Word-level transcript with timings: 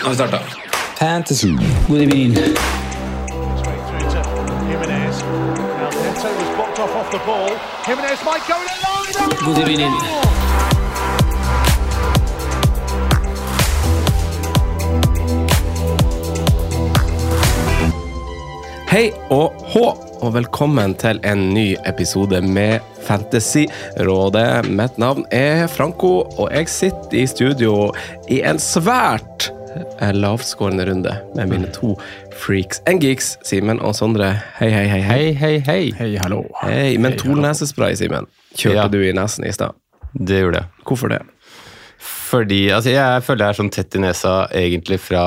Nå 0.00 0.06
har 0.06 0.10
vi 0.10 0.16
starta. 0.16 0.38
Fantasy. 0.98 1.48
God 1.88 2.00
evening. 2.00 2.34
God 9.44 9.58
evening. 9.58 9.92
Hei 18.88 19.12
og 19.30 19.52
hå, 19.64 19.84
og 20.20 20.34
velkommen 20.34 20.94
til 20.94 21.20
en 21.24 21.50
ny 21.54 21.76
episode 21.86 22.40
med 22.40 22.80
Fantasyrådet. 23.04 24.64
Mitt 24.64 24.98
navn 24.98 25.28
er 25.30 25.66
Franco, 25.66 26.20
og 26.38 26.48
jeg 26.52 26.68
sitter 26.68 27.20
i 27.20 27.26
studio 27.26 27.92
i 28.28 28.40
en 28.40 28.58
svært 28.58 29.52
lavskårende 30.12 30.86
runde 30.90 31.16
med 31.36 31.48
mine 31.48 31.66
to 31.74 31.94
freaks 32.46 32.82
and 32.86 33.00
geeks, 33.02 33.38
Simen 33.44 33.80
og 33.80 33.94
Sondre. 33.94 34.32
Hei, 34.58 34.70
hei, 34.70 34.86
hei. 34.88 35.00
Hei, 35.02 35.32
hei, 35.34 35.58
hei. 35.66 35.92
Hei, 35.98 36.16
hallo. 36.22 36.42
hei. 36.62 36.96
Mentolnesespray, 36.98 37.94
Simen. 37.96 38.26
Kjørte 38.56 38.76
Ja. 38.76 38.88
du 38.88 38.98
i 39.02 39.12
nesen 39.12 39.44
i 39.46 39.52
stad? 39.52 39.76
Det 40.18 40.40
gjorde 40.42 40.56
jeg. 40.64 40.66
Hvorfor 40.86 41.08
det? 41.08 41.20
Fordi 42.30 42.60
altså, 42.70 42.92
jeg 42.94 43.22
føler 43.26 43.42
jeg 43.48 43.50
er 43.54 43.58
sånn 43.58 43.70
tett 43.74 43.96
i 43.98 44.00
nesa 44.04 44.32
egentlig 44.54 45.00
fra 45.02 45.22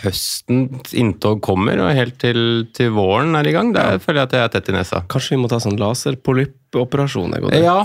høsten 0.00 0.62
inntog 0.96 1.42
kommer, 1.44 1.80
og 1.84 1.90
helt 1.98 2.16
til, 2.22 2.40
til 2.76 2.94
våren 2.96 3.36
er 3.36 3.48
i 3.50 3.52
gang. 3.52 3.74
Der 3.76 3.98
føler 4.00 4.22
jeg 4.22 4.28
at 4.30 4.36
jeg 4.38 4.46
er 4.46 4.54
tett 4.54 4.70
i 4.72 4.76
nesa. 4.78 5.02
Kanskje 5.12 5.34
vi 5.36 5.40
må 5.42 5.50
ta 5.52 5.58
sånn 5.60 5.76
laserpolyppoperasjon? 5.80 7.36
Ja. 7.60 7.82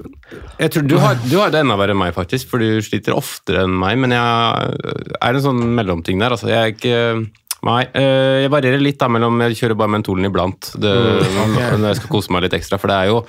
Jeg 0.62 0.72
tror 0.72 0.84
du 0.88 0.94
har, 1.02 1.18
du 1.28 1.34
har 1.38 1.50
det 1.52 1.60
enda 1.60 1.76
verre 1.76 1.92
enn 1.94 2.00
meg, 2.00 2.14
faktisk, 2.16 2.48
for 2.50 2.62
du 2.62 2.80
sliter 2.84 3.14
oftere 3.16 3.66
enn 3.66 3.74
meg. 3.76 3.98
Men 4.00 4.14
jeg 4.16 4.98
er 5.20 5.36
en 5.38 5.44
sånn 5.44 5.60
mellomting 5.76 6.18
der. 6.22 6.32
altså. 6.34 6.48
Jeg 6.48 6.58
er 6.58 6.72
ikke 6.72 6.98
Nei. 7.62 7.82
eh, 7.94 8.40
Jeg 8.42 8.50
varierer 8.50 8.80
litt 8.82 8.98
da 8.98 9.06
mellom 9.12 9.36
Jeg 9.44 9.54
kjører 9.60 9.76
bare 9.78 9.92
mentolen 9.94 10.26
iblant 10.26 10.72
det, 10.82 10.94
når 11.36 11.84
jeg 11.92 12.00
skal 12.00 12.10
kose 12.16 12.32
meg 12.34 12.46
litt 12.48 12.56
ekstra. 12.58 12.78
For 12.80 12.90
det 12.90 12.96
er 13.04 13.10
jo 13.12 13.20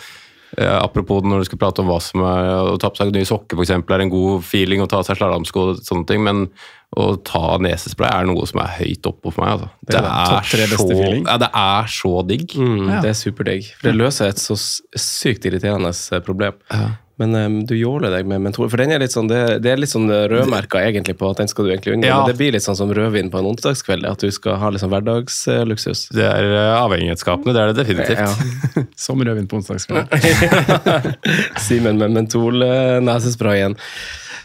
eh, 0.57 0.77
Apropos 0.77 1.23
når 1.25 1.43
du 1.43 1.49
skal 1.49 1.61
prate 1.61 1.83
om 1.83 1.89
hva 1.91 1.99
som 2.03 2.23
er 2.27 2.71
å 2.73 2.77
ta 2.81 2.91
på 2.91 3.01
seg 3.01 3.13
nye 3.15 3.27
sokker, 3.27 3.57
for 3.57 3.65
eksempel, 3.65 3.95
er 3.97 4.05
en 4.05 4.13
god 4.13 4.45
feeling 4.47 4.83
å 4.83 4.87
ta 4.89 5.01
av 5.01 5.07
seg 5.07 5.19
slalåmsko 5.19 5.67
og 5.69 5.83
sånne 5.85 6.07
ting. 6.09 6.23
Men 6.25 6.47
å 6.93 7.15
ta 7.25 7.57
nesespray 7.61 8.11
er 8.13 8.27
noe 8.29 8.45
som 8.49 8.61
er 8.61 8.75
høyt 8.77 9.07
oppe 9.09 9.31
for 9.33 9.41
meg. 9.43 9.55
Altså. 9.55 9.69
Det 9.89 9.97
er 9.97 10.03
det 10.03 10.11
er, 10.13 10.75
så, 10.77 10.89
feeling. 10.91 11.23
ja, 11.25 11.37
det 11.41 11.49
er 11.63 11.93
så 11.95 12.13
digg. 12.29 12.57
Mm, 12.59 12.83
Det 13.01 13.09
er 13.09 13.17
superdigg. 13.17 13.71
For 13.79 13.89
det 13.89 13.95
løser 13.97 14.29
et 14.29 14.41
så 14.41 14.57
sykt 14.57 15.47
irriterende 15.49 15.93
problem. 16.25 16.59
problem. 16.69 16.93
Men 17.21 17.35
um, 17.35 17.57
du 17.69 17.75
jåler 17.77 18.09
deg 18.09 18.25
med 18.29 18.41
mentol. 18.41 18.69
For 18.71 18.81
den 18.81 18.93
er 18.95 19.01
litt 19.03 19.13
sånn, 19.13 19.27
det, 19.29 19.59
det 19.61 19.73
er 19.73 19.81
litt 19.81 19.91
sånn 19.91 20.09
rødmerka 20.09 20.81
egentlig 20.81 21.15
på 21.19 21.29
at 21.29 21.43
den 21.43 21.51
skal 21.51 21.67
du 21.67 21.73
egentlig 21.73 21.93
unngå. 21.97 22.09
Ja. 22.09 22.23
Det 22.25 22.33
blir 22.39 22.55
litt 22.55 22.65
sånn 22.65 22.79
som 22.79 22.93
rødvin 22.93 23.29
på 23.33 23.41
en 23.41 23.51
onsdagskveld. 23.51 24.07
At 24.09 24.25
du 24.25 24.33
skal 24.33 24.57
ha 24.61 24.71
litt 24.73 24.81
sånn 24.81 24.93
hverdagsluksus. 24.93 26.07
Det 26.15 26.25
er 26.25 26.49
eh, 26.49 26.71
avhengighetsskapende, 26.79 27.53
det 27.53 27.61
er 27.61 27.71
det 27.71 27.83
definitivt. 27.83 28.97
Som 29.05 29.21
rødvin 29.21 29.47
på 29.51 29.61
onsdagskveld. 29.61 30.09
Simen 31.67 32.01
med 32.01 32.17
mentol-nesesprayen. 32.17 33.77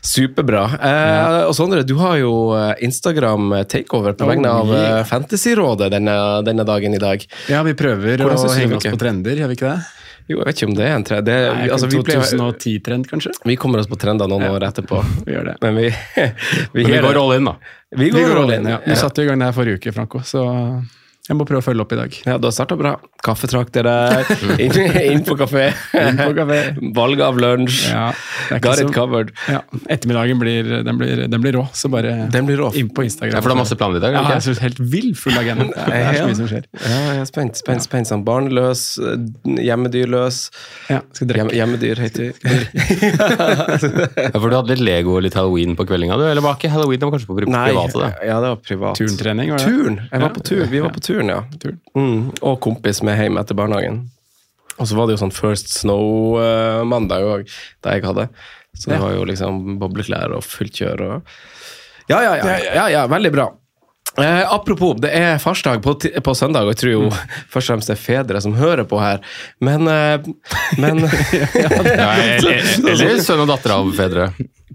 Superbra. 0.04 0.64
Eh, 0.78 1.40
og 1.48 1.54
Sondre, 1.56 1.82
du 1.86 1.96
har 1.98 2.18
jo 2.20 2.32
eh, 2.56 2.74
Instagram 2.86 3.50
takeover 3.70 4.14
på 4.18 4.28
vegne 4.28 4.52
av 4.60 4.74
eh. 4.76 5.00
Fantasyrådet 5.08 5.90
denne, 5.96 6.16
denne 6.46 6.66
dagen 6.68 6.94
i 6.94 7.00
dag. 7.02 7.24
Ja, 7.50 7.64
vi 7.66 7.74
prøver 7.78 8.20
Hvordan 8.20 8.44
å 8.44 8.52
henge 8.54 8.78
oss 8.78 8.86
på 8.86 9.00
trender, 9.00 9.40
gjør 9.40 9.50
vi 9.50 9.58
ikke 9.58 9.72
det? 9.72 9.80
Jo, 10.28 10.36
jeg 10.42 10.44
vet 10.46 10.58
ikke 10.58 10.66
om 10.68 10.74
det 10.76 10.84
er 10.84 10.94
en 10.94 11.04
trend. 11.08 11.24
Det, 11.24 11.36
Nei, 11.56 11.68
altså, 11.72 11.88
2010-trend, 11.88 13.06
kanskje? 13.08 13.30
vi 13.48 13.56
kommer 13.56 13.80
oss 13.80 13.88
på 13.88 13.96
trender 13.96 14.28
noen 14.28 14.44
Ja. 14.44 14.50
år 14.58 14.66
etterpå. 14.68 15.00
Vi 15.24 15.32
gjør 15.32 15.44
det. 15.50 15.54
Men 15.62 15.76
vi, 15.80 15.88
vi, 16.74 16.82
Men 16.84 16.92
vi 16.92 16.98
går 17.06 17.16
all 17.22 17.32
in, 17.38 17.48
da. 17.48 17.56
Vi 17.96 18.04
Vi 18.04 18.10
går, 18.12 18.28
går 18.28 18.42
all 18.42 18.52
in, 18.58 18.68
ja. 18.74 18.78
Vi 18.84 18.96
satte 19.00 19.22
i 19.24 19.26
gang 19.30 19.38
det 19.40 19.48
her 19.48 19.56
forrige 19.56 19.80
uke, 19.80 19.92
Franco, 19.96 20.20
så 20.20 20.44
jeg 21.28 21.36
må 21.36 21.44
prøve 21.48 21.60
å 21.60 21.64
følge 21.66 21.84
opp 21.84 21.92
i 21.92 21.98
dag. 21.98 22.14
Ja, 22.24 22.38
du 22.40 22.46
har 22.48 22.54
starta 22.56 22.76
bra. 22.80 22.94
Kaffetrakter 23.24 23.84
der, 23.84 24.24
inn, 24.64 24.72
inn 25.02 25.24
på 25.26 25.34
kafé. 25.36 25.66
Inn 25.98 26.16
på 26.20 26.30
kafé. 26.38 26.58
Valg 26.98 27.20
av 27.24 27.36
lunsj. 27.42 27.82
Ja, 27.92 28.06
Got 28.64 28.80
it 28.80 28.92
covered. 28.94 29.32
Ja, 29.50 29.60
ettermiddagen 29.92 30.38
blir, 30.40 30.70
den 30.86 30.98
blir, 31.00 31.24
den 31.28 31.42
blir 31.44 31.58
rå, 31.58 31.66
så 31.76 31.90
bare 31.92 32.14
Den 32.32 32.46
blir 32.48 32.56
rå. 32.62 32.70
inn 32.78 32.88
på 32.94 33.04
Instagram. 33.04 33.36
Ja, 33.36 33.42
for 33.44 33.50
du 33.52 33.56
har 33.56 33.60
masse 33.62 33.76
planer 33.78 34.00
i 34.00 34.04
dag, 34.06 34.16
Ja, 34.16 34.24
jeg 34.38 34.54
er 34.56 34.62
helt 34.68 34.80
vill 34.94 35.10
full 35.18 35.36
agenda. 35.38 35.68
Det 35.88 35.98
er, 35.98 36.16
så 36.22 36.26
mye 36.30 36.38
som 36.40 36.48
skjer. 36.50 36.64
Ja, 36.80 36.98
jeg 37.12 37.22
er 37.24 37.28
spent. 37.28 37.60
spent, 37.60 37.84
spent 37.84 38.08
sånn 38.10 38.24
Barnløs, 38.26 38.86
hjemmedyrløs. 39.58 40.40
Ja, 40.88 41.02
skal 41.12 41.28
Hjem, 41.28 41.50
drikke. 41.50 41.58
hjemmedyr 41.58 42.02
heter 42.06 42.32
Ja, 43.08 44.38
for 44.38 44.48
du 44.50 44.56
hadde 44.56 44.72
litt 44.74 44.82
Lego 44.84 45.16
og 45.18 45.22
litt 45.26 45.36
halloween 45.38 45.74
på 45.78 45.86
kveldinga, 45.88 46.16
du? 46.20 46.24
Eller 46.28 46.44
var 46.44 46.56
ikke 46.58 46.70
halloween, 46.72 47.00
det 47.00 47.08
var 47.08 47.14
kanskje 47.16 47.30
på 47.30 47.36
pri- 47.38 47.50
Nei, 47.52 47.66
private? 47.72 47.98
det? 48.02 48.28
ja, 48.28 48.38
det 48.42 48.52
var 48.54 48.60
privat. 48.64 48.98
Turntrening, 49.00 49.52
var 49.54 49.62
det? 49.62 49.68
Turn! 49.72 49.98
Jeg 50.12 50.22
var 50.24 50.34
på 50.36 50.44
tur. 50.48 50.64
Vi 50.72 50.82
var 50.84 50.94
på 50.94 51.02
turen, 51.18 51.34
ja. 51.34 51.42
Turen. 51.58 51.80
Mm. 51.98 52.30
Og 52.40 52.60
kompis 52.64 53.02
med 53.06 53.18
hjem 53.18 53.38
etter 53.40 53.58
barnehagen. 53.58 54.06
Og 54.78 54.86
så 54.86 54.94
var 54.94 55.08
det 55.08 55.16
jo 55.16 55.22
sånn 55.24 55.34
First 55.34 55.72
Snow-mandag 55.74 57.26
òg, 57.26 57.54
da 57.82 57.96
jeg 57.96 58.06
hadde. 58.06 58.28
Så 58.78 58.92
det 58.92 59.00
var 59.02 59.16
jo 59.16 59.24
liksom 59.26 59.78
bobleklær 59.80 60.36
og 60.36 60.44
fullt 60.46 60.76
kjør 60.78 61.00
og 61.08 61.32
Ja, 62.08 62.20
ja, 62.22 62.36
ja. 62.38 62.52
ja, 62.62 62.84
ja 62.92 63.00
veldig 63.10 63.32
bra. 63.34 63.48
Eh, 64.18 64.52
apropos, 64.52 64.96
det 65.02 65.10
er 65.14 65.38
farsdag 65.42 65.82
på, 65.82 65.92
på 66.24 66.34
søndag, 66.34 66.64
og 66.64 66.72
jeg 66.72 66.80
tror 66.80 66.92
jo 66.94 67.02
først 67.52 67.58
og 67.58 67.66
fremst 67.72 67.90
det 67.90 67.96
er 67.96 68.00
fedre 68.02 68.40
som 68.42 68.54
hører 68.58 68.86
på 68.88 68.98
her. 69.02 69.20
Men, 69.62 69.86
eh, 69.90 70.30
men 70.80 71.02
Ja, 71.04 72.14
ja, 72.22 72.54
eller 72.78 73.20
sønn 73.22 73.44
og 73.44 73.50
datter 73.50 73.74
av 73.76 73.90
fedre. 73.98 74.30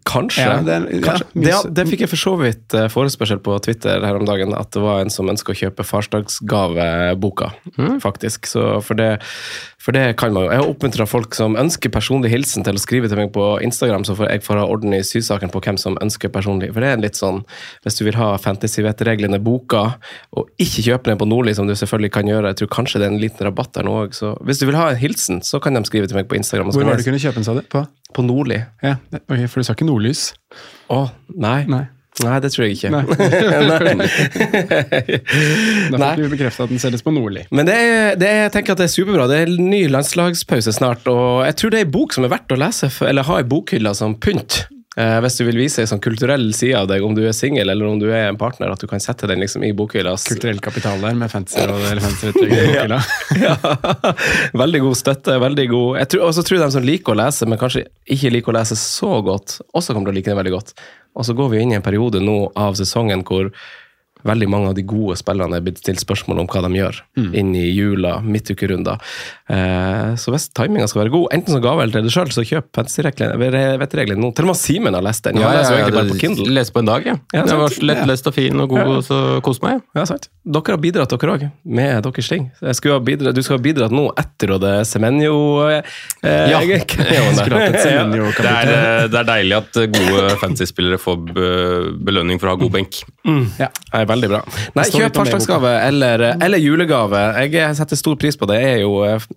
Kanskje. 0.06 0.44
Ja, 0.44 0.58
det 0.62 0.74
er- 0.74 0.88
ja, 0.94 1.02
Kanskje. 1.06 1.26
mye 1.34 1.64
Det, 1.64 1.74
det 1.78 1.88
fikk 1.88 2.00
jeg 2.04 2.10
for 2.12 2.20
så 2.20 2.34
vidt 2.40 2.74
eh, 2.76 2.88
forespørsel 2.92 3.40
på 3.40 3.56
Twitter 3.64 4.04
her 4.04 4.16
om 4.20 4.26
dagen, 4.28 4.54
at 4.54 4.72
det 4.76 4.82
var 4.84 5.00
en 5.02 5.10
som 5.10 5.30
ønsker 5.32 5.54
å 5.54 5.60
kjøpe 5.62 5.86
farsdagsgaveboka, 5.88 7.52
faktisk. 8.04 8.46
Så 8.48 8.82
for 8.84 8.96
det, 9.00 9.22
for 9.80 9.92
det 9.96 10.16
kan 10.20 10.34
man 10.34 10.46
jo. 10.46 10.50
Jeg 10.52 10.60
har 10.62 10.70
oppmuntra 10.70 11.08
folk 11.08 11.36
som 11.36 11.56
ønsker 11.60 11.90
personlig 11.94 12.32
hilsen 12.34 12.64
til 12.66 12.76
å 12.76 12.82
skrive 12.84 13.08
til 13.12 13.18
meg 13.20 13.32
på 13.36 13.46
Instagram, 13.64 14.04
så 14.08 14.16
får 14.18 14.30
jeg 14.32 14.44
får 14.46 14.60
ha 14.62 14.66
orden 14.68 14.94
i 14.94 15.02
sysaken 15.06 15.52
på 15.54 15.62
hvem 15.64 15.78
som 15.80 15.98
ønsker 16.04 16.30
personlig. 16.34 16.74
For 16.74 16.84
det 16.84 16.90
er 16.94 17.02
litt 17.04 17.20
sånn, 17.20 17.44
hvis 17.86 17.98
du 18.00 18.06
vil 18.06 18.16
ha 18.20 18.34
fantasy-vettreglene 18.38 19.40
boka, 19.44 19.96
og 20.38 20.50
ikke 20.60 20.84
kjøpe 20.90 21.12
den 21.12 21.18
på 21.22 21.28
Nordli, 21.30 21.56
som 21.56 21.68
du 21.68 21.74
selvfølgelig 21.76 22.12
kan 22.12 22.28
gjøre, 22.30 22.54
jeg 22.54 22.62
tror 22.64 22.74
kanskje 22.80 23.00
det 23.02 23.08
er 23.10 23.14
en 23.16 23.22
liten 23.24 23.48
rabatt 23.48 23.74
der 23.74 23.84
nå 23.88 23.96
òg, 24.06 24.14
så 24.18 24.36
hvis 24.44 24.60
du 24.60 24.68
vil 24.70 24.76
ha 24.80 24.90
en 24.92 25.00
hilsen, 25.00 25.42
så 25.44 25.62
kan 25.64 25.74
de 25.74 25.84
skrive 25.88 26.08
til 26.08 26.16
meg 26.20 26.28
på 26.28 26.36
Instagram. 26.40 26.72
Hvor 26.74 26.84
var 26.84 26.98
det 26.98 27.06
du 27.06 27.12
kunne 27.12 27.22
kjøpe 27.24 27.40
den, 27.40 27.48
sa 27.48 27.54
du? 27.58 27.62
På? 27.72 27.86
På 28.14 28.26
Nordli. 28.26 28.62
Ja, 28.84 28.98
okay, 29.24 29.48
For 29.50 29.62
du 29.62 29.68
sa 29.68 29.76
ikke 29.78 29.88
nordlys? 29.90 30.32
Å, 30.94 31.06
nei. 31.34 31.64
Nei. 31.72 31.86
Nei, 32.22 32.36
det 32.44 32.52
tror 32.54 32.68
jeg 32.68 32.78
ikke. 32.78 32.92
Nei. 32.94 33.04
Da 35.94 35.98
får 35.98 36.04
fikk 36.04 36.20
du 36.20 36.28
bekreftet 36.36 36.62
at 36.68 36.70
den 36.70 36.82
selges 36.82 37.02
på 37.06 37.14
Nordli. 37.14 37.48
Men 37.50 37.66
det 37.70 37.78
det 38.22 38.30
jeg 38.30 38.52
tenker 38.54 38.76
at 38.76 38.84
det 38.84 38.88
er 38.90 38.94
superbra. 38.94 39.26
Det 39.32 39.40
er 39.44 39.54
ny 39.58 39.88
landslagspause 39.90 40.76
snart, 40.76 41.08
og 41.10 41.42
jeg 41.48 41.58
tror 41.60 41.74
det 41.74 41.82
er 41.82 41.88
en 41.88 41.96
bok 41.96 42.14
som 42.14 42.28
er 42.28 42.34
verdt 42.36 42.54
å 42.54 42.60
lese, 42.60 42.92
eller 43.08 43.26
ha 43.26 43.40
i 43.42 43.48
bokhylla 43.50 43.96
som 43.98 44.14
pynt. 44.22 44.64
Eh, 44.94 45.16
hvis 45.26 45.40
du 45.40 45.44
vil 45.48 45.58
vise 45.58 45.82
en 45.82 45.90
sånn 45.90 46.02
kulturell 46.04 46.52
side 46.54 46.78
av 46.78 46.90
deg, 46.92 47.02
om 47.02 47.16
du 47.18 47.24
er 47.26 47.34
singel 47.34 47.72
eller 47.74 47.88
om 47.90 47.98
du 47.98 48.12
er 48.12 48.28
en 48.28 48.38
partner, 48.38 48.70
at 48.70 48.82
du 48.82 48.86
kan 48.90 49.02
sette 49.02 49.26
den 49.30 49.42
liksom 49.42 49.66
i 49.66 49.72
bokhylla. 49.74 50.14
Kulturell 50.30 50.62
kapital 50.62 51.02
der, 51.02 51.18
med 51.18 51.32
fancy 51.34 51.64
og 51.66 51.82
eller 51.90 52.04
fancy 52.04 52.30
rettlegger. 52.30 52.94
ja. 53.48 53.56
Veldig 54.64 54.84
god 54.86 55.00
støtte. 55.00 55.40
veldig 55.42 55.68
god. 55.72 56.02
Jeg 56.04 56.12
tror, 56.14 56.26
og 56.28 56.36
så 56.38 56.46
tror 56.46 56.60
jeg 56.60 56.66
de 56.66 56.78
som 56.78 56.86
liker 56.86 57.16
å 57.16 57.20
lese, 57.24 57.50
men 57.50 57.62
kanskje 57.62 57.88
ikke 58.14 58.34
liker 58.36 58.54
å 58.54 58.58
lese 58.60 58.78
så 58.78 59.18
godt, 59.26 59.58
også 59.74 59.96
kommer 59.96 60.12
til 60.12 60.14
å 60.14 60.20
like 60.20 60.30
den 60.30 60.42
veldig 60.44 60.58
godt. 60.60 60.76
Og 61.18 61.26
så 61.26 61.34
går 61.38 61.50
vi 61.54 61.64
inn 61.64 61.74
i 61.74 61.80
en 61.80 61.86
periode 61.86 62.22
nå 62.22 62.38
av 62.58 62.78
sesongen 62.78 63.26
hvor 63.26 63.50
veldig 64.26 64.48
mange 64.50 64.70
av 64.72 64.76
de 64.78 64.84
gode 64.88 65.18
spillerne 65.20 65.58
er 65.60 65.62
blitt 65.66 65.80
stilt 65.84 66.00
spørsmål 66.04 66.40
om 66.44 66.48
hva 66.48 66.62
de 66.68 66.74
gjør 66.80 67.02
inn 67.36 67.54
i 67.56 67.66
jula, 67.76 68.18
midtukerunder. 68.24 68.98
Eh, 69.50 70.14
så 70.20 70.32
hvis 70.34 70.50
timinga 70.56 70.88
skal 70.88 71.04
være 71.04 71.14
god, 71.14 71.28
enten 71.36 71.54
som 71.58 71.62
gave 71.64 71.84
eller 71.84 71.94
til 71.98 72.08
deg 72.08 72.14
sjøl, 72.16 72.32
så 72.34 72.46
kjøp 72.48 72.70
fantasy-vettreglene 72.78 74.22
nå. 74.22 74.32
Til 74.36 74.46
og 74.48 74.52
med 74.54 74.60
Simen 74.60 74.96
har 74.98 75.04
lest 75.06 75.24
den. 75.28 75.40
Ja, 75.42 75.50
Han 75.50 75.58
leser 75.60 75.74
jo 75.74 75.80
egentlig 75.82 75.98
bare 76.00 76.14
på 76.14 76.20
Kindle. 76.22 76.48
Les 76.56 76.72
på 76.74 76.80
en 76.84 76.90
dag, 76.90 77.06
ja. 77.08 77.16
Ja, 77.34 77.44
det 77.48 77.58
var 77.60 77.78
lettlest 77.90 78.30
og 78.30 78.36
fin 78.38 78.64
og 78.64 78.70
god, 78.74 79.02
så 79.06 79.20
kos 79.46 79.62
meg. 79.64 79.82
Ja, 79.98 80.06
sant. 80.10 80.30
Dere 80.44 80.76
har 80.76 80.82
bidratt, 80.84 81.14
dere 81.14 81.36
òg, 81.38 81.46
med 81.66 82.04
deres 82.08 82.30
ting. 82.32 82.50
Jeg 82.62 82.76
skulle 82.80 82.98
ha 83.00 83.04
bidratt, 83.04 83.36
du 83.38 83.44
skal 83.46 83.58
ha 83.60 83.64
bidratt 83.64 83.94
nå 83.96 84.08
etter 84.20 84.56
og 84.56 84.62
det 84.64 84.74
Semenyo 84.90 85.36
eh, 85.70 85.82
Ja. 86.24 86.62
jeg- 86.64 86.88
Skulle 86.88 87.60
hatt 87.60 87.76
et 87.76 87.84
Det 87.84 88.46
er, 88.46 89.08
det 89.12 89.20
er 89.20 89.28
deilig 89.28 89.56
at 89.58 89.80
gode 89.94 90.38
fancy-spillere 90.42 91.00
får 91.02 91.24
belønning 92.04 92.40
for 92.42 92.50
å 92.50 92.56
ha 92.56 92.62
god 92.62 92.72
benk. 92.76 93.02
Ja. 93.60 93.70
Nei, 93.94 94.04
veldig 94.14 94.30
bra. 94.32 94.42
Nei, 94.78 94.86
Kjøp 94.94 95.18
farsdagsgave 95.20 95.74
eller, 95.90 96.26
eller 96.42 96.62
julegave. 96.62 97.24
Jeg 97.50 97.76
setter 97.80 98.00
stor 98.00 98.16
pris 98.22 98.38
på 98.40 98.48
det. 98.50 98.60
Jeg 98.64 98.78
er 98.80 98.84
jo, 98.86 98.94
eh, 99.08 99.30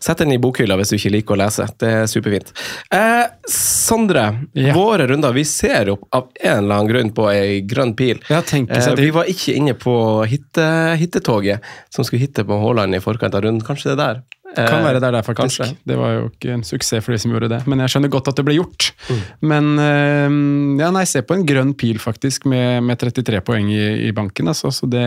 Sett 0.00 0.22
den 0.22 0.32
i 0.32 0.38
bokhylla 0.40 0.78
hvis 0.80 0.94
du 0.94 0.96
ikke 0.96 1.10
liker 1.12 1.36
å 1.36 1.40
lese. 1.42 1.66
Det 1.80 1.88
er 1.92 2.06
superfint. 2.08 2.52
Eh, 2.94 3.26
Sondre, 3.48 4.24
Ja. 4.54 4.72
våre 4.76 5.06
runder. 5.08 5.32
Vi 5.36 5.44
ser 5.44 5.86
jo 5.92 5.98
av 6.12 6.28
en 6.40 6.64
eller 6.64 6.74
annen 6.78 6.88
grunn 6.88 7.10
på 7.16 7.28
ei 7.32 7.60
grønn 7.68 7.94
pil. 7.96 8.20
Ja, 8.30 8.42
Eh, 8.48 8.94
vi 8.96 9.10
var 9.10 9.24
ikke 9.28 9.54
inne 9.56 9.74
på 9.74 9.92
hitte, 10.28 10.64
hittetoget 10.98 11.60
som 11.90 12.04
skulle 12.04 12.20
hitte 12.26 12.44
på 12.44 12.56
Haaland 12.62 12.94
i 12.94 13.00
forkant 13.00 13.34
av 13.34 13.42
runden. 13.42 13.62
Kanskje 13.64 13.92
det 13.92 13.98
er 13.98 14.02
der? 14.14 14.22
Eh, 14.56 14.64
Kan 14.64 14.84
være 14.86 15.00
der, 15.02 15.12
der 15.12 15.22
faktisk. 15.26 15.60
kanskje. 15.60 15.76
Det 15.84 15.96
var 15.98 16.14
jo 16.14 16.28
ikke 16.30 16.54
en 16.54 16.64
suksess 16.64 17.04
for 17.04 17.12
de 17.12 17.18
som 17.20 17.32
gjorde 17.34 17.50
det, 17.52 17.60
men 17.68 17.82
jeg 17.84 17.92
skjønner 17.92 18.12
godt 18.14 18.30
at 18.32 18.38
det 18.40 18.44
ble 18.48 18.56
gjort. 18.56 18.86
Mm. 19.10 19.20
Men 19.50 19.66
eh, 19.82 20.38
ja, 20.84 20.88
nei, 20.94 21.04
se 21.10 21.20
på 21.26 21.36
en 21.36 21.44
grønn 21.48 21.74
pil, 21.78 22.00
faktisk, 22.00 22.48
med, 22.48 22.80
med 22.88 22.98
33 23.00 23.42
poeng 23.44 23.68
i, 23.74 24.08
i 24.08 24.14
banken. 24.16 24.48
Altså, 24.48 24.72
så 24.72 24.88
det, 24.88 25.04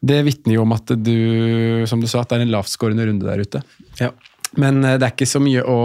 det 0.00 0.22
vitner 0.24 0.56
jo 0.56 0.64
om 0.64 0.72
at 0.78 0.94
du, 0.96 1.84
som 1.90 2.00
du 2.00 2.08
sa, 2.08 2.24
at 2.24 2.32
det 2.32 2.40
er 2.40 2.46
en 2.48 2.54
lavtskårende 2.56 3.10
runde 3.10 3.28
der 3.28 3.44
ute. 3.44 3.62
Ja. 4.00 4.10
Men 4.56 4.80
eh, 4.80 4.96
det 4.96 5.04
er 5.04 5.12
ikke 5.12 5.28
så 5.28 5.42
mye 5.44 5.60
å 5.68 5.78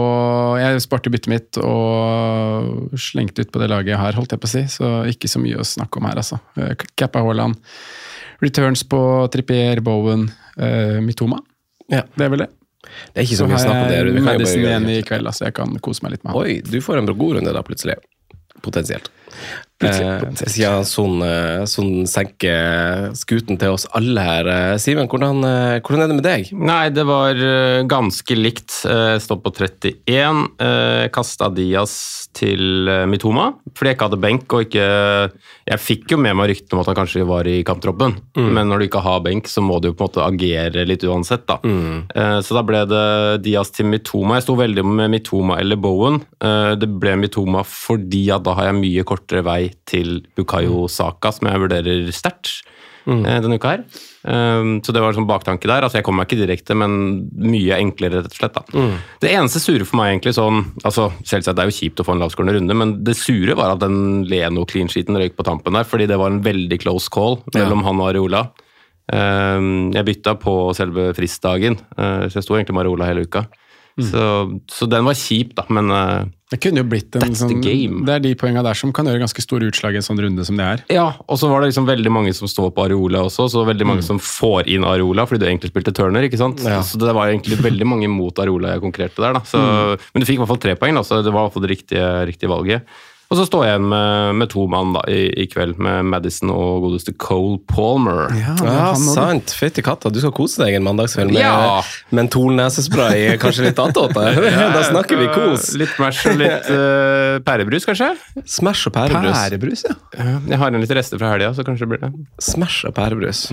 Jeg 0.56 0.80
sparte 0.80 1.12
byttet 1.12 1.28
mitt 1.28 1.58
og 1.60 2.94
slengte 2.96 3.44
ut 3.44 3.52
på 3.52 3.60
det 3.60 3.68
laget 3.68 3.92
jeg 3.92 4.00
har, 4.00 4.16
holdt 4.16 4.32
jeg 4.32 4.40
på 4.40 4.48
å 4.48 4.54
si. 4.56 4.64
Så 4.72 4.94
ikke 5.12 5.28
så 5.28 5.44
mye 5.44 5.60
å 5.60 5.66
snakke 5.68 6.00
om 6.00 6.08
her, 6.08 6.24
altså. 6.24 6.40
Eh, 6.56 6.72
Kappa 6.96 7.20
Haaland. 7.20 7.60
Returns 8.40 8.82
på 8.88 8.98
Trippier, 9.32 9.84
Bowen, 9.84 10.26
Mitoma. 11.04 11.38
Ja. 11.92 12.04
Det 12.14 12.26
er 12.26 12.32
vel 12.32 12.44
det. 12.44 12.50
Det 12.84 13.22
er 13.22 13.26
ikke 13.26 13.38
så 13.40 13.48
mye 13.48 13.60
snakk 13.60 13.80
om 13.82 13.90
det. 13.90 14.00
jo 14.04 14.24
Madison 14.24 14.64
igjen 14.64 14.88
i 14.92 14.98
kveld, 15.06 15.30
så 15.34 15.48
jeg 15.48 15.56
kan 15.56 15.72
kose 15.84 16.04
meg 16.04 16.16
litt 16.16 16.24
med 16.24 16.34
han. 16.34 16.42
Oi, 16.44 16.58
du 16.64 16.78
får 16.84 17.00
en 17.00 17.10
god 17.12 17.38
runde 17.38 17.54
da, 17.56 17.62
plutselig. 17.66 17.96
Potensielt. 18.64 19.10
Plutselig, 19.80 20.06
Eh, 20.22 20.46
siden 20.48 20.84
Son, 20.86 21.16
eh, 21.26 21.64
Son 21.66 22.06
senker 22.06 23.10
skuten 23.18 23.58
til 23.58 23.72
oss 23.74 23.86
alle 23.92 24.22
her. 24.22 24.46
Eh, 24.48 24.76
Simen, 24.78 25.08
hvordan, 25.10 25.42
eh, 25.44 25.80
hvordan 25.82 26.04
er 26.04 26.08
det 26.08 26.14
med 26.14 26.24
deg? 26.24 26.52
Nei, 26.54 26.88
det 26.94 27.04
var 27.04 27.34
eh, 27.34 27.82
ganske 27.90 28.36
likt. 28.38 28.70
Stå 28.70 29.36
på 29.42 29.50
31. 29.52 30.48
eh, 30.62 31.08
Kasta 31.12 31.50
Diaz 31.52 32.28
til 32.34 32.86
Mitoma, 33.10 33.52
fordi 33.74 33.90
jeg 33.92 33.96
ikke 33.98 34.08
hadde 34.08 34.20
benk. 34.22 34.46
og 34.54 34.64
ikke... 34.68 34.86
Jeg 35.64 35.80
fikk 35.80 36.10
jo 36.12 36.18
med 36.20 36.34
meg 36.36 36.50
ryktene 36.50 36.76
om 36.76 36.80
at 36.82 36.88
han 36.90 36.96
kanskje 36.98 37.26
var 37.26 37.46
i 37.48 37.62
kamptroppen, 37.64 38.14
men 38.36 38.68
når 38.68 38.78
du 38.82 38.84
ikke 38.88 39.00
har 39.04 39.20
benk, 39.24 39.46
så 39.48 39.62
må 39.64 39.78
du 39.80 39.88
jo 39.88 39.94
på 39.96 40.04
en 40.04 40.10
måte 40.10 40.24
agere 40.26 40.84
litt 40.86 41.04
uansett. 41.08 41.46
da. 41.48 41.56
Mm. 41.64 42.04
Så 42.44 42.54
da 42.56 42.62
ble 42.66 42.82
det 42.90 43.04
Diaz 43.46 43.70
til 43.74 43.86
Mitoma. 43.88 44.36
Jeg 44.38 44.44
sto 44.48 44.56
veldig 44.58 44.84
med 44.84 45.10
Mitoma 45.14 45.58
eller 45.62 45.76
Bowen. 45.80 46.20
Eh, 46.42 46.74
Det 46.76 46.88
ble 47.00 47.14
Mitoma 47.16 47.62
fordi 47.64 48.26
at 48.34 48.42
da 48.44 48.52
har 48.58 48.68
jeg 48.72 48.80
mye 48.82 49.04
kortere 49.24 49.44
vei 49.46 49.72
til 49.88 50.20
Bukayo 50.36 50.86
Saka, 50.92 51.32
som 51.32 51.48
jeg 51.48 51.62
vurderer 51.64 52.10
sterkt 52.12 52.60
eh, 53.08 53.40
denne 53.40 53.56
uka 53.56 53.72
her. 53.72 53.84
Um, 54.24 54.78
så 54.84 54.92
det 54.92 55.02
var 55.04 55.16
sånn 55.16 55.28
baktanke 55.28 55.68
der. 55.68 55.84
Altså, 55.84 55.98
jeg 55.98 56.06
kommer 56.06 56.22
meg 56.22 56.30
ikke 56.30 56.44
direkte, 56.44 56.76
men 56.76 57.24
mye 57.36 57.78
enklere, 57.80 58.22
rett 58.22 58.32
og 58.32 58.38
slett. 58.38 58.56
da. 58.56 58.84
Det 59.20 59.32
eneste 59.32 59.60
sure 59.60 59.88
for 59.88 60.00
meg, 60.00 60.14
egentlig, 60.14 60.36
sånn 60.36 60.62
altså, 60.84 61.10
Selvsagt 61.24 61.58
det 61.58 61.64
er 61.64 61.72
jo 61.72 61.78
kjipt 61.78 62.00
å 62.00 62.06
få 62.06 62.16
en 62.16 62.24
lavskårende 62.24 62.58
runde, 62.58 62.76
men 62.80 62.94
det 63.04 63.16
sure 63.20 63.56
var 63.58 63.74
at 63.74 63.82
den 63.84 64.24
Leno-clean-sheeten 64.30 65.18
røyk 65.20 65.36
på 65.36 65.48
tampen 65.48 65.76
der, 65.76 65.88
fordi 65.88 66.08
det 66.10 66.20
var 66.20 66.32
en 66.32 66.44
veldig 66.44 66.80
close 66.84 67.12
call 67.12 67.40
mellom 67.56 67.84
han 67.86 68.00
og 68.00 68.12
Areola. 68.12 68.46
Um, 69.12 69.92
jeg 69.92 70.08
bytta 70.08 70.38
på 70.40 70.72
selve 70.76 71.10
fristdagen, 71.16 71.76
uh, 71.98 72.24
så 72.24 72.40
jeg 72.40 72.46
sto 72.46 72.56
egentlig 72.56 72.78
med 72.78 72.86
Areola 72.86 73.10
hele 73.10 73.26
uka. 73.28 73.44
Så, 73.94 74.22
så 74.66 74.88
den 74.90 75.04
var 75.06 75.14
kjip, 75.14 75.52
da, 75.54 75.62
men 75.70 75.92
uh, 75.92 76.24
Det 76.52 76.58
kunne 76.60 76.82
jo 76.82 76.86
blitt 76.86 77.16
en 77.16 77.22
That's 77.24 77.40
sånn. 77.40 77.62
Det 78.04 78.12
er 78.12 78.20
de 78.22 78.34
poengene 78.36 78.62
der 78.66 78.76
som 78.76 78.90
kan 78.94 79.08
gjøre 79.08 79.22
ganske 79.22 79.42
store 79.42 79.70
utslag 79.70 79.96
i 79.96 80.00
en 80.02 80.04
sånn 80.04 80.20
runde 80.20 80.44
som 80.44 80.58
det 80.60 80.66
er. 80.74 80.82
Ja, 80.92 81.06
og 81.24 81.40
så 81.40 81.48
var 81.48 81.64
det 81.64 81.70
liksom 81.70 81.88
veldig 81.88 82.12
mange 82.12 82.34
som 82.36 82.50
står 82.50 82.68
på 82.76 82.84
Areola 82.84 83.22
også, 83.30 83.46
så 83.50 83.64
veldig 83.64 83.88
mange 83.88 84.04
som 84.04 84.20
får 84.20 84.68
inn 84.74 84.84
Areola 84.86 85.24
fordi 85.26 85.40
du 85.40 85.48
egentlig 85.48 85.72
spilte 85.72 85.94
Turner, 85.96 86.26
ikke 86.28 86.40
sant? 86.40 86.60
Så 86.60 87.00
det 87.00 87.16
var 87.16 87.32
egentlig 87.32 87.58
veldig 87.64 87.88
mange 87.88 88.12
mot 88.12 88.38
Areola 88.44 88.74
jeg 88.74 88.84
konkurrerte 88.84 89.24
der, 89.24 89.38
da. 89.38 89.42
Så, 89.48 89.64
Men 90.12 90.20
du 90.20 90.28
fikk 90.28 90.36
i 90.36 90.42
hvert 90.44 90.52
fall 90.52 90.62
tre 90.66 90.76
poeng, 90.78 91.00
da, 91.00 91.06
så 91.06 91.22
det 91.24 91.32
var 91.32 91.46
i 91.46 91.48
hvert 91.48 91.56
fall 91.56 91.66
det 91.66 91.72
riktige, 91.72 92.12
riktige 92.28 92.52
valget. 92.52 92.94
Og 93.32 93.38
så 93.40 93.46
står 93.48 93.62
jeg 93.64 93.72
igjen 93.74 93.86
med, 93.88 94.34
med 94.42 94.50
to 94.52 94.66
mann 94.70 94.92
da, 94.94 95.00
i, 95.10 95.22
i 95.42 95.46
kveld, 95.50 95.78
med 95.82 96.04
Madison 96.12 96.50
og 96.52 96.84
godeste 96.84 97.14
Cole 97.18 97.56
Palmer. 97.70 98.26
er 98.30 98.42
Ja, 98.44 98.90
også. 98.92 99.14
sant. 99.16 99.54
Fytti 99.58 99.82
katta, 99.82 100.10
du 100.12 100.20
skal 100.20 100.34
kose 100.36 100.60
deg 100.62 100.76
en 100.76 100.84
mandagskveld 100.86 101.32
med 101.32 101.40
Ja. 101.40 101.80
mentolnesespray, 102.14 103.34
kanskje 103.42 103.66
litt 103.70 103.80
attåt. 103.80 104.12
Da 104.76 104.82
snakker 104.86 105.18
vi 105.18 105.26
kos. 105.34 105.70
Litt 105.80 105.94
Smash 105.96 106.28
og 106.30 106.38
litt 106.40 106.68
uh, 106.70 107.40
pærebrus, 107.46 107.86
kanskje? 107.88 108.12
Smash 108.44 108.88
og 108.90 108.94
pærebrus. 108.98 109.34
Pærebrus, 109.34 109.84
ja. 109.88 109.96
Jeg 110.52 110.60
har 110.60 110.70
en 110.74 110.82
litt 110.84 110.94
rester 110.94 111.18
fra 111.20 111.32
helga, 111.34 111.52
så 111.56 111.64
kanskje 111.66 111.88
det 111.88 111.92
blir 111.94 112.04
det. 112.04 112.12
Smash 112.44 112.84
og 112.88 112.94
pærebrus. 112.96 113.46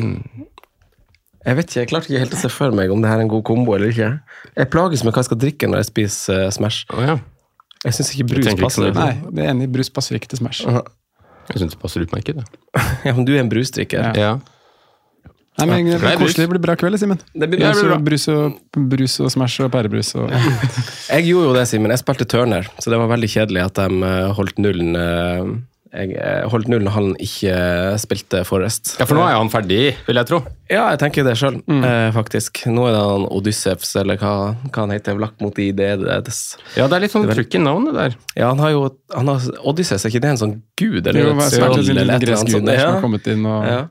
Jeg 1.41 1.57
vet 1.57 1.71
ikke, 1.71 1.79
jeg 1.79 1.89
klarte 1.89 2.11
ikke 2.11 2.19
helt 2.21 2.35
å 2.37 2.41
se 2.43 2.49
for 2.53 2.75
meg 2.77 2.91
om 2.93 3.01
det 3.01 3.09
her 3.09 3.17
er 3.17 3.25
en 3.25 3.31
god 3.31 3.41
kombo 3.47 3.73
eller 3.73 3.89
ikke. 3.89 4.11
Jeg 4.59 4.69
plages 4.73 5.01
med 5.07 5.15
hva 5.15 5.23
jeg 5.23 5.29
skal 5.31 5.39
drikke 5.41 5.69
når 5.71 5.81
jeg 5.81 5.89
spiser 5.89 6.43
uh, 6.45 6.51
Smash. 6.53 6.83
Oh, 6.93 7.01
ja. 7.01 7.15
Jeg 7.85 7.97
syns 7.97 8.11
ikke 8.13 8.27
brus 8.35 8.45
ikke 8.51 8.61
passer. 8.61 8.91
så. 8.93 8.97
Nei, 8.97 9.13
det 9.33 9.45
er 9.45 9.53
enig. 9.55 9.67
Brus 9.73 9.89
passer 9.89 10.17
ikke 10.19 10.29
til 10.29 10.41
Smash. 10.43 10.61
Jeg 11.51 11.61
syns 11.63 11.73
det 11.73 11.79
passer 11.81 12.03
utmerket, 12.05 12.37
det. 12.41 12.45
Ja, 13.07 13.13
men 13.17 13.25
du 13.25 13.33
er 13.35 13.41
en 13.41 13.49
brusdrikker. 13.51 14.11
Ja. 14.11 14.13
Ja. 14.15 14.33
Nei, 15.59 15.65
men 15.67 15.85
Det 15.89 15.97
det 15.97 15.97
er 15.97 16.15
blir 16.15 16.21
koselig. 16.27 16.45
Det 16.45 16.51
blir 16.53 16.61
bra 16.63 16.75
kveld, 16.79 16.97
Simen. 17.01 17.19
Det 17.33 17.49
blir 17.51 17.59
det 17.59 17.71
blir 17.75 17.89
bra. 17.89 17.97
Brus 18.05 18.27
og, 18.31 18.59
brus 18.93 19.17
og 19.25 19.31
Smash 19.33 19.65
og 19.65 19.71
pærebrus. 19.73 20.13
Og, 20.15 20.29
Jeg 20.31 21.25
gjorde 21.27 21.49
jo 21.49 21.55
det, 21.57 21.65
Simen. 21.67 21.91
Jeg 21.91 21.99
spilte 22.01 22.25
Turner, 22.29 22.69
så 22.79 22.93
det 22.93 23.01
var 23.01 23.09
veldig 23.11 23.29
kjedelig 23.33 23.65
at 23.65 23.81
de 23.81 24.05
eh, 24.07 24.29
holdt 24.37 24.61
nullen. 24.63 24.95
Eh, 25.93 26.05
Jeg 26.07 26.15
eh, 26.17 26.45
holdt 26.51 26.69
null 26.71 26.83
når 26.85 26.93
han 26.95 27.09
ikke 27.19 27.55
spilte 28.01 28.41
Forest. 28.47 28.95
ja, 28.99 29.05
for 29.09 29.17
nå 29.19 29.25
er 29.27 29.35
han 29.37 29.49
ferdig, 29.51 29.79
vil 30.07 30.19
jeg 30.21 30.29
tro. 30.29 30.39
Ja, 30.71 30.85
jeg 30.93 30.99
tenker 31.03 31.25
det 31.27 31.35
sjøl, 31.39 31.57
faktisk. 32.15 32.61
Nå 32.71 32.85
er 32.87 32.95
det 32.95 33.01
han 33.03 33.25
Odyssevs, 33.27 33.91
eller 33.99 34.17
hva, 34.21 34.33
hva 34.71 34.85
han 34.85 34.93
heter. 34.95 35.19
Lagt 35.19 35.41
mot 35.43 35.57
IDDs. 35.59 36.39
Ja, 36.79 36.87
det 36.87 36.95
er 36.95 37.03
litt 37.05 37.11
sånn 37.15 37.27
trykk 37.27 37.59
i 37.59 37.63
navnet 37.63 37.97
der. 37.97 38.15
Ja, 38.39 38.53
han 38.53 38.59
har 38.63 38.71
jo 38.71 38.85
han 39.13 39.27
har, 39.27 39.43
Odysseus, 39.67 40.05
er 40.05 40.13
ikke 40.13 40.23
det 40.23 40.31
en 40.35 40.41
sånn 40.41 40.55
gud? 40.79 41.01
Eller 41.05 41.25
jo, 41.25 41.33
et 41.35 41.43
er 41.43 41.55
søl, 41.57 41.75
eller 41.91 42.01
et 42.01 42.07
eller 42.07 42.23
gresk 42.23 42.47
annet 42.47 42.55
sånt? 42.55 42.71
som 42.71 42.93
har 42.95 43.01
kommet 43.03 43.27
inn 43.33 43.45
og 43.45 43.67
Ja. 43.67 43.81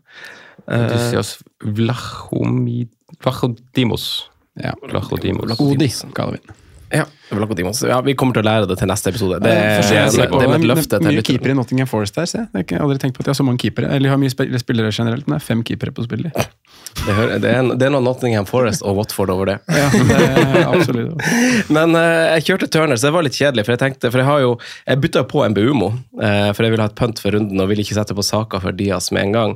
Odysseus 0.71 1.35
Vlachomid 1.65 2.89
Vlachodimos. 3.25 4.31
ja. 4.63 4.73
Vlachodimos. 4.89 5.61
Odi, 5.61 5.89
kaller 6.15 6.39
vi 6.39 6.47
den. 6.47 6.57
Ja, 6.91 7.05
ja, 7.87 8.01
vi 8.03 8.15
kommer 8.19 8.35
til 8.35 8.43
å 8.43 8.47
lære 8.49 8.67
det 8.67 8.77
til 8.81 8.89
neste 8.91 9.13
episode. 9.13 9.37
Det, 9.45 9.51
Ja, 9.55 9.59
er- 9.61 9.83
det, 9.83 9.97
er- 10.25 10.33
det 10.35 10.43
er 10.43 10.49
med 10.51 10.61
et 10.61 10.67
løfte 10.67 10.99
til 10.99 11.07
Mye 11.07 11.23
keepere 11.23 11.53
i 11.55 11.55
Nottingham 11.55 11.87
Forest 11.87 12.17
her, 12.19 12.27
se. 12.27 12.41
Jeg 12.55 12.67
har 12.73 12.83
aldri 12.83 12.99
tenkt 12.99 13.15
på 13.15 13.23
at 13.23 13.29
de 13.29 13.31
har 13.31 13.39
så 13.39 13.47
mange 13.47 13.59
keepere. 13.63 13.87
Eller 13.95 14.09
de 14.09 14.11
har 14.11 14.19
mye 14.19 14.59
spillere 14.59 14.91
generelt, 14.91 15.29
men 15.29 15.39
det 15.39 15.43
er 15.43 15.47
fem 15.47 15.63
keepere 15.63 15.93
på 15.95 16.07
spillet. 16.09 16.35
Det, 16.91 17.15
hører- 17.15 17.39
det, 17.39 17.51
er, 17.55 17.69
det 17.79 17.87
er 17.87 17.91
noe 17.95 18.03
Nottingham 18.03 18.47
Forest 18.49 18.83
og 18.83 18.97
Watford 18.99 19.31
over 19.31 19.47
det. 19.47 19.59
Ja, 19.71 19.91
det 19.95 20.65
absolutt. 20.67 21.23
Men 21.77 21.95
uh, 21.95 22.35
jeg 22.35 22.43
kjørte 22.49 22.67
Turner, 22.75 22.99
så 22.99 23.07
det 23.07 23.15
var 23.15 23.23
litt 23.23 23.37
kjedelig. 23.39 23.63
For 23.69 23.77
jeg 23.77 23.83
tenkte, 23.85 24.11
for 24.11 24.19
jeg 24.19 24.27
har 24.27 24.41
jo, 24.43 24.57
jeg 24.89 25.01
bytta 25.05 25.23
på 25.31 25.45
en 25.47 25.55
Bumo, 25.55 25.93
uh, 26.19 26.51
for 26.51 26.67
jeg 26.67 26.75
ville 26.75 26.83
ha 26.83 26.91
et 26.91 26.99
pønt 26.99 27.23
for 27.23 27.31
runden 27.37 27.63
og 27.63 27.71
ville 27.71 27.85
ikke 27.87 27.95
sette 27.95 28.17
på 28.19 28.27
saker 28.27 28.59
for 28.67 28.75
Diaz 28.75 29.13
med 29.15 29.23
en 29.29 29.37
gang. 29.39 29.55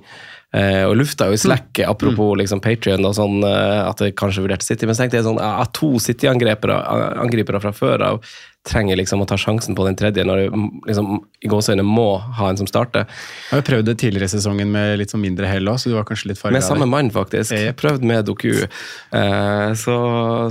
Eh, 0.55 0.85
og 0.87 0.95
lufta 1.01 1.27
jo 1.27 1.35
i 1.35 1.41
slack, 1.41 1.81
apropos 1.83 2.37
liksom 2.39 2.61
Patrion 2.63 3.03
og 3.09 3.17
sånn, 3.17 3.41
eh, 3.43 3.81
at 3.83 3.99
det 3.99 4.13
kanskje 4.19 4.45
vurderte 4.45 4.67
City. 4.67 4.87
Men 4.87 4.95
så 4.95 5.03
tenkte 5.03 5.19
jeg 5.19 5.27
sånn, 5.27 5.41
ja, 5.43 5.67
to 5.75 5.97
City-angripere 6.03 6.77
angripere 7.25 7.63
fra 7.65 7.75
før 7.75 8.05
av 8.13 8.35
trenger 8.65 8.97
liksom 8.97 9.23
å 9.23 9.27
ta 9.29 9.37
sjansen 9.41 9.77
på 9.77 9.85
den 9.87 9.97
tredje 9.99 10.25
når 10.25 10.45
du 10.45 10.59
liksom, 10.89 11.19
i 11.45 11.51
gåseøyne 11.53 11.85
må 11.87 12.17
ha 12.39 12.49
en 12.51 12.61
som 12.61 12.69
starter. 12.69 13.05
Jeg 13.51 13.59
har 13.59 13.67
prøvd 13.67 13.91
det 13.91 13.97
tidligere 14.01 14.31
i 14.31 14.33
sesongen 14.33 14.73
med 14.73 14.99
litt 15.01 15.13
sånn 15.13 15.23
mindre 15.25 15.49
hell 15.51 15.69
òg, 15.69 15.81
så 15.83 15.93
du 15.93 15.97
var 15.99 16.07
kanskje 16.09 16.33
litt 16.33 16.41
farga 16.41 16.57
Med 16.57 16.67
samme 16.67 16.89
mann, 16.89 17.11
faktisk. 17.15 17.53
Yep. 17.53 17.79
Prøvd 17.81 18.07
med 18.09 18.25
Doku. 18.29 18.53
Eh, 18.65 19.69
så 19.79 19.97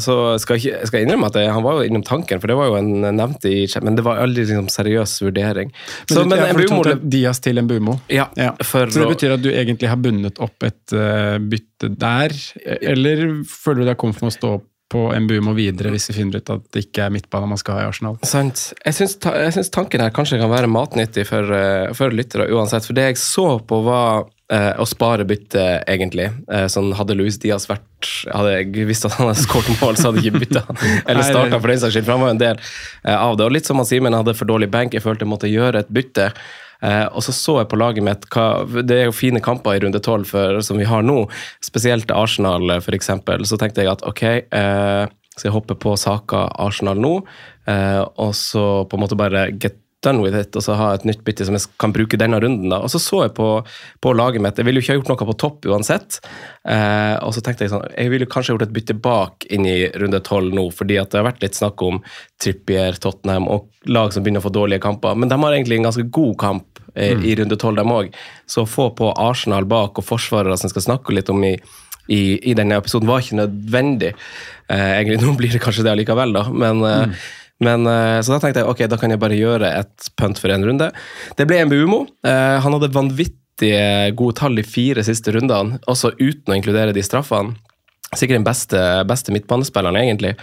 så 0.03 0.17
skal 0.41 0.59
jeg, 0.61 0.77
skal, 0.87 1.01
jeg 1.01 1.07
innrømme 1.07 1.29
at 1.31 1.39
jeg, 1.39 1.51
han 1.53 1.65
var 1.65 1.79
jo 1.79 1.87
innom 1.89 2.03
tanken, 2.05 2.41
for 2.41 2.51
det 2.51 2.57
var 2.59 2.71
jo 2.71 2.77
en 2.79 3.17
nevnt 3.17 3.47
i 3.49 3.55
men 3.83 3.97
det 3.97 4.05
var 4.05 4.21
aldri 4.23 4.45
liksom 4.45 4.69
seriøs 4.71 5.15
vurdering. 5.25 5.73
Men, 5.73 6.13
Så, 6.13 6.23
du, 6.23 6.29
men 6.29 6.39
ja, 6.39 6.49
for 6.51 6.61
du 6.61 6.69
Bumo 6.69 7.09
Dias 7.15 7.41
deg 7.41 7.43
til 7.43 7.61
en 7.61 7.69
Bumo. 7.69 7.97
Ja, 8.13 8.29
Ja. 8.39 8.53
Så 8.63 8.85
det 8.87 9.09
betyr 9.09 9.35
at 9.35 9.43
du 9.43 9.49
egentlig 9.51 9.89
har 9.89 9.99
bundet 10.01 10.39
opp 10.43 10.63
et 10.65 10.93
uh, 10.95 11.37
bytte 11.41 11.89
der, 11.99 12.33
eller 12.93 13.25
føler 13.49 13.83
du 13.83 13.89
deg 13.89 13.99
komfortabel 13.99 14.29
med 14.29 14.33
å 14.33 14.37
stå 14.37 14.51
på 14.93 15.07
Mbumo 15.25 15.55
videre 15.57 15.89
hvis 15.93 16.05
vi 16.11 16.15
finner 16.19 16.39
ut 16.43 16.51
at 16.53 16.67
det 16.75 16.85
ikke 16.87 17.07
er 17.07 17.13
midtbane 17.15 17.49
man 17.49 17.59
skal 17.59 17.79
ha 17.79 17.85
i 17.85 17.89
Arsenal? 17.89 18.19
Sant. 18.27 18.67
Jeg 18.85 18.97
syns, 18.99 19.17
ta- 19.23 19.35
tanken 19.73 20.03
her 20.05 20.13
kanskje 20.13 20.37
kan 20.41 20.51
være 20.53 20.69
matnyttig 20.71 21.25
for, 21.29 21.49
eh, 21.57 21.89
for 21.97 22.13
lyttere 22.13 22.45
uansett. 22.53 22.85
For 22.85 22.93
det 22.97 23.09
jeg 23.11 23.19
så 23.21 23.47
på, 23.67 23.81
var 23.87 24.27
eh, 24.53 24.71
å 24.77 24.85
spare 24.87 25.25
bytte, 25.25 25.63
egentlig. 25.89 26.29
Eh, 26.51 26.67
sånn 26.69 26.93
hadde 26.97 27.15
Louis 27.17 27.37
Diaz 27.41 27.65
vært 27.71 27.89
Hadde 28.27 28.49
jeg 28.57 28.83
visst 28.89 29.05
at 29.07 29.13
han 29.15 29.29
hadde 29.29 29.39
skåret 29.45 29.77
mål, 29.79 29.95
så 29.95 30.09
hadde 30.09 30.19
jeg 30.19 30.33
ikke 30.33 30.41
bytta. 30.43 30.63
Eller 31.07 31.23
starta 31.23 31.55
for 31.63 31.71
den 31.71 31.79
saks 31.79 31.95
skyld, 31.95 32.03
for 32.03 32.17
han 32.17 32.23
var 32.25 32.33
jo 32.33 32.35
en 32.35 32.41
del 32.41 32.57
eh, 32.59 33.15
av 33.15 33.37
det. 33.39 33.45
Og 33.47 33.53
litt 33.55 33.69
som 33.69 33.79
Simen 33.87 34.13
hadde 34.17 34.33
for 34.35 34.49
dårlig 34.49 34.67
bank, 34.73 34.91
jeg 34.97 35.05
følte 35.05 35.23
jeg 35.23 35.31
måtte 35.31 35.47
gjøre 35.51 35.85
et 35.85 35.93
bytte. 35.95 36.25
Eh, 36.83 37.05
og 37.15 37.23
så 37.23 37.35
så 37.35 37.57
jeg 37.61 37.69
på 37.71 37.79
laget 37.79 38.03
mitt 38.03 38.25
hva, 38.33 38.65
Det 38.83 38.97
er 38.97 39.05
jo 39.07 39.15
fine 39.15 39.41
kamper 39.43 39.77
i 39.77 39.83
runde 39.83 40.01
tolv 40.03 40.27
som 40.65 40.79
vi 40.79 40.87
har 40.89 41.05
nå, 41.05 41.23
spesielt 41.63 42.11
Arsenal 42.11 42.79
f.eks. 42.79 43.11
Så 43.47 43.59
tenkte 43.59 43.85
jeg 43.85 43.93
at 43.93 44.03
ok, 44.07 44.23
eh, 44.43 45.05
så 45.33 45.47
jeg 45.47 45.55
hopper 45.55 45.79
på 45.79 45.95
Saka 45.97 46.45
Arsenal 46.61 46.99
nå, 47.01 47.15
eh, 47.71 48.01
og 48.03 48.35
så 48.37 48.83
på 48.89 48.97
en 48.97 49.05
måte 49.05 49.19
bare 49.19 49.47
get 49.55 49.79
done 50.03 50.23
with 50.23 50.37
it, 50.37 50.55
og 50.55 50.65
så 50.65 50.75
ha 50.79 50.89
et 50.95 51.05
nytt 51.07 51.23
bytte 51.25 51.47
som 51.47 51.57
jeg 51.57 51.69
kan 51.81 51.93
bruke 51.95 52.19
denne 52.19 52.39
runden. 52.43 52.69
da. 52.71 52.81
Og 52.83 52.91
så 52.91 53.01
så 53.01 53.23
jeg 53.25 53.33
på, 53.37 53.47
på 54.03 54.13
laget 54.17 54.43
mitt. 54.43 54.59
Jeg 54.59 54.67
ville 54.67 54.81
jo 54.81 54.85
ikke 54.85 54.93
ha 54.93 54.99
gjort 54.99 55.13
noe 55.13 55.29
på 55.29 55.37
topp 55.43 55.69
uansett. 55.71 56.19
Eh, 56.67 57.15
og 57.23 57.33
så 57.35 57.43
tenkte 57.43 57.65
jeg 57.65 57.73
sånn, 57.73 57.87
jeg 57.91 58.13
ville 58.13 58.29
kanskje 58.29 58.55
gjort 58.55 58.67
et 58.67 58.75
bytte 58.75 58.97
bak 59.03 59.47
inn 59.53 59.67
i 59.69 59.77
runde 59.99 60.21
tolv 60.25 60.55
nå, 60.55 60.67
fordi 60.75 60.99
at 61.01 61.13
det 61.13 61.21
har 61.21 61.29
vært 61.31 61.43
litt 61.45 61.59
snakk 61.59 61.83
om 61.85 62.01
Trippier, 62.43 62.99
Tottenham 62.99 63.47
og 63.51 63.69
lag 63.91 64.13
som 64.13 64.25
begynner 64.25 64.43
å 64.43 64.47
få 64.47 64.53
dårlige 64.55 64.83
kamper. 64.83 65.15
Men 65.19 65.31
de 65.31 65.39
har 65.39 65.55
egentlig 65.55 65.79
en 65.79 65.89
ganske 65.89 66.09
god 66.13 66.35
kamp 66.43 66.83
eh, 66.95 67.15
i 67.19 67.37
runde 67.39 67.59
tolv, 67.59 67.79
dem 67.79 67.95
òg. 67.95 68.11
Så 68.49 68.65
å 68.65 68.69
få 68.69 68.91
på 68.97 69.13
Arsenal 69.15 69.67
bak 69.69 69.99
og 69.99 70.07
forsvarere 70.07 70.59
som 70.59 70.71
skal 70.71 70.91
snakke 70.91 71.15
litt 71.15 71.31
om 71.33 71.43
i 71.47 71.57
i, 72.11 72.51
i 72.51 72.55
denne 72.57 72.75
episoden 72.79 73.07
var 73.07 73.23
ikke 73.23 73.39
nødvendig. 73.39 74.11
Eh, 74.67 74.89
egentlig 74.99 75.21
Nå 75.21 75.35
blir 75.39 75.53
det 75.53 75.61
kanskje 75.63 75.85
det 75.85 75.93
allikevel, 75.93 76.35
da, 76.35 76.43
men, 76.51 76.83
eh, 76.87 77.21
men 77.63 77.87
eh, 77.89 78.19
Så 78.23 78.33
da 78.33 78.41
tenkte 78.43 78.63
jeg 78.63 78.69
ok, 78.69 78.85
da 78.91 78.99
kan 78.99 79.13
jeg 79.13 79.21
bare 79.21 79.39
gjøre 79.39 79.71
et 79.81 80.09
punt 80.19 80.39
for 80.41 80.53
én 80.53 80.65
runde. 80.65 80.89
Det 81.37 81.47
ble 81.49 81.61
en 81.63 81.71
Bumo. 81.71 82.03
Eh, 82.25 82.57
han 82.63 82.77
hadde 82.77 82.93
vanvittige 82.93 84.13
gode 84.19 84.37
tall 84.39 84.59
i 84.59 84.65
fire 84.67 85.03
siste 85.05 85.33
rundene, 85.35 85.79
også 85.89 86.15
uten 86.19 86.53
å 86.53 86.57
inkludere 86.57 86.95
de 86.95 87.05
straffene. 87.05 87.57
Sikkert 88.19 88.39
den 88.39 88.45
beste, 88.47 88.79
beste 89.09 89.33
midtbanespilleren, 89.35 89.97
egentlig. 90.01 90.33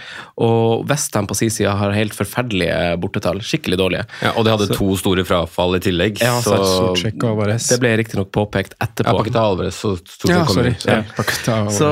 Og 0.40 0.84
Westham 0.90 1.26
på 1.30 1.36
sin 1.38 1.50
side 1.52 1.70
har 1.80 1.94
helt 1.96 2.14
forferdelige 2.16 2.96
bortetall. 3.02 3.40
Skikkelig 3.44 3.78
dårlige. 3.80 4.04
Ja, 4.24 4.32
og 4.36 4.44
de 4.46 4.54
hadde 4.54 4.68
to 4.74 4.90
store 5.00 5.24
frafall 5.28 5.76
i 5.78 5.82
tillegg. 5.84 6.20
Ja, 6.22 6.36
så 6.44 6.56
så 6.64 6.90
Alvarez. 7.26 7.68
Det 7.70 7.78
ble 7.82 7.92
riktignok 8.00 8.30
påpekt 8.34 8.74
ja, 8.78 8.86
etterpå. 8.88 9.16
Paketa 9.22 9.44
Alvarez 9.46 9.78
så 9.80 9.94
stort 9.98 10.30
Ja, 10.32 10.44
sorry. 10.46 10.74
ut. 10.76 10.86
Ja. 10.86 11.00
Ja, 11.46 11.70
Så, 11.70 11.90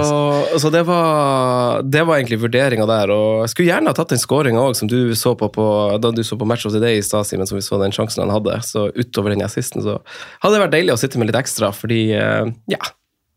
så 0.59 0.71
det, 0.71 0.83
var, 0.89 1.83
det 1.83 2.05
var 2.09 2.19
egentlig 2.19 2.41
vurderinga 2.43 2.87
der. 2.89 3.13
Og 3.15 3.43
jeg 3.45 3.53
skulle 3.55 3.71
gjerne 3.73 3.93
ha 3.93 3.97
tatt 3.99 4.13
den 4.15 4.23
skåringa 4.23 4.61
òg, 4.69 4.77
som 4.79 4.91
du 4.91 5.15
så 5.19 5.35
på, 5.39 5.49
på 5.55 5.67
da 6.03 6.11
du 6.15 6.23
så 6.27 6.39
på 6.39 6.47
Match 6.49 6.67
of 6.69 6.75
the 6.77 6.83
Day 6.83 6.99
i 6.99 7.05
stad, 7.07 7.27
Simen, 7.29 7.47
som 7.49 7.59
vi 7.59 7.65
så 7.65 7.81
den 7.83 7.95
sjansen 7.95 8.25
han 8.25 8.35
hadde. 8.35 8.59
Så 8.67 8.89
utover 8.97 9.35
den 9.35 9.45
assisten, 9.47 9.83
så 9.85 9.99
hadde 10.43 10.55
det 10.57 10.63
vært 10.67 10.77
deilig 10.79 10.95
å 10.97 11.01
sitte 11.01 11.21
med 11.21 11.31
litt 11.31 11.41
ekstra, 11.41 11.73
fordi 11.75 12.03
eh, 12.19 12.47
Ja. 12.73 12.81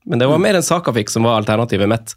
Men 0.05 0.19
det 0.19 0.27
var 0.31 0.37
mer 0.41 0.53
enn 0.57 0.63
Saka 0.65 0.93
fikk 0.95 1.09
som 1.13 1.23
var 1.27 1.37
alternativet 1.41 1.89
mitt. 1.89 2.15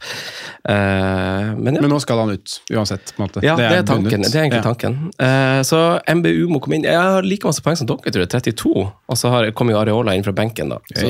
Uh, 0.64 1.52
men 1.58 1.74
ja. 1.76 1.80
Men 1.84 1.90
nå 1.92 1.98
skal 2.00 2.18
han 2.22 2.30
ut, 2.32 2.48
uansett. 2.72 3.12
på 3.16 3.20
en 3.22 3.26
måte. 3.26 3.42
Ja, 3.44 3.56
det 3.58 3.64
er, 3.68 3.82
tanken. 3.88 4.22
Det 4.24 4.32
er 4.32 4.40
egentlig 4.46 4.62
Ja. 4.62 4.68
tanken. 4.70 4.92
Uh, 5.20 5.60
så 5.66 5.78
MBU 6.08 6.46
må 6.48 6.60
komme 6.64 6.76
inn. 6.78 6.84
Jeg 6.88 6.96
har 6.96 7.22
like 7.26 7.44
masse 7.44 7.60
poeng 7.64 7.76
som 7.76 7.86
dere, 7.90 8.10
tror 8.14 8.22
jeg. 8.24 8.30
32. 8.54 8.86
Og 9.08 9.16
så 9.20 9.28
kom 9.52 9.64
kommer 9.64 9.72
jo 9.76 9.80
Areola 9.80 10.12
inn 10.16 10.24
fra 10.24 10.32
benken, 10.36 10.68
da. 10.72 10.78
Så, 10.94 11.06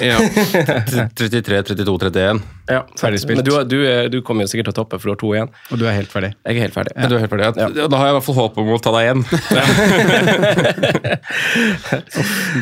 Ja. 0.00 0.18
33, 1.14 1.62
32, 1.70 1.98
31. 1.98 2.40
ja, 2.70 2.82
Ferdig 2.98 3.20
spilt. 3.20 3.36
Men 3.40 3.44
du, 3.44 3.64
du, 3.66 4.08
du 4.08 4.20
kommer 4.22 4.42
jo 4.46 4.50
sikkert 4.52 4.66
til 4.70 4.74
å 4.74 4.76
toppe, 4.82 4.98
for 4.98 5.06
du 5.10 5.12
har 5.14 5.20
to 5.22 5.32
igjen. 5.34 5.48
Og 5.70 5.78
du 5.78 5.84
er 5.90 5.94
helt 5.98 6.12
ferdig. 6.12 6.30
Jeg 6.46 6.56
er 6.56 6.60
helt 6.66 6.74
ferdig. 6.74 6.92
Du 7.10 7.14
er 7.16 7.20
helt 7.24 7.32
ferdig. 7.32 7.44
Ja. 7.58 7.86
Da 7.90 7.96
har 7.98 8.04
jeg 8.06 8.12
i 8.14 8.16
hvert 8.18 8.28
fall 8.28 8.38
håp 8.38 8.58
om 8.62 8.68
å 8.74 8.78
ta 8.82 8.90
deg 8.94 9.02
igjen. 9.08 9.22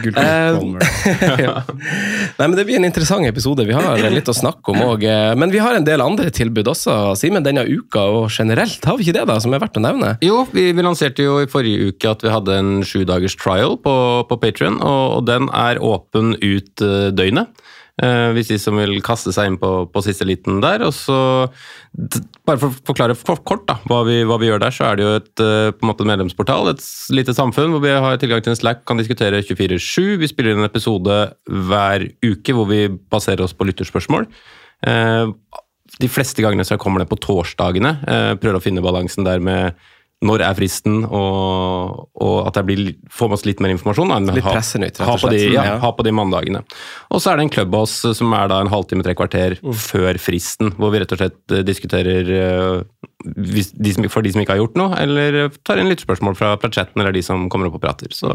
Gull 0.02 0.14
Eh, 0.18 0.58
ja. 1.44 1.54
Nei, 2.38 2.46
men 2.48 2.56
Det 2.56 2.64
blir 2.68 2.76
en 2.80 2.84
interessant 2.88 3.26
episode. 3.26 3.37
Vi 3.98 4.04
har 4.04 4.14
litt 4.14 4.30
å 4.30 4.36
snakke 4.36 4.74
om 4.74 4.82
òg. 4.84 5.06
Men 5.38 5.52
vi 5.54 5.62
har 5.62 5.76
en 5.76 5.86
del 5.86 6.02
andre 6.04 6.32
tilbud 6.34 6.70
også, 6.72 6.96
Simen, 7.18 7.44
denne 7.46 7.64
uka. 7.68 8.04
Og 8.20 8.28
generelt, 8.34 8.82
har 8.84 8.98
vi 8.98 9.06
ikke 9.06 9.18
det 9.20 9.26
da, 9.30 9.38
som 9.42 9.54
er 9.54 9.62
verdt 9.62 9.78
å 9.80 9.84
nevne? 9.84 10.14
Jo, 10.24 10.42
vi, 10.54 10.70
vi 10.76 10.84
lanserte 10.84 11.26
jo 11.26 11.38
i 11.42 11.50
forrige 11.50 11.92
uke 11.92 12.12
at 12.12 12.24
vi 12.24 12.32
hadde 12.32 12.58
en 12.58 12.72
sju 12.86 13.02
dagers 13.08 13.36
trial 13.38 13.78
på, 13.82 13.94
på 14.28 14.40
Patrion, 14.42 14.80
og, 14.82 15.18
og 15.18 15.26
den 15.30 15.50
er 15.54 15.80
åpen 15.84 16.34
ut 16.42 16.84
eh, 16.84 17.10
døgnet. 17.14 17.66
Eh, 17.98 18.30
hvis 18.36 18.52
de 18.52 18.56
som 18.62 18.76
vil 18.78 19.00
kaste 19.02 19.32
seg 19.34 19.48
inn 19.50 19.56
på, 19.58 19.68
på 19.90 20.02
siste 20.06 20.26
liten 20.28 20.60
der. 20.62 20.84
og 20.86 20.94
så 20.94 21.18
Bare 22.46 22.60
for 22.60 22.70
å 22.70 22.82
forklare 22.92 23.16
for, 23.18 23.40
kort 23.42 23.64
da, 23.66 23.78
hva 23.90 24.04
vi, 24.06 24.20
hva 24.28 24.36
vi 24.38 24.50
gjør 24.50 24.62
der, 24.62 24.74
så 24.74 24.86
er 24.86 24.98
det 24.98 25.06
jo 25.06 25.14
et 25.18 25.42
eh, 25.42 25.70
på 25.74 25.82
en 25.82 25.90
måte 25.90 26.06
medlemsportal, 26.06 26.70
et 26.70 26.84
lite 27.14 27.34
samfunn 27.34 27.74
hvor 27.74 27.82
vi 27.82 27.90
har 27.90 28.20
tilgang 28.22 28.44
til 28.44 28.54
en 28.54 28.60
Slack, 28.60 28.84
kan 28.86 29.00
diskutere 29.00 29.42
24-7. 29.42 30.14
Vi 30.22 30.30
spiller 30.30 30.54
inn 30.54 30.62
en 30.62 30.68
episode 30.68 31.18
hver 31.48 32.06
uke 32.22 32.54
hvor 32.54 32.70
vi 32.70 32.84
baserer 33.10 33.42
oss 33.46 33.56
på 33.56 33.66
lytterspørsmål. 33.66 34.28
Eh, 34.86 35.34
de 35.98 36.12
fleste 36.12 36.44
gangene 36.44 36.66
så 36.68 36.78
kommer 36.78 37.02
det 37.02 37.10
på 37.10 37.18
torsdagene. 37.18 37.96
Prøver 38.38 38.58
å 38.60 38.62
finne 38.62 38.84
balansen 38.84 39.26
der 39.26 39.40
med 39.42 39.74
når 40.20 40.42
er 40.42 40.54
fristen, 40.58 41.04
og, 41.04 42.08
og 42.18 42.46
at 42.48 42.56
jeg 42.58 42.66
blir, 42.66 42.80
får 43.14 43.28
med 43.30 43.36
oss 43.38 43.44
litt 43.46 43.60
mer 43.62 43.70
informasjon. 43.70 44.08
da, 44.10 44.34
Litt 44.34 44.42
ha- 44.48 44.54
pressenytt, 44.56 44.96
rett 44.98 45.04
og 45.04 45.12
ha 45.12 45.16
på 45.22 45.30
de, 45.30 45.38
slett. 45.44 45.52
ja, 45.54 45.64
Ja. 45.68 45.76
ha 45.78 45.92
på 45.94 46.02
de 46.02 46.10
mandagene. 46.10 46.62
Og 47.14 47.20
så 47.22 47.30
er 47.30 47.36
det 47.38 47.44
en 47.46 47.52
Clubhouse 47.54 48.14
som 48.18 48.32
er 48.34 48.48
da 48.50 48.58
en 48.60 48.72
halvtime, 48.72 49.04
tre 49.06 49.14
kvarter 49.14 49.58
Mm. 49.62 49.72
før 49.74 50.18
fristen, 50.18 50.72
hvor 50.74 50.90
vi 50.90 50.98
rett 51.04 51.12
og 51.14 51.18
slett 51.22 51.54
eh, 51.54 51.62
diskuterer 51.62 52.32
eh, 52.34 52.82
de 53.24 53.92
som, 53.94 54.06
for 54.12 54.22
de 54.22 54.32
som 54.32 54.42
ikke 54.42 54.54
har 54.54 54.62
gjort 54.62 54.78
noe, 54.78 54.94
eller 55.00 55.48
tar 55.66 55.80
inn 55.80 55.90
litt 55.90 56.04
spørsmål 56.04 56.38
fra, 56.38 56.52
fra 56.60 56.70
chatten 56.70 57.02
eller 57.02 57.16
de 57.16 57.24
som 57.24 57.48
kommer 57.50 57.70
opp 57.70 57.80
og 57.80 57.84
prater. 57.86 58.14
Så 58.14 58.30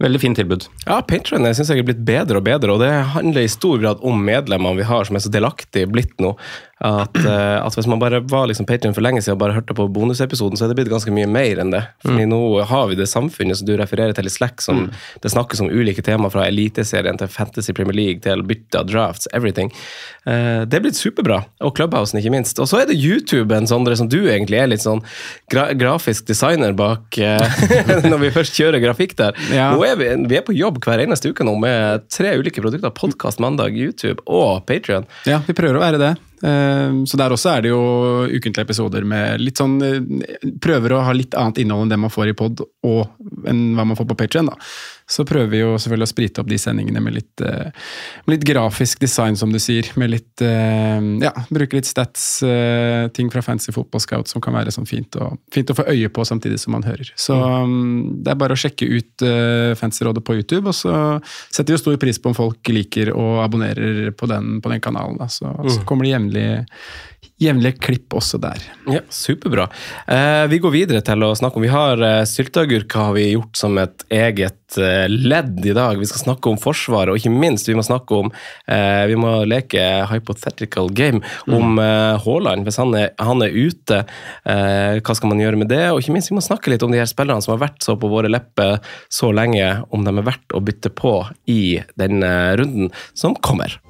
veldig 0.00 0.20
fint 0.20 0.38
tilbud. 0.40 0.64
Ja, 0.86 1.00
Patron 1.04 1.44
syns 1.52 1.70
jeg 1.70 1.82
er 1.82 1.86
blitt 1.86 2.02
bedre 2.08 2.40
og 2.40 2.46
bedre, 2.46 2.72
og 2.72 2.80
det 2.82 2.90
handler 3.14 3.44
i 3.44 3.52
stor 3.52 3.80
grad 3.82 4.00
om 4.06 4.22
medlemmene 4.24 4.80
vi 4.80 4.88
har, 4.88 5.04
som 5.06 5.18
er 5.18 5.24
så 5.24 5.32
delaktige 5.32 5.90
blitt 5.90 6.16
nå. 6.22 6.32
At, 6.80 7.16
eh, 7.28 7.58
at 7.60 7.76
Hvis 7.76 7.88
man 7.90 8.00
bare 8.00 8.22
var 8.24 8.46
liksom 8.48 8.64
Patrion 8.64 8.94
for 8.96 9.04
lenge 9.04 9.20
siden 9.20 9.36
og 9.36 9.42
bare 9.42 9.58
hørte 9.58 9.76
på 9.76 9.84
bonusepisoden, 9.92 10.56
så 10.56 10.64
er 10.64 10.72
det 10.72 10.78
blitt 10.78 10.92
ganske 10.92 11.12
mye 11.12 11.28
mer 11.28 11.60
enn 11.60 11.74
det. 11.74 11.82
Fordi 12.06 12.24
nå 12.30 12.40
har 12.70 12.88
vi 12.88 12.96
det 12.96 13.10
samfunnet 13.10 13.60
som 13.60 13.68
du 13.68 13.74
refererer 13.76 14.16
til 14.16 14.30
i 14.30 14.32
Slack, 14.32 14.64
som 14.64 14.86
det 15.20 15.32
snakkes 15.34 15.60
om 15.60 15.68
ulike 15.68 16.04
temaer 16.06 16.32
fra 16.32 16.46
Eliteserien 16.48 17.20
til 17.20 17.28
Fantasy 17.30 17.76
Premier 17.76 17.98
League 17.98 18.24
til 18.24 18.44
bytte 18.48 18.80
av 18.80 18.88
drafts, 18.88 19.28
everything. 19.36 19.68
Eh, 20.24 20.64
det 20.64 20.80
er 20.80 20.86
blitt 20.86 21.00
superbra. 21.00 21.42
Og 21.60 21.76
Clubhousen, 21.76 22.22
ikke 22.22 22.32
minst. 22.32 22.60
Og 22.62 22.70
så 22.72 22.80
er 22.80 22.88
det 22.88 22.96
YouTuben, 22.96 23.68
Sondre, 23.68 23.99
som 24.00 24.08
du 24.10 24.18
egentlig 24.24 24.58
er 24.60 24.70
litt 24.72 24.82
sånn 24.84 25.02
gra 25.52 25.68
grafisk 25.78 26.26
designer 26.30 26.72
bak 26.78 27.18
eh, 27.20 27.60
når 28.10 28.18
vi 28.24 28.32
først 28.34 28.56
kjører 28.58 28.82
grafikk 28.82 29.14
der. 29.20 29.36
Ja. 29.54 29.70
Nå 29.76 29.84
er 29.86 30.00
vi, 30.00 30.08
vi 30.30 30.40
er 30.40 30.46
på 30.46 30.56
jobb 30.56 30.80
hver 30.84 31.04
eneste 31.04 31.30
uke 31.30 31.46
nå 31.46 31.54
med 31.60 32.08
tre 32.12 32.34
ulike 32.40 32.62
produkter. 32.64 32.92
Podkast 32.96 33.40
mandag, 33.44 33.76
YouTube 33.78 34.24
og 34.26 34.64
Patrion. 34.68 35.06
Ja, 35.28 35.42
vi 35.46 35.54
prøver 35.56 35.78
å 35.80 35.84
være 35.84 36.00
det. 36.02 36.10
Eh, 36.40 36.92
Så 37.04 37.18
der 37.20 37.34
også 37.34 37.50
er 37.52 37.64
det 37.66 37.68
jo 37.74 37.80
ukentlige 38.32 38.64
episoder 38.64 39.04
med 39.04 39.42
litt 39.44 39.60
sånn 39.60 39.74
eh, 39.84 39.98
Prøver 40.64 40.94
å 40.96 41.02
ha 41.04 41.12
litt 41.12 41.36
annet 41.36 41.60
innhold 41.60 41.84
enn 41.84 41.92
det 41.92 41.98
man 42.00 42.12
får 42.14 42.30
i 42.32 42.36
pod, 42.38 42.62
og 42.88 43.44
enn 43.50 43.74
hva 43.76 43.84
man 43.90 43.98
får 43.98 44.08
på 44.08 44.16
Patreon 44.22 44.48
da. 44.48 44.56
Så 45.10 45.24
prøver 45.26 45.50
vi 45.50 45.60
jo 45.62 45.74
selvfølgelig 45.74 46.06
å 46.06 46.10
sprite 46.12 46.42
opp 46.42 46.50
de 46.50 46.58
sendingene 46.60 47.02
med 47.02 47.16
litt, 47.16 47.42
eh, 47.42 47.72
med 48.26 48.36
litt 48.36 48.46
grafisk 48.46 49.00
design, 49.02 49.36
som 49.36 49.50
du 49.50 49.58
sier. 49.62 49.88
Med 49.98 50.12
litt 50.12 50.44
eh, 50.46 51.00
Ja, 51.24 51.32
bruke 51.50 51.78
litt 51.78 51.88
stats, 51.88 52.42
eh, 52.46 53.08
ting 53.16 53.30
fra 53.32 53.42
Fancy 53.42 53.74
Football 53.74 54.04
Scout 54.04 54.30
som 54.30 54.42
kan 54.44 54.54
være 54.54 54.70
sånn 54.74 54.88
fint, 54.88 55.18
og, 55.18 55.40
fint 55.52 55.72
å 55.72 55.76
få 55.76 55.88
øye 55.90 56.12
på 56.14 56.26
samtidig 56.26 56.60
som 56.62 56.76
man 56.76 56.86
hører. 56.86 57.10
Så 57.18 57.34
mm, 57.34 58.22
det 58.24 58.32
er 58.32 58.40
bare 58.40 58.54
å 58.54 58.60
sjekke 58.60 58.86
ut 58.86 59.26
Fancyrådet 59.80 60.22
på 60.24 60.36
YouTube, 60.38 60.70
og 60.70 60.76
så 60.76 60.94
setter 61.50 61.72
vi 61.72 61.76
jo 61.76 61.82
stor 61.82 61.98
pris 62.00 62.18
på 62.20 62.30
om 62.30 62.36
folk 62.36 62.70
liker 62.70 63.10
og 63.12 63.42
abonnerer 63.44 64.12
på 64.16 64.28
den, 64.30 64.60
på 64.62 64.72
den 64.72 64.82
kanalen. 64.84 65.18
Da. 65.20 65.26
Så, 65.32 65.50
så 65.68 65.82
kommer 65.88 66.06
det 66.06 66.14
jevnlig 66.14 66.46
jevnlige 67.40 67.80
klipp 67.80 68.14
også 68.16 68.38
der. 68.42 68.60
Ja, 68.90 69.00
Superbra. 69.08 69.66
Eh, 70.06 70.44
vi 70.52 70.60
går 70.62 70.74
videre 70.74 71.00
til 71.04 71.24
å 71.24 71.32
snakke 71.38 71.58
om 71.58 71.64
Vi 71.64 71.72
har 71.72 72.02
eh, 72.04 72.22
sylteagurker 72.28 73.06
har 73.08 73.16
vi 73.16 73.30
gjort 73.32 73.56
som 73.56 73.78
et 73.80 74.04
eget 74.12 74.76
eh, 74.78 75.06
ledd 75.08 75.64
i 75.64 75.74
dag. 75.76 75.98
Vi 76.00 76.08
skal 76.10 76.24
snakke 76.26 76.50
om 76.52 76.60
Forsvaret, 76.60 77.12
og 77.12 77.20
ikke 77.20 77.32
minst 77.32 77.68
vi 77.70 77.76
må 77.78 77.84
snakke 77.86 78.18
om 78.18 78.30
eh, 78.30 79.04
Vi 79.10 79.18
må 79.20 79.32
leke 79.48 79.84
hypothetical 80.12 80.92
game 80.92 81.22
om 81.48 81.80
eh, 81.80 82.20
Haaland. 82.20 82.68
Hvis 82.68 82.80
han 82.82 82.94
er, 82.98 83.12
han 83.20 83.44
er 83.46 83.56
ute, 83.56 84.02
eh, 84.44 85.00
hva 85.00 85.16
skal 85.16 85.32
man 85.32 85.42
gjøre 85.42 85.60
med 85.60 85.72
det? 85.72 85.86
Og 85.90 86.02
ikke 86.02 86.16
minst 86.16 86.32
vi 86.32 86.38
må 86.38 86.44
snakke 86.44 86.74
litt 86.74 86.84
om 86.86 86.92
de 86.92 87.00
her 87.00 87.10
spillerne 87.10 87.44
som 87.44 87.56
har 87.56 87.64
vært 87.64 87.80
så 87.84 87.96
på 88.00 88.10
våre 88.12 88.30
lepper 88.30 88.78
så 89.12 89.32
lenge, 89.34 89.78
om 89.94 90.04
de 90.04 90.12
er 90.12 90.28
verdt 90.28 90.56
å 90.56 90.64
bytte 90.64 90.92
på 90.92 91.22
i 91.50 91.80
denne 92.00 92.34
runden 92.60 92.92
som 93.16 93.36
kommer. 93.40 93.80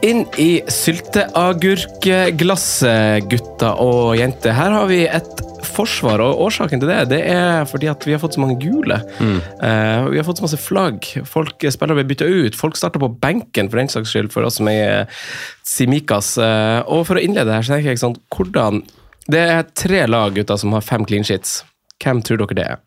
Inn 0.00 0.22
i 0.40 0.62
sylteagurkglasset, 0.72 3.26
gutter 3.28 3.76
og 3.84 4.16
jenter. 4.16 4.54
Her 4.56 4.72
har 4.72 4.86
vi 4.88 5.04
et 5.04 5.42
forsvar, 5.70 6.18
og 6.24 6.40
årsaken 6.46 6.80
til 6.80 6.88
det 6.88 7.12
det 7.12 7.20
er 7.28 7.68
fordi 7.68 7.84
at 7.92 8.00
vi 8.08 8.14
har 8.14 8.22
fått 8.22 8.34
så 8.38 8.42
mange 8.42 8.56
gule. 8.62 8.96
Eh, 9.20 10.08
vi 10.08 10.16
har 10.16 10.24
fått 10.24 10.38
så 10.40 10.46
masse 10.46 10.56
flagg. 10.60 11.04
Folk 11.28 11.60
spiller 11.68 11.94
blir 11.98 12.08
bytta 12.08 12.24
ut. 12.24 12.56
Folk 12.56 12.76
starter 12.80 13.00
på 13.02 13.16
benken 13.20 13.68
for 13.68 13.76
den 13.80 13.92
saks 13.92 14.08
skyld, 14.14 14.32
for 14.32 14.42
oss 14.48 14.56
som 14.60 14.68
er 14.72 15.04
Simikas. 15.66 16.38
Uh, 16.40 16.80
og 16.88 17.06
for 17.08 17.16
å 17.20 17.22
innlede 17.22 17.52
her, 17.52 17.62
så 17.62 17.72
tenker 17.76 17.90
jeg 17.92 18.02
sånn 18.02 18.20
hvordan 18.32 18.82
Det 19.30 19.44
er 19.52 19.62
tre 19.76 20.06
lag 20.08 20.34
gutter 20.34 20.56
som 20.58 20.72
har 20.74 20.82
fem 20.82 21.04
clean 21.04 21.24
sheets. 21.28 21.64
Hvem 22.00 22.22
tror 22.24 22.36
dere 22.40 22.56
det 22.56 22.66
er? 22.72 22.78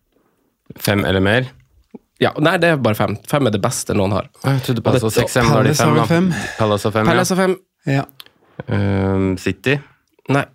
Fem 0.81 1.05
eller 1.05 1.21
mer. 1.23 1.43
Ja, 2.23 2.31
nei, 2.39 2.55
det 2.61 2.69
er 2.71 2.81
bare 2.81 2.95
fem. 2.97 3.17
Fem 3.27 3.49
er 3.49 3.55
det 3.55 3.59
beste 3.63 3.95
noen 3.97 4.13
har. 4.15 4.29
Jeg 4.45 4.61
trodde 4.67 4.83
Palace 4.85 5.07
var 5.07 5.15
6-5, 5.15 5.49
da 5.49 5.59
er 5.59 5.67
de 5.67 5.73
fem, 5.75 5.89
har 5.89 5.99
da. 5.99 6.05
fem. 6.07 6.29
Palace 6.59 6.87
har 6.87 6.95
fem, 6.95 7.09
Palace 7.09 7.33
ja. 7.33 7.35
har 7.35 7.41
fem. 7.43 7.55
Ja. 7.97 8.03
Um, 8.67 9.25
City? 9.41 9.75
Nei. 10.31 10.45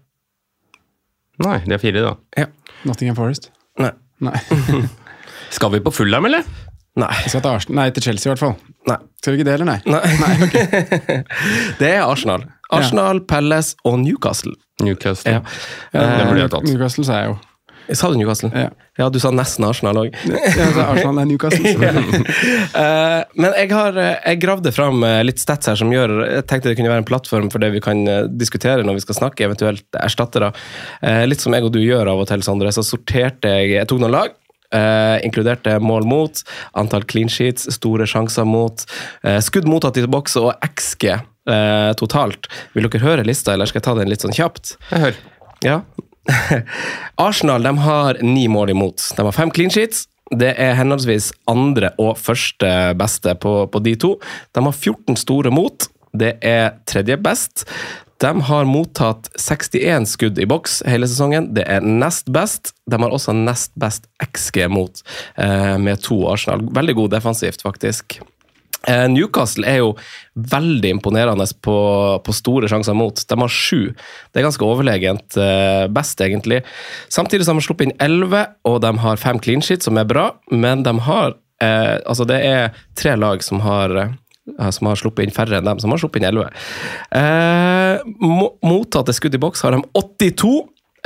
Nei, 1.45 1.59
de 1.67 1.77
er 1.77 1.83
fire, 1.83 2.05
da. 2.07 2.15
Ja. 2.41 2.49
Nottingham 2.89 3.19
Forest. 3.19 3.51
Nei. 3.79 3.93
Nei. 4.25 4.39
Skal 5.55 5.75
vi 5.75 5.83
på 5.85 5.93
Fullham, 5.95 6.27
eller? 6.31 6.47
Nei. 6.99 7.11
Vi 7.25 7.31
skal 7.31 7.45
til, 7.45 7.51
Arsenal. 7.51 7.77
Nei, 7.79 7.91
til 7.95 8.07
Chelsea, 8.09 8.27
i 8.27 8.33
hvert 8.33 8.43
fall. 8.43 8.57
Nei. 8.89 8.97
Skal 9.21 9.35
vi 9.35 9.39
ikke 9.39 9.49
det, 9.51 9.59
eller 9.59 9.69
nei? 9.69 9.79
Nei. 9.87 10.01
det 11.81 11.93
er 11.93 12.01
Arsenal. 12.03 12.49
Arsenal, 12.75 13.21
Palace 13.29 13.77
og 13.87 14.01
Newcastle. 14.03 14.57
Newcastle. 14.83 15.39
Ja. 15.39 15.45
Det 15.95 16.27
burde 16.27 16.43
jeg 16.43 16.53
tatt. 16.57 16.67
Newcastle 16.67 17.07
sa 17.07 17.21
jeg 17.23 17.31
jo. 17.31 17.39
Sa 17.97 18.11
du 18.13 18.17
Newcastle? 18.21 18.51
Ja. 18.53 18.69
Ja, 18.99 19.07
du 19.15 19.17
sa 19.23 19.31
nesten 19.33 19.65
Arsenal 19.65 19.97
òg. 20.03 20.17
Ja, 20.59 20.67
Arsenal 20.91 21.21
er 21.23 21.29
Newcastle. 21.31 21.73
Eh, 22.79 23.21
men 23.41 23.55
jeg 23.57 23.71
har 23.73 23.97
eh, 23.99 24.17
jeg 24.29 24.41
gravde 24.43 24.71
fram 24.77 25.01
eh, 25.07 25.21
litt 25.25 25.41
stats 25.41 25.71
her 25.71 25.79
som 25.79 25.91
gjør 25.93 26.13
Jeg 26.27 26.45
tenkte 26.51 26.69
det 26.69 26.77
kunne 26.79 26.91
være 26.93 27.03
en 27.03 27.07
plattform 27.09 27.49
for 27.51 27.63
det 27.63 27.71
vi 27.75 27.81
kan 27.83 28.03
diskutere 28.39 28.85
når 28.87 28.99
vi 28.99 29.05
skal 29.07 29.17
snakke 29.23 29.47
eventuelt 29.47 29.99
erstattere. 29.99 30.51
Eh, 31.01 31.25
litt 31.27 31.41
som 31.43 31.55
jeg 31.57 31.65
og 31.65 31.73
du 31.75 31.81
gjør 31.81 32.11
av 32.13 32.21
og 32.23 32.29
til, 32.31 32.45
Sondre, 32.45 32.71
så 32.75 32.85
sorterte 32.87 33.51
jeg 33.57 33.73
Jeg 33.79 33.89
tok 33.91 34.03
noen 34.05 34.15
lag. 34.19 34.37
eh, 34.75 35.17
inkluderte 35.25 35.79
mål 35.81 36.05
mot, 36.05 36.43
antall 36.77 37.07
clean 37.09 37.31
sheets, 37.33 37.65
store 37.79 38.05
sjanser 38.07 38.45
mot, 38.45 38.85
eh, 39.25 39.39
skudd 39.41 39.65
mottatt 39.71 39.97
i 39.97 40.05
boks 40.07 40.37
og 40.43 40.51
XG 40.69 41.09
eh, 41.15 41.93
totalt. 41.97 42.51
Vil 42.77 42.85
dere 42.91 43.01
høre 43.07 43.25
lista, 43.25 43.55
eller 43.57 43.67
skal 43.71 43.81
jeg 43.81 43.87
ta 43.89 43.95
den 43.97 44.13
litt 44.13 44.27
sånn 44.27 44.37
kjapt? 44.37 44.77
Jeg 44.93 45.07
hører. 45.07 45.23
Ja. 45.65 45.79
Arsenal 47.29 47.63
de 47.63 47.75
har 47.79 48.19
ni 48.23 48.49
mål 48.49 48.71
imot. 48.71 49.03
De 49.17 49.25
har 49.25 49.37
fem 49.37 49.53
clean 49.55 49.73
sheets. 49.73 50.07
Det 50.29 50.51
er 50.61 50.77
henholdsvis 50.77 51.31
andre 51.49 51.95
og 51.97 52.19
første 52.21 52.73
beste 53.01 53.33
på, 53.41 53.63
på 53.73 53.81
de 53.85 53.95
to. 53.97 54.17
De 54.53 54.65
har 54.65 54.77
14 54.77 55.17
store 55.17 55.53
mot. 55.55 55.89
Det 56.13 56.37
er 56.45 56.77
tredje 56.89 57.17
best. 57.21 57.65
De 58.19 58.31
har 58.49 58.67
mottatt 58.67 59.29
61 59.39 60.09
skudd 60.11 60.41
i 60.43 60.47
boks 60.51 60.81
hele 60.91 61.07
sesongen. 61.09 61.53
Det 61.55 61.65
er 61.71 61.85
nest 61.85 62.33
best. 62.35 62.73
De 62.91 62.99
har 62.99 63.15
også 63.15 63.35
nest 63.37 63.73
best 63.79 64.09
XG 64.25 64.67
mot, 64.73 65.03
eh, 65.37 65.77
med 65.79 66.03
to 66.03 66.25
Arsenal. 66.29 66.67
Veldig 66.75 66.97
god 66.99 67.15
defensivt, 67.15 67.63
faktisk. 67.63 68.19
Eh, 68.87 69.09
Newcastle 69.11 69.67
er 69.67 69.81
jo 69.81 69.89
veldig 70.39 70.93
imponerende 70.95 71.45
på, 71.67 71.75
på 72.25 72.35
store 72.37 72.69
sjanser 72.71 72.95
mot. 72.95 73.19
De 73.29 73.39
har 73.41 73.51
sju. 73.51 73.89
Det 74.31 74.39
er 74.41 74.47
ganske 74.47 74.65
overlegent 74.69 75.37
eh, 75.41 75.89
best, 75.91 76.21
egentlig. 76.23 76.61
Samtidig 77.11 77.45
som 77.49 77.57
de 77.59 77.63
har 77.65 77.67
sluppet 77.67 77.89
inn 77.91 77.97
elleve, 78.05 78.45
og 78.71 78.79
de 78.87 78.93
har 79.03 79.19
fem 79.21 79.41
clean 79.43 79.65
sheet, 79.65 79.83
som 79.83 79.99
er 79.99 80.07
bra, 80.09 80.29
men 80.55 80.87
de 80.87 80.95
har 81.09 81.35
eh, 81.61 81.99
Altså, 82.07 82.25
det 82.31 82.39
er 82.47 82.71
tre 82.97 83.17
lag 83.19 83.43
som 83.43 83.61
har 83.67 83.97
eh, 84.05 84.15
som 84.73 84.87
har 84.89 84.97
sluppet 84.97 85.27
inn 85.27 85.35
færre 85.35 85.59
enn 85.59 85.67
dem, 85.67 85.81
som 85.83 85.93
har 85.93 86.01
sluppet 86.01 86.23
inn 86.23 86.31
11. 86.31 86.47
Eh, 87.19 87.99
mo- 88.23 88.55
mottatte 88.65 89.13
skudd 89.13 89.35
i 89.37 89.41
boks 89.43 89.61
har 89.67 89.75
de 89.77 89.83
82. 89.93 90.55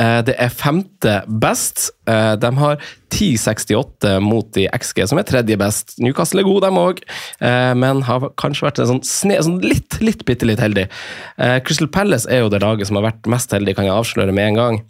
Eh, 0.01 0.21
det 0.27 0.37
er 0.41 0.53
femte 0.53 1.17
best. 1.27 1.91
Eh, 2.09 2.35
de 2.41 2.51
har 2.59 2.81
10,68 3.13 4.17
mot 4.25 4.49
de 4.57 4.67
XG, 4.73 5.05
som 5.11 5.21
er 5.21 5.27
tredje 5.29 5.59
best. 5.61 5.97
Newcastle 6.03 6.43
er 6.43 6.49
god, 6.49 6.63
dem 6.65 6.81
òg, 6.81 7.03
eh, 7.41 7.75
men 7.79 8.03
har 8.09 8.31
kanskje 8.41 8.69
vært 8.69 8.83
sånn, 8.89 9.03
sne, 9.05 9.37
sånn 9.45 9.61
litt, 9.65 10.01
litt 10.01 10.25
bitte 10.29 10.49
litt 10.49 10.63
heldig. 10.63 10.89
Crystal 11.67 11.91
Palace 11.93 12.31
er 12.31 12.43
jo 12.43 12.51
det 12.53 12.63
laget 12.63 12.89
som 12.89 12.97
har 12.97 13.11
vært 13.11 13.29
mest 13.31 13.53
heldig, 13.53 13.77
kan 13.77 13.89
jeg 13.89 13.97
avsløre 13.97 14.33
med 14.33 14.53
en 14.53 14.61
gang. 14.61 14.83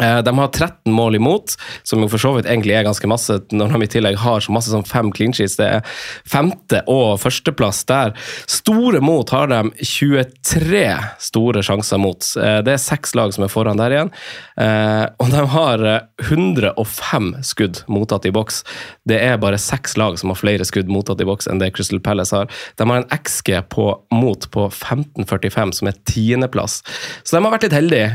Eh, 0.00 0.22
De 0.22 0.38
har 0.38 0.48
13 0.48 0.92
mål 0.92 1.14
imot, 1.16 1.56
som 1.82 2.00
jo 2.00 2.08
for 2.08 2.18
så 2.18 2.32
vidt 2.36 2.46
egentlig 2.48 2.74
er 2.78 2.84
ganske 2.86 3.08
masse 3.10 3.36
når 3.52 3.72
de 3.74 3.82
i 3.84 3.90
tillegg 3.92 4.16
har 4.22 4.40
så 4.40 4.52
masse 4.54 4.70
som 4.72 4.84
fem 4.84 5.10
clean 5.12 5.32
sheets. 5.32 5.56
Det 5.56 5.66
er 5.68 5.82
femte- 6.28 6.82
og 6.88 7.18
førsteplass 7.20 7.84
der. 7.86 8.14
Store 8.46 9.00
mot 9.04 9.28
har 9.30 9.46
de 9.52 9.60
23 9.84 10.84
store 11.18 11.62
sjanser 11.62 11.98
mot. 12.00 12.24
Eh, 12.40 12.60
Det 12.62 12.72
er 12.72 12.78
seks 12.80 13.14
lag 13.14 13.32
som 13.34 13.44
er 13.44 13.52
foran 13.52 13.76
der 13.76 13.90
igjen. 13.90 14.10
Eh, 14.56 15.06
Og 15.20 15.30
de 15.30 15.46
har 15.46 15.84
eh, 15.84 16.00
105 16.22 17.42
skudd 17.44 17.82
mottatt 17.88 18.26
i 18.26 18.32
boks. 18.34 18.62
Det 19.08 19.18
er 19.20 19.36
bare 19.42 19.58
seks 19.58 19.96
lag 20.00 20.18
som 20.18 20.30
har 20.32 20.36
flere 20.40 20.64
skudd 20.68 20.88
mottatt 20.92 21.20
i 21.20 21.26
boks 21.28 21.48
enn 21.50 21.58
det 21.60 21.72
Crystal 21.76 22.00
Palace 22.00 22.34
har. 22.36 22.48
De 22.78 22.86
har 22.88 23.02
en 23.02 23.08
XG 23.12 23.62
på, 23.72 23.86
mot 24.12 24.46
på 24.54 24.68
15,45, 24.70 25.72
som 25.78 25.88
er 25.90 25.98
tiendeplass. 26.08 26.80
Så 27.24 27.36
de 27.36 27.42
har 27.44 27.52
vært 27.54 27.66
litt 27.68 27.76
heldige. 27.76 28.08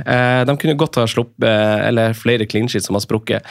De 0.48 0.58
kunne 0.58 0.78
godt 0.80 0.96
ha 1.02 1.06
sluppet 1.10 1.67
eller 1.88 2.18
flere 2.18 2.48
clean 2.50 2.70
sheets 2.72 2.90
som 2.90 2.98
har 2.98 3.06
sprukket. 3.06 3.48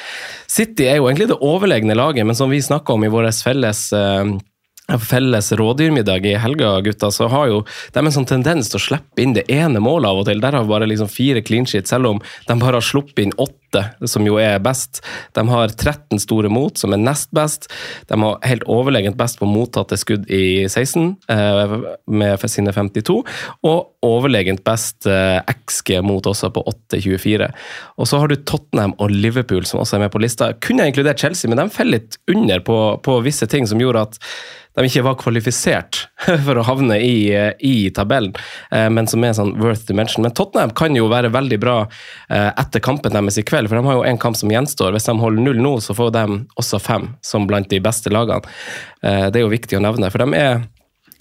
City 0.51 0.89
er 0.89 1.01
jo 1.01 1.09
egentlig 1.09 1.31
det 1.33 1.41
overlegne 1.45 1.97
laget, 1.99 2.27
men 2.27 2.39
som 2.39 2.53
vi 2.53 2.63
snakka 2.65 2.97
om 2.97 3.05
i 3.07 3.13
vår 3.13 3.31
felles 3.45 3.89
eh, 3.97 4.37
felles 4.87 5.53
rådyrmiddag 5.53 6.27
i 6.27 6.35
helga, 6.38 6.81
gutta, 6.81 7.11
så 7.11 7.27
har 7.29 7.51
jo 7.51 7.62
de 7.92 8.05
en 8.05 8.14
sånn 8.14 8.29
tendens 8.29 8.70
til 8.70 8.79
å 8.79 8.85
slippe 8.85 9.22
inn 9.22 9.35
det 9.35 9.46
ene 9.53 9.83
målet 9.83 10.11
av 10.11 10.20
og 10.22 10.29
til. 10.29 10.40
Der 10.42 10.55
har 10.55 10.66
vi 10.66 10.75
bare 10.75 10.88
liksom 10.88 11.11
fire 11.11 11.42
clean 11.42 11.66
sheets, 11.66 11.90
selv 11.90 12.12
om 12.12 12.20
de 12.46 12.59
bare 12.61 12.79
har 12.79 12.87
sluppet 12.87 13.25
inn 13.25 13.35
åtte, 13.42 13.83
som 14.09 14.25
jo 14.25 14.38
er 14.40 14.61
best. 14.62 15.03
De 15.37 15.42
har 15.51 15.72
13 15.75 16.20
store 16.22 16.49
mot, 16.53 16.79
som 16.79 16.94
er 16.94 17.03
nest 17.03 17.33
best. 17.35 17.66
De 18.09 18.18
har 18.22 18.38
helt 18.46 18.66
overlegent 18.70 19.18
best 19.18 19.40
på 19.40 19.49
mottatte 19.51 19.99
skudd 19.99 20.31
i 20.31 20.68
16, 20.68 21.16
eh, 21.35 21.77
med 22.07 22.46
sine 22.46 22.72
52, 22.72 23.18
og 23.66 24.07
overlegent 24.07 24.62
best 24.64 25.09
eh, 25.11 25.40
XG 25.66 25.99
mot 26.07 26.31
også 26.31 26.53
på 26.55 26.62
8-24. 26.94 27.51
Og 27.99 28.09
så 28.09 28.22
har 28.22 28.31
du 28.31 28.38
Tottenham 28.38 28.94
og 29.03 29.11
Liverpool, 29.11 29.66
som 29.66 29.83
også 29.83 29.99
er 29.99 30.07
med 30.07 30.14
på 30.14 30.22
lista. 30.22 30.53
Kunne 30.62 30.87
jeg 30.87 30.94
inkludert 30.94 31.27
Chelsea, 31.27 31.51
men 31.51 31.59
de 31.59 31.66
faller 31.75 31.99
litt 31.99 32.20
under 32.31 32.62
på, 32.62 32.79
på 33.03 33.18
visse 33.27 33.51
ting 33.51 33.66
som 33.66 33.83
gjorde 33.83 34.07
at 34.07 34.22
de 34.77 34.85
ikke 34.89 35.05
var 35.07 35.17
kvalifisert 35.21 36.03
for 36.47 36.61
å 36.61 36.65
havne 36.67 36.99
i, 37.01 37.33
i 37.65 37.75
tabellen, 37.97 38.35
eh, 38.71 38.89
men 38.93 39.09
som 39.11 39.25
er 39.25 39.37
sånn 39.39 39.55
worth 39.61 39.87
to 39.89 39.97
mention. 39.97 40.27
Men 40.27 40.35
Tottenham 40.37 40.75
kan 40.77 40.97
jo 40.97 41.09
være 41.12 41.33
veldig 41.35 41.59
bra 41.62 41.79
eh, 41.87 42.51
etter 42.53 42.85
kampen 42.85 43.17
deres 43.17 43.41
i 43.41 43.47
kveld, 43.47 43.71
for 43.71 43.81
de 43.81 43.89
har 43.89 43.99
jo 44.01 44.07
en 44.07 44.21
kamp 44.21 44.37
som 44.37 44.53
gjenstår. 44.53 44.93
Hvis 44.97 45.09
de 45.09 45.17
holder 45.23 45.49
null 45.49 45.62
nå, 45.65 45.77
så 45.85 45.97
får 45.97 46.12
de 46.19 46.25
også 46.61 46.81
fem, 46.83 47.11
som 47.25 47.49
blant 47.49 47.71
de 47.73 47.81
beste 47.83 48.12
lagene. 48.12 48.45
Eh, 49.03 49.29
Det 49.33 49.41
er 49.41 49.47
jo 49.47 49.53
viktig 49.53 49.81
å 49.81 49.85
nevne, 49.85 50.12
for 50.12 50.25
de 50.25 50.37
er 50.39 50.65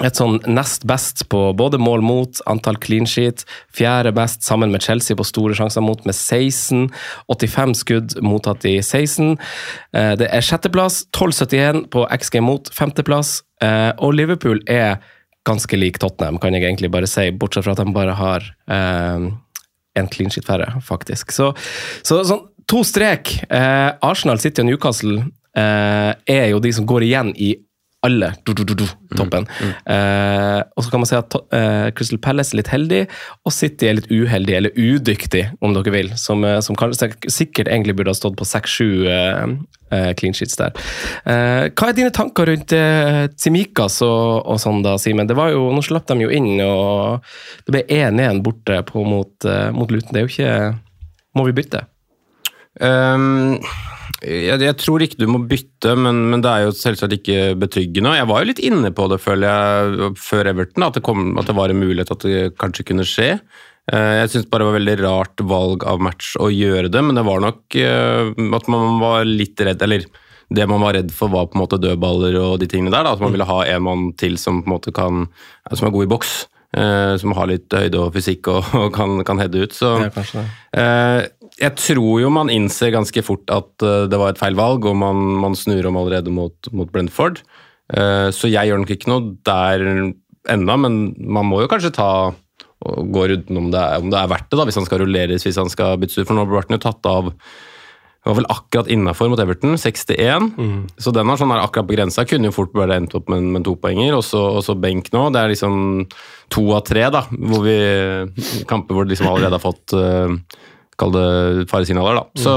et 0.03 0.17
sånn 0.17 0.41
nest 0.51 0.83
best 0.89 1.23
på 1.31 1.39
både 1.55 1.77
mål 1.79 2.01
mot, 2.03 2.39
antall 2.51 2.75
clean 2.83 3.05
sheet. 3.07 3.45
Fjerde 3.75 4.11
best 4.15 4.43
sammen 4.43 4.73
med 4.73 4.83
Chelsea 4.83 5.15
på 5.15 5.23
store 5.27 5.55
sjanser 5.55 5.83
mot 5.85 6.01
med 6.05 6.15
16. 6.15 6.89
85 7.31 7.75
skudd 7.79 8.15
mottatt 8.25 8.65
i 8.67 8.77
16. 8.81 9.37
Eh, 9.95 10.15
Det 10.19 10.27
er 10.27 10.41
sjetteplass, 10.43 11.05
12,71 11.15 11.87
på 11.93 12.03
XG 12.11 12.41
mot 12.43 12.67
femteplass. 12.75 13.41
Eh, 13.61 13.93
Og 13.97 14.13
Liverpool 14.13 14.59
er 14.67 14.99
ganske 15.45 15.77
lik 15.77 15.99
Tottenham, 15.99 16.39
kan 16.39 16.53
jeg 16.53 16.63
egentlig 16.63 16.91
bare 16.91 17.07
si, 17.07 17.29
bortsett 17.31 17.63
fra 17.63 17.71
at 17.71 17.77
de 17.77 17.93
bare 17.93 18.15
har 18.17 18.41
eh, 18.67 19.31
en 19.95 20.07
clean 20.11 20.29
sheet 20.29 20.45
færre, 20.45 20.81
faktisk. 20.83 21.31
Så, 21.31 21.53
så 22.03 22.23
sånn 22.25 22.47
to 22.67 22.81
strek. 22.83 23.45
Arsenal, 24.01 24.39
City 24.41 24.61
og 24.63 24.65
Newcastle 24.65 25.27
er 25.55 26.47
jo 26.49 26.59
de 26.59 26.71
som 26.73 26.85
går 26.89 27.05
igjen 27.05 27.29
i 27.37 27.53
alle 28.05 28.31
du, 28.45 28.53
du, 28.53 28.63
du, 28.63 28.75
du, 28.81 28.85
toppen. 29.15 29.47
Eh, 29.89 30.61
og 30.75 30.85
så 30.85 30.91
kan 30.91 31.01
man 31.01 31.09
si 31.09 31.17
at 31.17 31.37
eh, 31.55 31.87
Crystal 31.95 32.19
Palace 32.21 32.53
er 32.53 32.61
litt 32.61 32.71
heldig, 32.71 33.01
og 33.45 33.55
City 33.55 33.89
er 33.89 33.97
litt 33.99 34.11
uheldig, 34.11 34.57
eller 34.59 34.75
udyktig, 34.77 35.45
om 35.65 35.75
dere 35.75 35.93
vil. 35.95 36.11
Som, 36.19 36.45
eh, 36.47 36.59
som 36.65 36.77
kanskje, 36.79 37.11
sikkert 37.31 37.71
egentlig 37.71 37.97
burde 37.97 38.13
ha 38.13 38.17
stått 38.17 38.37
på 38.39 38.47
6-7 38.47 38.85
eh, 39.11 39.55
eh, 39.95 40.11
clean 40.19 40.37
sheets 40.37 40.59
der. 40.61 40.75
Eh, 41.25 41.71
hva 41.71 41.89
er 41.89 41.97
dine 41.97 42.13
tanker 42.15 42.49
rundt 42.51 42.75
eh, 42.75 43.25
Tsimikas 43.33 44.01
og, 44.05 44.45
og 44.45 44.61
sånn, 44.61 44.83
da, 44.85 44.97
Simen? 45.01 45.29
Det 45.29 45.37
var 45.37 45.53
jo, 45.55 45.67
Nå 45.75 45.83
slapp 45.85 46.07
de 46.11 46.19
jo 46.25 46.31
inn, 46.33 46.53
og 46.65 47.25
det 47.65 47.77
ble 47.77 47.83
1-1 48.03 48.43
borte 48.45 48.79
på, 48.91 49.03
mot, 49.07 49.49
mot 49.75 49.91
Luton. 49.91 50.13
Det 50.13 50.21
er 50.21 50.27
jo 50.27 50.33
ikke 50.33 50.55
Må 51.35 51.49
vi 51.49 51.57
bytte? 51.57 51.85
Ehm, 52.83 53.59
jeg, 54.25 54.59
jeg 54.65 54.75
tror 54.81 55.03
ikke 55.05 55.19
du 55.21 55.27
må 55.29 55.39
bytte, 55.49 55.93
men, 55.99 56.23
men 56.33 56.41
det 56.43 56.49
er 56.51 56.65
jo 56.65 56.73
selvsagt 56.75 57.13
ikke 57.19 57.53
betryggende. 57.61 58.15
Jeg 58.17 58.27
var 58.31 58.41
jo 58.43 58.49
litt 58.51 58.61
inne 58.65 58.91
på 58.95 59.05
det, 59.11 59.21
føler 59.23 59.47
jeg, 59.51 60.09
før 60.21 60.49
Everton, 60.51 60.87
at 60.87 60.97
det, 60.99 61.03
kom, 61.05 61.31
at 61.39 61.47
det 61.49 61.55
var 61.57 61.71
en 61.73 61.81
mulighet 61.81 62.11
at 62.15 62.25
det 62.27 62.43
kanskje 62.61 62.87
kunne 62.89 63.05
skje. 63.07 63.29
Eh, 63.93 64.13
Jeg 64.23 64.31
syns 64.33 64.47
bare 64.49 64.65
det 64.65 64.69
var 64.71 64.79
veldig 64.79 64.97
rart 65.03 65.45
valg 65.45 65.85
av 65.85 66.01
match 66.01 66.33
å 66.41 66.49
gjøre 66.49 66.89
det, 66.89 67.03
men 67.05 67.19
det 67.19 67.25
var 67.27 67.43
nok 67.45 67.77
eh, 67.77 68.31
at 68.59 68.71
man 68.73 68.97
var 69.03 69.27
litt 69.29 69.61
redd, 69.61 69.83
eller 69.85 70.07
det 70.55 70.65
man 70.69 70.81
var 70.85 70.93
redd 70.97 71.09
for 71.13 71.29
var 71.33 71.47
på 71.49 71.57
en 71.57 71.63
måte 71.63 71.79
dødballer 71.81 72.35
og 72.41 72.59
de 72.61 72.67
tingene 72.69 72.91
der. 72.93 73.05
Da, 73.07 73.13
at 73.17 73.21
man 73.23 73.31
ville 73.33 73.47
ha 73.49 73.63
en 73.65 73.85
mann 73.85 74.11
til 74.17 74.35
som 74.41 74.59
på 74.61 74.69
en 74.69 74.75
måte 74.77 74.93
kan, 74.93 75.23
som 75.73 75.87
er 75.87 75.93
god 75.95 76.05
i 76.05 76.11
boks. 76.11 76.33
eh, 76.77 77.15
Som 77.21 77.33
har 77.37 77.47
litt 77.49 77.73
høyde 77.73 77.97
og 78.03 78.13
fysikk 78.13 78.49
og, 78.53 78.67
og 78.77 78.91
kan, 78.93 79.23
kan 79.25 79.41
heade 79.41 79.63
ut. 79.65 79.73
Så 79.73 79.95
er 80.05 80.11
kanskje 80.13 80.43
det. 80.43 80.51
Eh, 80.81 81.44
jeg 81.61 81.75
tror 81.79 82.19
jo 82.19 82.31
man 82.33 82.51
innser 82.51 82.93
ganske 82.95 83.21
fort 83.23 83.51
at 83.53 83.85
eh, 83.85 84.07
det 84.11 84.19
var 84.19 84.33
et 84.33 84.41
feil 84.41 84.57
valg, 84.59 84.87
og 84.89 84.97
man, 84.99 85.21
man 85.43 85.55
snur 85.57 85.87
om 85.89 85.99
allerede 86.01 86.33
mot, 86.33 86.71
mot 86.75 86.91
Brentford. 86.91 87.41
Eh, 87.93 88.29
så 88.35 88.51
jeg 88.51 88.71
gjør 88.71 88.81
nok 88.81 88.95
ikke 88.95 89.11
noe 89.11 89.35
der 89.47 89.85
ennå, 90.51 90.79
men 90.81 90.99
man 91.17 91.47
må 91.49 91.63
jo 91.63 91.69
kanskje 91.71 91.95
ta 91.95 92.09
og 92.85 93.07
gå 93.15 93.23
runden 93.31 93.57
om 93.57 93.69
det, 93.73 93.79
er, 93.81 94.03
om 94.03 94.11
det 94.11 94.19
er 94.19 94.27
verdt 94.29 94.51
det, 94.51 94.59
da, 94.59 94.65
hvis 94.67 94.77
han 94.77 94.85
skal 94.85 94.99
rulleres, 95.01 95.45
hvis 95.47 95.57
han 95.57 95.71
skal 95.71 95.95
byttes 96.01 96.19
ut. 96.19 96.27
For 96.27 96.35
nå 96.37 96.43
ble 96.49 96.59
han 96.61 96.75
jo 96.77 96.83
tatt 96.83 97.09
av 97.09 97.31
det 98.25 98.31
var 98.31 98.37
vel 98.39 98.47
akkurat 98.49 98.87
innafor 98.89 99.29
mot 99.29 99.41
Everton, 99.41 99.75
61. 99.77 100.47
Så 100.97 101.11
den 101.13 101.29
var 101.29 101.37
sånn 101.37 101.51
der 101.53 101.61
akkurat 101.61 101.85
på 101.85 101.93
grensa. 101.93 102.23
Kunne 102.25 102.49
jo 102.49 102.55
fort 102.55 102.71
bare 102.73 102.95
endt 102.97 103.13
opp 103.13 103.27
med, 103.29 103.45
med 103.53 103.67
to 103.67 103.75
poenger. 103.77 104.15
Og 104.17 104.23
så, 104.25 104.41
og 104.57 104.63
så 104.65 104.73
benk 104.73 105.11
nå. 105.13 105.27
Det 105.29 105.43
er 105.43 105.51
liksom 105.51 105.75
to 106.49 106.63
av 106.73 106.81
tre, 106.89 107.03
da. 107.13 107.21
Hvor 107.29 107.61
vi, 107.67 107.75
kamper 108.65 108.97
hvor 108.97 109.05
de 109.05 109.13
liksom 109.13 109.29
allerede 109.29 109.59
har 109.59 109.61
fått 109.61 109.93
uh, 109.93 110.33
Kall 110.99 111.15
det 111.15 111.25
faresignaler, 111.71 112.21
da. 112.21 112.27
Så 112.39 112.53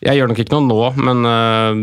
jeg 0.00 0.16
gjør 0.16 0.30
nok 0.30 0.42
ikke 0.44 0.56
noe 0.56 0.68
nå, 0.68 0.80
men 1.02 1.26
uh, 1.28 1.82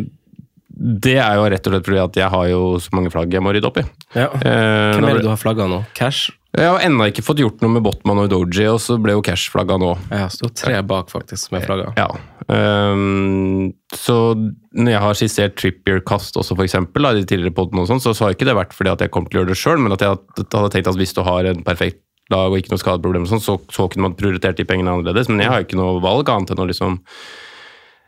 det 0.77 1.17
er 1.19 1.37
jo 1.37 1.45
rett 1.51 1.67
og 1.67 1.73
slett 1.73 1.87
fordi 1.89 2.01
at 2.01 2.19
jeg 2.21 2.33
har 2.33 2.49
jo 2.51 2.61
så 2.81 2.93
mange 2.97 3.11
flagg 3.13 3.33
jeg 3.33 3.43
må 3.45 3.53
rydde 3.53 3.69
opp 3.69 3.79
i. 3.81 3.85
Ja. 4.15 4.29
Uh, 4.33 4.97
Hvem 4.97 5.09
er 5.09 5.19
det 5.19 5.25
du 5.25 5.31
har 5.31 5.41
flagga 5.41 5.69
nå? 5.69 5.83
Cash? 5.97 6.31
Jeg 6.57 6.71
har 6.71 6.81
ennå 6.81 7.05
ikke 7.11 7.21
fått 7.25 7.41
gjort 7.43 7.61
noe 7.61 7.75
med 7.75 7.83
Botman 7.85 8.23
og 8.23 8.31
Doji, 8.31 8.65
og 8.71 8.79
så 8.81 8.95
ble 9.01 9.13
jo 9.13 9.21
Cash 9.25 9.51
flagga 9.53 9.75
nå. 9.81 9.91
Jeg 10.09 10.31
står 10.33 10.53
tre 10.57 10.79
bak, 10.89 11.11
faktisk, 11.13 11.51
med 11.53 11.67
flagga. 11.67 11.91
Ja. 11.99 12.07
Um, 12.47 13.75
så 13.93 14.15
når 14.33 14.91
jeg 14.93 15.03
har 15.03 15.19
skissert 15.19 15.57
Trippier-kast 15.59 16.39
også, 16.39 16.55
for 16.55 16.65
eksempel, 16.65 17.05
da, 17.05 17.11
i 17.13 17.27
tidligere 17.27 17.53
podene 17.57 17.83
og 17.83 17.91
sånn, 17.91 18.01
så, 18.01 18.15
så 18.17 18.25
har 18.25 18.37
ikke 18.37 18.47
det 18.47 18.57
vært 18.57 18.73
fordi 18.73 18.93
at 18.93 19.03
jeg 19.03 19.13
kommer 19.13 19.29
til 19.29 19.41
å 19.41 19.43
gjøre 19.43 19.53
det 19.53 19.59
sjøl, 19.59 19.83
men 19.83 19.93
at 19.93 20.05
jeg 20.05 20.15
hadde 20.15 20.71
tenkt 20.73 20.89
at 20.93 20.99
hvis 21.03 21.13
du 21.17 21.21
har 21.27 21.51
en 21.51 21.61
perfekt 21.67 22.01
lag 22.33 22.51
og 22.51 22.59
ikke 22.59 22.73
noe 22.73 22.81
skadeproblem, 22.81 23.27
og 23.27 23.31
sånn, 23.31 23.43
så, 23.43 23.57
så 23.73 23.87
kunne 23.91 24.09
man 24.09 24.17
prioritert 24.19 24.59
de 24.59 24.67
pengene 24.67 24.93
annerledes. 24.93 25.29
Men 25.31 25.45
jeg 25.45 25.53
har 25.53 25.65
ikke 25.65 25.79
noe 25.79 26.01
valg 26.03 26.29
annet 26.33 26.53
enn 26.55 26.65
å 26.65 26.69
liksom 26.69 27.01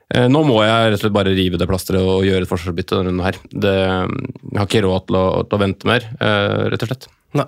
Eh, 0.09 0.25
Nå 0.25 0.41
må 0.47 0.57
jeg 0.65 0.89
rett 0.89 0.97
og 0.97 1.03
slett 1.03 1.13
bare 1.13 1.35
rive 1.37 1.59
det 1.61 1.67
plasteret 1.69 2.01
og 2.01 2.25
gjøre 2.25 2.45
et 2.45 2.49
forsvarsbytte 2.49 2.97
denne 2.97 3.11
runden 3.11 3.25
her. 3.27 3.37
Det, 3.53 3.73
jeg 3.75 4.57
har 4.57 4.69
ikke 4.69 4.83
råd 4.87 5.07
til 5.09 5.19
å, 5.19 5.25
til 5.45 5.57
å 5.57 5.61
vente 5.61 5.89
mer, 5.89 6.07
eh, 6.17 6.61
rett 6.73 6.85
og 6.85 6.89
slett. 6.89 7.09
Nei. 7.37 7.45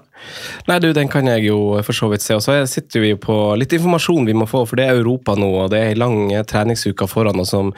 Nei, 0.68 0.78
du, 0.78 0.92
den 0.94 1.10
kan 1.10 1.26
jeg 1.26 1.48
jo 1.48 1.58
for 1.82 1.98
så 1.98 2.08
vidt 2.12 2.22
se. 2.22 2.36
Og 2.38 2.44
så 2.46 2.60
sitter 2.70 3.02
vi 3.02 3.12
jo 3.14 3.20
på 3.22 3.36
litt 3.58 3.74
informasjon 3.74 4.28
vi 4.28 4.36
må 4.38 4.46
få, 4.50 4.62
for 4.70 4.78
det 4.78 4.86
er 4.86 5.00
Europa 5.00 5.34
nå, 5.40 5.48
og 5.64 5.72
det 5.74 5.80
er 5.80 5.94
ei 5.94 5.98
lang 5.98 6.30
eh, 6.30 6.44
treningsuke 6.46 7.08
foran 7.10 7.42
oss 7.42 7.54
som, 7.56 7.72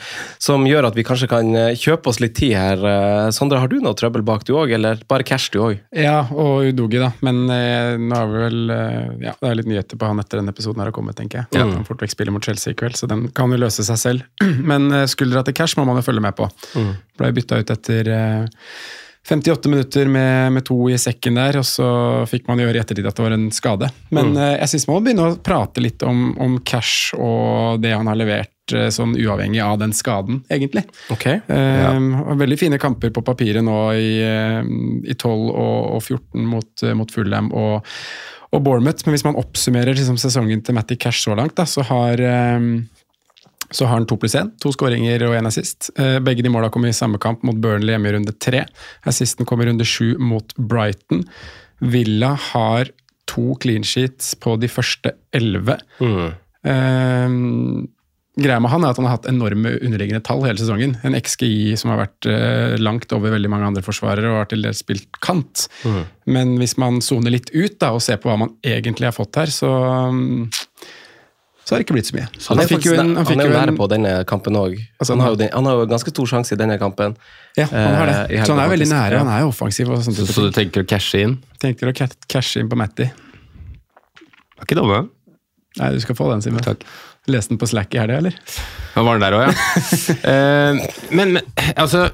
som 0.44 0.68
gjør 0.68 0.90
at 0.90 0.98
vi 1.00 1.06
kanskje 1.08 1.30
kan 1.32 1.54
eh, 1.56 1.78
kjøpe 1.80 2.12
oss 2.12 2.20
litt 2.20 2.36
tid 2.40 2.58
her. 2.60 2.84
Eh, 2.84 3.30
Sondre, 3.36 3.62
har 3.64 3.72
du 3.72 3.78
noe 3.84 3.96
trøbbel 3.98 4.26
bak 4.28 4.44
du 4.50 4.52
òg, 4.60 4.74
eller 4.76 5.00
bare 5.08 5.28
cash 5.28 5.54
du 5.54 5.62
òg? 5.64 5.80
Ja, 5.96 6.26
og 6.28 6.68
Udogi, 6.68 7.00
da. 7.02 7.14
Men 7.24 7.46
eh, 7.48 7.94
nå 8.02 8.20
har 8.20 8.28
vi 8.32 8.44
vel 8.44 8.76
eh, 8.76 9.30
Ja, 9.30 9.36
det 9.40 9.54
er 9.54 9.60
litt 9.62 9.72
nyheter 9.72 10.00
på 10.00 10.10
han 10.10 10.20
etter 10.24 10.42
denne 10.42 10.52
episoden 10.52 10.84
her 10.84 10.92
har 10.92 10.98
kommet, 10.98 11.18
tenker 11.20 11.44
jeg. 11.44 11.52
Ja. 11.56 11.70
Han 11.72 11.88
fort 11.88 12.04
vekk 12.04 12.18
spiller 12.18 12.36
mot 12.36 12.44
Chelsea 12.44 12.76
i 12.76 12.80
kveld, 12.80 13.00
så 13.00 13.08
den 13.08 13.30
kan 13.32 13.54
jo 13.54 13.62
løse 13.64 13.88
seg 13.88 14.02
selv. 14.02 14.28
Men 14.74 14.92
eh, 14.92 15.08
skuldra 15.12 15.46
til 15.48 15.56
Cash 15.56 15.80
må 15.80 15.88
man 15.88 16.02
jo 16.02 16.06
følge 16.10 16.26
med 16.28 16.36
på. 16.36 16.52
Ble 17.20 17.32
bytta 17.40 17.64
ut 17.64 17.74
etter 17.78 18.12
eh, 18.12 18.68
58 19.30 19.70
minutter 19.70 20.06
med, 20.08 20.52
med 20.52 20.66
to 20.66 20.90
i 20.92 20.98
sekken 21.00 21.38
der, 21.40 21.56
og 21.62 21.68
så 21.68 21.88
fikk 22.28 22.50
man 22.50 22.60
gjøre 22.60 22.76
i 22.76 22.82
ettertid 22.82 23.06
at 23.08 23.16
det 23.16 23.24
var 23.24 23.36
en 23.38 23.46
skade. 23.56 23.88
Men 24.12 24.34
mm. 24.36 24.42
jeg 24.58 24.72
syns 24.74 24.88
man 24.90 24.98
må 24.98 25.04
begynne 25.06 25.28
å 25.30 25.38
prate 25.40 25.84
litt 25.84 26.04
om, 26.04 26.26
om 26.44 26.58
Cash 26.68 27.16
og 27.16 27.80
det 27.84 27.94
han 27.96 28.10
har 28.12 28.20
levert, 28.20 28.52
eh, 28.76 28.90
sånn 28.92 29.16
uavhengig 29.16 29.62
av 29.64 29.78
den 29.80 29.96
skaden, 29.96 30.42
egentlig. 30.52 30.84
Okay. 31.14 31.40
Ja. 31.48 31.94
Um, 31.96 32.12
Veldig 32.42 32.60
fine 32.60 32.82
kamper 32.82 33.14
på 33.16 33.24
papiret 33.24 33.64
nå 33.64 33.80
i, 33.96 34.12
eh, 34.28 34.60
i 35.08 35.16
12 35.16 35.32
og, 35.32 35.80
og 35.96 36.04
14 36.04 36.44
mot, 36.44 36.84
eh, 36.84 36.96
mot 37.00 37.16
Fulham 37.16 37.48
og, 37.56 37.96
og 38.52 38.66
Bournemouth. 38.66 39.08
Men 39.08 39.16
hvis 39.16 39.28
man 39.30 39.40
oppsummerer 39.40 39.96
liksom, 39.96 40.20
sesongen 40.20 40.66
til 40.68 40.76
Matty 40.76 41.00
Cash 41.00 41.24
så 41.24 41.40
langt, 41.40 41.56
da, 41.56 41.64
så 41.70 41.88
har 41.88 42.20
eh, 42.20 42.60
så 43.74 43.88
har 43.90 43.98
han 43.98 44.06
to 44.10 44.18
pluss 44.22 44.36
én. 44.38 44.52
To 44.62 44.72
skåringer 44.76 45.26
og 45.28 45.36
én 45.40 45.50
assist. 45.50 45.90
Eh, 45.98 46.20
Begge 46.24 46.46
de 46.46 46.52
måla 46.54 46.70
kom 46.74 46.86
i 46.86 46.94
samme 46.96 47.18
kamp 47.22 47.42
mot 47.48 47.58
Burnley 47.58 47.96
hjemme 47.96 48.12
i 48.12 48.16
runde 48.18 48.36
tre. 48.38 48.64
Assisten 49.10 49.48
kom 49.50 49.62
i 49.64 49.68
runde 49.72 49.86
sju 49.88 50.14
mot 50.22 50.54
Brighton. 50.58 51.26
Villa 51.82 52.36
har 52.52 52.92
to 53.30 53.56
clean 53.64 53.84
sheets 53.88 54.36
på 54.44 54.56
de 54.62 54.70
første 54.72 55.16
elleve. 55.34 55.80
Eh, 56.64 57.30
greia 58.44 58.58
med 58.64 58.72
han 58.74 58.82
er 58.86 58.90
at 58.94 58.98
han 58.98 59.06
har 59.06 59.18
hatt 59.20 59.28
enorme 59.30 59.76
underliggende 59.86 60.24
tall 60.26 60.42
hele 60.48 60.58
sesongen. 60.58 60.96
En 61.06 61.14
XGI 61.20 61.76
som 61.78 61.92
har 61.94 62.00
vært 62.06 62.28
eh, 62.30 62.76
langt 62.82 63.12
over 63.14 63.34
veldig 63.36 63.52
mange 63.52 63.68
andre 63.70 63.84
forsvarere 63.86 64.32
og 64.32 64.40
har 64.42 64.50
til 64.54 64.64
dels 64.66 64.82
spilt 64.82 65.20
kant. 65.22 65.68
Men 66.26 66.56
hvis 66.62 66.78
man 66.82 67.02
soner 67.06 67.36
litt 67.36 67.52
ut 67.54 67.78
da, 67.84 67.92
og 67.94 68.02
ser 68.06 68.18
på 68.24 68.32
hva 68.32 68.40
man 68.46 68.56
egentlig 68.66 69.10
har 69.12 69.18
fått 69.18 69.38
her, 69.42 69.54
så 69.54 69.70
mm, 70.14 70.50
så 71.64 71.74
har 71.74 71.80
det 71.80 71.86
ikke 71.88 71.96
blitt 71.96 72.10
så 72.10 72.16
mye. 72.18 72.28
Han 72.50 72.60
er, 72.60 72.68
faktisk, 72.68 72.94
en- 72.94 73.16
han 73.16 73.26
han, 73.26 73.40
er 73.40 73.48
jo 73.48 73.54
nære 73.56 73.76
på 73.78 73.88
denne 73.92 74.12
kampen 74.28 74.58
òg. 74.60 74.74
Altså, 75.00 75.14
han, 75.14 75.22
han 75.24 75.30
har 75.30 75.36
jo 75.38 75.48
han 75.56 75.66
har 75.70 75.78
jo 75.80 75.86
ganske 75.94 76.12
stor 76.12 76.26
sjanse 76.34 76.54
i 76.56 76.60
denne 76.60 76.76
kampen. 76.82 77.16
Ja, 77.56 77.66
han 77.72 77.96
har 78.02 78.06
det. 78.12 78.18
Eh, 78.36 78.44
Så 78.44 78.52
han 78.58 78.64
er 78.66 78.74
veldig 78.74 78.90
nære, 78.92 79.12
Ja. 79.16 79.24
han 79.24 79.32
er 79.32 79.40
jo 79.46 79.48
offensiv. 79.54 79.90
og 79.90 80.04
sånt. 80.04 80.18
Så, 80.20 80.26
så 80.28 80.44
du 80.48 80.52
tenker 80.52 80.84
å 80.84 80.88
cashe 80.90 81.22
inn? 81.24 81.38
Tenker 81.64 81.88
å 81.88 81.96
cashe 82.28 82.60
inn 82.60 82.70
på 82.70 82.76
Matty. 82.80 83.08
Er 84.60 84.68
ikke 84.68 84.76
dumme. 84.80 85.06
Nei, 85.80 85.90
du 85.96 86.00
skal 86.04 86.16
få 86.20 86.30
den, 86.34 86.42
Simen. 86.46 86.62
Takk. 86.62 86.84
Leste 87.32 87.54
den 87.54 87.58
på 87.62 87.68
Slack 87.72 87.96
i 87.96 88.02
helga, 88.02 88.18
eller? 88.20 88.36
Han 88.98 89.06
var 89.08 89.18
den 89.18 89.24
der 89.24 89.38
òg, 89.38 89.48
ja. 89.48 89.54
uh, 90.28 90.88
men, 91.18 91.34
men 91.38 91.44
altså 91.80 92.10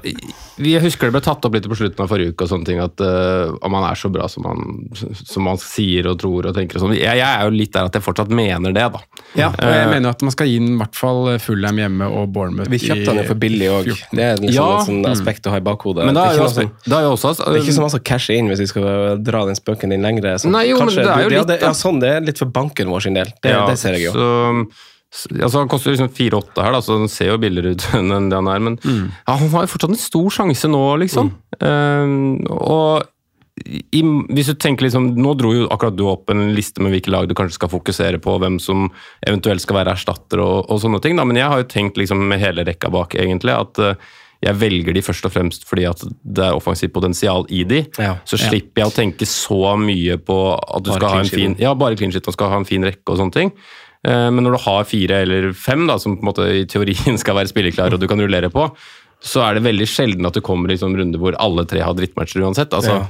Vi 0.60 0.74
husker 0.82 1.08
det 1.08 1.16
ble 1.16 1.22
tatt 1.24 1.46
opp 1.46 1.56
litt 1.56 1.66
på 1.70 1.78
slutten 1.78 2.04
av 2.04 2.10
forrige 2.12 2.34
uke, 2.34 2.46
og 2.46 2.50
sånne 2.52 2.68
ting, 2.68 2.80
at 2.82 3.02
uh, 3.02 3.54
om 3.64 3.76
han 3.78 3.86
er 3.88 3.98
så 3.98 4.10
bra 4.12 4.28
som 4.30 4.46
han, 4.48 4.90
som 5.16 5.48
han 5.48 5.60
sier 5.62 6.10
og 6.10 6.18
tror 6.20 6.50
og 6.50 6.56
tenker 6.56 6.78
og 6.78 6.84
sånn. 6.84 6.96
Jeg, 6.98 7.18
jeg 7.20 7.26
er 7.26 7.48
jo 7.48 7.54
litt 7.54 7.72
der 7.74 7.88
at 7.88 7.96
jeg 7.96 8.04
fortsatt 8.04 8.32
mener 8.34 8.74
det, 8.76 8.86
da. 8.92 9.00
Ja, 9.38 9.48
og 9.50 9.64
jeg 9.64 9.86
uh, 9.88 9.92
mener 9.94 10.14
at 10.14 10.24
man 10.26 10.34
skal 10.34 10.50
gi 10.50 10.58
den 10.60 10.74
i 10.74 10.78
hvert 10.82 10.98
fall 10.98 11.32
Fulham 11.42 11.80
hjemme 11.80 12.10
og 12.20 12.28
Bournemouth. 12.34 12.70
Vi 12.72 12.82
kjøpte 12.84 13.12
han 13.12 13.22
jo 13.22 13.26
for 13.30 13.40
billig 13.40 13.70
òg. 13.72 13.90
Det 14.10 14.26
er 14.26 14.42
liksom 14.42 14.58
Ja. 14.60 14.68
et 14.80 14.90
sånn 14.90 15.10
aspekt 15.10 15.48
å 15.48 15.54
ha 15.54 15.62
i 15.62 15.64
bakhodet. 15.64 16.04
Men 16.08 16.18
da 16.18 16.28
det, 16.28 16.36
er 16.36 16.40
jo 16.40 16.44
ikke 16.44 16.50
også, 16.50 16.90
da 16.90 17.00
er 17.00 17.08
jo 17.08 17.14
også 17.16 17.34
det 17.40 17.48
er 17.48 17.62
ikke 17.64 17.78
så 17.80 17.86
masse 17.86 18.02
cashe 18.12 18.36
inn 18.36 18.52
hvis 18.52 18.64
vi 18.66 18.70
skal 18.70 19.18
dra 19.24 19.44
den 19.48 19.58
spøken 19.58 19.94
din 19.94 20.04
lengre. 20.04 20.36
Så 20.42 20.52
Nei, 20.52 20.66
jo, 20.70 20.78
men 20.82 20.92
det 20.92 21.06
er 21.06 21.24
jo 21.24 21.30
ja, 21.30 21.40
litt, 21.40 21.50
det, 21.54 21.58
ja, 21.64 21.72
sånn, 21.76 22.00
det 22.02 22.14
er 22.18 22.24
litt 22.26 22.40
for 22.40 22.52
banken 22.52 22.90
vår 22.92 23.08
sin 23.08 23.18
del. 23.18 23.32
Det, 23.40 23.54
Ja, 23.54 23.64
det 23.68 23.78
ser 23.80 23.96
jeg 23.96 24.10
jo. 24.10 24.14
Så, 24.14 24.90
altså, 25.10 25.58
han 25.58 25.70
koster 25.70 25.94
liksom 25.94 26.10
4-8 26.14 26.64
her, 26.64 26.72
da, 26.76 26.80
så 26.84 26.98
han 27.00 27.08
ser 27.10 27.32
jo 27.32 27.38
billigere 27.42 27.74
ut 27.76 27.86
enn 27.98 28.28
det 28.30 28.36
han 28.40 28.50
er. 28.52 28.60
Men 28.68 28.78
Mm. 28.84 29.06
ja, 29.26 29.32
han 29.36 29.48
har 29.54 29.66
jo 29.66 29.72
fortsatt 29.74 29.94
en 29.94 30.00
stor 30.00 30.28
sjanse 30.40 30.70
nå, 30.70 30.82
liksom. 31.04 31.32
Eh, 31.60 32.12
og 32.56 33.08
i, 33.60 34.00
hvis 34.32 34.48
du 34.48 34.54
tenker 34.56 34.86
liksom, 34.86 35.10
Nå 35.20 35.34
dro 35.36 35.50
jo 35.52 35.66
akkurat 35.68 35.92
du 35.98 36.06
opp 36.08 36.30
en 36.32 36.46
liste 36.56 36.80
med 36.80 36.94
hvilke 36.94 37.10
lag 37.12 37.26
du 37.28 37.34
kanskje 37.36 37.58
skal 37.58 37.68
fokusere 37.68 38.20
på, 38.22 38.38
hvem 38.40 38.56
som 38.62 38.86
eventuelt 39.26 39.60
skal 39.60 39.76
være 39.82 39.92
erstatter 39.98 40.40
og, 40.40 40.70
og 40.72 40.80
sånne 40.80 41.00
ting. 41.04 41.18
Da. 41.18 41.26
Men 41.28 41.36
jeg 41.36 41.50
har 41.52 41.60
jo 41.60 41.68
tenkt 41.68 42.00
liksom 42.00 42.22
med 42.30 42.40
hele 42.40 42.64
rekka 42.64 42.88
bak, 42.94 43.18
egentlig, 43.20 43.52
at 43.52 43.82
uh, 43.84 44.16
jeg 44.40 44.56
velger 44.62 44.96
de 44.96 45.02
først 45.04 45.26
og 45.28 45.34
fremst 45.34 45.66
fordi 45.68 45.84
at 45.90 46.00
det 46.24 46.46
er 46.46 46.56
offensivt 46.56 46.94
potensial 46.94 47.44
i 47.52 47.60
de. 47.68 47.82
Ja. 48.00 48.14
Så 48.24 48.38
slipper 48.40 48.80
jeg 48.86 48.88
å 48.88 48.96
tenke 48.96 49.28
så 49.28 49.74
mye 49.76 50.16
på 50.16 50.38
at 50.56 50.86
du 50.86 50.94
Bare 50.94 51.02
skal 51.02 51.12
ha 51.12 51.20
en 51.26 51.32
fin 51.34 51.58
Ja, 51.60 51.74
bare 51.76 51.98
clean 52.00 52.14
shit 52.16 52.24
og 52.30 52.38
skal 52.38 52.54
ha 52.54 52.62
en 52.62 52.68
fin 52.70 52.86
rekke 52.88 53.04
og 53.12 53.20
sånne 53.20 53.36
ting. 53.36 53.52
Eh, 54.06 54.30
Men 54.30 54.44
når 54.46 54.56
du 54.56 54.62
har 54.64 54.84
fire 54.88 55.22
eller 55.26 55.50
fem, 55.52 55.86
da, 55.90 55.98
som 56.00 56.16
på 56.16 56.24
en 56.24 56.30
måte 56.32 56.46
i 56.62 56.66
teorien 56.70 57.18
skal 57.22 57.36
være 57.40 57.52
spilleklare 57.52 57.94
og 57.96 58.00
du 58.00 58.08
kan 58.10 58.20
rullere 58.20 58.50
på, 58.52 58.68
så 59.20 59.42
er 59.44 59.58
det 59.58 59.66
veldig 59.66 59.88
sjelden 59.90 60.24
at 60.28 60.36
du 60.38 60.40
kommer 60.40 60.72
i 60.72 60.78
sånn 60.80 60.94
runde 60.96 61.18
hvor 61.20 61.36
alle 61.38 61.66
tre 61.68 61.82
har 61.84 61.92
drittmatcher 61.98 62.40
uansett. 62.46 62.72
Altså, 62.72 63.02
Ja. 63.02 63.08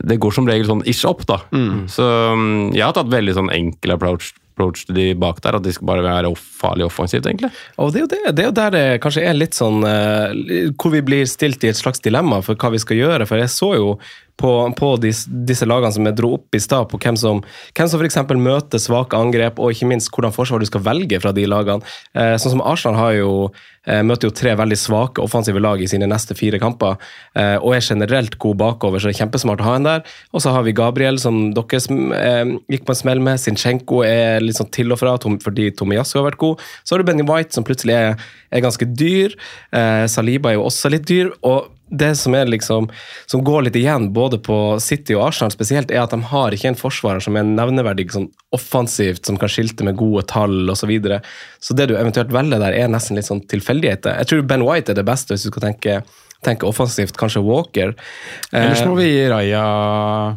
Det 0.00 0.16
går 0.24 0.32
som 0.32 0.46
regel 0.48 0.64
sånn 0.64 0.86
ish 0.88 1.02
opp, 1.04 1.26
da. 1.28 1.36
Så 1.92 2.00
mm, 2.32 2.70
jeg 2.72 2.80
har 2.80 2.94
tatt 2.96 3.10
veldig 3.12 3.34
sånn 3.36 3.50
enkel 3.52 3.92
approach, 3.92 4.30
approach 4.54 4.86
til 4.88 4.96
de 4.96 5.04
bak 5.20 5.42
der, 5.44 5.58
at 5.58 5.66
de 5.66 5.74
skal 5.76 5.84
bare 5.90 6.04
være 6.06 6.30
off 6.32 6.40
farlig 6.62 6.86
offensivt, 6.86 7.26
egentlig. 7.28 7.50
Og 7.76 7.92
det 7.92 8.00
er, 8.00 8.06
jo 8.06 8.08
det, 8.14 8.20
det 8.38 8.44
er 8.46 8.48
jo 8.48 8.54
der 8.56 8.72
det 8.72 8.84
kanskje 9.04 9.26
er 9.28 9.36
litt 9.36 9.52
sånn 9.58 9.84
eh, 9.84 10.72
Hvor 10.80 10.94
vi 10.94 11.02
blir 11.04 11.28
stilt 11.28 11.60
i 11.66 11.68
et 11.68 11.76
slags 11.76 12.00
dilemma 12.00 12.40
for 12.40 12.56
hva 12.56 12.70
vi 12.72 12.80
skal 12.80 13.02
gjøre. 13.02 13.26
For 13.28 13.36
jeg 13.42 13.52
så 13.52 13.68
jo 13.76 13.90
på, 14.40 14.52
på 14.78 14.92
dis, 15.02 15.24
disse 15.48 15.66
lagene 15.68 15.92
som 15.94 16.06
jeg 16.08 16.16
dro 16.18 16.32
opp 16.38 16.56
i 16.56 16.60
stad, 16.62 16.88
på 16.90 17.00
hvem 17.02 17.18
som, 17.18 17.42
hvem 17.76 17.90
som 17.90 18.00
f.eks. 18.00 18.18
møter 18.38 18.80
svake 18.82 19.18
angrep, 19.18 19.60
og 19.60 19.74
ikke 19.74 19.90
minst 19.90 20.10
hvordan 20.14 20.34
forsvar 20.34 20.62
du 20.62 20.68
skal 20.68 20.84
velge 20.86 21.20
fra 21.22 21.34
de 21.36 21.44
lagene. 21.48 21.84
Eh, 22.16 22.34
sånn 22.40 22.56
som 22.56 22.64
Arsenal 22.64 22.98
har 22.98 23.12
jo, 23.18 23.32
eh, 23.86 24.00
møter 24.06 24.28
jo 24.28 24.34
tre 24.36 24.54
veldig 24.58 24.78
svake 24.78 25.22
offensive 25.22 25.62
lag 25.62 25.82
i 25.82 25.90
sine 25.90 26.08
neste 26.10 26.36
fire 26.38 26.60
kamper, 26.62 26.96
eh, 27.36 27.56
og 27.60 27.76
er 27.76 27.84
generelt 27.84 28.38
god 28.42 28.58
bakover, 28.62 29.02
så 29.02 29.10
det 29.10 29.16
er 29.16 29.22
kjempesmart 29.24 29.62
å 29.62 29.68
ha 29.68 29.76
en 29.78 29.90
der. 29.90 30.06
Og 30.32 30.44
så 30.44 30.54
har 30.56 30.64
vi 30.66 30.76
Gabriel, 30.76 31.20
som 31.22 31.42
dere 31.54 31.82
eh, 32.18 32.56
gikk 32.72 32.88
på 32.88 32.96
en 32.96 33.02
smell 33.02 33.22
med. 33.22 33.42
Sinchenko 33.42 34.02
er 34.06 34.42
litt 34.42 34.58
sånn 34.58 34.72
til 34.74 34.94
og 34.94 35.02
fra 35.02 35.18
Tom, 35.22 35.38
fordi 35.42 35.70
Tomiyasu 35.76 36.18
har 36.20 36.30
vært 36.30 36.42
god. 36.42 36.64
Så 36.82 36.96
har 36.96 37.02
du 37.02 37.10
Benny 37.10 37.28
White, 37.28 37.52
som 37.54 37.68
plutselig 37.68 37.94
er, 37.98 38.18
er 38.50 38.64
ganske 38.64 38.88
dyr. 38.96 39.36
Eh, 39.76 40.08
Saliba 40.10 40.50
er 40.50 40.58
jo 40.58 40.66
også 40.70 40.90
litt 40.92 41.06
dyr. 41.10 41.30
og 41.42 41.70
det 41.92 42.14
som, 42.16 42.32
liksom, 42.48 42.88
som 43.28 43.42
går 43.44 43.66
litt 43.66 43.76
igjen, 43.76 44.08
både 44.16 44.38
på 44.40 44.58
City 44.80 45.16
og 45.18 45.26
Arsenal 45.28 45.52
spesielt, 45.52 45.92
er 45.92 46.02
at 46.02 46.14
de 46.14 46.20
har 46.32 46.56
ikke 46.56 46.72
en 46.72 46.78
forsvarer 46.78 47.20
som 47.24 47.36
er 47.36 47.44
nevneverdig 47.48 48.08
sånn 48.14 48.30
offensivt, 48.56 49.26
som 49.28 49.36
kan 49.40 49.52
skilte 49.52 49.84
med 49.84 49.98
gode 50.00 50.24
tall 50.32 50.64
osv. 50.72 50.82
Så, 50.82 50.88
videre. 50.90 51.20
så 51.62 51.76
det 51.78 51.90
du 51.92 51.94
eventuelt 51.94 52.32
velger 52.34 52.58
der, 52.58 52.74
er 52.74 52.90
nesten 52.90 53.16
litt 53.20 53.28
sånn 53.28 53.44
tilfeldigheter. 53.52 54.16
Jeg 54.18 54.30
tror 54.32 54.44
Ben 54.50 54.64
White 54.66 54.92
er 54.92 54.98
det 54.98 55.06
beste 55.06 55.36
hvis 55.36 55.46
du 55.46 55.52
skal 55.52 55.66
tenke, 55.68 56.00
tenke 56.42 56.66
offensivt. 56.66 57.16
Kanskje 57.20 57.44
Walker. 57.46 57.94
Ellers 58.50 58.82
Eh, 58.82 58.88
må 58.90 58.96
vi 58.98 59.06
gi 59.12 59.22
Raja 59.30 59.62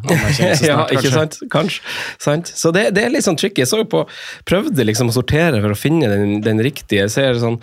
anerkjennelse 0.06 0.68
ja, 0.70 0.78
snart, 0.78 0.94
ikke 0.94 1.02
kanskje. 1.02 1.18
sant? 1.18 1.40
Kanskje. 1.56 1.84
Sant? 2.28 2.54
Så 2.54 2.72
det, 2.76 2.90
det 2.96 3.08
er 3.08 3.16
litt 3.16 3.26
sånn 3.26 3.40
tricky. 3.40 3.64
Jeg 3.64 3.72
så 3.72 3.82
jo 3.82 3.90
på, 3.96 4.06
prøvde 4.46 4.86
liksom 4.86 5.10
å 5.10 5.18
sortere 5.18 5.64
for 5.64 5.74
å 5.74 5.80
finne 5.80 6.12
den, 6.12 6.42
den 6.46 6.62
riktige. 6.64 7.08
Jeg 7.08 7.16
ser 7.16 7.42
sånn 7.42 7.62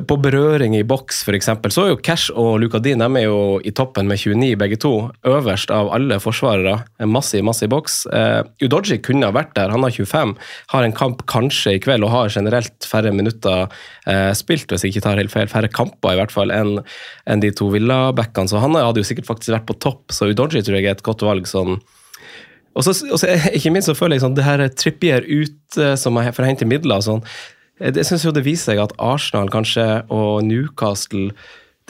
på 0.00 0.16
berøring 0.24 0.74
i 0.78 0.84
boks, 0.88 1.22
f.eks., 1.26 1.48
så 1.74 1.84
er 1.84 1.90
jo 1.90 1.98
Cash 2.00 2.32
og 2.38 2.60
Luka 2.62 2.80
Dean 2.82 3.02
de 3.02 3.08
er 3.20 3.26
jo 3.26 3.58
i 3.66 3.72
toppen 3.76 4.08
med 4.08 4.20
29, 4.20 4.56
begge 4.60 4.78
to. 4.80 4.92
Øverst 5.28 5.72
av 5.74 5.90
alle 5.92 6.18
forsvarere. 6.22 6.78
Masse, 7.10 7.40
masse 7.44 7.66
i 7.66 7.70
boks. 7.70 8.02
Uh, 8.08 8.40
Udoji 8.62 9.00
kunne 9.04 9.28
ha 9.28 9.34
vært 9.36 9.54
der, 9.58 9.72
han 9.74 9.84
har 9.84 9.92
25. 9.92 10.34
Har 10.72 10.86
en 10.86 10.96
kamp 10.96 11.24
kanskje 11.30 11.76
i 11.76 11.82
kveld, 11.82 12.06
og 12.06 12.14
har 12.14 12.32
generelt 12.32 12.88
færre 12.88 13.12
minutter 13.14 13.66
uh, 13.68 14.32
spilt, 14.38 14.72
hvis 14.72 14.86
jeg 14.86 14.94
ikke 14.94 15.06
tar 15.08 15.20
helt 15.20 15.34
feil. 15.34 15.50
Færre 15.52 15.72
kamper 15.72 16.16
i 16.16 16.20
hvert 16.22 16.34
fall 16.34 16.54
enn 16.54 16.78
en 17.28 17.42
de 17.42 17.52
to 17.54 17.68
Villa-backene. 17.72 18.50
Så 18.50 18.62
han 18.62 18.78
hadde 18.78 19.02
jo 19.02 19.08
sikkert 19.08 19.28
faktisk 19.28 19.56
vært 19.56 19.68
på 19.68 19.78
topp, 19.82 20.14
så 20.14 20.30
Udoji 20.32 20.64
tror 20.64 20.78
jeg 20.78 20.88
er 20.88 20.96
et 20.96 21.06
godt 21.06 21.26
valg. 21.26 21.48
sånn 21.50 21.80
og 22.72 22.86
så, 22.86 22.94
ikke 23.56 23.72
minst 23.74 23.90
så 23.90 23.96
føler 23.98 24.16
jeg 24.16 24.24
sånn, 24.24 24.36
det 24.38 24.46
her 24.46 24.62
Trippier 24.72 25.26
ut 25.28 25.82
som 26.00 26.16
jeg 26.16 26.32
for 26.32 26.44
å 26.44 26.48
hente 26.48 26.68
midler 26.68 27.02
og 27.02 27.04
sånn. 27.04 27.26
Jeg 27.82 28.06
syns 28.06 28.28
det 28.34 28.44
viser 28.46 28.72
seg 28.72 28.82
at 28.84 28.94
Arsenal 29.02 29.50
kanskje 29.52 29.86
og 30.12 30.44
Newcastle 30.46 31.32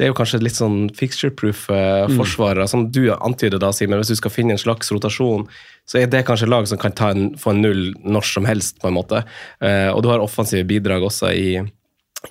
det 0.01 0.07
er 0.07 0.09
jo 0.09 0.17
kanskje 0.17 0.39
litt 0.41 0.57
sånn 0.57 0.87
fixture-proof 0.97 1.67
eh, 1.71 2.07
Mm. 2.09 2.17
forsvarere, 2.17 2.65
som 2.67 2.87
du 2.91 3.11
antyder 3.13 3.61
da, 3.61 3.69
Simen. 3.77 4.01
Hvis 4.01 4.09
du 4.09 4.17
skal 4.17 4.33
finne 4.33 4.55
en 4.57 4.59
slags 4.59 4.89
rotasjon, 4.91 5.45
så 5.87 6.01
er 6.01 6.07
det 6.09 6.25
kanskje 6.27 6.49
lag 6.49 6.67
som 6.67 6.79
kan 6.81 6.93
ta 6.97 7.11
en, 7.13 7.35
få 7.37 7.53
en 7.53 7.61
null 7.61 7.93
når 8.03 8.25
som 8.25 8.49
helst, 8.49 8.81
på 8.81 8.89
en 8.89 8.97
måte. 8.97 9.21
Eh, 9.61 9.91
og 9.93 10.03
du 10.03 10.09
har 10.09 10.25
offensive 10.25 10.65
bidrag 10.65 11.05
også 11.05 11.31
i, 11.37 11.61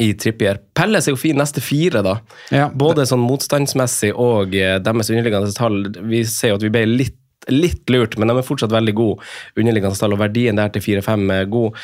i 0.01 0.09
Trippier. 0.17 0.57
Pelles 0.73 1.07
er 1.07 1.13
jo 1.13 1.21
fin 1.21 1.37
neste 1.37 1.61
fire, 1.61 2.01
da. 2.01 2.17
Ja, 2.49 2.67
Både 2.73 3.05
sånn 3.05 3.21
motstandsmessig 3.21 4.11
og 4.17 4.55
eh, 4.57 4.79
deres 4.81 5.13
underliggende 5.13 5.53
tall. 5.53 5.83
Vi 6.01 6.25
ser 6.25 6.55
jo 6.55 6.59
at 6.59 6.65
vi 6.65 6.73
ble 6.73 6.85
litt 6.89 7.20
Litt 7.49 7.89
lurt, 7.89 8.13
men 8.21 8.29
de 8.29 8.35
er 8.37 8.45
fortsatt 8.45 8.69
veldig 8.69 8.93
gode. 8.93 9.23
Underliggende 9.57 9.97
tall, 9.97 10.13
og 10.13 10.19
verdien 10.21 10.59
der 10.59 10.69
til 10.69 10.83
4-5 10.85 11.23
er 11.33 11.47
god. 11.49 11.79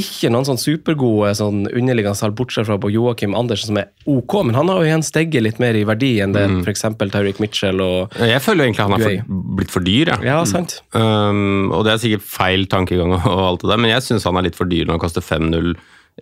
Ikke 0.00 0.30
noen 0.32 0.46
sånn 0.48 0.58
supergode 0.58 1.34
sånn 1.36 1.66
underliggende 1.68 2.16
tall, 2.16 2.32
bortsett 2.34 2.64
fra 2.66 2.78
på 2.80 2.88
Joakim 2.94 3.36
Andersen, 3.36 3.68
som 3.68 3.80
er 3.82 3.90
ok, 4.08 4.38
men 4.48 4.56
han 4.56 4.70
har 4.72 4.80
jo 4.80 4.88
igjen 4.88 5.04
steget 5.04 5.44
litt 5.44 5.60
mer 5.60 5.76
i 5.76 5.84
verdi 5.84 6.14
enn 6.24 6.32
det 6.32 6.46
Mm. 6.48 6.62
f.eks. 6.64 6.86
Taurik 7.12 7.38
Mitchell 7.40 7.80
og 7.80 8.16
Jeg 8.16 8.40
føler 8.40 8.64
egentlig 8.64 8.84
han 8.86 8.92
har 8.96 9.04
for, 9.04 9.36
blitt 9.58 9.70
for 9.70 9.84
dyr. 9.84 10.14
Ja. 10.14 10.18
Ja, 10.24 10.38
sant. 10.48 10.78
Um, 10.92 11.70
og 11.72 11.84
det 11.84 11.92
er 11.92 12.00
sikkert 12.02 12.24
feil 12.24 12.64
tankegang, 12.66 13.12
og 13.18 13.44
alt 13.50 13.60
det 13.60 13.70
der, 13.74 13.82
men 13.84 13.92
jeg 13.92 14.02
syns 14.08 14.24
han 14.24 14.36
er 14.40 14.48
litt 14.48 14.56
for 14.56 14.64
dyr 14.64 14.86
når 14.86 14.96
han 14.96 15.04
kaster 15.04 15.24
5-0. 15.24 15.74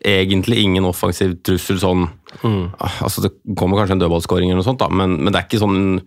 Egentlig 0.09 0.59
ingen 0.65 0.87
offensiv 0.89 1.35
trussel 1.45 1.77
sånn 1.77 2.07
mm. 2.41 2.79
altså 2.81 3.21
Det 3.27 3.31
kommer 3.61 3.77
kanskje 3.77 3.99
en 3.99 4.01
dødballskåring, 4.01 4.49
eller 4.49 4.63
noe 4.63 4.65
sånt, 4.65 4.81
da, 4.81 4.89
men, 4.89 5.19
men 5.21 5.31
det 5.35 5.43
er 5.43 5.49
ikke 5.51 5.61
sånn 5.61 6.01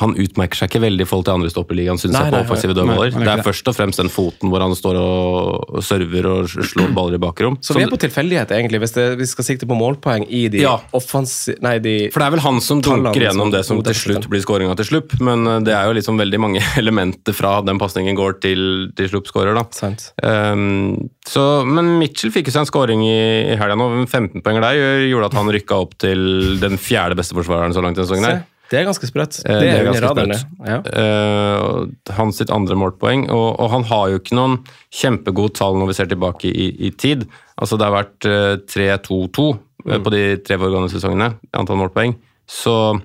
han 0.00 0.14
utmerker 0.16 0.56
seg 0.56 0.70
ikke 0.70 0.80
veldig 0.86 1.04
i 1.04 1.08
forhold 1.08 1.26
til 1.28 1.36
andre 1.36 1.50
stopperligaen, 1.52 1.98
syns 2.00 2.16
jeg, 2.16 2.32
på 2.32 2.40
offensive 2.40 2.74
dødballer. 2.76 3.12
er 3.12 3.26
Det 3.28 3.32
er 3.34 3.42
først 3.44 3.68
og 3.68 3.76
fremst 3.76 4.00
den 4.00 4.10
foten 4.12 4.52
hvor 4.52 4.64
han 4.64 4.72
står 4.76 4.96
og 5.00 5.80
server 5.84 6.28
og 6.30 6.48
slår 6.48 6.94
baller 6.96 7.18
i 7.18 7.22
bakrom. 7.22 7.58
Så 7.64 7.76
vi 7.76 7.84
er 7.84 7.92
på 7.92 8.00
tilfeldighet, 8.00 8.54
egentlig, 8.56 8.80
hvis 8.84 8.96
det, 8.96 9.06
vi 9.20 9.28
skal 9.28 9.46
sikte 9.46 9.68
på 9.68 9.76
målpoeng 9.78 10.24
i 10.28 10.46
de 10.52 10.64
Ja. 10.64 10.78
offensive 10.96 11.60
Nei, 11.60 11.78
de 11.82 11.94
For 12.14 12.22
det 12.22 12.26
er 12.28 12.34
vel 12.36 12.44
han 12.44 12.60
som 12.64 12.80
dunker 12.84 13.20
gjennom 13.20 13.50
det 13.52 13.64
som 13.66 13.82
til 13.84 13.96
slutt 13.96 14.28
blir 14.30 14.42
skåringa 14.44 14.76
til 14.78 14.88
Slupp, 14.90 15.12
men 15.20 15.46
eh, 15.46 15.60
det 15.66 15.74
er 15.76 15.86
jo 15.86 15.94
liksom 15.98 16.18
veldig 16.18 16.40
mange 16.40 16.62
elementer 16.80 17.36
fra 17.36 17.58
den 17.66 17.78
pasningen 17.78 18.16
går 18.18 18.38
til, 18.42 18.62
til 18.96 19.10
sluttskårer, 19.12 19.54
da. 19.54 19.66
Sant. 19.76 20.10
Um, 20.24 21.10
så, 21.28 21.44
men 21.68 21.98
Mitchell 22.00 22.32
fikk 22.34 22.48
jo 22.48 22.56
seg 22.56 22.64
en 22.64 22.70
skåring 22.70 23.04
i, 23.04 23.20
i 23.52 23.58
helga 23.60 23.76
nå. 23.78 23.90
15 24.06 24.40
poenger 24.42 24.64
der 24.64 25.04
gjorde 25.10 25.30
at 25.30 25.38
han 25.38 25.52
rykka 25.52 25.82
opp 25.84 25.94
til 26.00 26.56
den 26.62 26.80
fjerde 26.80 27.18
beste 27.18 27.36
forsvareren 27.36 27.76
så 27.76 27.84
langt 27.84 28.00
denne 28.00 28.08
sesongen. 28.08 28.46
Det 28.70 28.78
er 28.78 28.86
ganske 28.86 29.08
sprøtt. 29.08 29.40
Det, 29.42 29.54
Det 29.58 29.70
er 29.70 29.88
ganske 29.88 30.10
sprøtt. 30.12 30.44
Ja. 30.68 30.76
Uh, 30.94 32.14
hans 32.14 32.38
sitt 32.38 32.52
andre 32.54 32.76
målpoeng. 32.78 33.24
Og, 33.34 33.48
og 33.58 33.72
han 33.72 33.86
har 33.90 34.12
jo 34.12 34.20
ikke 34.20 34.36
noen 34.38 34.60
kjempegode 34.94 35.56
tall 35.58 35.78
når 35.80 35.90
vi 35.90 35.96
ser 35.98 36.10
tilbake 36.12 36.52
i, 36.52 36.68
i 36.86 36.92
tid. 36.94 37.26
Altså 37.58 37.78
Det 37.80 37.88
har 37.88 37.96
vært 37.96 38.30
uh, 38.30 38.54
3-2-2 38.70 39.48
eh, 39.50 39.66
Mm. 39.80 40.02
på 40.04 40.10
de 40.12 40.36
tre 40.44 40.58
foregående 40.60 40.90
sesongene, 40.92 41.30
antall 41.56 41.78
målpoeng. 41.80 42.10
Så 42.44 43.00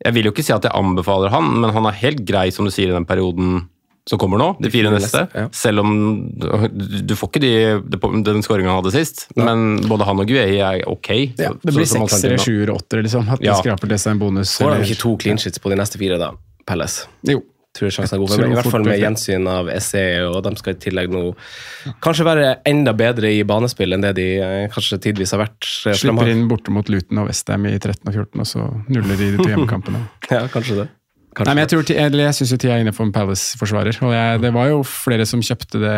jeg 0.00 0.14
vil 0.16 0.24
jo 0.24 0.32
ikke 0.32 0.44
si 0.46 0.54
at 0.54 0.64
jeg 0.64 0.72
anbefaler 0.72 1.28
han, 1.28 1.50
men 1.60 1.74
han 1.74 1.84
er 1.84 1.98
helt 2.00 2.22
grei, 2.24 2.46
som 2.54 2.64
du 2.64 2.72
sier, 2.72 2.88
i 2.88 2.96
den 2.96 3.04
perioden 3.04 3.66
som 4.08 4.20
kommer 4.20 4.40
nå, 4.40 4.48
de 4.62 4.70
fire 4.72 4.90
neste. 4.94 5.26
ja. 5.36 5.46
Selv 5.52 5.82
om 5.84 5.90
du 6.38 7.14
får 7.18 7.28
ikke 7.30 7.42
de, 7.44 7.52
de, 7.92 8.00
den 8.24 8.40
skåringa 8.46 8.72
han 8.72 8.80
hadde 8.80 8.94
sist, 8.94 9.26
men 9.36 9.82
både 9.88 10.08
han 10.08 10.22
og 10.24 10.30
Guei 10.30 10.56
er 10.64 10.80
ok. 10.88 11.10
Ja, 11.36 11.52
det 11.60 11.76
blir 11.76 11.88
seksere, 11.88 12.40
sjuere, 12.40 12.72
åttere, 12.78 13.04
liksom. 13.04 13.28
At 13.36 13.44
de 13.44 13.52
skraper 13.60 13.92
til 13.92 14.00
seg 14.00 14.16
en 14.16 14.24
bonus. 14.24 14.56
Får 14.62 14.78
de 14.78 14.88
ikke 14.88 15.00
to 15.04 15.14
clean 15.20 15.38
sheets 15.40 15.60
på 15.60 15.72
de 15.72 15.78
neste 15.82 16.00
fire, 16.00 16.16
da? 16.20 16.32
Pelles? 16.68 17.02
Jo. 17.28 17.42
Tror 17.76 17.92
jeg 17.92 18.08
er 18.10 18.18
god. 18.18 18.32
Men 18.40 18.50
I 18.50 18.56
hvert 18.56 18.70
fall 18.72 18.82
med 18.86 18.98
gjensyn 18.98 19.44
av 19.52 19.68
SE, 19.84 20.00
og 20.26 20.38
de 20.42 20.50
skal 20.58 20.74
i 20.74 20.78
tillegg 20.82 21.12
nå 21.12 21.20
kanskje 22.02 22.24
være 22.26 22.46
enda 22.66 22.94
bedre 22.96 23.30
i 23.36 23.42
banespill 23.46 23.94
enn 23.94 24.02
det 24.02 24.14
de 24.18 24.24
eh, 24.42 24.64
kanskje 24.72 24.98
tidvis 25.04 25.34
har 25.36 25.44
vært. 25.44 25.68
eh, 25.86 25.94
Slipper 26.00 26.32
inn 26.32 26.46
borte 26.50 26.72
mot 26.74 26.88
Luton 26.90 27.20
og 27.22 27.28
Westham 27.28 27.68
i 27.68 27.76
13 27.76 28.08
og 28.08 28.14
14, 28.16 28.40
og 28.42 28.48
så 28.48 28.64
nuller 28.88 29.20
de 29.20 29.28
de 29.36 29.42
to 29.42 29.48
hjemmekampene. 29.52 30.00
Ja, 30.32 30.46
kanskje 30.50 30.80
det. 30.80 30.88
Kanskje 31.38 31.46
Nei, 31.46 31.54
men 31.54 31.62
jeg, 31.62 31.70
tror, 31.70 31.90
eller 32.02 32.24
jeg 32.24 32.34
syns 32.40 32.52
tida 32.56 32.74
er 32.74 32.80
inne 32.82 32.92
for 32.96 33.06
en 33.06 33.12
Palace-forsvarer. 33.14 33.98
og 34.02 34.10
jeg, 34.16 34.40
Det 34.42 34.50
var 34.56 34.70
jo 34.72 34.80
flere 34.82 35.26
som 35.30 35.42
kjøpte 35.44 35.78
det 35.84 35.92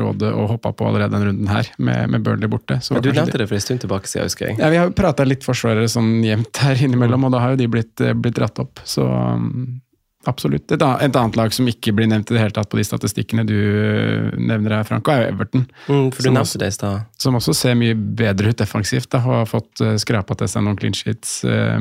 rådet 0.00 0.32
og 0.34 0.48
hoppa 0.56 0.72
på 0.74 0.88
allerede 0.90 1.14
den 1.14 1.28
runden 1.28 1.52
her, 1.52 1.70
med, 1.78 2.10
med 2.10 2.24
Burnley 2.26 2.50
borte. 2.50 2.80
Så 2.82 2.96
Men 2.96 3.04
du 3.06 3.12
nevnte 3.14 3.38
det 3.38 3.46
for 3.46 3.54
en 3.60 3.62
stund 3.62 3.84
tilbake 3.84 4.10
siden, 4.10 4.26
husker 4.26 4.48
jeg. 4.50 4.58
Ja, 4.58 4.72
Vi 4.74 4.80
har 4.80 4.90
jo 4.90 4.96
prata 4.98 5.22
litt 5.28 5.46
forsvarere 5.46 5.86
sånn 5.92 6.16
jevnt 6.26 6.58
her 6.64 6.82
innimellom, 6.82 7.28
og 7.28 7.36
da 7.36 7.44
har 7.44 7.54
jo 7.54 7.60
de 7.62 7.70
blitt, 7.70 7.94
eh, 8.02 8.12
blitt 8.18 8.34
dratt 8.40 8.58
opp. 8.58 8.82
Så 8.82 9.06
um, 9.06 9.78
absolutt. 10.26 10.66
Et, 10.74 10.82
annet- 10.82 11.02
et 11.06 11.16
annet 11.20 11.36
lag 11.38 11.54
som 11.54 11.66
ikke 11.70 11.94
blir 11.94 12.10
nevnt 12.10 12.30
i 12.30 12.34
det 12.34 12.42
hele 12.42 12.54
tatt 12.56 12.70
på 12.72 12.78
de 12.80 12.84
statistikkene 12.86 13.46
du 13.46 13.54
eh, 13.58 14.32
nevner 14.38 14.76
her, 14.80 14.88
Franco, 14.88 15.14
er 15.14 15.24
jo 15.28 15.36
Everton. 15.36 15.68
Mm, 15.86 16.08
for 16.14 16.26
du 16.26 16.30
nevnte 16.34 16.58
det 16.62 16.72
i 16.72 16.76
stad. 16.80 17.06
Som 17.22 17.38
også 17.38 17.54
ser 17.54 17.78
mye 17.78 17.94
bedre 17.94 18.50
ut 18.50 18.58
defensivt. 18.58 19.10
Da, 19.14 19.22
og 19.22 19.38
har 19.44 19.48
fått 19.50 19.82
uh, 19.86 19.94
skrapa 20.02 20.34
til 20.42 20.50
seg 20.50 20.66
noen 20.66 20.78
clean 20.82 20.94
sheets 20.98 21.44
eh, 21.46 21.78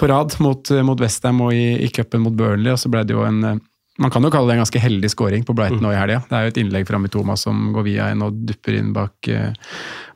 på 0.00 0.08
rad 0.10 0.34
mot, 0.44 0.70
uh, 0.70 0.82
mot 0.86 1.00
Westham 1.02 1.42
og 1.44 1.52
i, 1.56 1.76
i 1.84 1.90
cupen 1.94 2.24
mot 2.24 2.34
Burnley. 2.36 2.72
Og 2.74 2.80
så 2.80 2.90
ble 2.92 3.04
det 3.06 3.16
jo 3.16 3.26
en 3.26 3.44
eh, 3.44 3.60
Man 4.00 4.08
kan 4.10 4.24
jo 4.24 4.30
kalle 4.32 4.48
det 4.48 4.54
en 4.56 4.62
ganske 4.62 4.80
heldig 4.80 5.10
scoring 5.12 5.42
på 5.44 5.52
Brighton 5.54 5.82
nå 5.84 5.90
i 5.92 5.98
helga. 5.98 6.22
Det 6.24 6.32
er 6.32 6.46
jo 6.46 6.50
et 6.54 6.58
innlegg 6.62 6.86
fra 6.88 6.96
Mitoma 6.98 7.34
som 7.36 7.74
går 7.74 7.84
via 7.84 8.06
en 8.10 8.22
og 8.24 8.38
dupper 8.48 8.78
inn 8.78 8.88
bak, 8.96 9.28
eh, 9.28 9.52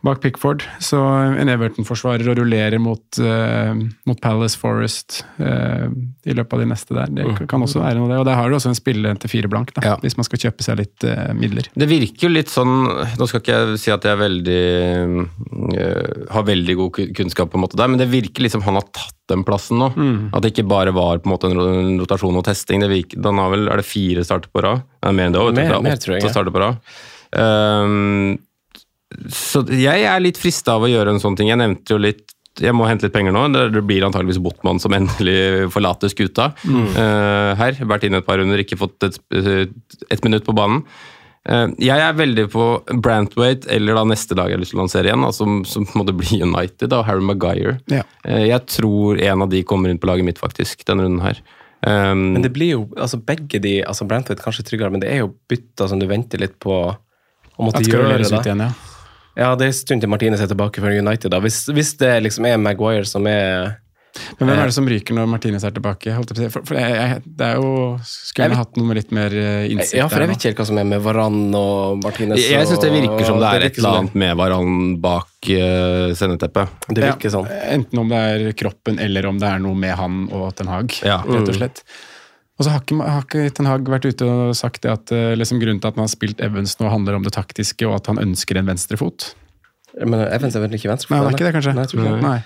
bak 0.03 0.23
Pickford. 0.23 0.65
Så 0.83 0.97
en 0.97 1.51
Everton-forsvarer 1.53 2.25
og 2.33 2.39
rullerer 2.41 2.81
mot, 2.81 3.05
uh, 3.21 3.77
mot 4.09 4.21
Palace 4.25 4.57
Forest 4.59 5.19
uh, 5.37 5.93
i 6.25 6.33
løpet 6.33 6.57
av 6.57 6.63
de 6.63 6.69
neste 6.71 6.97
der. 6.97 7.13
Det 7.19 7.49
kan 7.51 7.63
også 7.67 7.83
være 7.83 8.01
noe, 8.01 8.09
det. 8.09 8.23
Og 8.23 8.27
der 8.31 8.39
har 8.41 8.49
du 8.49 8.57
også 8.57 8.73
en 8.73 8.79
spiller 8.79 9.21
til 9.21 9.35
fire 9.35 9.51
blank, 9.53 9.75
da, 9.77 9.85
Ja. 9.85 9.97
hvis 10.01 10.17
man 10.17 10.25
skal 10.25 10.41
kjøpe 10.47 10.65
seg 10.65 10.81
litt 10.81 11.05
uh, 11.05 11.35
midler. 11.37 11.69
Det 11.77 11.91
virker 11.91 12.31
jo 12.31 12.33
litt 12.33 12.53
sånn 12.53 12.75
Nå 13.21 13.29
skal 13.29 13.45
ikke 13.45 13.61
jeg 13.61 13.83
si 13.83 13.93
at 13.93 14.09
jeg 14.09 14.17
er 14.17 14.23
veldig 14.25 14.65
har 16.33 16.49
veldig 16.49 16.81
god 16.81 17.05
kunnskap, 17.21 17.53
på 17.53 17.61
en 17.61 17.67
måte 17.67 17.79
der, 17.79 17.93
men 17.93 18.01
det 18.01 18.09
virker 18.09 18.47
liksom 18.47 18.65
han 18.65 18.81
har 18.81 18.89
tatt 18.89 19.16
den 19.29 19.43
plassen 19.47 19.79
nå. 19.83 19.89
At 20.35 20.43
det 20.45 20.53
ikke 20.55 20.69
bare 20.71 20.93
var 20.95 21.19
på 21.19 21.27
en 21.29 21.35
måte 21.35 21.51
en 21.51 21.99
rotasjon 22.01 22.37
og 22.39 22.45
testing. 22.47 22.81
Det 22.85 22.91
virker, 22.93 23.21
den 23.23 23.39
har 23.43 23.51
vel, 23.51 23.67
Er 23.73 23.77
det 23.83 23.87
fire 23.89 24.23
starter 24.25 24.49
på 24.53 24.63
rad? 24.63 24.83
Mer 25.11 25.27
enn 25.31 25.33
det. 25.35 25.43
Mer- 25.43 25.55
Det 25.55 25.77
er 25.81 25.83
mer, 25.83 25.97
tror 26.03 26.15
jeg, 26.21 26.31
starter 26.31 26.55
på 26.55 26.63
rad. 26.63 26.79
Um, 27.37 28.39
så 29.31 29.63
jeg 29.71 30.03
er 30.07 30.21
litt 30.23 30.39
frista 30.41 30.75
av 30.77 30.83
å 30.87 30.91
gjøre 30.91 31.15
en 31.15 31.21
sånn 31.23 31.37
ting. 31.39 31.49
Jeg 31.53 31.59
nevnte 31.61 31.95
jo 31.95 31.99
litt 32.03 32.33
jeg 32.57 32.73
må 32.73 32.87
hente 32.89 33.05
litt 33.05 33.13
penger 33.13 33.35
nå. 33.37 33.43
Det 33.53 33.83
blir 33.85 34.01
antageligvis 34.07 34.39
Botman 34.41 34.79
som 34.81 34.95
endelig 34.97 35.69
forlater 35.75 36.09
skuta 36.09 36.55
eh, 36.65 37.51
her. 37.61 37.77
Vært 37.85 38.07
inne 38.09 38.23
et 38.23 38.27
par 38.27 38.39
runder, 38.41 38.63
ikke 38.63 38.79
fått 38.81 39.05
et, 39.05 39.19
et 40.09 40.25
minutt 40.25 40.47
på 40.47 40.55
banen. 40.57 40.81
Eh, 41.47 41.67
jeg 41.87 42.03
er 42.03 42.17
veldig 42.19 42.47
på 42.51 42.65
Brantwaite, 43.03 43.69
eller 43.73 43.99
da 43.99 44.05
neste 44.11 44.35
lag 44.39 44.51
jeg 44.51 44.59
har 44.59 44.65
lyst 44.65 44.75
til 44.75 44.81
å 44.81 44.85
lansere 44.85 45.11
igjen, 45.11 45.27
altså, 45.27 45.47
som, 45.47 45.61
som 45.87 45.87
må 45.99 46.07
det 46.09 46.17
bli 46.19 46.41
United, 46.43 46.91
og 46.93 47.07
Harry 47.07 47.23
Maguire. 47.23 47.77
Ja. 47.93 48.03
Eh, 48.27 48.49
jeg 48.49 48.65
tror 48.73 49.21
en 49.23 49.47
av 49.47 49.53
de 49.53 49.63
kommer 49.69 49.93
inn 49.93 50.01
på 50.03 50.11
laget 50.11 50.27
mitt, 50.27 50.43
faktisk, 50.43 50.83
denne 50.89 51.07
runden 51.07 51.23
her. 51.25 51.41
Um, 51.87 52.33
Men 52.35 52.43
det 52.43 52.51
blir 52.57 52.73
jo, 52.73 52.83
altså 52.97 53.21
begge 53.23 53.61
de, 53.63 53.77
altså 53.87 54.07
Brantwaite 54.09 54.43
kanskje 54.43 54.65
tryggere, 54.67 54.91
men 54.91 55.03
det 55.05 55.13
er 55.13 55.23
jo 55.23 55.35
bytter 55.51 55.91
som 55.93 56.01
du 56.03 56.09
venter 56.11 56.41
litt 56.43 56.57
på 56.63 56.73
å 56.75 57.63
måtte 57.63 57.85
At 57.85 57.91
gjøre. 57.91 58.17
det 58.19 58.31
igjen, 58.43 58.65
ja. 58.65 58.73
Ja, 59.37 59.51
det 59.55 59.67
er 59.67 59.69
en 59.69 59.77
stund 59.77 60.01
til 60.01 60.09
Martinez 60.09 60.41
er 60.41 60.49
tilbake 60.49 60.81
for 60.81 60.89
United. 60.89 61.31
da. 61.31 61.39
Hvis, 61.45 61.67
hvis 61.69 61.93
det 62.01 62.15
liksom 62.25 62.47
er 62.49 62.57
Maguire 62.57 63.05
som 63.05 63.27
er 63.29 63.77
Men 64.39 64.51
hvem 64.51 64.63
er 64.63 64.71
det 64.71 64.77
som 64.77 64.89
ryker 64.91 65.17
når 65.17 65.29
Martinez 65.31 65.67
er 65.67 65.75
tilbake? 65.77 66.15
Holdt 66.17 66.33
jeg 66.33 66.39
på? 66.39 66.51
For, 66.57 66.67
for 66.71 66.79
jeg, 66.81 66.97
jeg, 66.97 67.23
det 67.41 67.49
er 67.51 67.61
jo 67.61 67.71
Skulle 68.07 68.47
Jeg 68.47 68.55
jeg 68.55 68.61
hatt 68.63 68.81
noe 68.81 68.91
med 68.91 69.01
litt 69.01 69.15
mer 69.17 69.37
eh, 69.37 69.69
innsikt 69.73 69.99
Ja, 69.99 70.09
for 70.13 70.25
jeg 70.25 70.33
vet 70.33 70.41
ikke 70.41 70.51
helt 70.53 70.63
hva 70.63 70.69
som 70.71 70.81
er 70.83 70.89
med 70.91 71.05
Varan 71.05 71.39
og 71.61 72.03
Martinez. 72.05 72.43
jeg 72.43 72.57
jeg 72.57 72.71
syns 72.71 72.83
det 72.85 72.93
virker 72.95 73.29
som 73.29 73.41
det 73.43 73.53
er 73.53 73.69
et 73.69 73.81
eller 73.81 74.03
annet 74.03 74.19
med 74.25 74.37
Varan 74.41 74.75
bak 75.03 75.51
uh, 75.53 76.13
sendeteppet. 76.19 76.77
Det, 76.89 76.99
virker 76.99 77.13
virker 77.13 77.35
sånn. 77.37 77.49
Enten 77.77 78.03
om 78.03 78.13
det 78.13 78.21
er 78.33 78.53
kroppen, 78.59 79.01
eller 79.03 79.29
om 79.31 79.41
det 79.41 79.49
er 79.49 79.63
noe 79.63 79.79
med 79.79 79.97
han 79.99 80.27
og 80.35 80.51
Ten 80.59 80.71
Hag, 80.71 80.95
Ja. 81.07 81.21
rett 81.27 81.51
og 81.53 81.59
slett. 81.59 81.83
Og 82.57 82.65
så 82.65 82.73
har 82.73 82.81
ikke, 82.81 82.97
har 83.05 83.25
ikke 83.27 83.49
Ten 83.57 83.69
Hag 83.69 83.89
vært 83.93 84.07
ute 84.09 84.27
og 84.27 84.55
sagt 84.57 84.83
det 84.87 84.93
at 84.93 85.13
eh, 85.13 85.35
liksom 85.37 85.61
grunnen 85.61 85.81
til 85.83 85.93
at 85.93 85.99
man 85.99 86.07
har 86.07 86.13
spilt 86.13 86.41
Evans 86.45 86.79
nå, 86.81 86.89
handler 86.93 87.19
om 87.19 87.27
det 87.27 87.35
taktiske, 87.37 87.85
og 87.89 87.99
at 87.99 88.09
han 88.13 88.21
ønsker 88.23 88.57
en 88.57 88.71
venstrefot. 88.71 89.35
Men 90.01 90.23
Evans 90.29 90.57
er 90.57 90.65
vel 90.65 90.77
ikke 90.77 90.91
venstre? 90.93 91.13
Nei, 91.13 91.21
han 91.21 91.31
er 91.31 91.37
ikke 91.37 91.49
det, 91.49 91.55
kanskje? 91.57 91.75
Nei, 91.77 91.85
jeg 91.85 91.93
tror 91.93 92.07
ikke. 92.07 92.23
Nei. 92.25 92.39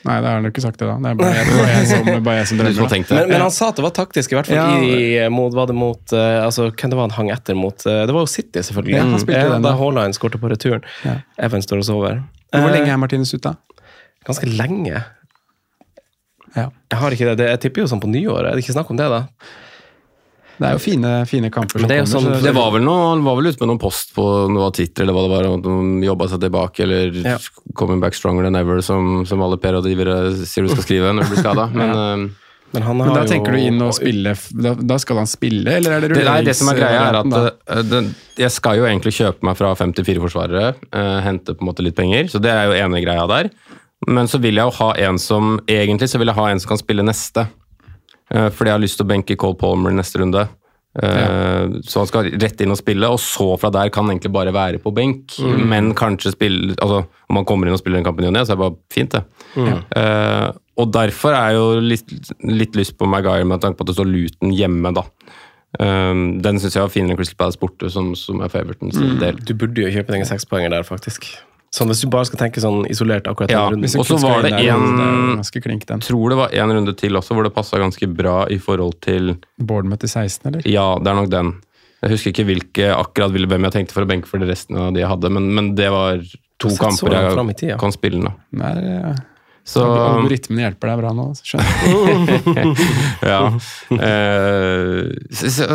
Nei, 0.00 0.14
det 0.22 0.28
har 0.30 0.38
han 0.38 0.46
jo 0.46 0.50
ikke 0.52 0.62
sagt 0.64 0.78
det, 0.80 0.86
da. 0.88 0.94
Det 0.96 1.10
er 1.10 1.16
bare 1.20 1.32
jeg, 1.36 1.46
bare 1.52 1.72
jeg 1.74 1.86
som, 1.90 2.06
bare 2.24 2.36
jeg 2.38 2.46
som 2.48 2.60
drømmer. 2.60 3.02
Men, 3.10 3.26
men 3.34 3.42
han 3.44 3.50
sa 3.52 3.66
at 3.68 3.76
det 3.76 3.84
var 3.84 3.92
taktisk, 3.98 4.32
i 4.32 4.38
hvert 4.38 4.48
fall 4.48 4.56
Ja. 4.56 4.68
i, 4.80 5.28
mot, 5.28 5.52
var 5.52 5.68
det 5.68 5.76
mot 5.76 6.14
eh, 6.16 6.38
altså, 6.44 6.70
Hvem 6.72 6.94
det 6.94 6.96
var 6.96 7.04
han 7.10 7.16
hang 7.18 7.30
etter 7.34 7.58
mot? 7.58 7.84
eh, 7.84 8.00
det 8.08 8.14
var 8.16 8.24
jo 8.24 8.30
City, 8.32 8.62
selvfølgelig. 8.64 8.96
Ja, 8.96 9.02
han 9.04 9.20
spilte 9.20 9.42
mm. 9.44 9.52
den, 9.58 9.66
da. 9.68 9.74
Haaland 9.76 10.16
skåret 10.16 10.40
på 10.40 10.48
returen. 10.52 10.86
Ja. 11.04 11.18
Evans 11.48 11.68
står 11.68 11.82
og 11.84 11.88
sover. 11.90 12.22
Men 12.50 12.64
Hvor 12.64 12.70
Eh, 12.72 12.76
lenge 12.78 12.94
er 12.96 13.02
Martinez 13.02 13.34
ute? 13.36 13.52
ganske 14.26 14.48
lenge. 14.48 15.02
Ja. 16.56 16.66
Jeg 16.90 16.98
har 16.98 17.14
ikke 17.14 17.28
det. 17.30 17.36
det. 17.40 17.48
Jeg 17.52 17.60
tipper 17.66 17.84
jo 17.84 17.90
sånn 17.92 18.00
på 18.02 18.08
nyåret. 18.10 18.50
Er 18.50 18.56
det 18.58 18.64
ikke 18.64 18.74
snakk 18.74 18.90
om 18.92 18.98
det, 18.98 19.06
da? 19.12 19.20
Det 20.60 20.68
er 20.68 20.74
jo 20.76 20.80
fine, 20.84 21.10
fine 21.24 21.48
kamper 21.48 21.80
som 21.80 21.88
det 21.88 21.96
er 21.96 22.02
jo 22.02 22.04
kommer. 22.04 22.20
sånn- 22.20 22.40
så 22.42 22.44
Det 22.44 22.54
var 22.54 22.70
vel 22.74 22.82
noe, 22.84 23.08
han 23.14 23.24
var 23.24 23.36
vel 23.38 23.46
ute 23.48 23.60
med 23.62 23.70
noen 23.70 23.80
post 23.80 24.12
på 24.14 24.24
noe 24.52 24.66
av 24.68 24.74
Twitter, 24.76 25.06
eller 25.06 25.16
hva 25.16 25.22
det 25.24 25.32
var, 25.32 25.48
de 25.64 26.04
jobba 26.04 26.28
seg 26.28 26.40
tilbake, 26.44 26.80
eller 26.84 27.16
Ja. 27.24 27.38
'coming 27.74 28.00
back 28.00 28.12
stronger 28.14 28.44
than 28.44 28.54
ever', 28.56 28.82
som, 28.84 29.24
som 29.24 29.40
alle 29.40 29.56
PR-rådgivere 29.56 30.36
sier 30.44 30.66
du 30.66 30.68
skal 30.68 30.84
skrive 30.84 31.14
når 31.16 31.24
du 31.24 31.28
blir 31.34 31.42
skada. 31.42 31.66
Men 31.72 31.88
ja. 31.96 32.28
Men 32.72 32.82
han 32.82 33.00
har 33.00 33.06
Men 33.06 33.14
da 33.16 33.22
jo 33.24 33.28
tenker 33.32 33.50
du 33.50 33.58
inn 33.58 33.82
og 33.82 33.94
spille 33.94 34.36
Da, 34.62 34.74
da 34.74 34.96
skal 35.02 35.16
han 35.16 35.26
spille, 35.26 35.66
eller 35.66 35.90
er 35.90 36.00
det 36.02 36.14
det, 36.14 36.24
nei, 36.24 36.42
det 36.46 36.54
som 36.54 36.68
er 36.68 36.76
greia, 36.78 37.00
er 37.08 37.16
at 37.18 37.24
det, 37.26 37.52
da? 37.66 37.98
eh, 37.98 38.12
jeg 38.44 38.50
skal 38.52 38.76
jo 38.76 38.84
egentlig 38.86 39.10
kjøpe 39.16 39.42
meg 39.42 39.56
fra 39.58 39.74
54 39.74 40.20
forsvarere, 40.22 40.74
uh, 40.94 41.20
hente 41.20 41.56
på 41.56 41.62
en 41.64 41.66
måte 41.66 41.82
litt 41.82 41.96
penger, 41.96 42.28
så 42.30 42.38
det 42.40 42.52
er 42.52 42.68
jo 42.70 42.76
ene 42.78 43.02
greia 43.02 43.26
der. 43.26 43.50
Men 44.06 44.26
så 44.30 44.38
vil 44.40 44.54
jeg 44.54 44.64
jo 44.64 44.76
ha 44.78 44.92
en 45.08 45.18
som 45.18 45.58
Egentlig 45.66 46.08
så 46.08 46.18
vil 46.18 46.28
jeg 46.28 46.36
ha 46.36 46.46
en 46.48 46.60
som 46.60 46.68
kan 46.68 46.78
spille 46.78 47.02
neste. 47.02 47.48
Eh, 48.30 48.48
fordi 48.54 48.70
jeg 48.70 48.78
har 48.78 48.82
lyst 48.84 49.00
til 49.00 49.06
å 49.06 49.10
benke 49.10 49.38
Cole 49.40 49.58
Palmer 49.58 49.94
neste 49.94 50.22
runde. 50.22 50.48
Ja. 50.90 51.68
Så 51.86 52.00
han 52.00 52.08
skal 52.10 52.32
rett 52.42 52.58
inn 52.64 52.74
og 52.74 52.78
spille, 52.80 53.06
og 53.06 53.20
så 53.22 53.44
fra 53.62 53.68
der 53.70 53.92
kan 53.94 54.08
han 54.08 54.16
egentlig 54.16 54.32
bare 54.34 54.50
være 54.50 54.80
på 54.82 54.90
benk. 54.90 55.36
Mm. 55.38 55.60
Men 55.70 55.90
kanskje 55.94 56.32
spille 56.34 56.74
altså 56.82 57.04
Om 57.30 57.38
han 57.38 57.46
kommer 57.46 57.68
inn 57.70 57.76
og 57.76 57.78
spiller 57.78 58.00
den 58.00 58.08
kampen 58.08 58.26
i 58.26 58.26
ny 58.26 58.32
og 58.32 58.34
ne, 58.34 58.42
så 58.42 58.56
er 58.56 58.58
det 58.58 58.64
bare 58.64 58.74
fint, 58.90 59.14
det. 59.14 59.20
Mm. 59.54 59.84
Uh, 59.94 60.48
og 60.82 60.90
derfor 60.96 61.36
er 61.38 61.52
jeg 61.52 61.60
jo 61.60 61.84
litt, 61.92 62.34
litt 62.50 62.80
lyst 62.80 62.96
på 62.98 63.06
Maguire 63.06 63.46
med 63.46 63.62
tanke 63.62 63.78
på 63.78 63.86
at 63.86 63.92
det 63.92 63.96
står 64.00 64.10
Luton 64.10 64.50
hjemme, 64.56 64.90
da. 64.98 65.06
Um, 65.78 66.40
den 66.42 66.58
syns 66.58 66.74
jeg 66.74 66.82
var 66.82 66.90
finere 66.90 67.14
enn 67.14 67.20
Crystal 67.20 67.38
Palace 67.38 67.60
borte, 67.60 67.92
som, 67.94 68.10
som 68.18 68.42
er 68.42 68.50
favoriten 68.50 68.90
sin 68.90 69.20
del. 69.22 69.38
Du 69.46 69.54
burde 69.54 69.84
jo 69.84 69.92
kjøpe 69.94 70.10
deg 70.10 70.24
en 70.24 70.32
sekspoenger 70.32 70.74
der, 70.74 70.86
faktisk. 70.88 71.30
Sånn 71.70 71.86
Hvis 71.86 72.02
du 72.02 72.08
bare 72.10 72.26
skal 72.26 72.40
tenke 72.40 72.62
sånn 72.62 72.82
isolert 72.90 73.28
akkurat 73.30 73.52
Ja, 73.52 73.68
den 73.70 73.78
runden. 73.78 74.00
Og 74.02 74.06
så 74.08 74.18
var 74.18 74.42
det 74.42 74.52
en- 74.58 74.96
det 75.38 75.46
er 75.46 75.62
klink, 75.62 75.86
tror 75.86 76.30
det 76.30 76.36
var 76.36 76.50
en 76.52 76.72
runde 76.74 76.96
til 76.96 77.12
også 77.12 77.34
hvor 77.34 77.44
det 77.44 77.54
passa 77.54 77.78
ganske 77.78 78.06
bra 78.12 78.46
i 78.50 78.58
forhold 78.58 79.00
til 79.00 79.36
Bournemouth 79.56 80.04
i 80.04 80.08
16, 80.08 80.46
eller? 80.46 80.62
Ja, 80.66 80.98
det 80.98 81.06
er 81.06 81.14
nok 81.14 81.30
den. 81.30 81.62
Jeg 82.02 82.10
husker 82.10 82.32
ikke 82.32 82.46
hvilke, 82.48 82.90
akkurat 82.96 83.30
hvem 83.30 83.62
jeg 83.68 83.72
tenkte 83.72 83.92
for 83.92 84.02
å 84.02 84.08
benke 84.08 84.26
for 84.26 84.38
det 84.38 84.48
resten 84.48 84.76
av 84.76 84.94
de 84.94 85.00
jeg 85.00 85.08
hadde, 85.08 85.30
men, 85.30 85.54
men 85.54 85.74
det 85.76 85.90
var 85.92 86.18
to 86.58 86.68
kamper 86.76 87.12
jeg 87.12 87.56
tid, 87.56 87.68
ja. 87.68 87.74
jeg 87.74 87.78
kan 87.78 87.92
spille 87.92 88.22
nå. 88.24 88.32
Nei, 88.56 88.74
ja. 88.80 89.14
Så 89.70 89.84
Algoritmen 89.84 90.64
hjelper 90.64 90.90
deg 90.90 91.00
bra 91.02 91.10
nå, 91.14 91.26
skjønner 91.46 92.46
du. 92.48 92.80
ja. 93.30 93.40
Uh, 93.92 95.12
så, 95.30 95.52
så, 95.52 95.66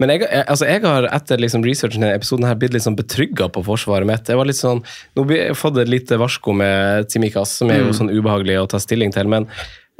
Men 0.00 0.14
jeg, 0.14 0.24
altså 0.48 0.64
jeg 0.68 0.80
har 0.86 1.06
etter 1.12 1.42
liksom 1.42 1.64
researchen 1.66 2.00
i 2.00 2.06
denne 2.06 2.16
episoden 2.16 2.46
her 2.48 2.56
blitt 2.56 2.72
litt 2.72 2.86
sånn 2.86 2.96
betrygga 2.96 3.50
på 3.52 3.64
forsvaret 3.66 4.08
mitt. 4.08 4.28
Jeg 4.28 4.40
var 4.40 4.48
litt 4.48 4.58
sånn, 4.58 4.80
Nå 5.16 5.26
har 5.28 5.36
jeg 5.36 5.58
fått 5.60 5.76
et 5.82 5.92
lite 5.92 6.16
varsko 6.20 6.54
med 6.56 7.10
Timikas, 7.12 7.58
som 7.60 7.72
er 7.72 7.82
jo 7.82 7.92
sånn 7.96 8.12
ubehagelig 8.12 8.56
å 8.62 8.70
ta 8.72 8.80
stilling 8.82 9.12
til. 9.14 9.28
men 9.28 9.48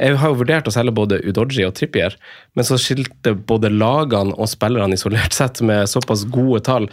jeg 0.00 0.16
har 0.16 0.30
jo 0.32 0.38
vurdert 0.40 0.68
å 0.68 0.72
selge 0.72 0.94
både 0.96 1.18
Udoji 1.28 1.66
og 1.66 1.74
Trippier, 1.76 2.14
men 2.56 2.64
så 2.64 2.78
skilte 2.80 3.34
både 3.34 3.68
lagene 3.68 4.32
og 4.32 4.48
spillerne 4.48 4.96
isolert 4.96 5.36
sett 5.36 5.60
med 5.60 5.90
såpass 5.92 6.24
gode 6.32 6.62
tall, 6.64 6.88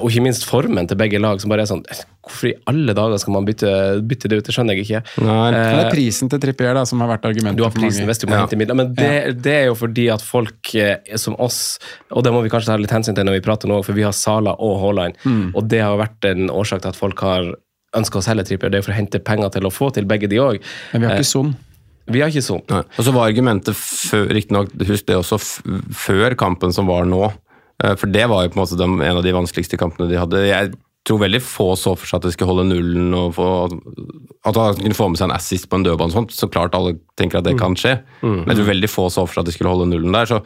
og 0.00 0.06
ikke 0.10 0.22
minst 0.24 0.46
formen 0.48 0.86
til 0.88 0.96
begge 0.96 1.18
lag, 1.20 1.40
som 1.42 1.50
bare 1.52 1.66
er 1.66 1.68
sånn 1.68 1.82
Hvorfor 2.26 2.48
i 2.48 2.54
alle 2.66 2.94
dager 2.96 3.20
skal 3.22 3.34
man 3.36 3.44
bytte, 3.46 3.68
bytte 4.02 4.26
det 4.32 4.38
ut? 4.40 4.46
Det 4.48 4.54
skjønner 4.56 4.74
jeg 4.74 4.86
ikke. 4.86 5.00
nei, 5.22 5.50
Det 5.52 5.58
Eh, 5.60 5.82
er 5.84 5.90
prisen 5.92 6.28
til 6.32 6.40
Trippier 6.42 6.74
da, 6.74 6.82
som 6.84 6.98
har 7.04 7.08
vært 7.12 7.28
argumentet 7.28 7.56
du 7.60 7.62
har 7.62 7.70
prisen 7.70 8.06
hvis 8.08 8.18
du 8.18 8.26
må 8.26 8.32
Ja. 8.34 8.40
hente 8.46 8.56
midler, 8.58 8.74
men 8.74 8.94
det, 8.94 9.42
det 9.44 9.52
er 9.52 9.66
jo 9.66 9.74
fordi 9.78 10.08
at 10.12 10.22
folk 10.26 10.74
eh, 10.74 10.96
som 11.16 11.36
oss, 11.38 11.78
og 12.10 12.24
det 12.24 12.32
må 12.32 12.42
vi 12.42 12.48
kanskje 12.50 12.72
ta 12.72 12.76
litt 12.80 12.90
hensyn 12.90 13.14
til 13.14 13.24
når 13.28 13.36
vi 13.38 13.44
prater 13.46 13.68
nå, 13.70 13.78
for 13.84 13.92
vi 13.94 14.02
har 14.02 14.12
Sala 14.16 14.56
og 14.58 14.80
Haaland, 14.82 15.14
Mm. 15.24 15.52
og 15.54 15.68
det 15.68 15.80
har 15.84 15.96
vært 16.00 16.24
en 16.32 16.48
årsak 16.50 16.82
til 16.82 16.88
at 16.88 16.96
folk 16.96 17.20
har 17.20 17.52
ønska 17.94 18.18
å 18.18 18.24
selge 18.26 18.44
Trippier. 18.48 18.70
Det 18.70 18.74
er 18.74 18.82
jo 18.82 18.88
for 18.90 18.92
å 18.96 18.98
hente 18.98 19.22
penger 19.22 19.50
til 19.54 19.62
å 19.62 19.70
få 19.72 19.92
til 19.94 20.04
begge 20.04 20.28
de 20.28 20.36
òg. 20.42 20.58
Men 20.92 21.02
vi 21.02 21.06
har 21.06 21.14
ikke 21.20 21.30
sånn. 21.30 21.54
Vi 22.10 22.20
har 22.20 22.28
ikke 22.30 22.42
sånn. 22.42 22.62
Og 22.70 23.04
så 23.04 23.12
var 23.14 23.30
argumentet 23.30 23.74
riktignok, 24.34 24.70
husk 24.86 25.06
det 25.06 25.16
også, 25.16 25.38
f 25.38 25.62
før 25.94 26.34
kampen 26.38 26.72
som 26.74 26.86
var 26.86 27.04
nå. 27.06 27.32
Eh, 27.84 27.94
For 27.96 28.06
det 28.06 28.26
var 28.30 28.44
jo 28.46 28.52
på 28.54 28.58
en 28.60 28.64
måte 28.64 28.78
de, 28.80 28.88
en 29.10 29.16
av 29.20 29.24
de 29.26 29.32
vanskeligste 29.36 29.78
kampene 29.80 30.08
de 30.10 30.20
hadde. 30.20 30.44
Jeg 30.48 30.74
tror 31.06 31.20
veldig 31.22 31.38
få 31.44 31.68
så 31.78 31.92
for 31.94 32.06
seg 32.10 32.18
at 32.18 32.24
de 32.26 32.32
skulle 32.34 32.50
holde 32.50 32.64
nullen 32.72 33.12
og 33.14 33.34
få, 33.36 33.48
at 34.46 34.56
han 34.58 34.80
kunne 34.80 34.96
få 34.98 35.06
med 35.12 35.20
seg 35.20 35.28
en 35.28 35.36
assist 35.36 35.68
på 35.70 35.78
en 35.78 35.84
dødball. 35.86 36.08
og 36.10 36.16
sånt. 36.16 36.32
Så 36.34 36.48
klart 36.50 36.74
alle 36.74 36.96
tenker 37.16 37.38
at 37.38 37.44
det 37.46 37.58
kan 37.60 37.76
skje. 37.78 38.00
Men 38.24 38.46
jeg 38.50 38.56
tror 38.58 38.72
veldig 38.72 38.90
få 38.90 39.04
så 39.14 39.22
for 39.26 39.34
seg 39.38 39.44
at 39.44 39.50
de 39.52 39.54
skulle 39.58 39.70
holde 39.74 39.90
nullen 39.92 40.12
der. 40.16 40.26
så 40.26 40.42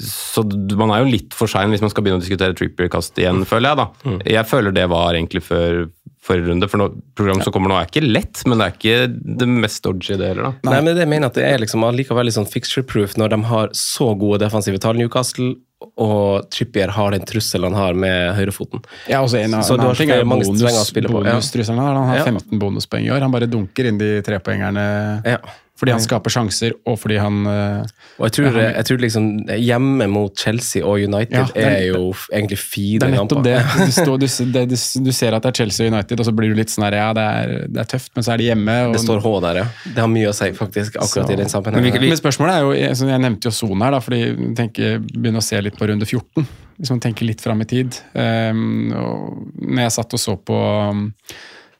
så 0.00 0.40
man 0.80 0.88
er 0.94 1.02
jo 1.04 1.10
litt 1.12 1.34
for 1.36 1.44
sein 1.46 1.68
hvis 1.68 1.82
man 1.84 1.90
skal 1.92 2.04
begynne 2.06 2.16
å 2.16 2.24
diskutere 2.24 2.54
Trippier-kast 2.56 3.18
igjen, 3.20 3.42
føler 3.44 3.68
jeg. 3.68 3.76
da. 3.76 4.14
Jeg 4.32 4.48
føler 4.48 4.72
det 4.72 4.86
var 4.88 5.12
egentlig 5.12 5.42
før 5.44 5.90
forrige 6.24 6.48
runde, 6.48 6.68
for 6.72 6.88
programmet 7.14 7.44
som 7.44 7.52
kommer 7.52 7.68
nå 7.68 7.76
er 7.76 7.90
ikke 7.90 8.00
lett, 8.00 8.40
men 8.48 8.56
det 8.62 8.64
er 8.70 8.78
ikke 8.78 8.94
det 9.42 9.48
mest 9.52 9.82
dodgy 9.84 10.16
det 10.16 10.30
heller. 10.30 10.54
da. 10.54 10.70
Nei, 10.70 10.78
men 10.86 10.96
det 10.96 11.04
mener 11.06 11.26
jeg 11.28 11.34
at 11.34 11.36
det 11.36 11.44
er 11.50 11.60
liksom 11.66 11.84
allikevel 11.84 12.24
litt 12.30 12.38
sånn 12.38 12.48
fixture-proof 12.48 13.18
når 13.20 13.34
de 13.34 13.40
har 13.50 13.68
så 13.76 14.08
gode 14.16 14.40
defensive 14.40 14.80
tall, 14.80 14.96
Newcastle, 14.96 15.52
og 15.96 16.48
Trippier 16.50 16.88
har 16.94 17.10
den 17.14 17.24
trusselen 17.28 17.72
han 17.72 17.80
har 17.80 17.94
med 17.94 18.34
høyrefoten. 18.38 18.82
Ja, 19.10 19.20
også 19.24 19.38
en, 19.42 19.56
Så 19.62 19.74
en 19.74 19.80
annen 19.84 19.96
ting 19.96 20.10
er 20.10 20.24
mange 20.24 20.44
bonus, 20.46 20.62
å 20.62 20.84
spille 20.86 21.08
på, 21.08 21.24
ja. 21.24 21.34
Han 21.74 22.08
har 22.08 22.16
Ja. 22.20 22.24
15 22.24 22.58
bonuspoeng 22.58 23.04
i 23.06 23.10
år. 23.10 23.20
Han 23.20 23.30
bare 23.34 23.46
dunker 23.50 23.86
inn 23.90 23.98
de 23.98 24.20
trepoengerne 24.22 25.24
Ja. 25.24 25.38
Fordi 25.84 25.94
han 25.94 26.04
skaper 26.04 26.32
sjanser, 26.34 26.74
og 26.88 26.98
fordi 26.98 27.18
han 27.20 27.40
eh, 27.50 27.94
Og 28.18 28.26
jeg 28.28 28.34
tror, 28.38 28.58
jeg 28.62 28.86
tror 28.88 29.02
liksom 29.04 29.28
hjemme 29.60 30.08
mot 30.10 30.44
Chelsea 30.44 30.82
og 30.84 31.02
United 31.04 31.36
Ja, 31.36 31.44
det 31.52 31.64
er- 31.68 31.86
jo 31.92 32.14
egentlig 32.32 32.58
fire 32.58 33.04
Det 33.04 33.08
er 33.10 33.14
nettopp 33.14 33.44
det. 33.44 33.58
Du, 33.84 33.92
står, 33.92 34.18
du, 34.18 34.64
du, 35.04 35.12
ser 35.12 35.36
at 35.36 35.44
det 35.44 35.52
er 35.52 35.58
Chelsea 35.62 35.86
og 35.86 35.92
United, 35.92 36.20
og 36.20 36.28
så 36.28 36.34
blir 36.34 36.54
du 36.54 36.58
litt 36.58 36.72
sånn 36.72 36.86
her, 36.88 36.96
ja, 36.98 37.08
det 37.16 37.24
er, 37.36 37.54
det 37.68 37.82
er 37.84 37.90
tøft, 37.94 38.12
men 38.16 38.26
så 38.26 38.34
er 38.34 38.40
de 38.42 38.48
hjemme. 38.50 38.76
Og, 38.88 38.96
Det 38.96 39.04
står 39.04 39.22
H 39.24 39.32
der, 39.44 39.60
ja. 39.62 39.66
Det 39.84 40.04
har 40.04 40.10
mye 40.10 40.32
å 40.32 40.34
si, 40.36 40.50
faktisk, 40.56 40.96
akkurat 40.96 41.28
Så- 41.28 41.32
i 41.36 41.40
den 41.42 41.52
sammenhengen. 41.52 42.08
Men 42.08 42.20
spørsmålet 42.20 42.54
er 42.56 42.66
jo, 42.66 42.74
jeg, 42.78 43.00
jeg 43.14 43.24
nevnte 43.28 43.50
jo 43.50 43.54
sonen 43.54 43.86
her, 43.86 43.96
da, 43.96 44.02
fordi 44.04 44.20
tenker, 44.58 45.00
begynner 45.12 45.42
å 45.42 45.46
se 45.46 45.60
litt 45.62 45.78
på 45.78 45.90
runde 45.90 46.08
14. 46.08 46.46
Hvis 46.74 46.90
man 46.90 47.02
tenker 47.04 47.28
litt 47.28 47.42
fram 47.44 47.60
i 47.62 47.66
tid. 47.70 47.94
Um, 48.18 48.90
og 48.98 49.52
når 49.62 49.84
jeg 49.84 49.94
satt 49.94 50.16
og 50.16 50.22
så 50.22 50.34
på 50.42 50.56
um, 50.90 51.04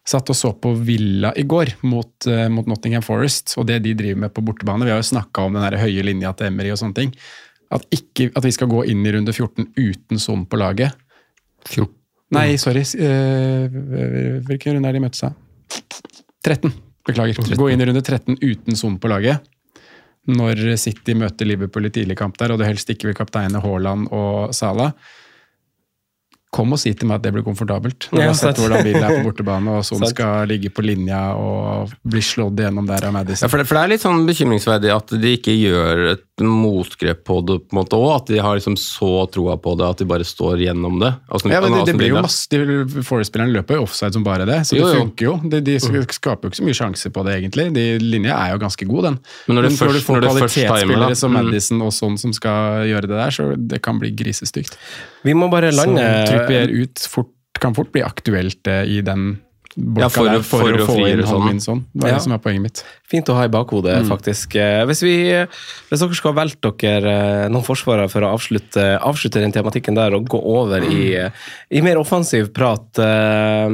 satt 0.08 0.30
og 0.30 0.36
så 0.36 0.52
på 0.60 0.74
Villa 0.84 1.32
i 1.36 1.46
går 1.48 1.74
mot, 1.88 2.26
eh, 2.28 2.48
mot 2.52 2.66
Nottingham 2.68 3.02
Forest, 3.04 3.54
og 3.58 3.66
det 3.70 3.80
de 3.86 3.94
driver 3.96 4.20
med 4.26 4.34
på 4.36 4.44
bortebane. 4.44 4.84
Vi 4.84 4.92
har 4.92 5.00
jo 5.00 5.10
snakka 5.14 5.46
om 5.46 5.56
den 5.56 5.64
der 5.64 5.80
høye 5.80 6.04
linja 6.04 6.34
til 6.36 6.50
Emery 6.50 6.74
og 6.74 6.80
sånne 6.80 6.98
ting. 6.98 7.14
At, 7.72 7.86
ikke, 7.94 8.28
at 8.36 8.44
vi 8.44 8.52
skal 8.52 8.68
gå 8.70 8.84
inn 8.92 9.04
i 9.06 9.14
runde 9.16 9.32
14 9.32 9.72
uten 9.80 10.20
Son 10.20 10.44
på 10.46 10.60
laget. 10.60 10.92
Nei, 12.34 12.56
sorry. 12.60 12.82
Uh, 12.98 14.40
hvilken 14.44 14.76
runde 14.76 14.90
er 14.90 14.96
de 14.96 15.02
møttes 15.02 15.24
av? 15.26 15.34
13. 16.44 16.70
Beklager. 17.08 17.56
Gå 17.56 17.70
inn 17.72 17.80
i 17.80 17.88
runde 17.88 18.02
13 18.04 18.38
uten 18.42 18.78
Son 18.78 18.98
på 19.00 19.10
laget. 19.10 19.44
Når 20.28 20.76
City 20.80 21.16
møter 21.16 21.48
Liverpool 21.48 21.88
i 21.88 21.92
tidlig 21.92 22.16
kamp 22.20 22.36
der, 22.40 22.52
og 22.52 22.60
du 22.60 22.66
helst 22.66 22.90
ikke 22.92 23.10
vil 23.10 23.16
kapteine 23.16 23.60
Haaland 23.64 24.08
og 24.14 24.54
Salah. 24.56 24.92
Kom 26.54 26.70
og 26.76 26.78
si 26.78 26.92
til 26.94 27.08
meg 27.10 27.16
at 27.18 27.24
det 27.26 27.32
blir 27.34 27.42
komfortabelt. 27.42 28.06
Når 28.12 28.20
du 28.20 28.22
Ja, 28.22 28.28
har 28.30 28.36
sett 28.38 28.60
hvordan 28.62 28.84
Villa 28.86 29.08
er 29.10 29.16
på 29.18 29.24
bortebane, 29.26 29.72
og 29.80 29.84
Son 29.88 30.04
skal 30.06 30.46
ligge 30.46 30.70
på 30.70 30.84
linja 30.86 31.32
og 31.34 31.90
bli 32.06 32.22
slått 32.22 32.60
igjennom 32.62 32.86
der 32.86 33.02
av 33.02 33.10
Ja, 33.10 33.14
Madison. 33.16 33.50
for 33.50 33.58
det, 33.58 33.66
for 33.66 33.74
det 33.74 33.82
er 33.82 33.92
litt 33.96 34.04
sånn 34.04 34.22
bekymringsverdig 34.28 34.92
at 34.94 35.14
de 35.18 35.32
ikke 35.34 35.54
gjør 35.58 36.04
et 36.12 36.22
motgrep 36.42 37.20
på 37.26 37.40
det, 37.46 37.56
på 37.68 37.74
en 37.74 37.78
måte 37.80 37.98
også, 37.98 38.14
At 38.20 38.26
de 38.30 38.38
har 38.42 38.56
liksom 38.58 38.76
så 38.78 39.10
troa 39.34 39.56
på 39.62 39.74
det 39.78 39.86
at 39.86 39.98
de 40.02 40.06
bare 40.10 40.26
står 40.26 40.62
gjennom 40.64 40.98
det. 41.02 41.12
Altså, 41.30 41.50
Ja, 41.50 41.60
men 41.62 41.74
det, 41.78 41.84
det 41.92 41.96
blir 41.98 42.10
jo 42.14 42.22
masse, 42.22 42.46
de 42.50 43.02
Forest-spillerne 43.06 43.54
løper 43.54 43.78
jo 43.78 43.84
offside 43.86 44.12
som 44.14 44.24
bare 44.26 44.46
det, 44.48 44.60
så 44.66 44.74
det 44.78 44.82
jo. 44.82 44.92
funker 44.98 45.28
jo. 45.28 45.34
De, 45.50 45.60
de 45.60 45.76
skaper 45.80 46.48
jo 46.48 46.50
ikke 46.54 46.60
så 46.62 46.66
mye 46.70 46.78
sjanse 46.80 47.10
på 47.14 47.24
det, 47.26 47.36
egentlig. 47.42 47.68
De 47.74 47.84
Linja 48.02 48.38
er 48.46 48.54
jo 48.54 48.62
ganske 48.64 48.86
god, 48.90 49.02
den. 49.10 49.18
Men 49.48 49.58
når 49.60 49.68
men, 49.70 49.78
først- 49.78 49.98
du 49.98 50.06
får 50.06 50.20
når 50.20 50.22
timer, 50.22 50.30
da. 50.30 50.46
kvalitetsspillere 50.46 51.16
som 51.18 51.34
Mm. 51.34 51.38
Madison 51.50 51.82
og 51.82 51.90
sånn 51.92 52.18
som 52.18 52.32
skal 52.32 52.86
gjøre 52.86 53.08
det 53.10 53.16
der, 53.18 53.30
så 53.34 53.50
det 53.58 53.82
kan 53.82 53.98
bli 53.98 54.10
grisestygt. 54.14 54.76
Vi 55.24 55.34
må 55.34 55.48
bare 55.52 55.72
Så 55.72 55.84
lande 55.84 56.04
Trippier 56.28 56.68
ut 56.84 57.00
fort, 57.10 57.32
kan 57.60 57.74
fort 57.76 57.90
bli 57.94 58.02
aktuelt 58.04 58.66
eh, 58.70 58.84
i 58.84 59.00
den 59.06 59.38
Ja, 59.98 60.06
for 60.12 60.28
der, 60.28 60.42
for, 60.46 60.60
for 60.62 60.76
å 60.76 60.82
å 60.84 60.86
få 60.86 60.96
inn 61.08 61.22
Holminson. 61.26 61.60
sånn. 61.64 61.80
Det 61.94 62.02
var 62.04 62.10
Ja. 62.12 62.14
det 62.18 62.22
som 62.22 62.32
er 62.36 62.38
poenget 62.44 62.62
mitt. 62.62 62.82
Fint 63.10 63.26
å 63.26 63.34
ha 63.34 63.44
i 63.48 63.48
bakhodet, 63.50 63.96
Mm. 64.04 64.08
faktisk. 64.08 64.54
Eh, 64.54 64.84
Hvis, 64.86 65.00
vi, 65.02 65.14
hvis 65.90 65.98
dere 66.04 66.14
skal 66.14 66.34
velge 66.36 66.70
dere 66.78 67.14
eh, 67.46 67.48
noen 67.48 67.64
forsvarere 67.66 68.08
for 68.08 68.22
å 68.22 68.30
avslutte, 68.36 69.00
avslutte 69.02 69.40
den 69.42 69.50
tematikken 69.50 69.96
der 69.96 70.14
og 70.14 70.28
gå 70.28 70.38
over 70.38 70.78
i, 70.84 71.16
Mm. 71.18 71.32
i 71.72 71.80
mer 71.82 71.96
offensiv 71.98 72.52
prat 72.54 72.86
eh, 72.98 73.68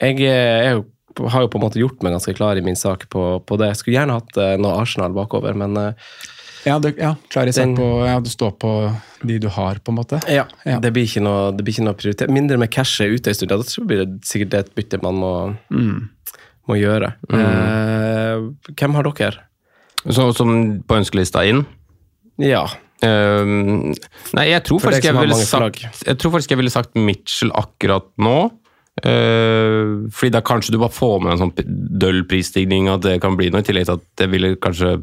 Jeg, 0.00 0.20
er- 0.20 0.62
jeg 0.64 0.76
er 0.76 0.84
har 1.30 1.40
jo 1.42 1.48
på 1.48 1.56
en 1.56 1.62
måte 1.64 1.80
gjort 1.80 2.02
meg 2.02 2.12
ganske 2.12 2.34
klar 2.36 2.58
i 2.58 2.60
min 2.60 2.76
sak 2.76 3.08
på, 3.08 3.40
på 3.46 3.56
det. 3.56 3.68
Jeg 3.70 3.76
skulle 3.76 3.96
gjerne 3.96 4.18
hatt 4.18 4.36
eh, 4.36 4.56
noe 4.60 4.82
Arsenal 4.82 5.14
bakover, 5.16 5.54
men 5.56 5.74
eh, 5.80 5.92
Ja, 6.66 6.78
det, 6.82 6.96
ja 6.98 7.12
klar 7.30 7.46
i 7.46 7.52
sak 7.54 7.64
Den- 7.68 7.76
på 7.78 7.88
ja, 8.06 8.16
Du 8.20 8.28
står 8.30 8.56
på 8.58 8.70
de 9.26 9.38
du 9.38 9.46
har, 9.48 9.78
på 9.78 9.92
en 9.92 9.98
måte. 10.00 10.20
ja, 10.28 10.44
Ja. 10.66 10.78
Det, 10.82 10.92
blir 10.92 11.06
ikke 11.06 11.22
noe, 11.22 11.52
det 11.56 11.64
blir 11.64 11.74
ikke 11.76 11.84
noe 11.86 11.94
prioritet. 11.94 12.28
Mindre 12.30 12.58
med 12.58 12.70
cashet 12.74 13.12
ute 13.14 13.30
en 13.30 13.34
stund. 13.38 13.50
Da 13.54 13.86
blir 13.86 14.04
det 14.04 14.20
sikkert 14.26 14.54
et 14.54 14.74
bytte 14.74 15.00
man 15.02 15.14
må, 15.14 15.32
Mm. 15.70 16.08
må 16.68 16.74
gjøre. 16.76 17.14
Eh, 17.30 18.72
hvem 18.74 18.94
har 18.98 19.02
dere? 19.12 19.38
Så, 20.08 20.32
som 20.36 20.82
på 20.86 20.98
ønskelista 21.00 21.44
inn. 21.46 21.64
Ja. 22.38 22.66
Uh, 23.04 23.92
nei, 24.34 24.46
jeg 24.50 24.62
tror, 24.64 24.80
faktisk 24.80 25.04
jeg, 25.04 25.14
ville 25.18 25.34
sagt, 25.36 25.82
jeg 26.06 26.16
tror 26.18 26.32
faktisk 26.32 26.50
jeg 26.54 26.58
ville 26.58 26.70
sagt 26.72 26.94
Mitchell 26.96 27.50
akkurat 27.52 28.06
nå. 28.18 28.50
Uh, 29.04 30.08
fordi 30.14 30.30
da 30.32 30.40
kanskje 30.40 30.72
du 30.72 30.78
bare 30.80 30.94
får 30.96 31.18
med 31.22 31.34
en 31.34 31.42
sånn 31.42 31.52
døll 32.00 32.22
prisstigning, 32.30 32.88
at 32.88 33.02
det 33.04 33.18
kan 33.20 33.36
bli 33.36 33.50
noe, 33.52 33.60
i 33.60 33.66
tillegg 33.68 33.84
til 33.88 33.98
at 33.98 34.06
det 34.16 34.30
ville 34.32 34.54
kanskje 34.56 34.94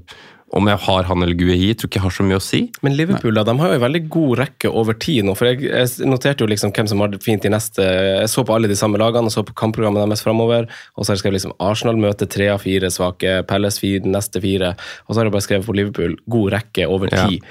Om 0.54 0.68
jeg 0.70 0.78
har 0.86 1.04
han 1.10 1.24
eller 1.26 1.34
Guehi, 1.34 1.72
tror 1.74 1.90
ikke 1.90 1.98
jeg 1.98 2.04
har 2.04 2.14
så 2.14 2.24
mye 2.28 2.38
å 2.38 2.44
si. 2.46 2.60
Men 2.86 2.94
Liverpool 2.94 3.34
da, 3.34 3.42
de 3.48 3.56
har 3.58 3.72
jo 3.72 3.78
en 3.80 3.82
veldig 3.88 4.02
god 4.14 4.38
rekke 4.38 4.70
over 4.70 4.94
tid 5.02 5.26
nå. 5.26 5.34
for 5.36 5.50
Jeg, 5.50 5.64
jeg 5.66 6.06
noterte 6.06 6.46
jo 6.46 6.50
liksom 6.52 6.72
hvem 6.76 6.88
som 6.92 7.02
har 7.02 7.10
det 7.10 7.24
fint 7.26 7.46
i 7.46 7.50
neste 7.50 7.82
Jeg 7.82 8.30
så 8.30 8.44
på 8.46 8.54
alle 8.54 8.70
de 8.70 8.78
samme 8.78 9.00
lagene 9.02 9.26
og 9.32 9.34
så 9.34 9.42
på 9.48 9.56
kampprogrammet 9.58 10.04
deres 10.06 10.22
framover. 10.22 10.70
Og 10.94 11.02
så 11.06 11.10
har 11.10 11.16
jeg 11.18 11.24
skrevet 11.24 11.40
liksom 11.40 11.56
Arsenal 11.60 11.98
møter 11.98 12.30
tre 12.30 12.52
av 12.54 12.62
fire 12.62 12.92
svake, 12.94 13.40
Palace 13.50 13.82
fire, 13.82 14.06
neste 14.06 14.40
fire. 14.46 14.76
Og 15.08 15.16
så 15.16 15.20
har 15.24 15.26
jeg 15.32 15.34
bare 15.40 15.48
skrevet 15.50 15.66
på 15.66 15.76
Liverpool 15.82 16.18
god 16.30 16.52
rekke 16.60 16.86
over 16.88 17.10
Ja. 17.12 17.26
tid. 17.28 17.42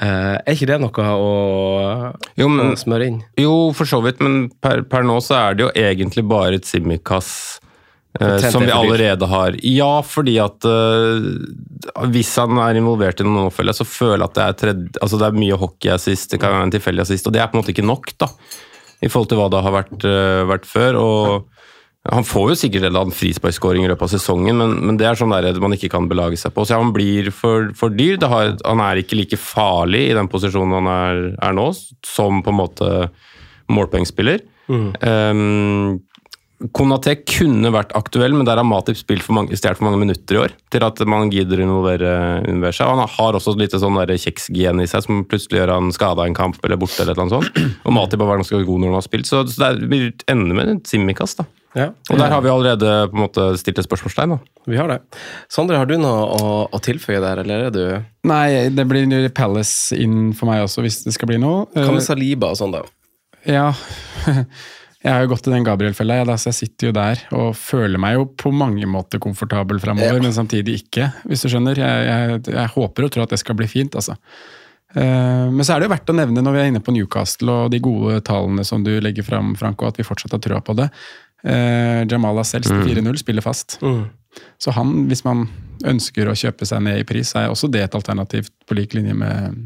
Eh, 0.00 0.36
er 0.46 0.54
ikke 0.54 0.66
det 0.70 0.80
noe 0.80 0.90
å, 0.90 2.14
Jo, 2.38 2.48
men- 2.48 2.72
å 2.74 2.78
smøre 2.78 3.06
inn? 3.06 3.22
Jo, 3.38 3.72
for 3.72 3.84
så 3.84 4.02
vidt, 4.02 4.20
men 4.20 4.50
per, 4.62 4.82
per 4.82 5.02
nå 5.02 5.16
så 5.22 5.34
er 5.50 5.54
det 5.54 5.64
jo 5.66 5.72
egentlig 5.74 6.26
bare 6.28 6.54
et 6.54 6.66
Kontent 6.66 7.60
som 8.18 8.64
vi 8.64 8.70
er 8.70 8.74
allerede 8.74 9.28
har. 9.30 9.56
Ja, 9.62 10.00
fordi 10.02 10.34
at 10.42 10.66
uh, 10.66 12.08
hvis 12.10 12.32
han 12.40 12.58
er 12.58 12.80
involvert 12.80 13.22
i 13.22 13.26
noen 13.26 13.50
oppfølger, 13.50 13.76
så 13.76 13.86
føler 13.86 14.24
jeg 14.24 14.26
at 14.26 14.34
det 14.34 14.42
er, 14.46 14.58
tredje, 14.64 14.90
altså 14.98 15.20
det 15.20 15.28
er 15.28 15.38
mye 15.38 15.60
hockeyassist, 15.60 16.32
det 16.32 16.40
kan 16.42 16.56
være 16.56 16.68
en 16.68 16.74
tilfeldig 16.74 17.06
assist, 17.06 17.30
og 17.30 17.36
det 17.36 17.42
er 17.42 17.52
på 17.52 17.56
en 17.56 17.62
måte 17.62 17.74
ikke 17.74 17.86
nok, 17.86 18.12
da. 18.18 18.30
I 19.00 19.08
forhold 19.08 19.30
til 19.30 19.40
hva 19.40 19.48
det 19.52 19.62
har 19.64 19.76
vært, 19.78 19.96
uh, 20.04 20.42
vært 20.50 20.68
før. 20.68 21.00
og 21.00 21.48
han 22.08 22.24
får 22.24 22.46
jo 22.48 22.54
sikkert 22.62 22.80
en 22.80 22.88
eller 22.88 23.02
annen 23.04 23.14
frisparkskåring 23.14 23.84
i 23.84 23.88
løpet 23.90 24.06
av 24.06 24.12
sesongen, 24.14 24.56
men, 24.56 24.70
men 24.88 24.96
det 24.96 25.04
er 25.04 25.18
sånn 25.20 25.34
der 25.34 25.58
man 25.60 25.76
ikke 25.76 25.90
kan 25.92 26.06
belage 26.08 26.38
seg 26.40 26.54
på. 26.56 26.64
Så 26.64 26.72
ja, 26.72 26.78
han 26.80 26.94
blir 26.96 27.28
for, 27.28 27.74
for 27.76 27.92
dyr. 27.92 28.16
Det 28.20 28.30
har, 28.32 28.54
han 28.64 28.80
er 28.80 29.02
ikke 29.02 29.18
like 29.18 29.36
farlig 29.36 30.06
i 30.08 30.14
den 30.16 30.30
posisjonen 30.32 30.78
han 30.78 30.88
er, 30.88 31.20
er 31.44 31.58
nå, 31.58 31.66
som 32.08 32.40
på 32.40 32.54
en 32.54 32.60
måte 32.62 32.88
målpoengspiller. 33.70 34.40
Um, 34.70 36.00
Konaté 36.76 37.14
kunne 37.24 37.70
vært 37.72 37.94
aktuell, 37.96 38.34
men 38.36 38.44
der 38.44 38.58
har 38.60 38.66
Matip 38.68 38.98
spilt 39.00 39.24
for 39.24 39.38
mange, 39.38 39.56
stjålet 39.56 39.78
for 39.80 39.88
mange 39.88 40.02
minutter 40.02 40.36
i 40.36 40.40
år 40.42 40.54
til 40.72 40.84
at 40.84 40.98
man 41.08 41.30
gidder 41.32 41.62
å 41.62 41.64
involvere, 41.64 42.10
involvere 42.44 42.76
seg. 42.76 42.90
Han 42.90 43.14
har 43.14 43.38
også 43.38 43.54
litt 43.56 43.72
sånn 43.72 43.96
kjeksgen 43.96 44.82
i 44.84 44.88
seg 44.90 45.06
som 45.06 45.22
plutselig 45.28 45.62
gjør 45.62 45.72
han 45.78 45.88
skada 45.96 46.26
en 46.28 46.36
kamp 46.36 46.58
eller 46.66 46.76
borte. 46.80 47.00
eller 47.00 47.16
noe 47.16 47.32
sånt. 47.32 47.62
Og 47.86 47.96
Matip 47.96 48.20
har 48.20 48.28
vært 48.28 48.44
ganske 48.44 48.60
god 48.68 48.82
når 48.82 48.92
han 48.92 48.98
har 49.00 49.06
spilt, 49.08 49.30
så 49.30 49.40
så 49.48 49.70
det 49.72 49.88
blir 49.88 50.12
ender 50.28 50.58
med 50.58 50.74
et 50.74 50.92
Simikaz. 50.92 51.38
da. 51.40 51.48
Ja. 51.78 51.86
Og 52.10 52.18
der 52.18 52.32
har 52.32 52.42
vi 52.42 52.50
allerede 52.50 52.90
på 53.12 53.16
en 53.16 53.22
måte 53.22 53.46
stilt 53.60 53.78
et 53.78 53.86
spørsmålstegn. 53.86 54.34
da. 54.34 54.64
Vi 54.68 54.76
har 54.76 54.90
det. 54.90 54.98
Sondre, 55.48 55.78
har 55.78 55.88
du 55.88 55.96
noe 56.02 56.26
å, 56.36 56.50
å 56.66 56.80
tilføye 56.82 57.22
der, 57.22 57.40
eller 57.44 57.68
er 57.68 57.74
du 57.74 57.84
Nei, 58.28 58.68
det 58.74 58.84
blir 58.90 59.30
Palace 59.32 59.96
inn 59.96 60.34
for 60.36 60.50
meg 60.50 60.66
også, 60.66 60.84
hvis 60.84 61.04
det 61.06 61.14
skal 61.16 61.30
bli 61.30 61.38
noe. 61.40 61.64
Hva 61.72 61.94
med 61.94 62.04
Saliba 62.04 62.50
og 62.52 62.60
sånn, 62.60 62.74
da? 62.74 62.84
Ja, 63.48 63.70
jeg 65.00 65.12
har 65.14 65.22
jo 65.24 65.30
gått 65.32 65.46
i 65.48 65.52
den 65.54 65.64
Gabriel-fella, 65.64 66.18
da, 66.28 66.36
så 66.36 66.50
jeg 66.50 66.58
sitter 66.58 66.90
jo 66.90 66.94
der 66.96 67.20
og 67.32 67.54
føler 67.56 68.00
meg 68.02 68.18
jo 68.18 68.26
på 68.36 68.52
mange 68.52 68.84
måter 68.90 69.22
komfortabel 69.22 69.80
framover, 69.80 70.20
men 70.20 70.34
samtidig 70.36 70.82
ikke, 70.82 71.06
hvis 71.24 71.46
du 71.46 71.48
skjønner. 71.48 71.80
Jeg, 71.80 72.08
jeg, 72.10 72.40
jeg 72.52 72.72
håper 72.74 73.06
og 73.06 73.14
tror 73.14 73.24
at 73.24 73.32
det 73.32 73.40
skal 73.40 73.56
bli 73.56 73.68
fint, 73.70 73.96
altså. 73.96 74.18
Eh, 74.92 75.48
Men 75.48 75.64
så 75.64 75.72
er 75.72 75.80
det 75.80 75.88
jo 75.88 75.94
verdt 75.94 76.12
å 76.12 76.18
nevne 76.18 76.44
når 76.44 76.56
vi 76.56 76.60
er 76.60 76.70
inne 76.72 76.84
på 76.84 76.92
Newcastle 76.92 77.56
og 77.64 77.72
de 77.72 77.80
gode 77.80 78.20
tallene 78.26 78.64
som 78.66 78.84
du 78.84 78.92
legger 79.00 79.24
fram, 79.24 79.54
Franco, 79.56 79.88
at 79.88 79.96
vi 79.96 80.04
fortsatt 80.04 80.36
har 80.36 80.44
trua 80.44 80.60
på 80.60 80.76
det. 80.76 80.90
Jamala 81.40 82.04
Jamal 82.10 82.36
Lascelles 82.36 82.68
til 82.68 82.82
4-0 83.00 83.16
spiller 83.22 83.40
fast. 83.44 83.78
Så 84.60 84.74
han, 84.76 85.06
hvis 85.08 85.24
man 85.24 85.46
ønsker 85.88 86.28
å 86.28 86.36
kjøpe 86.36 86.68
seg 86.68 86.82
ned 86.84 87.00
i 87.00 87.06
pris, 87.08 87.32
er 87.40 87.48
også 87.48 87.70
det 87.72 87.86
et 87.86 87.96
alternativ 87.96 88.50
på 88.68 88.76
lik 88.76 88.92
linje 88.98 89.16
med 89.16 89.56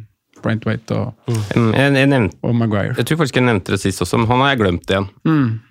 Brentwaite 0.45 0.99
og, 1.01 1.31
Jeg, 1.55 1.65
jeg, 1.97 2.09
nevnte, 2.13 2.37
og 2.45 2.55
Maguire. 2.61 2.95
jeg 2.99 3.09
tror 3.09 3.23
faktisk 3.23 3.41
jeg 3.41 3.47
nevnte 3.49 3.75
det 3.75 3.81
sist 3.83 4.05
også, 4.05 4.21
men 4.21 4.31
han 4.31 4.45
har 4.45 4.53
jeg 4.55 4.63
glemt 4.63 4.93
igjen. 4.95 5.09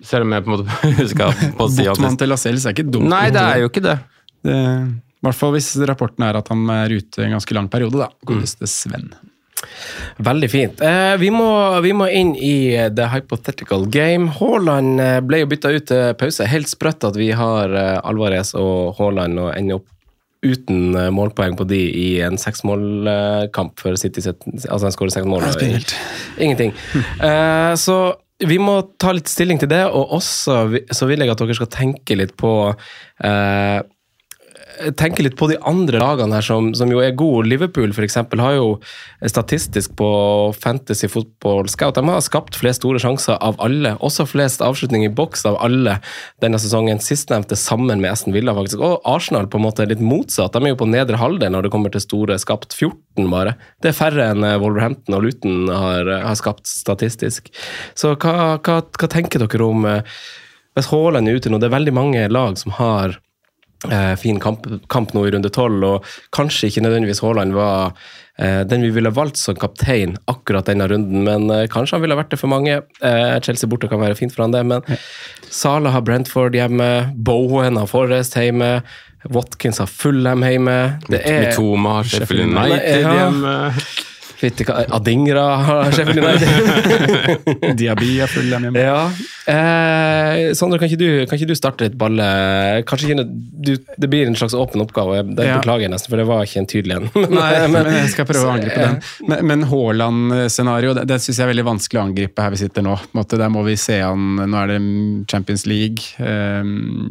Selv 0.04 0.26
om 0.26 0.34
jeg 0.36 0.44
på 0.46 0.50
en 0.50 0.56
måte 0.58 0.78
huska 1.00 1.30
på 1.60 1.68
å 1.68 1.72
si 1.72 1.86
Botman 1.88 2.18
til 2.20 2.34
Lascelles 2.34 2.66
er 2.66 2.76
ikke 2.76 2.88
dumt. 2.90 3.08
Nei, 3.12 3.28
det 3.34 3.44
er 3.44 3.62
jo 3.64 3.70
ikke 3.72 3.84
det. 3.86 3.98
Det, 4.44 4.56
I 5.24 5.28
hvert 5.28 5.38
fall 5.38 5.54
hvis 5.54 5.70
rapporten 5.88 6.26
er 6.26 6.36
at 6.42 6.50
han 6.52 6.66
er 6.74 6.98
ute 6.98 7.24
en 7.24 7.38
ganske 7.38 7.56
lang 7.56 7.70
periode, 7.72 8.02
da. 8.02 8.10
Godeste 8.28 8.68
Sven. 8.68 9.14
Veldig 10.24 10.50
fint. 10.52 10.80
Eh, 10.84 11.14
vi, 11.18 11.30
må, 11.32 11.46
vi 11.80 11.92
må 11.96 12.08
inn 12.12 12.34
i 12.36 12.76
the 12.94 13.06
hypothetical 13.10 13.86
game. 13.90 14.28
Haaland 14.38 15.00
eh, 15.00 15.18
ble 15.24 15.40
jo 15.42 15.48
bytta 15.50 15.72
ut 15.74 15.86
til 15.88 16.12
pause. 16.20 16.46
Helt 16.50 16.70
sprøtt 16.70 17.06
at 17.08 17.16
vi 17.18 17.30
har 17.36 17.72
eh, 17.72 17.96
Alvarez 18.04 18.54
og 18.58 18.94
Haaland 18.98 19.40
og 19.40 19.52
ender 19.56 19.80
opp 19.80 19.88
uten 20.44 20.98
eh, 20.98 21.10
målpoeng 21.14 21.56
på 21.58 21.66
de 21.68 21.80
i 21.80 22.08
en 22.24 22.38
seksmålkamp 22.40 23.80
for 23.80 23.96
City. 24.00 24.22
Altså 24.28 24.84
han 24.86 24.94
skårer 24.94 25.16
seks 25.16 25.30
mål. 25.30 25.46
Ingenting. 26.38 26.74
Eh, 26.94 27.72
så 27.80 27.98
vi 28.44 28.58
må 28.60 28.80
ta 29.00 29.14
litt 29.14 29.30
stilling 29.30 29.60
til 29.62 29.70
det, 29.70 29.84
og 29.86 30.16
også 30.18 30.56
så 30.92 31.08
vil 31.08 31.22
jeg 31.22 31.32
at 31.32 31.40
dere 31.40 31.56
skal 31.56 31.70
tenke 31.72 32.16
litt 32.18 32.34
på 32.40 32.52
eh, 33.24 33.78
tenke 34.98 35.24
litt 35.24 35.36
på 35.38 35.48
de 35.50 35.56
andre 35.66 36.00
lagene 36.02 36.36
her 36.36 36.44
som, 36.44 36.70
som 36.76 36.90
jo 36.92 37.00
er 37.02 37.14
gode. 37.16 37.48
Liverpool 37.50 37.92
for 37.96 38.06
eksempel, 38.06 38.42
har 38.42 38.56
jo 38.56 38.68
statistisk 39.30 39.94
på 39.98 40.08
Fantasy 40.60 41.08
Football 41.10 41.68
Scout 41.72 41.98
De 41.98 42.04
har 42.08 42.22
skapt 42.24 42.58
flest 42.58 42.82
store 42.82 43.00
sjanser 43.02 43.38
av 43.44 43.58
alle. 43.62 43.94
Også 44.04 44.26
flest 44.28 44.64
avslutninger 44.64 45.10
i 45.10 45.14
boks 45.14 45.44
av 45.48 45.58
alle 45.64 45.98
denne 46.44 46.60
sesongen. 46.60 47.02
Sistnevnte 47.02 47.58
sammen 47.58 48.02
med 48.02 48.12
Aston 48.12 48.34
Villa, 48.36 48.54
faktisk. 48.56 48.82
Og 48.84 49.04
Arsenal 49.08 49.48
på 49.50 49.60
en 49.60 49.66
måte 49.66 49.84
er 49.84 49.92
litt 49.92 50.04
motsatt. 50.04 50.54
De 50.54 50.64
er 50.64 50.74
jo 50.74 50.80
på 50.82 50.90
nedre 50.90 51.20
halvdel 51.20 51.54
når 51.54 51.66
det 51.66 51.74
kommer 51.74 51.94
til 51.94 52.04
store 52.04 52.38
skapt. 52.42 52.74
14 52.74 53.30
bare. 53.30 53.56
Det 53.82 53.92
er 53.92 53.98
færre 53.98 54.30
enn 54.32 54.46
eh, 54.46 54.58
Wolverhampton 54.60 55.18
og 55.18 55.26
Luton 55.26 55.68
har, 55.70 56.10
har 56.26 56.38
skapt 56.38 56.66
statistisk. 56.70 57.52
Så 57.98 58.14
hva, 58.14 58.56
hva, 58.58 58.80
hva 58.82 59.10
tenker 59.10 59.44
dere 59.44 59.68
om 59.68 59.86
eh, 59.88 60.16
hvis 60.74 60.90
Haaland 60.90 61.30
er 61.30 61.38
ute 61.38 61.52
nå? 61.52 61.60
Det 61.62 61.68
er 61.68 61.76
veldig 61.76 61.94
mange 61.94 62.24
lag 62.32 62.58
som 62.58 62.74
har 62.80 63.14
eh, 63.14 63.20
fin 64.20 64.40
kamp, 64.40 64.66
kamp 64.92 65.14
nå 65.14 65.26
i 65.26 65.32
runde 65.34 65.50
tolv, 65.54 65.84
og 65.84 66.12
kanskje 66.34 66.70
ikke 66.70 66.84
nødvendigvis 66.84 67.22
Haaland 67.24 67.56
var 67.56 67.94
eh, 68.38 68.62
den 68.68 68.84
vi 68.86 68.92
ville 68.94 69.12
valgt 69.14 69.40
som 69.40 69.58
kaptein 69.60 70.16
akkurat 70.30 70.68
denne 70.70 70.88
runden, 70.90 71.24
men 71.26 71.48
eh, 71.52 71.66
kanskje 71.72 71.98
han 71.98 72.04
ville 72.04 72.18
vært 72.18 72.32
det 72.34 72.40
for 72.40 72.52
mange. 72.52 72.80
Eh, 73.04 73.34
Chelsea 73.44 73.70
borte 73.70 73.90
kan 73.90 74.02
være 74.02 74.18
fint 74.18 74.34
for 74.34 74.46
han 74.46 74.54
det, 74.54 74.64
men 74.66 74.84
Sala 75.50 75.94
har 75.94 76.04
Brentford 76.06 76.56
hjemme, 76.56 76.90
Bowen 77.14 77.80
har 77.80 77.90
Forrest 77.90 78.38
hjemme, 78.38 78.78
Watkins 79.32 79.80
har 79.80 79.88
Fulham 79.88 80.42
hjemme. 80.44 80.78
Det 81.08 81.22
er 81.24 81.46
Mitoma 81.46 82.00
har 82.00 82.10
Sheffield 82.10 82.50
United 82.50 83.06
hjemme. 83.08 83.54
ja. 83.72 84.10
Adingra 84.42 85.44
har 85.56 85.92
Sheffield 85.92 86.24
United. 86.24 87.74
Diaby 87.78 88.10
er 88.24 88.30
full 88.30 88.52
av 88.54 88.64
hjemme. 88.66 88.82
Ja. 88.82 88.98
Eh, 89.50 90.52
Sondre, 90.56 90.78
kan 90.80 90.88
ikke, 90.88 90.98
du, 91.00 91.08
kan 91.28 91.38
ikke 91.38 91.48
du 91.50 91.56
starte 91.58 91.84
litt 91.86 91.96
balle? 92.00 92.24
Kanskje 92.88 93.10
ikke, 93.12 93.24
du, 93.28 93.72
Det 94.00 94.08
blir 94.10 94.28
en 94.30 94.36
slags 94.38 94.54
åpen 94.56 94.82
oppgave. 94.84 95.22
Det 95.36 95.44
Ja. 95.48 95.58
beklager 95.60 95.86
jeg 95.86 95.92
nesten, 95.92 96.10
for 96.12 96.20
det 96.20 96.26
var 96.28 96.44
ikke 96.46 96.62
en 96.62 96.68
tydelig 96.70 96.96
en. 96.96 97.08
Nei, 97.38 97.50
men 97.72 97.90
jeg 97.92 98.12
skal 98.14 98.28
prøve 98.28 98.48
å 98.48 98.54
angripe 98.56 98.80
den. 98.80 98.98
Men, 99.28 99.44
men 99.50 99.66
Haaland-scenario, 99.70 100.94
det, 100.98 101.06
det 101.10 101.20
syns 101.22 101.38
jeg 101.40 101.46
er 101.46 101.52
veldig 101.52 101.66
vanskelig 101.68 102.00
å 102.00 102.04
angripe 102.08 102.44
her 102.46 102.54
vi 102.54 102.62
sitter 102.64 102.84
nå. 102.86 102.96
Måte, 103.16 103.38
der 103.40 103.52
må 103.52 103.64
vi 103.66 103.76
se 103.80 104.00
han 104.02 104.34
Nå 104.44 104.58
er 104.64 104.72
det 104.74 104.80
Champions 105.30 105.66
League. 105.70 106.04
Um, 106.18 107.10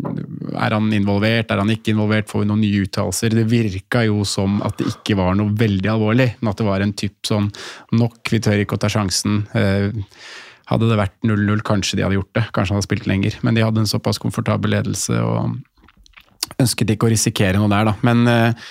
er 0.58 0.74
han 0.76 0.90
involvert, 0.96 1.52
er 1.54 1.62
han 1.62 1.72
ikke 1.74 1.94
involvert? 1.94 2.30
Får 2.32 2.44
vi 2.44 2.50
noen 2.52 2.64
nye 2.64 2.84
uttalelser? 2.86 3.34
Det 3.38 3.46
virka 3.52 4.04
jo 4.08 4.24
som 4.28 4.60
at 4.66 4.78
det 4.82 4.90
ikke 4.94 5.18
var 5.20 5.36
noe 5.38 5.54
veldig 5.60 5.90
alvorlig, 5.94 6.30
men 6.42 6.52
at 6.52 6.60
det 6.62 6.68
var 6.68 6.84
en 6.86 6.94
typ 6.98 7.16
sånn 7.30 7.50
nok, 7.96 8.22
vi 8.32 8.42
tør 8.44 8.64
ikke 8.64 8.78
å 8.78 8.82
ta 8.84 8.92
sjansen. 8.92 9.44
Eh, 9.58 9.90
hadde 10.72 10.90
det 10.90 11.00
vært 11.00 11.18
0-0, 11.28 11.60
kanskje 11.68 12.00
de 12.00 12.06
hadde 12.06 12.18
gjort 12.20 12.38
det. 12.38 12.48
Kanskje 12.56 12.74
han 12.74 12.80
hadde 12.80 12.88
spilt 12.88 13.10
lenger. 13.10 13.36
Men 13.44 13.58
de 13.58 13.66
hadde 13.66 13.84
en 13.84 13.90
såpass 13.90 14.22
komfortabel 14.22 14.74
ledelse 14.78 15.20
og 15.20 15.60
ønsket 16.62 16.94
ikke 16.94 17.10
å 17.10 17.14
risikere 17.14 17.60
noe 17.60 17.72
der, 17.72 17.90
da. 17.92 17.94
Men 18.06 18.28
eh, 18.32 18.68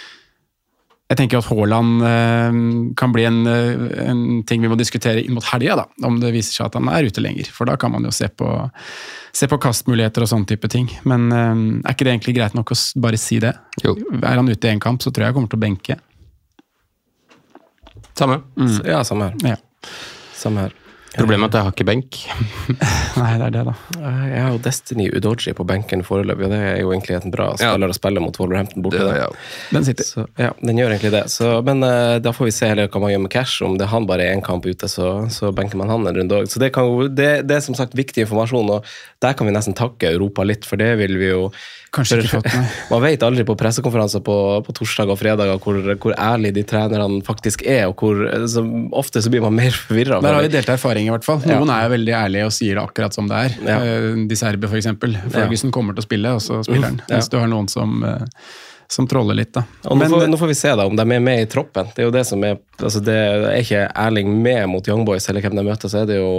jeg 1.12 1.18
tenker 1.20 1.42
at 1.42 1.48
Haaland 1.50 2.04
eh, 2.08 2.60
kan 2.96 3.12
bli 3.12 3.26
en, 3.28 3.42
en 3.44 4.22
ting 4.48 4.64
vi 4.64 4.70
må 4.72 4.78
diskutere 4.80 5.20
inn 5.20 5.36
mot 5.36 5.48
helga. 5.50 5.84
Om 6.00 6.16
det 6.22 6.32
viser 6.32 6.56
seg 6.56 6.70
at 6.70 6.78
han 6.80 6.88
er 6.92 7.10
ute 7.10 7.24
lenger. 7.24 7.50
For 7.52 7.68
da 7.68 7.76
kan 7.80 7.92
man 7.92 8.08
jo 8.08 8.14
se 8.14 8.30
på, 8.32 8.48
se 9.36 9.50
på 9.50 9.60
kastmuligheter 9.60 10.24
og 10.24 10.32
sånne 10.32 10.48
type 10.54 10.72
ting. 10.72 10.88
Men 11.04 11.28
er 11.34 11.92
ikke 11.92 12.08
det 12.08 12.16
egentlig 12.16 12.38
greit 12.40 12.56
nok 12.56 12.72
å 12.72 12.78
bare 13.04 13.20
si 13.20 13.42
det? 13.44 13.52
Jo. 13.84 13.98
Er 14.22 14.40
han 14.40 14.48
ute 14.48 14.70
i 14.70 14.72
én 14.72 14.80
kamp, 14.80 15.04
så 15.04 15.12
tror 15.12 15.26
jeg 15.26 15.34
jeg 15.34 15.40
kommer 15.40 15.52
til 15.52 15.60
å 15.60 15.66
benke. 15.66 16.00
Samme. 18.18 18.42
Ja, 18.84 19.02
samme 19.04 19.30
her. 19.32 19.52
Ja. 19.54 19.90
Samme 20.36 20.68
her. 20.68 20.78
Problemet 21.12 21.52
er 21.52 21.58
at 21.58 21.58
jeg 21.58 21.66
har 21.66 21.74
ikke 21.74 21.84
benk. 21.84 22.18
Nei, 23.20 23.32
det 23.36 23.44
er 23.50 23.52
det, 23.52 23.62
da. 23.68 23.72
Eh, 24.00 24.20
Jeg 24.30 24.44
har 24.46 24.54
jo 24.54 24.60
Destiny 24.64 25.08
Udoji 25.12 25.52
på 25.58 25.66
benken 25.68 26.00
foreløpig, 26.06 26.46
og 26.46 26.54
det 26.54 26.60
er 26.70 26.78
jo 26.80 26.92
egentlig 26.94 27.18
en 27.18 27.34
bra 27.34 27.50
spiller 27.60 27.92
å 27.92 27.96
spille 27.96 28.22
mot 28.24 28.38
Wolverhampton 28.40 28.84
borte. 28.86 29.02
Ja. 29.18 29.26
Den 29.76 29.84
sitter. 29.84 30.08
Så, 30.08 30.24
ja, 30.40 30.54
den 30.64 30.80
gjør 30.80 30.94
egentlig 30.94 31.12
det. 31.12 31.26
Så, 31.34 31.50
men 31.68 31.84
uh, 31.84 32.16
da 32.24 32.32
får 32.32 32.48
vi 32.48 32.54
se 32.56 32.70
heller 32.72 32.88
hva 32.88 33.04
man 33.04 33.12
gjør 33.12 33.24
med 33.26 33.32
cash. 33.34 33.58
Om 33.66 33.76
det 33.76 33.84
er 33.84 33.92
han 33.92 34.08
bare 34.08 34.24
er 34.24 34.38
én 34.38 34.44
kamp 34.46 34.64
ute, 34.64 34.88
så, 34.88 35.10
så 35.34 35.52
benker 35.52 35.80
man 35.82 35.92
han 35.92 36.08
en 36.08 36.16
runde 36.22 36.40
òg. 36.40 36.48
Så 36.48 36.62
det, 36.62 36.72
kan, 36.72 36.88
det, 37.12 37.30
det 37.44 37.58
er 37.58 37.66
som 37.68 37.76
sagt 37.76 37.96
viktig 37.98 38.24
informasjon, 38.24 38.72
og 38.78 38.88
der 39.20 39.36
kan 39.36 39.50
vi 39.50 39.52
nesten 39.58 39.76
takke 39.76 40.14
Europa 40.16 40.48
litt, 40.48 40.64
for 40.64 40.80
det 40.80 40.94
vil 41.02 41.20
vi 41.20 41.28
jo 41.34 41.50
Kanskje 41.92 42.22
ikke 42.22 42.38
fått, 42.38 42.46
meg. 42.56 42.76
Man 42.92 43.02
vet 43.04 43.24
aldri 43.26 43.44
på 43.44 43.54
pressekonferanser 43.60 44.22
på, 44.24 44.36
på 44.64 44.74
torsdag 44.78 45.10
og 45.12 45.18
fredag 45.20 45.50
hvor, 45.60 45.76
hvor 46.00 46.14
ærlige 46.16 46.56
de 46.56 46.64
trenerne 46.68 47.20
faktisk 47.26 47.66
er, 47.68 47.84
og 47.90 48.00
hvor 48.00 48.22
så 48.48 48.62
ofte 48.96 49.20
så 49.20 49.32
blir 49.32 49.44
man 49.44 49.52
mer 49.58 49.76
forvirra. 49.76 50.22
Der 50.24 50.38
har 50.38 50.46
vi 50.46 50.52
delt 50.54 50.70
erfaring, 50.72 51.10
i 51.10 51.12
hvert 51.12 51.26
fall. 51.26 51.42
Noen 51.44 51.72
er 51.74 51.84
jo 51.84 51.92
veldig 51.92 52.14
ærlige 52.16 52.48
og 52.48 52.54
sier 52.56 52.78
det 52.78 52.84
akkurat 52.86 53.16
som 53.16 53.28
det 53.28 53.40
er. 53.44 53.56
Ja. 53.68 53.78
Eh, 53.84 54.22
De 54.30 54.38
Serbe, 54.40 54.70
for 54.72 54.80
Ferguson 54.80 55.68
ja. 55.68 55.74
kommer 55.74 55.96
til 55.96 56.00
å 56.00 56.06
spille, 56.06 56.32
og 56.38 56.40
så 56.44 56.62
spiller 56.64 56.88
han. 56.88 57.00
Hvis 57.10 57.28
ja. 57.28 57.32
Du 57.34 57.36
har 57.42 57.50
noen 57.52 57.68
som, 57.68 57.98
eh, 58.08 58.46
som 58.96 59.08
troller 59.10 59.36
litt, 59.42 59.52
da. 59.52 59.66
Og 59.84 59.92
nå, 59.92 60.00
Men, 60.00 60.14
får, 60.14 60.24
nå 60.32 60.40
får 60.40 60.52
vi 60.54 60.56
se 60.62 60.72
da 60.80 60.86
om 60.88 60.96
de 60.96 61.04
er 61.04 61.26
med 61.28 61.44
i 61.44 61.50
troppen. 61.58 61.92
Det 61.92 62.06
er 62.06 62.08
jo 62.08 62.14
det 62.14 62.24
som 62.28 62.48
er 62.48 62.56
altså 62.80 63.04
det 63.04 63.18
er 63.18 63.60
ikke 63.60 63.84
Erling 64.06 64.32
med 64.40 64.64
mot 64.72 64.88
Young 64.88 65.04
Boys, 65.08 65.28
eller 65.28 65.44
hvem 65.44 65.60
de 65.60 65.66
møter, 65.68 65.92
så 65.92 66.06
er 66.06 66.08
det 66.08 66.22
jo 66.22 66.32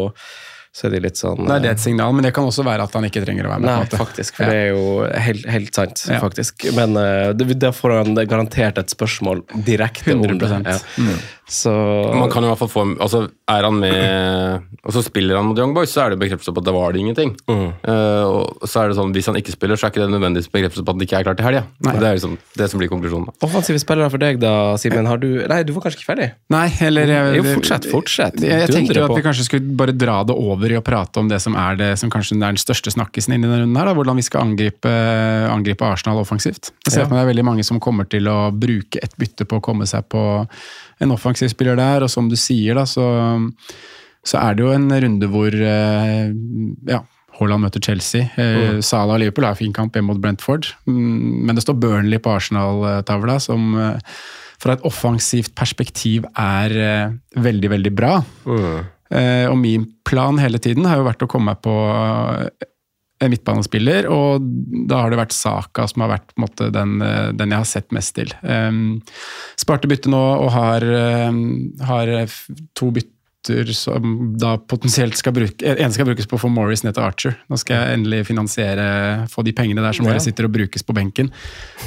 så 0.74 0.88
er 0.88 0.96
de 0.96 1.00
litt 1.04 1.20
sånn 1.20 1.44
Nei, 1.46 1.60
det 1.62 1.70
er 1.70 1.76
et 1.76 1.84
signal, 1.84 2.16
men 2.18 2.26
det 2.26 2.32
kan 2.34 2.48
også 2.50 2.64
være 2.66 2.88
at 2.88 2.96
han 2.98 3.06
ikke 3.06 3.22
trenger 3.22 3.46
å 3.46 3.52
være 3.52 3.62
med. 3.62 3.70
Nei, 3.70 3.76
på 3.76 3.84
en 3.84 3.88
måte. 3.92 4.00
faktisk. 4.00 4.36
For 4.40 4.44
Ja. 4.44 4.50
det 4.50 4.58
er 4.58 4.70
jo 4.74 5.22
helt, 5.28 5.46
helt 5.54 5.76
sant, 5.78 6.02
Ja. 6.10 6.20
faktisk. 6.24 6.66
Men 6.74 6.98
uh, 6.98 7.34
da 7.34 7.70
får 7.72 7.94
han 8.00 8.16
garantert 8.26 8.80
et 8.82 8.90
spørsmål 8.90 9.44
direkte 9.68 10.16
om 10.16 10.24
det. 10.26 10.34
100%. 10.42 10.66
Ja. 10.66 10.80
Mm. 10.98 11.20
Så 11.50 11.72
Man 12.16 12.30
kan 12.32 12.46
i 12.46 12.48
hvert 12.48 12.60
fall 12.62 12.70
få 12.72 12.84
altså 13.04 13.26
Er 13.52 13.66
han 13.68 13.76
med 13.82 14.62
Og 14.86 14.94
så 14.96 15.02
spiller 15.04 15.36
han 15.36 15.50
mot 15.50 15.58
Young 15.60 15.74
Boys, 15.76 15.92
så 15.92 16.06
er 16.06 16.14
det 16.14 16.20
bekreftelse 16.22 16.54
på 16.56 16.62
at 16.64 16.68
det 16.70 16.74
var 16.76 16.94
det 16.96 17.02
ingenting. 17.04 17.34
Mm. 17.52 17.66
Uh, 17.84 18.24
og 18.64 18.64
så 18.68 18.84
er 18.84 18.92
det 18.92 18.98
sånn, 18.98 19.12
Hvis 19.16 19.28
han 19.28 19.36
ikke 19.40 19.52
spiller, 19.56 19.80
så 19.80 19.88
er 19.88 19.94
ikke 19.94 20.04
det 20.06 20.10
nødvendigvis 20.14 20.48
bekreftelse 20.54 20.86
på 20.88 20.94
at 20.96 21.02
det 21.02 21.08
ikke 21.08 21.20
er 21.20 21.28
klart 21.28 21.40
til 21.42 21.48
helga. 21.48 21.64
Det 21.84 21.94
er 22.08 22.16
liksom 22.18 22.38
det 22.60 22.70
som 22.72 22.80
blir 22.82 22.92
konklusjonen. 22.92 23.28
da. 23.28 23.36
Offensive 23.48 23.82
spillere 23.84 24.10
for 24.14 24.24
deg, 24.24 24.40
da, 24.42 24.54
Simen. 24.80 25.08
Har 25.10 25.20
du 25.20 25.28
Nei, 25.52 25.60
du 25.68 25.74
var 25.76 25.86
kanskje 25.86 26.00
ikke 26.02 26.10
ferdig? 26.14 26.30
Nei, 26.54 26.66
eller 26.88 27.12
jeg, 27.12 27.36
Jo, 27.40 27.44
fortsett, 27.58 27.90
fortsett. 27.92 28.40
Jeg, 28.44 28.64
jeg 28.64 28.72
tenkte 28.74 28.98
jo 29.00 29.06
at 29.10 29.16
vi 29.18 29.26
kanskje 29.26 29.48
skulle 29.50 29.76
bare 29.84 29.96
dra 29.96 30.22
det 30.28 30.36
over 30.40 30.72
i 30.72 30.80
å 30.80 30.84
prate 30.86 31.20
om 31.22 31.32
det 31.32 31.42
som 31.44 31.56
er 31.60 31.80
det 31.80 31.92
som 32.00 32.12
kanskje 32.14 32.38
er 32.40 32.46
den 32.48 32.62
største 32.62 32.94
snakkisen 32.96 33.36
inn 33.36 33.44
i 33.44 33.48
denne 33.50 33.64
runden 33.66 33.80
her. 33.82 33.92
Da, 33.92 33.98
hvordan 34.00 34.20
vi 34.20 34.26
skal 34.28 34.48
angripe, 34.48 34.94
angripe 35.52 35.88
Arsenal 35.92 36.24
offensivt. 36.24 36.72
Jeg 36.88 36.96
ser 36.96 37.04
Ja. 37.04 37.06
at 37.10 37.16
det 37.16 37.20
er 37.24 37.32
veldig 37.34 37.46
mange 37.52 37.64
som 37.68 37.80
kommer 37.84 38.08
til 38.10 38.28
å 38.32 38.52
bruke 38.52 39.00
et 39.04 39.16
bytte 39.20 39.46
på 39.50 39.60
å 39.60 39.64
komme 39.64 39.88
seg 39.90 40.08
på 40.12 40.24
en 41.02 41.16
offensiv 41.16 41.52
spiller 41.54 41.80
der, 41.80 42.06
og 42.06 42.12
som 42.12 42.30
du 42.30 42.38
sier, 42.40 42.78
da, 42.78 42.86
så, 42.90 43.08
så 44.26 44.40
er 44.42 44.56
det 44.58 44.66
jo 44.66 44.72
en 44.76 44.88
runde 44.92 45.30
hvor 45.32 45.56
eh, 45.56 46.30
ja, 46.90 47.02
Haaland 47.40 47.66
møter 47.66 47.84
Chelsea. 47.84 48.30
Eh, 48.38 48.80
Salah 48.86 49.18
og 49.18 49.24
Liverpool 49.24 49.48
har 49.50 49.60
fin 49.60 49.74
kamp 49.76 49.96
hjemme 49.98 50.14
mot 50.14 50.22
Brentford, 50.22 50.70
mm, 50.86 51.44
men 51.48 51.58
det 51.58 51.66
står 51.66 51.80
Burnley 51.82 52.22
på 52.22 52.34
Arsenal-tavla, 52.36 53.40
som 53.44 53.74
eh, 53.80 54.18
fra 54.64 54.78
et 54.78 54.86
offensivt 54.88 55.52
perspektiv 55.60 56.28
er 56.40 57.18
veldig, 57.36 57.72
veldig 57.74 57.92
bra. 57.98 58.14
Eh, 59.14 59.46
og 59.50 59.58
min 59.60 59.86
plan 60.08 60.40
hele 60.42 60.62
tiden 60.62 60.88
har 60.90 61.02
jo 61.02 61.08
vært 61.08 61.26
å 61.26 61.30
komme 61.30 61.54
meg 61.54 61.60
på 61.66 61.74
midtbanespiller, 63.32 64.08
og 64.12 64.44
da 64.90 65.04
har 65.04 65.14
det 65.14 65.20
vært 65.22 65.36
Saka 65.36 65.88
som 65.90 66.06
har 66.06 66.16
vært 66.16 66.36
måte, 66.40 66.70
den, 66.74 67.00
eh, 67.02 67.32
den 67.36 67.54
jeg 67.54 67.64
har 67.64 67.70
sett 67.70 67.96
mest 67.96 68.16
til. 68.18 68.32
Um, 68.42 69.02
sparte 69.60 69.90
bytte 69.92 70.12
nå 70.12 70.22
og 70.22 70.52
har, 70.56 70.86
um, 71.30 71.74
har 71.88 72.14
to 72.78 72.92
bytter 72.94 73.14
som 73.76 74.38
da 74.40 74.54
potensielt 74.56 75.18
skal 75.20 75.34
bruke 75.36 75.60
En 75.68 75.92
skal 75.92 76.08
brukes 76.08 76.30
på 76.32 76.38
å 76.38 76.40
få 76.40 76.48
Morris 76.48 76.86
ned 76.86 76.96
til 76.96 77.04
Archer. 77.04 77.34
Nå 77.52 77.58
skal 77.60 77.76
jeg 77.76 77.98
endelig 77.98 78.22
finansiere, 78.30 78.86
få 79.28 79.44
de 79.44 79.52
pengene 79.52 79.84
der 79.84 79.98
som 79.98 80.08
bare 80.08 80.24
sitter 80.24 80.48
og 80.48 80.54
brukes 80.56 80.86
på 80.88 80.96
benken. 80.96 81.28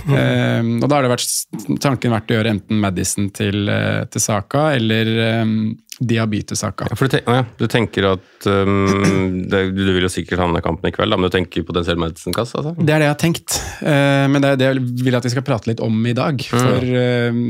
Um, 0.05 0.77
og 0.83 0.89
da 0.91 0.99
har 0.99 1.07
det 1.07 1.15
vært 1.15 1.81
tanken 1.81 2.13
vært 2.13 2.29
å 2.29 2.37
gjøre 2.37 2.53
enten 2.59 2.83
Madison 2.83 3.31
til, 3.33 3.69
eh, 3.73 4.05
til 4.13 4.21
Saka 4.21 4.69
eller 4.77 5.13
um, 5.41 5.57
Diaby 5.99 6.43
til 6.45 6.59
Saka. 6.59 6.89
Ja, 6.91 6.97
for 6.99 7.09
du, 7.09 7.15
tenk, 7.15 7.29
ja, 7.31 7.45
du 7.57 7.65
tenker 7.73 8.09
at 8.11 8.49
um, 8.51 9.47
det, 9.51 9.63
Du 9.73 9.81
vil 9.87 10.05
jo 10.05 10.11
sikkert 10.13 10.43
ha 10.43 10.49
i 10.51 10.65
kampen 10.65 10.91
i 10.91 10.95
kveld, 10.95 11.13
da, 11.13 11.19
men 11.19 11.31
du 11.31 11.33
tenker 11.33 11.65
potensiell 11.67 12.01
Madison-kass? 12.01 12.53
Altså? 12.59 12.75
Det 12.77 12.93
er 12.93 13.01
det 13.01 13.09
jeg 13.09 13.15
har 13.15 13.21
tenkt, 13.23 13.57
uh, 13.81 14.27
men 14.33 14.45
det 14.45 14.51
er 14.51 14.61
det 14.61 14.69
jeg 14.69 14.83
vil 15.07 15.19
at 15.19 15.29
vi 15.29 15.33
skal 15.33 15.47
prate 15.47 15.71
litt 15.71 15.83
om 15.85 15.97
i 16.09 16.15
dag. 16.17 16.45
For 16.51 16.85
uh, 16.85 17.41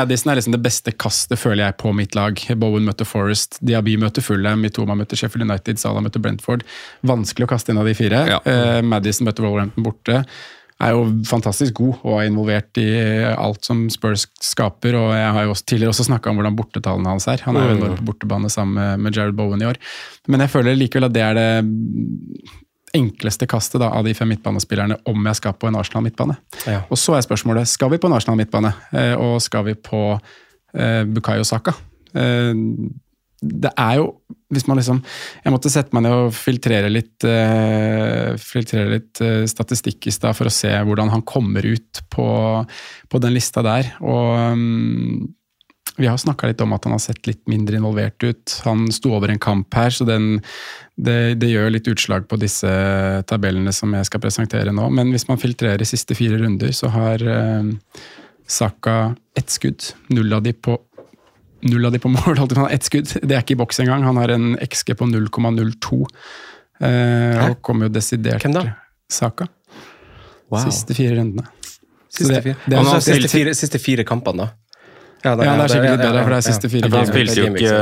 Madison 0.00 0.32
er 0.32 0.40
liksom 0.40 0.56
det 0.56 0.62
beste 0.64 0.96
kastet, 0.96 1.38
føler 1.40 1.68
jeg, 1.68 1.78
på 1.84 1.94
mitt 1.96 2.18
lag. 2.18 2.42
Bowen 2.58 2.88
møter 2.88 3.08
Forest, 3.08 3.60
Diaby 3.62 3.96
møter 4.02 4.24
Fulham, 4.26 4.64
Mitoma 4.64 4.98
møter 4.98 5.20
Sheffield 5.20 5.46
United, 5.46 5.78
Salah 5.82 6.02
møter 6.04 6.22
Brentford. 6.24 6.66
Vanskelig 7.06 7.46
å 7.46 7.54
kaste 7.54 7.74
inn 7.74 7.82
av 7.82 7.88
de 7.90 7.94
fire. 7.98 8.26
Ja. 8.34 8.42
Uh, 8.42 8.80
Madison 8.86 9.30
møter 9.30 9.46
Wolverhampton 9.46 9.86
borte. 9.86 10.24
Er 10.82 10.90
jo 10.90 11.04
fantastisk 11.28 11.76
god 11.78 12.00
og 12.02 12.16
er 12.18 12.26
involvert 12.26 12.80
i 12.82 12.88
alt 13.30 13.62
som 13.66 13.84
Spurs 13.92 14.26
skaper. 14.42 14.96
og 14.98 15.12
Jeg 15.14 15.30
har 15.36 15.46
jo 15.46 15.52
også 15.54 15.66
tidligere 15.70 15.94
også 15.94 16.08
snakka 16.08 16.32
om 16.32 16.40
hvordan 16.40 16.56
bortetallene 16.58 17.12
hans 17.12 17.28
er. 17.30 17.44
Han 17.46 17.56
er 17.56 17.68
jo 17.68 17.76
enorm 17.76 17.94
på 18.00 18.08
bortebane 18.10 18.50
sammen 18.50 19.00
med, 19.00 19.14
Jared 19.14 19.38
Bowen 19.38 19.62
i 19.62 19.68
år. 19.70 19.78
Men 20.28 20.42
jeg 20.42 20.50
føler 20.50 20.74
likevel 20.78 21.06
at 21.06 21.14
det 21.14 21.22
er 21.22 21.38
det 21.38 21.48
enkleste 22.94 23.46
kastet 23.50 23.82
da, 23.82 23.90
av 23.90 24.06
de 24.06 24.14
fem 24.14 24.28
midtbanespillerne 24.30 24.98
om 25.10 25.30
jeg 25.30 25.40
skal 25.40 25.56
på 25.58 25.70
en 25.70 25.78
Arsenal 25.78 26.04
midtbane. 26.06 26.36
Ja. 26.66 26.82
Og 26.90 26.98
så 27.00 27.16
er 27.16 27.26
spørsmålet 27.26 27.70
skal 27.70 27.90
vi 27.94 27.98
på 28.02 28.10
en 28.10 28.14
Arsenal 28.16 28.38
midtbane, 28.38 28.70
eh, 28.94 29.14
og 29.14 29.40
skal 29.42 29.66
vi 29.66 29.74
på 29.78 30.02
eh, 30.14 31.02
Bukayo 31.10 31.46
Saka? 31.46 31.74
Eh, 32.14 32.54
det 33.44 33.72
er 33.76 34.00
jo 34.00 34.08
hvis 34.54 34.68
man 34.68 34.78
liksom, 34.78 35.00
Jeg 35.42 35.52
måtte 35.52 35.70
sette 35.72 35.94
meg 35.96 36.04
ned 36.06 36.14
og 36.14 36.34
filtrere 36.36 36.90
litt, 36.92 37.24
uh, 37.26 38.36
filtrere 38.38 38.92
litt 38.92 39.22
uh, 39.24 39.42
statistikk 39.50 40.06
i 40.06 40.14
stad 40.14 40.36
for 40.38 40.46
å 40.46 40.52
se 40.52 40.70
hvordan 40.70 41.10
han 41.10 41.24
kommer 41.26 41.66
ut 41.66 42.04
på, 42.12 42.26
på 43.10 43.22
den 43.24 43.34
lista 43.34 43.64
der. 43.66 43.90
Og 44.04 44.54
um, 44.54 45.24
vi 45.96 46.06
har 46.10 46.18
snakka 46.18 46.50
litt 46.50 46.62
om 46.62 46.72
at 46.74 46.86
han 46.86 46.94
har 46.96 47.02
sett 47.02 47.26
litt 47.26 47.42
mindre 47.50 47.78
involvert 47.78 48.22
ut. 48.26 48.56
Han 48.66 48.88
sto 48.94 49.12
over 49.14 49.30
en 49.30 49.42
kamp 49.42 49.74
her, 49.74 49.90
så 49.94 50.06
den, 50.06 50.40
det, 50.94 51.36
det 51.42 51.52
gjør 51.52 51.74
litt 51.74 51.90
utslag 51.90 52.26
på 52.30 52.38
disse 52.42 52.70
tabellene 53.30 53.74
som 53.74 53.94
jeg 53.94 54.10
skal 54.10 54.22
presentere 54.22 54.74
nå. 54.74 54.88
Men 54.94 55.10
hvis 55.14 55.28
man 55.30 55.40
filtrerer 55.42 55.86
siste 55.86 56.14
fire 56.18 56.38
runder, 56.42 56.74
så 56.74 56.90
har 56.94 57.22
uh, 57.26 57.70
Saka 58.46 59.14
ett 59.38 59.50
skudd. 59.50 59.82
Null 60.12 60.34
av 60.36 60.42
de 60.44 60.52
på 60.52 60.76
Null 61.64 61.86
av 61.88 61.92
de 61.94 61.98
på 62.02 62.10
mål, 62.12 62.36
han 62.38 62.56
har 62.64 62.70
ett 62.74 62.84
skudd. 62.84 63.08
Det 63.22 63.32
er 63.32 63.40
ikke 63.44 63.54
i 63.56 63.60
boks 63.62 63.78
engang. 63.80 64.04
Han 64.04 64.18
har 64.20 64.32
en 64.34 64.50
XG 64.60 64.94
på 65.00 65.06
0,02. 65.08 66.00
Eh, 66.84 67.44
og 67.48 67.60
kommer 67.64 67.88
jo 67.88 67.94
desidert 67.94 68.42
Hvem 68.44 68.52
da? 68.56 68.64
Saka. 69.10 69.46
Wow. 70.50 70.60
Siste 70.66 70.96
fire 70.96 71.16
rundene. 71.20 71.46
Siste 72.14 72.42
fire, 72.44 72.56
det 72.66 72.76
er 72.76 72.82
Altså, 72.82 73.00
siste- 73.00 73.22
siste, 73.22 73.32
fire, 73.38 73.54
siste 73.58 73.78
fire 73.82 74.04
kampene, 74.06 74.44
da. 74.44 74.50
Ja, 75.24 75.32
det 75.38 75.46
er 75.48 75.68
sikkert 75.72 75.90
litt 75.94 76.02
bedre, 76.04 76.22
for 76.26 76.30
det 76.34 76.36
er 76.36 76.44
siste 76.44 76.68
fire 76.68 76.84
Ja, 76.84 76.96
han 76.98 77.06
spilte 77.08 77.34
jo 77.38 77.44
ikke, 77.48 77.62
Ja, 77.64 77.78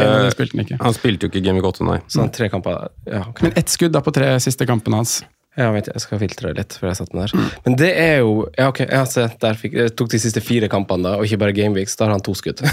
det 0.63 0.77
han 0.81 0.95
spilte 0.95 1.27
jo 1.27 1.29
ikke 1.33 1.43
Game 1.43 1.59
Week 1.59 1.67
8, 1.67 1.85
nei. 1.89 1.97
Sånn 2.07 2.31
tre 2.33 2.49
kamper 2.53 2.77
ja, 3.11 3.25
okay. 3.27 3.49
Men 3.49 3.57
ett 3.59 3.73
skudd 3.73 3.91
da 3.97 4.01
på 4.01 4.13
tre 4.15 4.29
siste 4.45 4.65
kampene 4.69 5.01
hans. 5.01 5.17
Ja, 5.53 5.67
vent, 5.75 5.85
jeg 5.93 6.01
skal 6.01 6.17
filtre 6.23 6.55
litt 6.57 6.73
før 6.81 6.89
jeg 6.89 6.97
setter 7.03 7.13
den 7.19 7.27
der. 7.27 7.33
Men 7.67 7.75
det 7.77 7.91
er 8.01 8.15
jo 8.23 8.47
Ja, 8.57 8.71
ok, 8.71 8.79
ja, 8.89 9.03
sett, 9.05 9.35
der 9.43 9.59
fikk, 9.61 9.75
jeg 9.77 9.93
tok 10.01 10.09
de 10.15 10.21
siste 10.23 10.41
fire 10.41 10.65
kampene, 10.73 11.05
da, 11.05 11.19
og 11.21 11.27
ikke 11.29 11.37
bare 11.43 11.53
Gameweeks. 11.57 11.93
Da 12.01 12.07
har 12.07 12.15
han 12.15 12.23
to 12.25 12.33
skudd. 12.39 12.63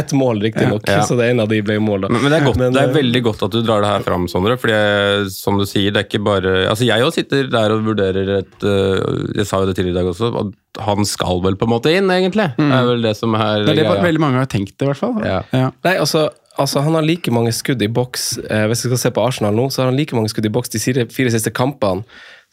Ett 0.00 0.12
mål, 0.16 0.40
riktignok, 0.46 0.86
Ja. 0.88 1.02
så 1.04 1.16
det 1.18 1.28
ene 1.30 1.42
av 1.44 1.50
de 1.52 1.60
ble 1.64 1.76
mål, 1.82 2.00
da. 2.06 2.10
Men, 2.12 2.22
men 2.24 2.32
det 2.32 2.38
er, 2.40 2.44
godt, 2.46 2.56
Men, 2.60 2.72
det 2.72 2.80
er 2.82 2.88
eh, 2.92 2.96
veldig 2.96 3.22
godt 3.26 3.42
at 3.46 3.52
du 3.56 3.60
drar 3.66 3.84
det 3.84 3.90
her 3.90 4.04
fram, 4.06 4.24
Sondre. 4.32 4.56
fordi 4.60 4.74
jeg, 4.76 5.28
som 5.36 5.58
du 5.60 5.64
sier, 5.68 5.92
det 5.92 6.00
er 6.02 6.06
ikke 6.08 6.22
bare 6.24 6.54
Altså, 6.70 6.84
jeg 6.88 7.04
også 7.04 7.20
sitter 7.22 7.50
der 7.52 7.74
og 7.76 7.84
vurderer 7.86 8.26
et 8.38 8.64
øh, 8.64 8.96
Jeg 9.36 9.46
sa 9.48 9.60
jo 9.60 9.68
det 9.68 9.76
tidligere 9.76 9.94
i 9.94 9.98
dag 10.00 10.08
også, 10.12 10.26
at 10.40 10.82
han 10.86 11.04
skal 11.08 11.40
vel 11.44 11.56
på 11.56 11.64
en 11.68 11.72
måte 11.72 11.92
inn, 11.92 12.08
egentlig. 12.12 12.48
Det 12.58 12.72
er 12.80 12.88
vel 12.90 13.04
det 13.04 13.14
som 13.16 13.34
er 13.36 13.64
Det 13.64 13.76
er 13.76 13.80
det 13.92 14.02
veldig 14.08 14.22
mange 14.24 14.40
har 14.42 14.50
tenkt, 14.52 14.76
i 14.80 14.88
hvert 14.88 15.00
fall. 15.00 15.14
Ja. 15.24 15.40
Ja. 15.56 15.68
Nei, 15.86 15.94
altså, 16.02 16.26
altså 16.56 16.82
Han 16.84 16.96
har 16.98 17.06
like 17.06 17.32
mange 17.34 17.52
skudd 17.52 17.82
i 17.82 17.88
boks 17.88 18.38
eh, 18.50 18.66
Hvis 18.70 18.84
vi 18.84 18.90
skal 18.90 19.02
se 19.02 19.12
på 19.16 19.24
Arsenal 19.24 19.56
nå, 19.56 19.68
så 19.70 19.82
har 19.82 19.90
han 19.90 19.98
like 19.98 20.16
mange 20.16 20.32
skudd 20.32 20.48
i 20.48 20.52
boks 20.52 20.72
de 20.72 20.80
fire, 20.80 21.30
siste 21.32 21.52
kampene 21.54 22.06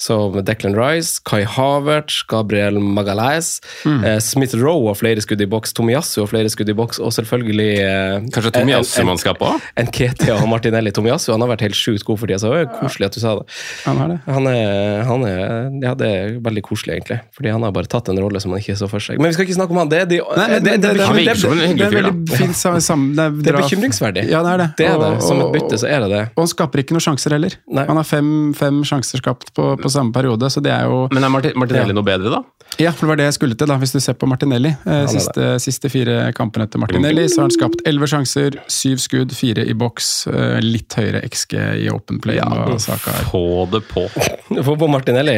som 0.04 0.36
Declan 0.45 0.76
Rice, 0.78 1.22
Kai 1.28 1.43
Havertz, 1.47 2.22
Gabriel 2.32 2.80
Magalais, 2.80 3.60
Mm. 3.86 4.04
Eh, 4.06 4.20
Smith 4.24 4.54
Rowe 4.56 4.88
har 4.91 4.95
flere 4.99 5.22
skudd 5.24 5.41
i 5.41 5.47
boks, 5.49 5.74
Tomiyasu 5.76 6.22
har 6.24 6.28
flere 6.32 6.49
skudd 6.51 6.70
i 6.70 6.76
boks, 6.78 6.99
og 7.04 7.12
selvfølgelig 7.16 7.70
eh, 7.84 8.20
Kanskje 8.34 8.51
en- 8.51 8.56
Tomiyasu 8.62 8.99
en- 9.01 9.08
man 9.08 9.18
skal 9.22 9.36
på? 9.39 9.49
En 9.80 9.88
Ketia 9.91 10.36
og 10.41 10.47
Martinelli. 10.49 10.91
Tomiyasu 10.95 11.32
han 11.34 11.41
har 11.43 11.49
vært 11.54 11.62
helt 11.68 11.76
sjukt 11.78 12.04
god 12.08 12.20
for 12.20 12.28
tida, 12.32 12.39
så 12.43 12.51
det 12.54 12.62
er 12.66 12.72
koselig 12.80 13.06
at 13.10 13.18
du 13.18 13.20
sa 13.24 13.34
det. 13.39 13.45
Han 13.86 13.97
har 14.01 14.08
det. 14.14 14.20
Han 14.28 14.47
er, 14.47 15.04
han 15.08 15.26
er, 15.28 15.43
ja, 15.84 15.93
det 15.99 16.10
er 16.14 16.34
veldig 16.45 16.64
koselig, 16.66 16.97
egentlig. 16.99 17.20
Fordi 17.36 17.51
han 17.56 17.64
har 17.68 17.72
bare 17.76 17.89
tatt 17.91 18.10
en 18.14 18.20
rolle 18.24 18.39
som 18.43 18.51
han 18.56 18.62
ikke 18.64 18.76
så 18.80 18.89
for 18.91 19.04
seg. 19.04 19.20
Men 19.20 19.32
vi 19.32 19.38
skal 19.38 19.47
ikke 19.47 19.58
snakke 19.60 19.76
om 19.76 19.82
han. 19.84 19.91
Det 19.93 20.01
er, 20.04 20.06
de, 20.12 20.20
Nei, 20.24 20.47
men 20.54 20.64
det, 20.64 20.76
det, 20.84 20.93
det, 20.97 21.08
Han 21.08 21.16
det, 21.16 21.26
virker 21.26 21.41
som 21.43 21.58
Det 21.58 21.88
er 21.88 21.95
veldig 21.97 22.38
fint 22.38 22.56
sam, 22.60 22.80
sam, 22.84 23.06
det, 23.18 23.26
er, 23.28 23.38
det 23.47 23.54
er 23.54 23.60
bekymringsverdig. 23.62 24.26
Ja, 24.32 24.43
det 24.47 24.54
er 24.56 24.64
det. 24.64 24.70
Det 24.82 24.88
er 24.91 24.97
det. 25.04 25.12
Som 25.28 25.41
et 25.47 25.51
bytte, 25.58 25.80
så 25.84 25.89
er 25.91 26.06
det 26.06 26.10
det. 26.16 26.24
Og 26.36 26.43
han 26.45 26.51
skaper 26.54 26.84
ikke 26.84 26.97
noen 26.97 27.06
sjanser 27.08 27.38
heller. 27.38 27.58
Nei. 27.68 27.86
Han 27.89 27.99
har 28.01 28.08
fem, 28.10 28.32
fem 28.58 28.82
sjanser 28.88 29.22
skapt 29.24 29.54
på, 29.58 29.70
på 29.82 29.92
samme 29.93 30.13
periode, 30.15 30.49
så 30.51 30.61
det 30.63 30.73
er 30.73 30.87
jo 30.89 31.07
Men 31.13 31.23
er 31.23 31.29
Martin, 31.33 31.55
Martinelli 31.59 31.93
Ja. 31.93 31.99
noe 31.99 32.07
bedre, 32.07 32.33
da? 32.33 32.43
Ja, 32.81 32.91
for 32.91 33.05
det 33.05 33.09
var 33.11 33.17
det 33.19 33.25
jeg 33.27 33.35
skulle 33.37 33.55
til, 33.59 33.67
da, 33.69 33.75
hvis 33.77 33.91
du 33.93 33.99
ser 34.01 34.15
på 34.17 34.25
Martinelli. 34.29 34.71
Eh, 34.89 35.03
siste, 35.11 35.59
siste 35.61 35.89
fire 35.93 36.31
kampene 36.33 36.65
til 36.71 36.81
Martinelli 36.81 37.27
så 37.29 37.43
har 37.43 37.47
han 37.49 37.53
skapt 37.53 37.83
elleve 37.85 38.07
sjanser, 38.09 38.57
syv 38.71 38.97
skudd, 39.03 39.35
fire 39.37 39.65
i 39.69 39.75
boks. 39.77 40.07
Eh, 40.31 40.57
litt 40.65 40.95
høyere 40.97 41.21
XG 41.27 41.53
i 41.83 41.89
open 41.93 42.19
play 42.23 42.39
Ja, 42.39 42.47
hva 42.49 42.79
Saka 42.81 43.13
er. 43.13 43.27
Få 43.29 43.43
det 43.69 43.83
på. 43.91 44.07
Få 44.67 44.75
på 44.79 44.89
Martinelli. 44.89 45.37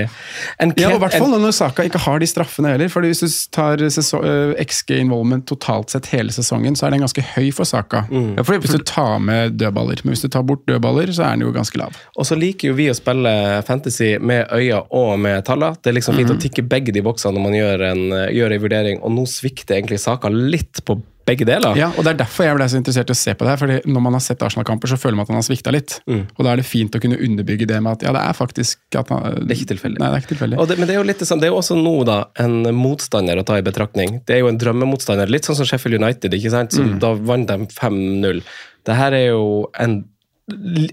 En 0.60 0.74
Ja, 0.80 0.90
og 0.94 1.00
i 1.00 1.04
hvert 1.04 1.18
fall 1.18 1.36
når 1.36 1.56
Saka 1.56 1.84
ikke 1.90 2.02
har 2.06 2.24
de 2.24 2.30
straffene 2.30 2.72
heller. 2.72 2.90
fordi 2.94 3.12
Hvis 3.12 3.24
du 3.26 3.52
tar 3.56 3.84
eh, 3.84 4.56
XG 4.64 4.96
involvement 5.02 5.46
totalt 5.46 5.92
sett 5.92 6.08
hele 6.14 6.32
sesongen, 6.36 6.76
så 6.76 6.88
er 6.88 6.96
den 6.96 7.04
ganske 7.04 7.26
høy 7.36 7.52
for 7.56 7.68
Saka. 7.68 8.06
Mm. 8.12 8.36
Ja, 8.38 8.44
fordi, 8.48 8.64
Hvis 8.64 8.78
du 8.80 8.84
tar 8.88 9.20
med 9.20 9.58
dødballer. 9.60 10.02
Men 10.04 10.16
hvis 10.16 10.24
du 10.24 10.30
tar 10.32 10.44
bort 10.48 10.64
dødballer, 10.68 11.12
så 11.12 11.28
er 11.28 11.36
den 11.36 11.46
jo 11.48 11.52
ganske 11.56 11.78
lav. 11.82 11.96
Og 12.16 12.26
så 12.26 12.38
liker 12.40 12.72
jo 12.72 12.78
vi 12.80 12.88
å 12.92 12.96
spille 12.98 13.36
fantasy 13.68 14.16
med 14.20 14.35
øya 14.58 14.84
og 14.92 15.16
med 15.22 15.44
tallene. 15.48 15.78
Det 15.82 15.92
er 15.92 15.98
liksom 16.00 16.20
fint 16.20 16.32
å 16.36 16.40
tikke 16.42 16.66
begge 16.70 16.94
de 16.96 17.04
boksene 17.06 17.36
når 17.38 17.46
man 17.48 17.58
gjør 17.60 17.84
en, 17.92 18.06
gjør 18.36 18.56
en 18.56 18.64
vurdering, 18.68 19.04
og 19.06 19.14
nå 19.16 19.26
svikter 19.30 19.78
egentlig 19.80 20.02
Saka 20.04 20.32
litt 20.34 20.84
på 20.86 21.00
begge 21.26 21.46
deler. 21.48 21.74
Ja, 21.74 21.88
og 21.98 22.04
Det 22.06 22.12
er 22.12 22.20
derfor 22.20 22.46
jeg 22.46 22.54
ble 22.54 22.68
så 22.70 22.78
interessert 22.78 23.10
i 23.10 23.16
å 23.16 23.18
se 23.18 23.34
på 23.34 23.46
det 23.46 23.50
her. 23.50 23.58
fordi 23.58 23.78
Når 23.90 24.02
man 24.06 24.14
har 24.14 24.22
sett 24.22 24.44
Arsenal-kamper, 24.46 24.92
så 24.92 24.98
føler 25.02 25.18
man 25.18 25.26
at 25.26 25.32
han 25.34 25.40
har 25.40 25.48
svikta 25.48 25.72
litt. 25.74 25.96
Mm. 26.06 26.20
Og 26.38 26.42
Da 26.46 26.52
er 26.52 26.62
det 26.62 26.66
fint 26.70 26.94
å 26.94 27.02
kunne 27.02 27.18
underbygge 27.18 27.66
det 27.66 27.80
med 27.82 27.98
at 27.98 28.06
ja, 28.06 28.12
det 28.14 28.22
er 28.22 28.38
faktisk 28.38 28.78
at 28.94 29.10
han, 29.10 29.24
Det 29.42 29.50
er 29.56 29.58
ikke 29.58 29.72
tilfeldig. 29.74 30.00
Nei, 30.04 30.12
det 30.12 30.20
er 30.20 30.22
ikke 30.22 30.34
tilfeldig. 30.36 30.68
Det, 30.70 30.78
men 30.78 30.88
det 30.88 30.94
er 30.94 31.00
jo 31.02 31.08
litt 31.10 31.26
sånn, 31.26 31.42
det 31.42 31.50
er 31.50 31.54
jo 31.56 31.62
også 31.64 31.80
nå 31.82 31.96
da, 32.06 32.20
en 32.46 32.62
motstander 32.78 33.42
å 33.42 33.46
ta 33.48 33.58
i 33.58 33.66
betraktning. 33.66 34.20
Det 34.28 34.38
er 34.38 34.44
jo 34.44 34.52
en 34.54 34.62
drømmemotstander, 34.62 35.32
litt 35.34 35.50
sånn 35.50 35.58
som 35.58 35.66
Sheffield 35.66 35.98
United. 35.98 36.30
ikke 36.34 36.52
sant? 36.54 36.72
Så 36.78 36.86
Mm. 36.86 37.00
Da 37.02 37.14
vant 37.18 37.48
de 37.48 37.58
5-0. 37.74 38.44
Det 38.86 38.96
her 38.96 39.12
er 39.18 39.28
jo 39.32 39.66
en 39.82 40.04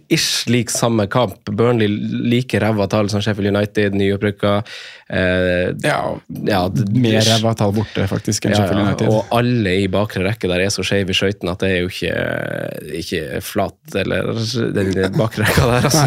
ish 0.09 0.47
lik 0.49 0.71
samme 0.71 1.07
kamp. 1.07 1.45
Burnley 1.45 1.89
like 1.89 2.61
ræva 2.61 2.87
tall 2.89 3.11
som 3.13 3.21
Sheffield 3.21 3.53
United, 3.57 3.95
nyopprykka. 3.95 4.63
Eh, 5.13 5.75
ja, 5.85 5.99
ja, 6.49 6.61
Mer 6.95 7.21
ræva 7.27 7.53
tall 7.59 7.75
borte, 7.77 8.07
faktisk, 8.09 8.47
enn 8.47 8.55
Ja, 8.55 8.63
Sheffield 8.63 8.81
ja, 8.81 8.87
United. 8.87 9.11
og 9.13 9.35
alle 9.37 9.75
i 9.83 9.89
bakre 9.93 10.25
rekke 10.25 10.49
der 10.49 10.65
er 10.65 10.73
så 10.73 10.85
skeive 10.87 11.13
i 11.13 11.17
skøytene 11.19 11.53
at 11.53 11.61
det 11.61 11.69
er 11.69 11.83
jo 11.83 11.91
ikke, 11.93 12.15
ikke 13.03 13.43
flat, 13.45 13.77
eller 14.01 14.31
den 14.73 15.19
bakre 15.19 15.45
rekka 15.45 15.69
der, 15.69 15.89
altså. 15.91 16.07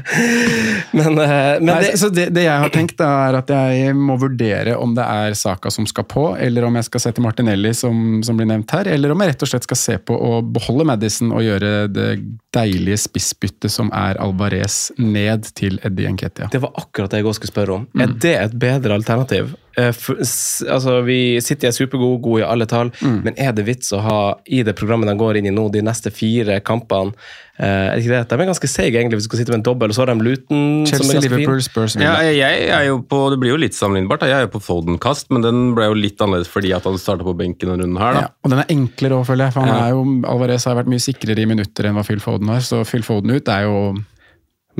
men 1.00 1.16
eh, 1.24 1.56
men 1.60 1.70
Nei, 1.70 1.78
det, 1.86 1.94
så 2.02 2.12
det, 2.12 2.28
det 2.36 2.44
jeg 2.44 2.64
har 2.66 2.74
tenkt, 2.74 2.98
da, 3.00 3.08
er 3.30 3.40
at 3.40 3.54
jeg 3.56 3.96
må 3.96 4.18
vurdere 4.20 4.76
om 4.76 4.92
det 4.98 5.06
er 5.08 5.38
Saka 5.38 5.72
som 5.72 5.88
skal 5.88 6.04
på, 6.10 6.26
eller 6.36 6.68
om 6.68 6.76
jeg 6.76 6.90
skal 6.90 7.06
sette 7.06 7.24
Martinelli, 7.24 7.72
som, 7.72 8.20
som 8.26 8.36
blir 8.36 8.52
nevnt 8.52 8.76
her, 8.76 8.92
eller 8.92 9.16
om 9.16 9.24
jeg 9.24 9.32
rett 9.32 9.48
og 9.48 9.52
slett 9.54 9.68
skal 9.70 9.80
se 9.80 9.96
på 9.96 10.12
å 10.12 10.42
beholde 10.44 10.84
Madison 10.92 11.32
og 11.32 11.44
gjøre 11.46 11.88
det 11.88 12.10
deilige 12.54 12.98
spissbyttet 13.04 13.72
som 13.72 13.90
er 13.94 14.18
Alvarez, 14.22 14.90
ned 14.98 15.50
til 15.58 15.78
Eddie 15.86 16.10
Nketia. 16.12 16.50
Det 16.52 16.60
var 16.62 16.74
akkurat 16.80 17.12
det 17.12 17.22
jeg 17.22 17.30
også 17.30 17.42
skulle 17.42 17.54
spørre 17.54 17.76
om. 17.78 17.88
Mm. 17.92 18.04
Er 18.04 18.14
det 18.26 18.36
et 18.36 18.56
bedre 18.60 18.96
alternativ? 18.98 19.54
Eh, 19.78 19.92
for, 19.92 20.16
s- 20.20 20.64
altså, 20.66 21.04
vi 21.06 21.38
City 21.40 21.66
er 21.68 21.70
supergode, 21.70 22.20
gode 22.22 22.40
i 22.42 22.46
alle 22.46 22.66
tall, 22.66 22.90
Mm. 23.00 23.22
men 23.24 23.34
er 23.38 23.52
det 23.52 23.64
vits 23.66 23.92
å 23.92 24.00
ha 24.02 24.34
i 24.46 24.62
det 24.62 24.74
programmet 24.76 25.06
de 25.06 25.14
går 25.16 25.36
inn 25.38 25.46
i 25.46 25.50
nå, 25.54 25.70
de 25.70 25.80
neste 25.80 26.10
fire 26.10 26.60
kampene 26.60 27.12
eh, 27.60 27.92
er 27.92 27.94
det 27.96 28.02
ikke 28.04 28.14
det? 28.16 28.28
De 28.28 28.34
er 28.42 28.46
ganske 28.50 28.68
seige, 28.68 28.96
egentlig, 28.98 29.18
hvis 29.20 29.28
du 29.28 29.30
skal 29.30 29.38
sitte 29.38 29.52
med 29.52 29.58
en 29.60 29.66
dobbel, 29.68 29.90
og 29.90 29.94
så 29.94 30.02
har 30.06 30.06
de 30.14 30.24
Luton 30.24 30.86
Chelsea, 30.86 31.20
Liverpool. 31.20 31.60
Spurs 31.62 31.94
Ja, 32.00 32.16
jeg 32.24 32.68
er 32.72 32.86
jo 32.88 32.98
på, 33.02 33.30
Det 33.30 33.38
blir 33.38 33.50
jo 33.52 33.56
litt 33.60 33.74
sammenlignbart. 33.76 34.22
Jeg 34.26 34.32
er 34.32 34.46
jo 34.48 34.52
på 34.58 34.62
Foden-kast, 34.64 35.30
men 35.30 35.42
den 35.42 35.74
ble 35.76 35.84
jo 35.86 35.94
litt 35.94 36.18
annerledes 36.18 36.48
fordi 36.48 36.72
at 36.74 36.82
han 36.84 36.94
starta 36.98 37.22
på 37.22 37.36
benken 37.36 37.68
denne 37.68 37.84
runden 37.84 37.98
her. 38.00 38.12
da. 38.14 38.20
Ja, 38.20 38.28
og 38.42 38.50
den 38.50 38.58
er 38.60 38.70
enklere 38.74 39.20
òg, 39.20 39.26
føler 39.28 39.44
jeg. 39.46 39.52
For 39.52 39.60
han 39.60 39.68
Ja. 39.68 39.86
er 39.86 39.90
jo, 39.90 40.04
Alvarez 40.26 40.64
har 40.64 40.74
vært 40.82 40.88
mye 40.88 40.98
sikrere 41.04 41.38
i 41.38 41.44
minutter 41.46 41.84
enn 41.86 41.94
hva 41.94 42.04
Phil 42.04 42.18
Foden 42.18 42.48
har, 42.48 42.60
så 42.60 42.84
Phil 42.86 43.02
Foden 43.02 43.30
ut 43.30 43.46
er 43.48 43.62
jo 43.68 43.94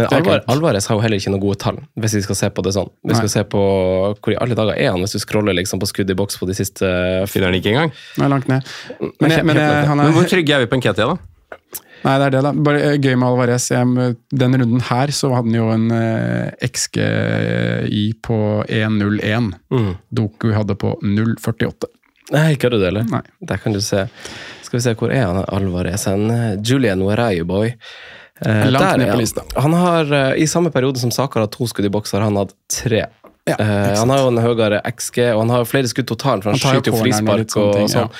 Men 0.01 0.09
Det 0.09 0.17
er 0.17 0.23
Alvar. 0.25 0.45
Alvarez 0.55 0.87
har 0.89 0.97
jo 0.97 1.03
heller 1.05 1.21
ikke 1.21 1.33
noen 1.35 1.43
gode 1.45 1.59
tall, 1.61 1.81
hvis 2.01 2.15
vi 2.17 2.23
skal 2.25 2.39
se 2.41 2.51
på 2.57 2.65
det 2.65 2.73
sånn. 2.77 2.89
Vi 3.05 3.15
skal 3.17 3.29
Nei. 3.29 3.35
se 3.35 3.43
på 3.53 3.65
Hvor 4.17 4.33
i 4.33 4.39
alle 4.41 4.57
dager 4.59 4.79
er 4.81 4.95
han, 4.95 5.03
hvis 5.05 5.17
du 5.17 5.21
scroller 5.23 5.57
liksom 5.57 5.83
på 5.83 5.89
skudd 5.91 6.11
i 6.11 6.17
boks 6.17 6.41
på 6.41 6.49
de 6.49 6.57
siste 6.57 6.89
Finner 7.31 7.53
han 7.53 7.59
ikke 7.61 7.75
engang. 7.75 7.93
Er 8.19 8.33
langt 8.33 8.49
ned. 8.49 8.65
Men 9.01 9.13
Men, 9.21 9.31
jeg, 9.37 9.45
men 9.45 9.57
helt 9.57 9.67
jeg, 9.67 9.91
langt 9.91 10.01
Men 10.01 10.09
er 10.09 10.17
hvor 10.17 10.31
trygge 10.33 10.57
er 10.57 10.65
vi 10.65 10.71
på 10.73 10.79
en 10.79 10.83
Nketia, 10.85 11.13
da? 11.13 11.19
Nei, 12.01 12.15
det 12.17 12.27
er 12.31 12.33
det, 12.33 12.41
da. 12.47 12.53
Bare 12.65 12.81
eh, 12.81 12.97
gøy 12.97 13.15
med 13.21 13.27
Alvarez. 13.29 13.67
Den 13.69 14.57
runden 14.57 14.81
her 14.89 15.13
så 15.13 15.35
hadde 15.35 15.51
han 15.51 15.59
jo 15.59 15.67
en 15.75 15.91
eh, 15.93 16.69
XGI 16.71 18.05
på 18.25 18.39
1,01. 18.65 19.51
Mm. 19.69 19.91
Doku 20.09 20.49
hadde 20.57 20.79
på 20.81 20.95
0,48. 21.05 21.91
Nei, 22.31 22.55
kødder 22.63 22.79
du, 22.79 22.87
eller? 22.89 23.05
Nei. 23.11 23.21
Der 23.45 23.61
kan 23.61 23.75
du 23.77 23.83
se. 23.85 24.07
Skal 24.65 24.79
vi 24.79 24.85
se, 24.87 24.95
hvor 24.97 25.13
er 25.13 25.27
han 25.27 25.45
Alvarez? 25.51 26.07
En, 26.09 26.31
eh, 26.31 26.57
Julian, 26.65 27.03
where 27.05 27.35
Eh, 28.41 28.70
Langt 28.70 28.84
der 28.84 28.99
ned 28.99 29.12
på 29.12 29.20
lista. 29.20 29.45
Han 29.61 29.72
har, 29.76 30.12
eh, 30.12 30.43
I 30.43 30.47
samme 30.49 30.70
periode 30.72 30.99
som 30.99 31.11
Sakar 31.11 31.41
har 31.41 31.51
to 31.53 31.66
skudd 31.66 31.84
i 31.84 31.93
boks, 31.93 32.12
har 32.12 32.24
han 32.24 32.36
hatt 32.36 32.55
tre. 32.72 33.07
Ja, 33.49 33.57
Eh, 33.59 33.99
han 33.99 34.11
har 34.11 34.18
jo 34.20 34.28
en 34.28 34.38
høyere 34.38 34.80
XG, 34.84 35.32
og 35.32 35.41
han 35.41 35.51
har 35.51 35.62
jo 35.62 35.68
flere 35.70 35.88
skudd 35.88 36.07
totalt, 36.07 36.45
for 36.45 36.53
han, 36.53 36.61
Han 36.61 36.76
skyter 36.76 36.93
jo 36.93 37.01
frispark 37.01 37.57
og 37.57 37.78
og 37.80 37.88
sånn. 37.91 38.11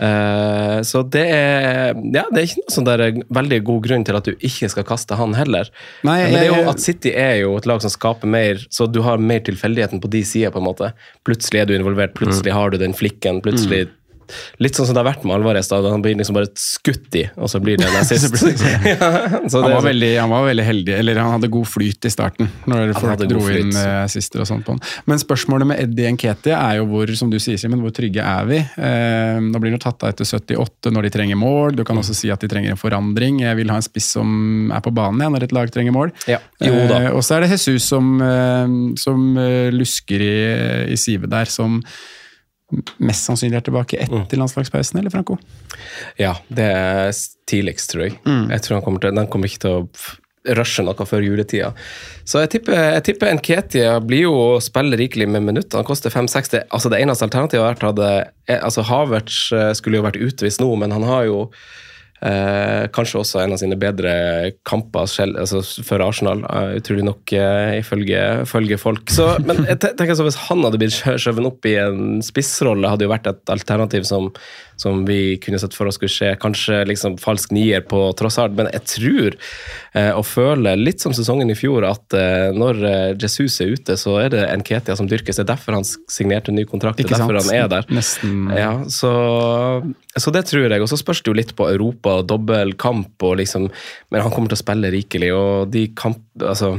Ja. 0.00 0.08
Eh, 0.08 0.80
så 0.82 1.02
det 1.08 1.24
er 1.30 1.94
Ja, 1.94 2.24
det 2.30 2.40
er 2.42 2.46
ikke 2.48 2.64
noe 2.64 2.74
sånn 2.74 2.88
der 2.88 3.04
veldig 3.32 3.60
god 3.64 3.82
grunn 3.86 4.04
til 4.04 4.16
at 4.18 4.24
du 4.24 4.34
ikke 4.34 4.68
skal 4.70 4.84
kaste 4.84 5.16
han 5.16 5.34
heller. 5.38 5.70
Nei, 6.02 6.24
Men 6.24 6.32
det 6.32 6.42
er 6.42 6.62
jo 6.64 6.70
at 6.70 6.80
City 6.80 7.14
er 7.14 7.36
jo 7.44 7.56
et 7.56 7.66
lag 7.66 7.80
som 7.80 7.90
skaper 7.90 8.26
mer, 8.26 8.60
så 8.68 8.90
du 8.90 9.00
har 9.02 9.18
mer 9.18 9.40
tilfeldigheten 9.40 10.02
på 10.02 10.10
de 10.10 10.22
sider, 10.22 10.50
på 10.50 10.58
en 10.58 10.68
måte. 10.68 10.92
Plutselig 11.24 11.62
er 11.62 11.66
du 11.66 11.78
involvert, 11.78 12.14
plutselig 12.14 12.52
har 12.52 12.70
du 12.70 12.78
den 12.78 12.92
flikken, 12.92 13.40
plutselig 13.40 13.88
Litt 14.62 14.76
sånn 14.78 14.86
som 14.88 14.94
det 14.96 15.02
har 15.04 15.08
vært 15.12 15.24
med 15.26 15.34
Alvarez. 15.36 15.68
da, 15.68 15.80
Han 15.90 16.02
blir 16.04 16.16
liksom 16.18 16.36
bare 16.38 16.48
skutt 16.58 17.14
i, 17.20 17.24
og 17.36 17.50
så 17.50 17.60
blir 17.62 17.76
det 17.80 17.86
en 17.88 17.96
assist. 18.02 18.34
ja, 18.88 18.96
så 19.48 19.62
Han 19.62 19.70
var, 19.70 19.80
sånn- 19.80 19.88
veldig, 19.90 20.10
han 20.20 20.30
var 20.32 20.46
veldig 20.48 20.64
heldig, 20.68 20.94
eller 20.98 21.20
han 21.22 21.32
hadde 21.36 21.50
god 21.54 21.68
flyt 21.68 22.08
i 22.08 22.12
starten. 22.12 22.50
Når 22.70 22.94
folk 22.98 23.24
dro 23.30 23.42
inn 23.52 23.72
flyt. 23.72 23.80
assister 24.04 24.44
og 24.44 24.48
sånt 24.50 24.64
på 24.66 24.74
han. 24.76 24.82
Men 25.10 25.22
spørsmålet 25.22 25.70
med 25.70 25.82
Eddie 25.84 26.12
Nketi 26.14 26.54
er 26.56 26.78
jo 26.80 26.86
hvor 26.90 27.10
som 27.16 27.30
du 27.32 27.38
sier, 27.42 27.58
Simen, 27.60 27.80
hvor 27.84 27.92
trygge 27.94 28.22
er 28.24 28.48
vi? 28.48 28.58
Eh, 28.60 29.38
nå 29.44 29.60
blir 29.62 29.74
han 29.76 29.82
tatt 29.82 30.02
av 30.04 30.12
etter 30.14 30.24
78 30.28 30.92
når 30.94 31.08
de 31.08 31.14
trenger 31.18 31.38
mål. 31.40 31.76
Du 31.78 31.84
kan 31.86 31.98
også 32.00 32.14
si 32.16 32.30
at 32.34 32.40
de 32.44 32.48
trenger 32.50 32.74
en 32.74 32.80
forandring. 32.80 33.42
Jeg 33.44 33.56
vil 33.60 33.70
ha 33.72 33.76
en 33.80 33.86
spiss 33.86 34.10
som 34.16 34.70
er 34.74 34.82
på 34.84 34.92
banen 34.94 35.20
igjen 35.22 35.34
når 35.36 35.46
et 35.48 35.54
lag 35.56 35.70
trenger 35.74 35.94
mål. 35.96 36.12
Ja, 36.30 36.40
jo 36.64 36.74
da. 36.90 37.02
Eh, 37.04 37.10
og 37.14 37.22
så 37.26 37.36
er 37.38 37.44
det 37.46 37.52
Jesus 37.54 37.86
som, 37.90 38.14
eh, 38.22 38.74
som 39.00 39.24
eh, 39.40 39.70
lusker 39.74 40.22
i, 40.24 40.34
i 40.94 40.98
sivet 41.00 41.30
der, 41.32 41.50
som 41.50 41.80
mest 42.98 43.28
sannsynlig 43.28 43.56
er 43.60 43.64
tilbake 43.68 44.00
Mm. 44.08 44.22
etter 44.24 44.40
landslagspausen, 44.40 44.98
eller 45.00 45.10
Franco? 45.14 45.38
Ja, 46.18 46.34
det 46.48 46.64
er 46.74 47.12
tidligst, 47.46 47.90
tror 47.92 48.06
jeg. 48.08 48.18
Mm. 48.24 48.50
Jeg 48.50 48.62
tror 48.62 48.76
han 48.78 48.84
kommer 48.86 49.00
til, 49.00 49.14
Den 49.14 49.26
kommer 49.30 49.46
ikke 49.50 49.60
til 49.64 49.70
å 49.70 49.88
rushe 50.54 50.82
noe 50.84 51.06
før 51.08 51.22
juletida. 51.24 51.70
Så 52.28 52.42
jeg 52.42 52.50
tipper, 52.50 52.74
jeg 52.98 53.04
tipper 53.06 53.32
Nketia 53.38 53.94
blir 54.04 54.26
jo 54.26 54.34
å 54.34 54.60
spille 54.60 54.98
rikelig 55.00 55.28
med 55.28 55.42
minutter. 55.42 55.78
Han 55.80 55.86
koster 55.88 56.10
5-6. 56.12 56.64
Altså 56.70 56.90
det 56.92 57.00
eneste 57.00 57.24
alternativet 57.24 57.62
har 57.64 57.72
vært 57.74 57.86
hadde, 57.88 58.10
altså 58.60 58.84
Havertz 58.84 59.38
eh, 59.56 59.72
skulle 59.72 59.96
jo 59.96 60.04
vært 60.04 60.20
utvist 60.20 60.60
nå, 60.60 60.68
men 60.76 60.92
han 60.92 61.02
har 61.08 61.24
jo 61.30 61.38
Eh, 62.24 62.86
kanskje 62.88 63.18
også 63.20 63.42
en 63.42 63.52
av 63.52 63.58
sine 63.60 63.76
bedre 63.76 64.10
kamper 64.64 65.04
selv, 65.12 65.36
altså, 65.42 65.58
for 65.84 66.00
Arsenal, 66.00 66.40
uh, 66.48 66.70
utrolig 66.78 67.04
nok, 67.04 67.34
uh, 67.36 67.74
ifølge, 67.76 68.20
ifølge 68.46 68.78
folk. 68.80 69.12
Så, 69.12 69.26
men 69.44 69.66
jeg 69.68 69.76
tenker 69.84 70.16
så 70.16 70.24
hvis 70.24 70.38
han 70.46 70.64
hadde 70.64 70.80
blitt 70.80 70.94
skjø- 70.96 71.18
skjøvet 71.20 71.48
opp 71.50 71.68
i 71.68 71.74
en 71.82 72.22
spissrolle, 72.24 72.88
hadde 72.88 73.04
jo 73.04 73.12
vært 73.12 73.28
et 73.28 73.52
alternativ 73.52 74.06
som, 74.08 74.30
som 74.80 75.02
vi 75.04 75.36
kunne 75.44 75.60
sett 75.60 75.76
for 75.76 75.90
oss 75.90 75.98
skulle 76.00 76.14
skje. 76.14 76.30
Kanskje 76.40 76.80
liksom 76.88 77.18
falsk 77.20 77.52
nier 77.52 77.84
på 77.84 78.00
Trossard, 78.16 78.56
men 78.56 78.72
jeg 78.72 78.86
tror 78.94 79.36
uh, 79.36 80.14
og 80.14 80.24
føler, 80.30 80.80
litt 80.80 81.04
som 81.04 81.12
sesongen 81.12 81.52
i 81.52 81.58
fjor, 81.58 81.84
at 81.90 82.16
når 82.56 82.80
Jesus 83.20 83.60
er 83.60 83.74
ute, 83.76 83.98
så 84.00 84.16
er 84.22 84.32
det 84.32 84.42
Nketia 84.62 84.96
som 84.96 85.08
dyrkes. 85.10 85.36
Det 85.36 85.44
er 85.44 85.52
derfor 85.52 85.76
han 85.76 85.84
signerte 85.84 86.52
en 86.52 86.56
ny 86.56 86.64
kontrakt, 86.68 86.96
det 87.02 87.10
er 87.10 87.18
derfor 87.18 87.36
han 87.42 87.52
er 87.52 87.68
der. 87.68 87.92
Nesten 87.92 88.48
Ja, 88.54 88.72
så, 88.88 89.12
så 90.16 90.32
det 90.34 90.46
tror 90.48 90.70
jeg. 90.70 90.80
Og 90.80 90.88
så 90.88 90.98
spørs 91.00 91.20
det 91.20 91.32
jo 91.32 91.36
litt 91.36 91.52
på 91.58 91.68
Europa, 91.68 92.13
dobbel 92.22 92.74
kamp 92.78 93.22
og 93.26 93.38
liksom 93.40 93.70
Men 94.10 94.22
han 94.22 94.30
kommer 94.30 94.52
til 94.52 94.60
å 94.60 94.64
spille 94.64 94.92
rikelig, 94.94 95.32
og 95.34 95.72
de 95.74 95.88
kamp... 95.98 96.22
Altså 96.40 96.76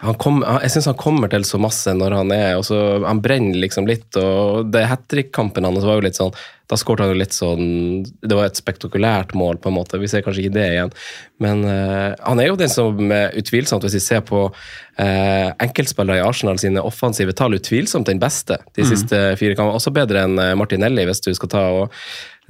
han 0.00 0.16
kom, 0.16 0.38
jeg 0.40 0.72
syns 0.72 0.86
han 0.88 0.96
kommer 0.96 1.28
til 1.28 1.44
så 1.44 1.58
masse 1.60 1.92
når 1.92 2.14
han 2.16 2.30
er 2.32 2.54
og 2.56 2.64
så 2.64 2.78
Han 3.04 3.20
brenner 3.20 3.58
liksom 3.60 3.88
litt, 3.88 4.08
og 4.16 4.70
det 4.72 4.86
hat 4.88 5.04
trick-kampen 5.12 5.66
hans 5.68 5.84
var 5.84 5.98
jo 5.98 6.06
litt 6.06 6.16
sånn 6.16 6.32
Da 6.70 6.78
skåret 6.80 7.04
han 7.04 7.12
jo 7.12 7.18
litt 7.20 7.36
sånn 7.36 7.66
Det 8.06 8.38
var 8.38 8.48
et 8.48 8.56
spektakulært 8.56 9.34
mål, 9.36 9.60
på 9.60 9.68
en 9.68 9.76
måte. 9.76 10.00
Vi 10.00 10.08
ser 10.08 10.24
kanskje 10.24 10.46
ikke 10.46 10.56
det 10.56 10.66
igjen. 10.70 10.94
Men 11.42 11.64
uh, 11.66 12.16
han 12.16 12.40
er 12.40 12.48
jo 12.48 12.58
den 12.60 12.72
som 12.72 13.00
utvilsomt, 13.10 13.84
hvis 13.84 13.98
vi 13.98 14.02
ser 14.04 14.24
på 14.24 14.46
uh, 14.48 15.48
enkeltspillere 15.66 16.20
i 16.20 16.24
Arsenal 16.24 16.60
sine 16.62 16.84
offensive 16.84 17.34
tall, 17.36 17.58
utvilsomt 17.58 18.08
den 18.08 18.22
beste 18.22 18.60
de 18.78 18.86
siste 18.86 19.20
fire 19.40 19.56
kampene. 19.58 19.80
Også 19.80 19.92
bedre 19.94 20.24
enn 20.28 20.38
eh, 20.40 20.56
Martinelli, 20.58 21.04
hvis 21.08 21.24
du 21.26 21.32
skal 21.36 21.52
ta 21.52 21.64
og 21.82 21.98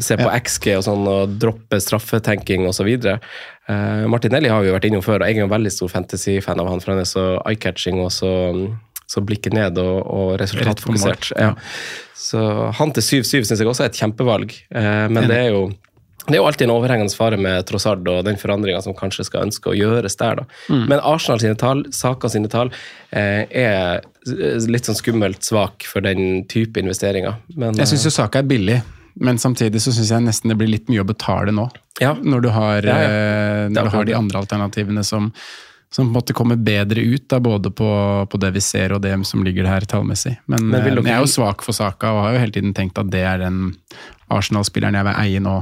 se 0.03 0.19
på 0.21 0.29
XG 0.29 0.73
og 0.79 0.85
sånn, 0.87 1.09
og 1.09 1.35
droppe 1.41 1.81
straffetenking 1.83 2.67
osv. 2.69 2.91
Uh, 3.71 4.07
Martinelli 4.11 4.51
har 4.53 4.63
vi 4.63 4.71
jo 4.71 4.77
vært 4.77 4.89
innom 4.91 5.05
før, 5.05 5.23
og 5.23 5.31
jeg 5.31 5.41
er 5.41 5.47
en 5.47 5.53
veldig 5.53 5.73
stor 5.75 5.93
fantasy-fan 5.93 6.63
av 6.63 6.71
han, 6.73 6.83
for 6.83 6.95
han 6.95 7.03
er 7.03 7.11
så 7.11 7.27
eye-catching 7.45 8.01
og 8.03 8.11
så, 8.15 8.33
så 9.11 9.25
blikket 9.25 9.57
ned 9.57 9.79
og, 9.83 10.01
og 10.07 10.33
resultatfokusert. 10.43 11.33
Ja. 11.37 11.53
Ja. 11.53 12.17
Så 12.21 12.41
han 12.79 12.97
til 12.97 13.23
7-7 13.23 13.47
syns 13.49 13.57
jeg 13.59 13.69
også 13.69 13.87
er 13.87 13.93
et 13.93 14.01
kjempevalg, 14.01 14.57
uh, 14.75 15.07
men 15.13 15.31
det 15.31 15.39
er 15.45 15.55
jo 15.55 15.71
det 16.31 16.37
er 16.37 16.43
jo 16.43 16.47
alltid 16.47 16.67
en 16.67 16.75
overhengende 16.75 17.17
fare 17.17 17.39
med 17.41 17.65
Trossard 17.67 18.07
og 18.11 18.25
den 18.27 18.37
forandringa 18.39 18.83
som 18.85 18.95
kanskje 18.97 19.25
skal 19.27 19.49
ønske 19.49 19.73
å 19.73 19.77
gjøres 19.77 20.19
der. 20.21 20.43
Mm. 20.69 20.85
Men 20.93 21.01
Arsenal 21.01 21.41
sine 21.43 21.57
tall, 21.59 21.83
Saka 21.97 22.29
sine 22.31 22.51
tall, 22.53 22.71
eh, 23.11 23.49
er 23.49 24.05
litt 24.71 24.87
sånn 24.87 24.99
skummelt 24.99 25.43
svak 25.47 25.87
for 25.89 26.05
den 26.05 26.45
type 26.51 26.79
investeringer. 26.79 27.41
Men, 27.57 27.75
Jeg 27.75 27.89
syns 27.89 28.05
jo 28.05 28.13
Saka 28.15 28.45
er 28.45 28.51
billig, 28.51 28.83
men 29.15 29.39
samtidig 29.39 29.81
så 29.83 29.93
syns 29.93 30.11
jeg 30.13 30.23
nesten 30.27 30.49
det 30.53 30.57
blir 30.61 30.69
litt 30.71 30.89
mye 30.93 31.01
å 31.03 31.09
betale 31.09 31.53
nå. 31.55 31.69
Ja. 32.01 32.15
Når 32.15 32.41
du 32.45 32.49
har, 32.55 32.83
Ja, 32.87 32.99
ja. 33.03 33.09
eh, 33.65 33.69
når 33.73 33.85
du 33.91 33.97
har 33.97 34.05
de 34.05 34.15
andre 34.15 34.39
alternativene 34.45 35.05
som, 35.05 35.33
som 35.91 36.07
på 36.07 36.11
en 36.11 36.15
måte 36.15 36.33
kommer 36.37 36.57
bedre 36.57 37.01
ut, 37.03 37.27
da, 37.29 37.41
både 37.41 37.71
på, 37.75 37.91
på 38.31 38.41
det 38.41 38.53
vi 38.55 38.61
ser 38.61 38.93
og 38.95 39.03
det 39.03 39.13
som 39.27 39.43
ligger 39.45 39.67
her 39.67 39.81
tallmessig. 39.91 40.37
Men, 40.47 40.69
Men 40.71 40.81
dere... 40.85 40.95
men 41.03 41.11
jeg 41.11 41.17
er 41.19 41.27
jo 41.27 41.35
svak 41.35 41.63
for 41.67 41.73
Saka 41.77 42.13
og 42.15 42.23
har 42.25 42.33
jo 42.37 42.43
hele 42.45 42.53
tiden 42.57 42.73
tenkt 42.75 42.99
at 42.99 43.11
det 43.11 43.25
er 43.27 43.39
den 43.43 43.75
Arsenal-spilleren 44.31 44.95
jeg 44.99 45.07
vil 45.09 45.21
eie 45.25 45.41
nå 45.43 45.59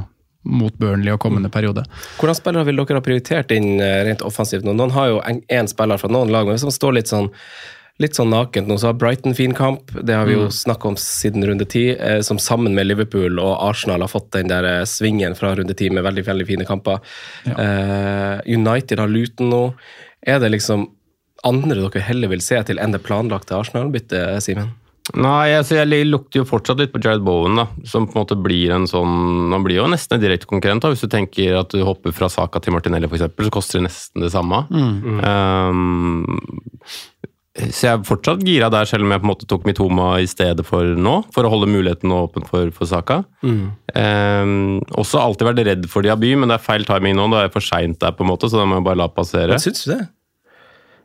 mot 0.48 0.72
Burnley 0.80 1.10
og 1.12 1.18
Mm. 1.18 1.22
kommende 1.24 1.48
periode. 1.52 1.82
Hvordan 2.20 2.36
spillere 2.38 2.64
vil 2.64 2.76
dere 2.78 3.00
ha 3.00 3.04
prioritert 3.04 3.50
inn 3.52 3.80
eh, 3.80 4.04
rent 4.06 4.22
offensivt 4.24 4.64
nå? 4.64 4.72
Noen 4.78 4.92
har 4.94 5.08
jo 5.10 5.18
én 5.50 5.68
spiller 5.68 5.98
fra 5.98 6.08
noen 6.08 6.30
lag, 6.32 6.46
men 6.46 6.54
hvis 6.56 6.64
man 6.64 6.72
står 6.76 6.94
litt 6.94 7.10
sånn 7.10 7.28
litt 7.98 8.14
sånn 8.14 8.30
nakent 8.30 8.68
nå. 8.70 8.76
Så 8.78 8.86
har 8.92 8.94
Brighton 8.98 9.34
fin 9.34 9.54
kamp, 9.54 9.90
det 10.06 10.14
har 10.14 10.24
vi 10.26 10.34
jo 10.36 10.44
Mm. 10.46 10.52
snakka 10.54 10.86
om 10.88 10.94
siden 10.96 11.44
runde 11.44 11.66
ti. 11.68 11.90
Eh, 11.98 12.20
som 12.22 12.38
sammen 12.38 12.74
med 12.74 12.86
Liverpool 12.86 13.38
og 13.40 13.56
Arsenal 13.70 14.00
har 14.00 14.08
fått 14.08 14.30
den 14.32 14.48
der 14.48 14.64
eh, 14.64 14.84
svingen 14.84 15.34
fra 15.36 15.54
runde 15.56 15.74
ti 15.76 15.90
med 15.90 16.04
veldig 16.04 16.24
veldig 16.24 16.46
fine 16.46 16.64
kamper. 16.64 17.00
Eh, 17.46 18.40
United 18.46 18.98
har 18.98 19.08
Luton 19.08 19.50
nå. 19.50 19.74
Er 20.26 20.38
det 20.38 20.50
liksom 20.52 20.88
andre 21.44 21.88
dere 21.88 22.02
heller 22.02 22.28
vil 22.28 22.40
se 22.42 22.62
til 22.66 22.78
enn 22.78 22.92
det 22.92 23.02
planlagte 23.02 23.54
Arsenal-byttet, 23.58 24.42
Simen? 24.42 24.70
Nei, 25.16 25.54
altså 25.56 25.76
jeg 25.78 26.04
lukter 26.10 26.42
jo 26.42 26.44
fortsatt 26.44 26.76
litt 26.82 26.92
på 26.92 27.00
Jared 27.02 27.22
Bowen, 27.24 27.54
da, 27.56 27.66
som 27.88 28.06
på 28.06 28.12
en 28.18 28.26
måte 28.26 28.36
blir 28.44 28.74
en 28.74 28.84
sånn 28.86 29.50
Han 29.54 29.62
blir 29.64 29.76
jo 29.80 29.86
nesten 29.88 30.18
en 30.18 30.20
direkte 30.20 30.44
konkurrent. 30.46 30.82
da, 30.82 30.90
Hvis 30.90 31.00
du 31.00 31.08
tenker 31.08 31.58
at 31.58 31.70
du 31.70 31.82
hopper 31.82 32.12
fra 32.12 32.28
Saka 32.28 32.60
til 32.60 32.74
Martinelli, 32.74 33.08
eksempel, 33.08 33.46
så 33.46 33.50
koster 33.50 33.78
det 33.80 33.88
nesten 33.88 34.20
det 34.20 34.30
samme. 34.34 34.66
Um, 34.70 36.40
så 37.58 37.80
jeg 37.88 37.92
er 37.98 38.04
fortsatt 38.06 38.42
gira 38.46 38.68
der, 38.70 38.86
selv 38.86 39.02
om 39.06 39.10
jeg 39.10 39.20
på 39.22 39.26
en 39.26 39.32
måte 39.32 39.46
tok 39.50 39.64
Mitoma 39.66 40.08
i 40.22 40.26
stedet 40.30 40.64
for 40.66 40.84
nå, 40.94 41.16
for 41.34 41.42
å 41.44 41.50
holde 41.52 41.66
muligheten 41.70 42.12
åpen 42.14 42.46
for, 42.46 42.70
for 42.76 42.86
Saka. 42.86 43.22
Um, 43.42 44.78
også 44.98 45.18
alltid 45.22 45.48
vært 45.50 45.64
redd 45.66 45.88
for 45.90 46.06
Diaby, 46.06 46.34
men 46.38 46.50
det 46.52 46.58
er 46.58 46.64
feil 46.64 46.86
timing 46.88 47.16
nå. 47.18 47.26
Da 47.32 47.40
er 47.42 47.48
jeg 47.48 47.56
for 47.56 47.66
seint 47.66 47.98
der, 48.02 48.14
på 48.14 48.24
en 48.26 48.30
måte, 48.30 48.50
så 48.52 48.60
da 48.60 48.66
må 48.68 48.78
jeg 48.78 48.86
bare 48.86 49.00
la 49.02 49.08
passere. 49.10 49.50
Men 49.56 49.62
Syns 49.64 49.84
du 49.86 49.92
det? 49.96 50.00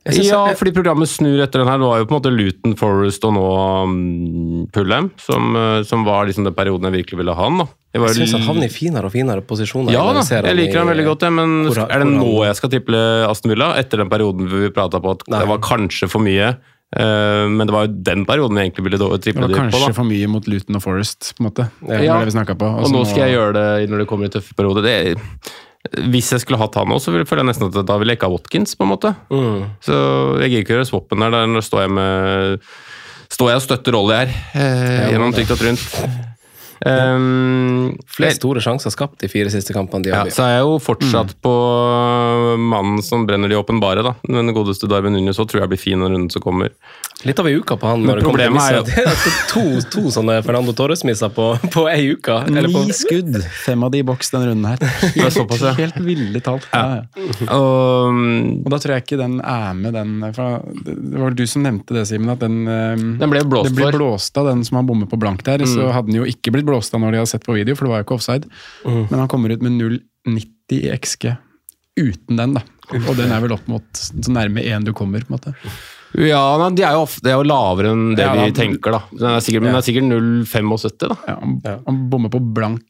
Synes 0.04 0.28
Ja, 0.28 0.42
jeg- 0.52 0.58
fordi 0.60 0.74
programmet 0.76 1.08
snur 1.08 1.40
etter 1.42 1.62
den 1.64 1.70
her. 1.72 1.78
Det 1.80 1.88
var 1.88 2.02
jo 2.02 2.06
på 2.10 2.16
en 2.16 2.22
måte 2.22 2.34
Luton 2.36 2.76
Forest 2.76 3.24
og 3.24 3.34
nå 3.38 3.46
um, 3.88 4.68
Pullem, 4.76 5.12
som, 5.18 5.56
uh, 5.56 5.82
som 5.88 6.04
var 6.06 6.28
liksom 6.28 6.44
den 6.46 6.54
perioden 6.58 6.90
jeg 6.92 6.98
virkelig 7.06 7.22
ville 7.24 7.34
ha 7.40 7.44
han. 7.50 7.58
da. 7.64 7.68
Jeg 7.94 8.16
syns 8.18 8.32
han 8.34 8.42
havner 8.48 8.66
i 8.66 8.74
finere 8.74 9.06
og 9.06 9.12
finere 9.14 9.42
posisjoner. 9.46 9.92
Ja 9.94 10.04
jeg, 10.18 10.24
ser 10.26 10.42
jeg 10.50 10.56
liker 10.58 10.74
i- 10.76 10.82
han 10.82 10.88
veldig 10.90 11.06
godt, 11.06 11.22
jeg, 11.28 11.32
men 11.34 11.52
hvor 11.68 11.78
er 11.86 12.00
det 12.00 12.08
nå 12.10 12.24
han- 12.40 12.48
jeg 12.48 12.56
skal 12.56 12.70
triple 12.74 13.02
Aston 13.30 13.52
Villa? 13.54 13.68
Etter 13.78 13.98
den 14.02 14.10
perioden 14.10 14.48
vi 14.50 14.70
prata 14.74 15.00
på 15.00 15.12
at 15.12 15.22
Nei. 15.30 15.40
det 15.40 15.48
var 15.48 15.58
kanskje 15.60 16.10
for 16.10 16.20
mye. 16.26 16.56
uh, 16.96 17.48
men 17.50 17.66
det 17.66 17.74
var 17.74 17.88
jo 17.88 17.94
den 18.06 18.26
perioden 18.26 18.58
jeg 18.58 18.70
egentlig 18.72 18.84
ville 18.86 18.98
Det 18.98 19.22
triple 19.24 19.42
var 19.42 19.48
det 19.50 19.56
på. 19.58 19.62
kanskje 19.78 19.94
for 19.96 20.04
mye 20.06 20.28
mot 20.28 20.46
Luton 20.48 20.76
og 20.76 20.82
Forest, 20.84 21.34
på 21.38 21.42
en 21.42 21.50
måte. 21.52 21.70
Det 21.88 22.04
Ja. 22.04 22.20
det 22.24 22.34
vi 22.34 22.54
på. 22.56 22.68
Og 22.84 22.90
nå 22.92 23.06
skal 23.06 23.30
jeg 23.30 23.38
gjøre 23.38 23.54
det 23.54 23.90
når 23.90 23.98
det 24.00 24.08
kommer 24.08 24.26
en 24.26 24.32
tøff 24.32 24.54
periode. 24.56 24.82
Det, 24.84 25.18
hvis 26.10 26.32
jeg 26.32 26.40
skulle 26.42 26.58
hatt 26.60 26.76
han 26.76 26.88
nå, 26.88 26.96
så 27.02 27.12
føler 27.26 27.44
jeg 27.44 27.50
nesten 27.50 27.68
at 27.78 27.86
da 27.86 27.98
ville 27.98 28.12
jeg 28.14 28.20
ikke 28.20 28.30
ha 28.30 28.36
Watkins, 28.38 28.76
på 28.76 28.84
en 28.86 28.90
måte. 28.98 29.16
Mm. 29.30 29.66
Så 29.82 30.40
jeg 30.42 30.50
gidder 30.50 30.64
ikke 30.66 30.76
gjøre 30.78 30.90
swappen 30.90 31.20
der. 31.20 31.30
Der 31.32 31.62
står 31.62 31.82
jeg 31.82 31.92
med 31.92 32.60
Står 33.34 33.48
jeg 33.50 33.56
og 33.56 33.62
støtter 33.64 33.96
Ollie 33.98 34.16
her, 34.16 34.30
eh, 34.54 35.12
gjennom 35.12 35.34
trygt 35.34 35.50
og 35.50 35.58
trynt. 35.58 36.33
Um, 36.86 37.94
Flest 38.12 38.42
store 38.42 38.62
sjanser 38.64 38.92
skapt 38.94 39.22
de 39.24 39.30
fire 39.32 39.52
siste 39.54 39.74
kampene. 39.76 40.06
ja, 40.10 40.24
Diaby. 40.24 40.34
så 40.36 40.44
er 40.48 40.56
jeg 40.58 40.66
jo 40.68 40.78
fortsatt 40.84 41.36
på 41.44 41.54
mannen 42.60 43.02
som 43.06 43.26
brenner 43.28 43.50
de 43.52 43.56
åpenbare, 43.60 44.04
da. 44.06 44.16
Men 44.28 44.50
den 44.50 44.56
godeste 44.56 44.90
Darwin 44.92 45.14
Nunes 45.16 45.38
så 45.40 45.46
tror 45.48 45.64
jeg 45.64 45.74
blir 45.74 45.82
fin 45.82 46.00
den 46.00 46.12
runden 46.12 46.30
som 46.34 46.44
kommer. 46.44 46.74
Litt 47.24 47.40
av 47.40 47.48
ei 47.48 47.54
uke 47.56 47.78
på 47.80 47.88
han. 47.88 48.02
Men 48.04 48.10
når 48.10 48.20
det 48.20 48.24
kommer 48.26 48.42
til 48.42 48.50
problemet 48.50 48.74
er 48.74 48.82
misser. 48.84 48.96
Det 48.98 49.04
er 49.08 49.46
to, 49.48 49.64
to 49.94 50.12
sånne 50.12 50.34
Fernando 50.44 50.74
Torres-misser 50.76 51.32
på, 51.32 51.46
på 51.72 51.86
ei 51.88 52.10
uke. 52.18 52.36
Eller 52.52 52.68
på, 52.74 52.82
Ni 52.84 52.96
skudd, 52.98 53.38
fem 53.64 53.86
av 53.88 53.94
de 53.94 54.02
i 54.04 54.08
boks 54.08 54.34
denne 54.34 54.50
runden 54.50 54.68
her. 54.74 54.82
Det 55.14 55.24
er 55.24 55.32
såpass, 55.32 55.62
ja. 55.64 55.72
Helt 55.78 56.02
ville 56.04 56.42
talt. 56.44 56.68
Ja, 56.74 57.00
ja. 57.00 57.30
Um, 57.48 58.60
Og 58.66 58.74
da 58.74 58.80
tror 58.84 58.96
jeg 58.98 59.06
ikke 59.06 59.20
den 59.22 59.38
er 59.40 59.72
med, 59.78 59.96
den 59.96 60.18
fra, 60.36 60.50
Det 60.84 60.98
var 61.14 61.30
vel 61.30 61.38
du 61.40 61.46
som 61.48 61.64
nevnte 61.64 61.96
det, 61.96 62.04
Simen, 62.10 62.34
at 62.34 62.44
den 62.44 62.68
eh, 62.68 63.06
Den 63.22 63.32
ble 63.32 63.46
blåst 63.48 63.72
Det 63.72 63.78
ble 63.78 63.88
for. 63.88 64.00
blåst 64.02 64.38
av 64.42 64.50
den 64.50 64.66
som 64.68 64.82
har 64.82 64.84
bommet 64.90 65.08
på 65.12 65.20
blank 65.22 65.46
der. 65.48 65.64
Så 65.70 65.88
hadde 65.96 66.12
den 66.12 66.20
jo 66.20 66.28
ikke 66.28 66.52
blitt 66.52 66.66
blåst 66.68 66.73
av 66.74 67.02
når 67.04 67.14
de 67.14 67.22
hadde 67.22 67.32
sett 67.34 67.46
på 67.46 67.56
video, 67.58 67.78
for 67.78 67.88
det 67.88 67.94
var 67.94 68.02
jo 68.02 68.08
ikke 68.08 68.18
offside. 68.20 68.50
Men 68.86 69.18
han 69.22 69.32
kommer 69.32 69.54
ut 69.54 69.64
med 69.66 69.76
0,90 69.80 70.78
i 70.80 70.94
XG 70.98 71.34
uten 72.00 72.40
den, 72.40 72.56
da. 72.58 72.64
Og 73.04 73.12
den 73.18 73.32
er 73.32 73.44
vel 73.44 73.54
opp 73.56 73.68
mot 73.70 73.86
så 74.00 74.34
nærme 74.34 74.64
én 74.66 74.86
du 74.86 74.94
kommer, 74.98 75.22
på 75.24 75.34
en 75.34 75.38
måte. 75.38 75.54
ja, 76.18 76.42
men 76.62 76.78
de 76.78 76.86
er 76.86 76.96
jo, 76.98 77.04
ofte, 77.06 77.24
de 77.26 77.32
er 77.34 77.38
jo 77.38 77.46
lavere 77.48 77.94
enn 77.94 78.16
det 78.18 78.26
Ja, 78.26 78.34
vi 78.40 78.56
tenker, 78.58 78.98
da. 78.98 79.04
Den 79.14 79.30
er 79.32 79.46
sikkert, 79.46 79.66
men 79.66 79.76
det 79.76 79.84
er 79.84 79.88
sikkert 79.90 80.10
0,75, 80.10 81.14
da. 81.14 81.20
Ja, 81.30 81.38
han, 81.42 81.60
han 81.86 82.02
bommer 82.10 82.34
på 82.34 82.42
blank 82.58 82.82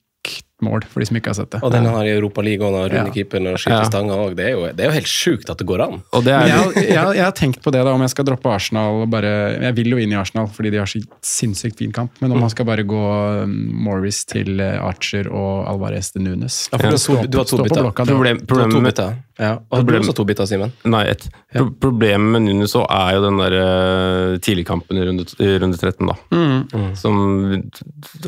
mål, 0.64 0.86
for 0.90 1.04
de 1.04 1.06
som 1.10 1.18
ikke 1.20 1.30
har 1.34 1.38
sett 1.38 1.52
det. 1.54 1.62
og 1.64 1.72
den 1.76 1.86
han 1.86 1.94
har 2.00 2.08
i 2.08 2.14
Europa 2.16 2.42
League 2.42 2.66
og 2.66 2.74
han 2.74 2.82
og 2.86 2.92
runde 2.94 3.12
Ja. 3.12 3.14
keeper 3.14 3.40
når 3.44 3.60
skyter 3.62 3.84
Ja. 3.84 3.90
stanga 3.92 4.16
òg. 4.18 4.36
Det, 4.40 4.48
det 4.78 4.86
er 4.86 4.90
jo 4.90 4.96
helt 4.98 5.12
sjukt 5.12 5.50
at 5.54 5.58
det 5.62 5.68
går 5.68 5.84
an. 5.86 6.02
Og 6.14 6.24
det 6.24 6.34
er 6.34 6.48
jeg, 6.52 6.58
har- 6.58 6.74
jeg, 6.80 7.16
jeg 7.20 7.24
har 7.28 7.36
tenkt 7.38 7.62
på 7.64 7.72
det, 7.76 7.84
da, 7.86 7.92
om 7.94 8.02
jeg 8.02 8.10
skal 8.16 8.26
droppe 8.26 8.50
Arsenal 8.54 9.04
og 9.04 9.10
bare 9.14 9.34
Jeg 9.62 9.76
vil 9.76 9.90
jo 9.94 9.98
inn 9.98 10.12
i 10.12 10.16
Arsenal, 10.20 10.48
fordi 10.48 10.72
de 10.72 10.78
har 10.82 10.86
så 10.90 11.00
sinnssykt 11.22 11.78
fin 11.78 11.92
kamp. 11.92 12.12
Men 12.22 12.32
om 12.32 12.40
man 12.40 12.50
skal 12.50 12.66
bare 12.66 12.84
gå 12.88 13.04
um, 13.44 13.54
Morris 13.86 14.24
til 14.26 14.60
eh, 14.60 14.80
Archer 14.82 15.28
og 15.32 15.68
Alvarez 15.70 16.12
til 16.14 16.24
Nunes 16.24 16.70
Ja, 16.72 16.78
for 16.78 16.90
du 16.90 16.96
har 16.96 16.98
to- 16.98 17.28
du 17.28 17.38
har 17.38 17.46
to 17.46 17.58
bytter. 17.64 17.92
Problem, 18.06 18.40
problemet. 18.48 19.00
Ja. 19.42 19.56
Og 19.72 19.80
har 19.80 19.86
du 19.88 19.96
også 19.98 20.14
to 20.14 20.26
biter, 20.30 20.46
Simen? 20.46 20.74
Nei, 20.86 21.02
ett. 21.10 21.26
Pro 21.54 21.66
problemet 21.82 22.36
med 22.36 22.46
Nunes 22.46 22.74
så 22.76 22.84
er 22.86 23.16
jo 23.16 23.24
den 23.26 23.40
der 23.42 23.56
eh, 23.58 24.36
tidligkampen 24.46 25.00
i 25.00 25.06
runde, 25.08 25.26
i 25.42 25.50
runde 25.64 25.80
13, 25.80 26.12
da. 26.12 26.18
Mm. 26.30 26.92
Som 27.00 27.18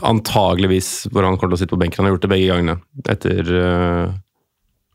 antageligvis 0.01 0.91
hvor 1.11 1.27
han 1.27 1.37
kommer 1.37 1.53
til 1.53 1.59
å 1.59 1.63
sitte 1.63 1.75
på 1.75 1.81
benken. 1.83 2.01
Han 2.01 2.09
har 2.09 2.15
gjort 2.15 2.25
det 2.25 2.33
begge 2.33 2.49
gangene. 2.49 2.77
Etter 3.05 3.53
uh, 3.53 4.15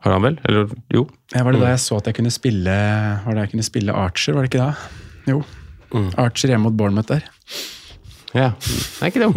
Har 0.03 0.17
han 0.17 0.27
vel? 0.27 0.41
Eller 0.49 0.71
jo. 0.91 1.07
Ja, 1.35 1.45
var 1.47 1.55
det 1.55 1.63
da 1.63 1.75
jeg 1.77 1.85
så 1.85 2.01
at 2.01 2.09
jeg 2.11 2.17
kunne 2.19 2.33
spille 2.35 2.75
Var 3.23 3.37
det 3.37 3.45
jeg 3.45 3.53
kunne 3.53 3.67
spille 3.67 3.95
Archer, 3.95 4.35
var 4.35 4.47
det 4.47 4.51
ikke 4.51 4.67
da? 4.67 4.97
Jo. 5.31 5.45
Archer 6.19 6.51
hjemme 6.51 6.71
mot 6.71 6.79
Bournemouth 6.79 7.11
der. 7.13 7.29
Ja. 8.31 8.53
Det 8.63 9.03
er 9.03 9.11
ikke 9.11 9.23
dum. 9.25 9.35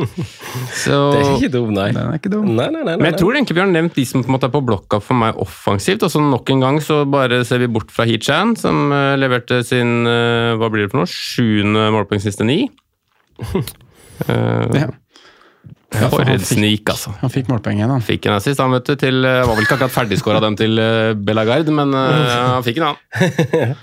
Så 0.82 0.98
Det 1.10 1.20
er 1.20 1.30
ikke 1.34 1.50
dum, 1.56 1.72
nei. 1.74 1.88
Den 1.96 2.12
er 2.12 2.18
ikke 2.20 2.30
dum. 2.30 2.46
Nei, 2.54 2.68
nei, 2.70 2.84
nei, 2.86 2.94
Men 3.00 3.08
jeg 3.10 3.18
tror 3.18 3.34
egentlig 3.34 3.56
vi 3.58 3.62
har 3.64 3.72
nevnt 3.72 3.96
de 3.98 4.04
som 4.06 4.22
på 4.22 4.30
en 4.30 4.36
måte 4.36 4.46
er 4.46 4.54
på 4.54 4.62
blokka 4.66 5.00
for 5.02 5.18
meg 5.18 5.40
offensivt. 5.42 6.04
og 6.06 6.12
så 6.14 6.22
Nok 6.22 6.52
en 6.54 6.62
gang 6.62 6.78
så 6.84 7.00
bare 7.10 7.40
ser 7.48 7.62
vi 7.64 7.70
bort 7.74 7.90
fra 7.94 8.06
Heechan, 8.06 8.54
som 8.60 8.92
eh, 8.94 9.16
leverte 9.18 9.64
sin 9.66 10.06
eh, 10.06 10.54
hva 10.60 10.70
blir 10.70 10.86
det 10.86 10.92
for 10.94 11.02
noe, 11.02 11.10
sjuende 11.10 11.88
målpoeng 11.96 12.22
siste 12.22 12.46
ni. 12.46 12.62
Uh, 13.40 13.62
Ja. 14.78 14.90
Ja, 15.90 16.06
for 16.06 16.22
et 16.22 16.38
fikk- 16.38 16.52
snik, 16.54 16.86
altså. 16.92 17.10
Han 17.18 17.32
fikk 17.34 17.48
målpoeng 17.50 17.80
igjen, 17.80 17.90
han. 17.90 18.04
Fikk 18.06 18.28
en 18.30 18.36
assist, 18.36 18.60
han 18.62 18.70
vet 18.76 18.86
du, 18.86 18.92
til 19.00 19.24
Var 19.26 19.48
vel 19.50 19.64
ikke 19.66 19.74
akkurat 19.74 19.90
ferdigskåra 19.96 20.38
den 20.44 20.54
til 20.60 20.78
Bellagard, 20.78 21.66
Belagard, 21.66 21.72
men 21.74 21.96
uh, 21.98 22.34
han 22.54 22.62
fikk 22.62 22.78
en, 22.78 22.92
han. 22.92 23.78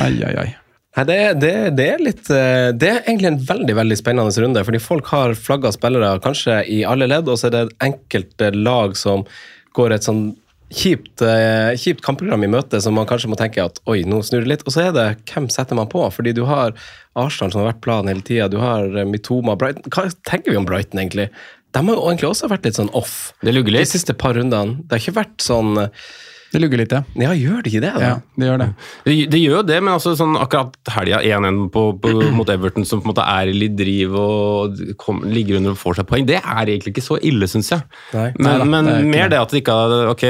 Ai, 0.00 0.14
ai, 0.24 0.36
ai. 0.40 0.50
Nei, 0.94 1.04
det, 1.08 1.18
det, 1.42 1.52
det 1.74 1.88
er 1.90 2.02
litt 2.02 2.28
eh, 2.30 2.68
Det 2.70 2.86
er 2.86 3.00
egentlig 3.02 3.32
en 3.32 3.40
veldig 3.48 3.74
veldig 3.80 3.96
spennende 3.98 4.44
runde, 4.44 4.62
fordi 4.66 4.80
folk 4.82 5.10
har 5.10 5.34
flagga 5.34 5.72
spillere 5.74 6.20
kanskje 6.22 6.60
i 6.70 6.84
alle 6.86 7.08
ledd, 7.10 7.28
og 7.30 7.40
så 7.40 7.48
er 7.48 7.56
det 7.56 7.64
enkelte 7.82 8.52
lag 8.54 8.94
som 8.98 9.26
går 9.74 9.96
et 9.96 10.06
sånn 10.06 10.28
kjipt, 10.74 11.22
eh, 11.22 11.74
kjipt 11.78 12.02
kampprogram 12.04 12.44
i 12.46 12.50
møte 12.50 12.80
som 12.82 12.94
man 12.96 13.08
kanskje 13.10 13.30
må 13.30 13.38
tenke 13.38 13.62
at 13.62 13.80
oi, 13.90 14.02
nå 14.06 14.20
snur 14.26 14.44
det 14.44 14.52
litt. 14.52 14.62
Og 14.66 14.74
så 14.74 14.86
er 14.86 14.94
det 14.94 15.08
hvem 15.30 15.48
setter 15.52 15.78
man 15.78 15.90
på? 15.90 16.02
Fordi 16.14 16.34
du 16.36 16.44
har 16.48 16.74
Arsenal 17.18 17.52
som 17.52 17.62
har 17.62 17.72
vært 17.72 17.82
planen 17.84 18.10
hele 18.10 18.24
tida, 18.26 18.48
du 18.50 18.60
har 18.62 18.86
eh, 18.86 19.08
Mitoma 19.08 19.58
Brighton. 19.58 19.90
Hva 19.90 20.06
tenker 20.26 20.54
vi 20.54 20.60
om 20.60 20.68
Brighton, 20.68 21.02
egentlig? 21.02 21.30
De 21.74 21.82
har 21.82 21.98
jo 21.98 22.06
egentlig 22.06 22.30
også 22.30 22.50
vært 22.50 22.68
litt 22.68 22.78
sånn 22.78 22.92
off. 22.94 23.34
Det 23.42 23.54
lugger 23.54 23.74
De 23.74 23.82
siste 23.88 24.14
par 24.14 24.38
rundene. 24.38 24.78
Det 24.86 24.94
har 24.94 25.02
ikke 25.02 25.18
vært 25.18 25.42
sånn 25.42 25.74
Det 26.54 26.60
lugger 26.62 26.78
litt, 26.78 26.92
ja. 26.94 27.00
Ja, 27.18 27.32
gjør 27.34 27.64
det 27.64 27.72
ikke 27.72 27.82
det, 27.82 27.90
da? 27.96 28.00
Ja, 28.04 28.14
det 28.38 28.46
gjør 28.46 28.60
det. 28.62 28.68
Det, 29.02 29.14
det 29.32 29.40
gjør 29.40 29.56
jo 29.56 29.62
det, 29.66 29.78
men 29.82 29.96
altså 29.96 30.12
sånn 30.18 30.36
akkurat 30.38 30.76
helga 30.94 31.18
1-1 31.26 31.60
på, 31.74 31.82
på, 31.98 32.12
mot 32.36 32.52
Everton, 32.54 32.86
som 32.86 33.02
på 33.02 33.08
en 33.08 33.10
måte 33.10 33.26
er 33.26 33.50
i 33.50 33.56
litt 33.58 33.74
driv 33.78 34.14
og 34.20 34.82
kom, 35.00 35.24
ligger 35.26 35.58
under 35.58 35.74
og 35.74 35.80
får 35.80 35.98
seg 35.98 36.10
poeng, 36.12 36.28
det 36.30 36.38
er 36.38 36.70
egentlig 36.70 36.94
ikke 36.94 37.06
så 37.08 37.18
ille, 37.26 37.50
syns 37.50 37.72
jeg. 37.74 37.82
Nei. 38.14 38.28
Men, 38.38 38.46
Neida, 38.46 38.68
men 38.70 38.90
det 38.90 38.96
er 39.00 39.08
mer 39.16 39.32
det. 39.34 39.42
at 39.42 39.54
det 39.54 39.64
ikke 39.64 39.78
har 39.80 40.12
Ok, 40.14 40.24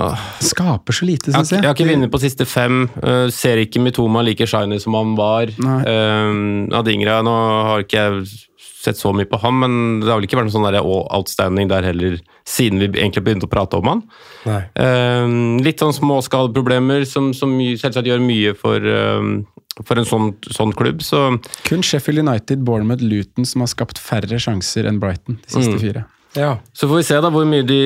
åh, 0.00 0.26
Skaper 0.48 0.96
så 0.96 1.08
lite, 1.10 1.36
syns 1.36 1.52
jeg. 1.52 1.60
jeg 1.60 1.68
har 1.68 1.76
ikke 1.76 1.90
vunnet 1.92 2.14
på 2.16 2.24
siste 2.24 2.48
fem. 2.48 2.86
Uh, 3.02 3.28
ser 3.34 3.60
ikke 3.60 3.84
Mitoma 3.84 4.24
like 4.24 4.48
shiny 4.48 4.80
som 4.80 4.96
han 4.96 5.12
var. 5.20 5.52
Nei. 5.60 5.80
Uh, 5.84 6.78
Adingra, 6.80 7.20
nå 7.26 7.36
har 7.68 7.84
ikke 7.84 8.06
jeg 8.06 8.47
sett 8.78 8.98
så 9.00 9.10
mye 9.16 9.26
på 9.26 9.40
ham, 9.42 9.56
men 9.64 9.72
det 10.00 10.08
har 10.10 10.20
vel 10.20 10.26
ikke 10.28 10.38
vært 10.38 10.50
noe 10.52 10.54
sånn 10.54 10.78
outstanding 11.18 11.70
der 11.70 11.82
heller, 11.88 12.18
siden 12.46 12.78
vi 12.78 12.86
egentlig 12.92 13.24
begynte 13.26 13.48
å 13.48 13.50
prate 13.50 13.78
om 13.80 13.88
han. 13.90 14.02
Nei. 14.46 14.60
Eh, 14.78 15.32
litt 15.66 15.82
sånn 15.82 15.96
småskadeproblemer 15.96 17.06
som, 17.08 17.32
som 17.34 17.56
selvsagt 17.58 18.06
gjør 18.06 18.22
mye 18.22 18.54
for, 18.58 18.76
eh, 18.78 19.82
for 19.82 19.98
en 19.98 20.06
sånn, 20.08 20.28
sånn 20.46 20.74
klubb, 20.78 21.02
så 21.02 21.24
Kun 21.66 21.82
Sheffield 21.82 22.22
United, 22.22 22.62
Bournemouth, 22.66 23.02
Luton 23.02 23.46
som 23.48 23.62
har 23.66 23.70
skapt 23.74 23.98
færre 23.98 24.38
sjanser 24.42 24.86
enn 24.88 25.00
Brighton 25.02 25.40
de 25.42 25.50
siste 25.58 25.74
Mm. 25.74 25.82
fire. 25.82 26.04
Ja. 26.36 26.58
Så 26.76 26.88
får 26.88 27.00
vi 27.00 27.06
se 27.08 27.18
da 27.24 27.30
hvor 27.32 27.46
mye 27.48 27.64
de, 27.66 27.78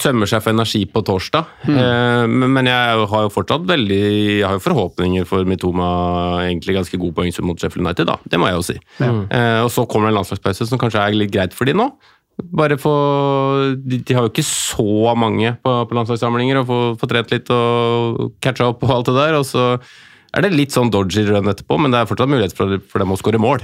tømmer 0.00 0.28
seg 0.30 0.42
for 0.42 0.54
energi 0.54 0.82
på 0.90 1.02
torsdag. 1.06 1.52
Eh, 1.70 2.24
men, 2.30 2.66
jeg 2.66 3.04
har 3.12 3.26
jo 3.26 3.32
fortsatt 3.32 3.66
veldig 3.68 4.00
Jeg 4.40 4.46
har 4.46 4.58
jo 4.58 4.64
forhåpninger 4.64 5.28
for 5.28 5.46
Mitoma 5.48 5.90
egentlig 6.44 6.78
ganske 6.78 6.98
god 7.00 7.14
poengsum 7.20 7.48
mot 7.48 7.60
Sheffield 7.60 7.86
United, 7.86 8.10
da. 8.10 8.18
Det 8.26 8.40
må 8.40 8.50
jeg 8.50 8.58
jo 8.58 8.66
si. 8.72 8.78
Eh, 9.04 9.60
og 9.62 9.70
så 9.74 9.86
kommer 9.86 10.08
det 10.10 10.14
en 10.14 10.20
landslagspause 10.20 10.68
som 10.70 10.80
kanskje 10.80 11.04
er 11.04 11.18
litt 11.18 11.34
greit 11.34 11.54
for 11.56 11.70
de 11.70 11.76
nå. 11.78 11.90
Bare 12.34 12.78
få 12.80 12.94
de, 13.78 14.00
de 14.02 14.16
har 14.16 14.26
jo 14.26 14.32
ikke 14.32 14.46
så 14.46 15.14
mange 15.14 15.54
på, 15.62 15.76
på 15.86 15.98
landslagssamlinger, 16.00 16.62
og 16.62 16.66
få, 16.70 16.80
få 16.98 17.10
trent 17.10 17.30
litt 17.30 17.52
og 17.54 18.34
catcha 18.42 18.72
opp 18.72 18.82
og 18.82 18.96
alt 18.96 19.12
det 19.12 19.16
der. 19.20 19.38
Og 19.38 19.46
så 19.46 19.68
er 20.34 20.42
det 20.44 20.50
litt 20.54 20.74
sånn 20.74 20.90
dodgy 20.90 21.22
run 21.28 21.46
etterpå, 21.52 21.76
men 21.80 21.92
det 21.94 22.00
er 22.02 22.08
fortsatt 22.10 22.30
mulighet 22.30 22.54
for, 22.58 22.74
for 22.90 23.02
dem 23.02 23.12
å 23.14 23.16
skåre 23.20 23.38
mål. 23.40 23.62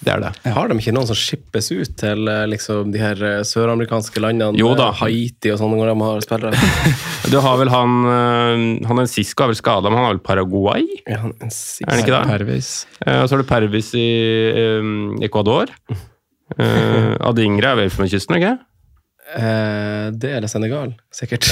Det 0.00 0.12
er 0.14 0.22
det. 0.24 0.30
Har 0.54 0.68
de 0.70 0.76
ikke 0.80 0.94
noen 0.96 1.08
som 1.10 1.18
skippes 1.18 1.68
ut 1.74 1.92
til 2.00 2.28
eh, 2.32 2.44
liksom, 2.50 2.90
de 2.94 3.00
her 3.02 3.20
eh, 3.26 3.42
søramerikanske 3.46 4.22
landene? 4.24 4.58
Jo 4.60 4.72
da. 4.78 4.88
eh, 4.94 5.00
Haiti 5.02 5.52
og 5.54 5.60
sånn, 5.60 5.74
når 5.76 5.92
de 5.92 5.96
har 6.06 6.24
spillere? 6.26 6.64
Du 7.32 7.40
har 7.42 7.56
vel 7.58 7.70
han 7.72 7.94
Han 8.86 9.00
er 9.02 9.08
Sisko 9.10 9.42
er 9.42 9.50
vel 9.50 9.56
skada, 9.58 9.90
men 9.90 9.98
han 9.98 10.04
har 10.06 10.12
vel 10.14 10.22
Paraguay? 10.22 10.84
Ja, 11.10 11.22
han- 11.24 11.34
en 11.42 11.50
six- 11.50 11.82
Er 11.88 11.96
han 11.96 12.04
ikke 12.04 12.14
det? 12.14 12.24
Pervis. 12.30 12.68
Eh, 13.04 13.18
Og 13.22 13.28
så 13.28 13.34
har 13.36 13.42
du 13.42 13.48
Pervis 13.50 13.88
i 13.98 14.06
øh, 14.62 14.90
Ecuador. 15.26 15.72
Uh, 16.56 17.16
Adingra 17.26 17.72
er 17.74 17.80
vel 17.80 17.90
fra 17.90 18.06
kysten, 18.06 18.36
ikke 18.38 18.52
Eh, 19.26 20.10
det 20.14 20.30
er 20.36 20.44
det 20.44 20.50
Senegal, 20.52 20.92
sikkert. 21.14 21.48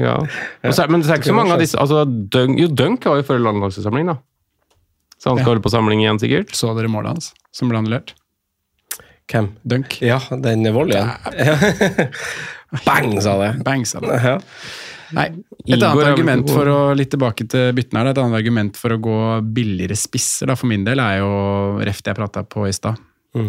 Ja. 0.00 0.16
Og 0.64 0.72
så 0.72 0.86
men 0.88 1.04
det 1.04 1.10
er 1.12 1.20
ikke 1.20 1.32
så 1.34 1.36
mange 1.36 1.52
av 1.52 1.60
disse 1.60 1.76
altså, 1.76 2.04
Dunk, 2.08 2.56
Jo, 2.62 2.70
Dunk 2.72 3.04
var 3.04 3.20
jo 3.20 3.26
før 3.28 3.42
landslagssamling, 3.44 4.08
da. 4.08 4.16
Så 5.20 5.32
han 5.32 5.42
skal 5.42 5.58
Ja. 5.58 5.64
på 5.64 5.72
samling 5.72 6.00
igjen, 6.00 6.20
sikkert? 6.20 6.54
Så 6.56 6.72
dere 6.76 6.88
målet 6.92 7.14
hans, 7.14 7.32
som 7.52 7.68
ble 7.68 7.80
annullert? 7.80 8.14
Hvem? 9.30 9.50
Dunk. 9.64 9.98
Ja, 10.04 10.18
den 10.30 10.66
volleyen. 10.72 11.12
Bang, 12.88 13.14
sa 13.24 13.36
det. 13.40 13.52
Bang, 13.64 13.86
sa 13.88 14.02
det. 14.04 14.18
Ja. 14.24 14.34
Nei, 15.14 15.28
et 15.68 15.78
annet 15.78 16.08
argument 16.08 16.50
for 16.50 16.68
å 16.68 16.78
litt 16.96 17.12
tilbake 17.14 17.46
til 17.48 17.70
byttene 17.76 18.02
her, 18.02 18.10
et 18.10 18.20
annet 18.20 18.40
argument 18.40 18.78
for 18.80 18.96
å 18.96 19.00
gå 19.00 19.18
billigere 19.54 19.96
spisser, 19.98 20.50
da, 20.50 20.56
for 20.58 20.68
min 20.72 20.84
del, 20.86 21.00
er 21.00 21.20
jo 21.20 21.30
ref 21.84 22.02
det 22.02 22.12
jeg 22.12 22.18
prata 22.18 22.42
på 22.48 22.66
i 22.68 22.74
stad. 22.74 22.98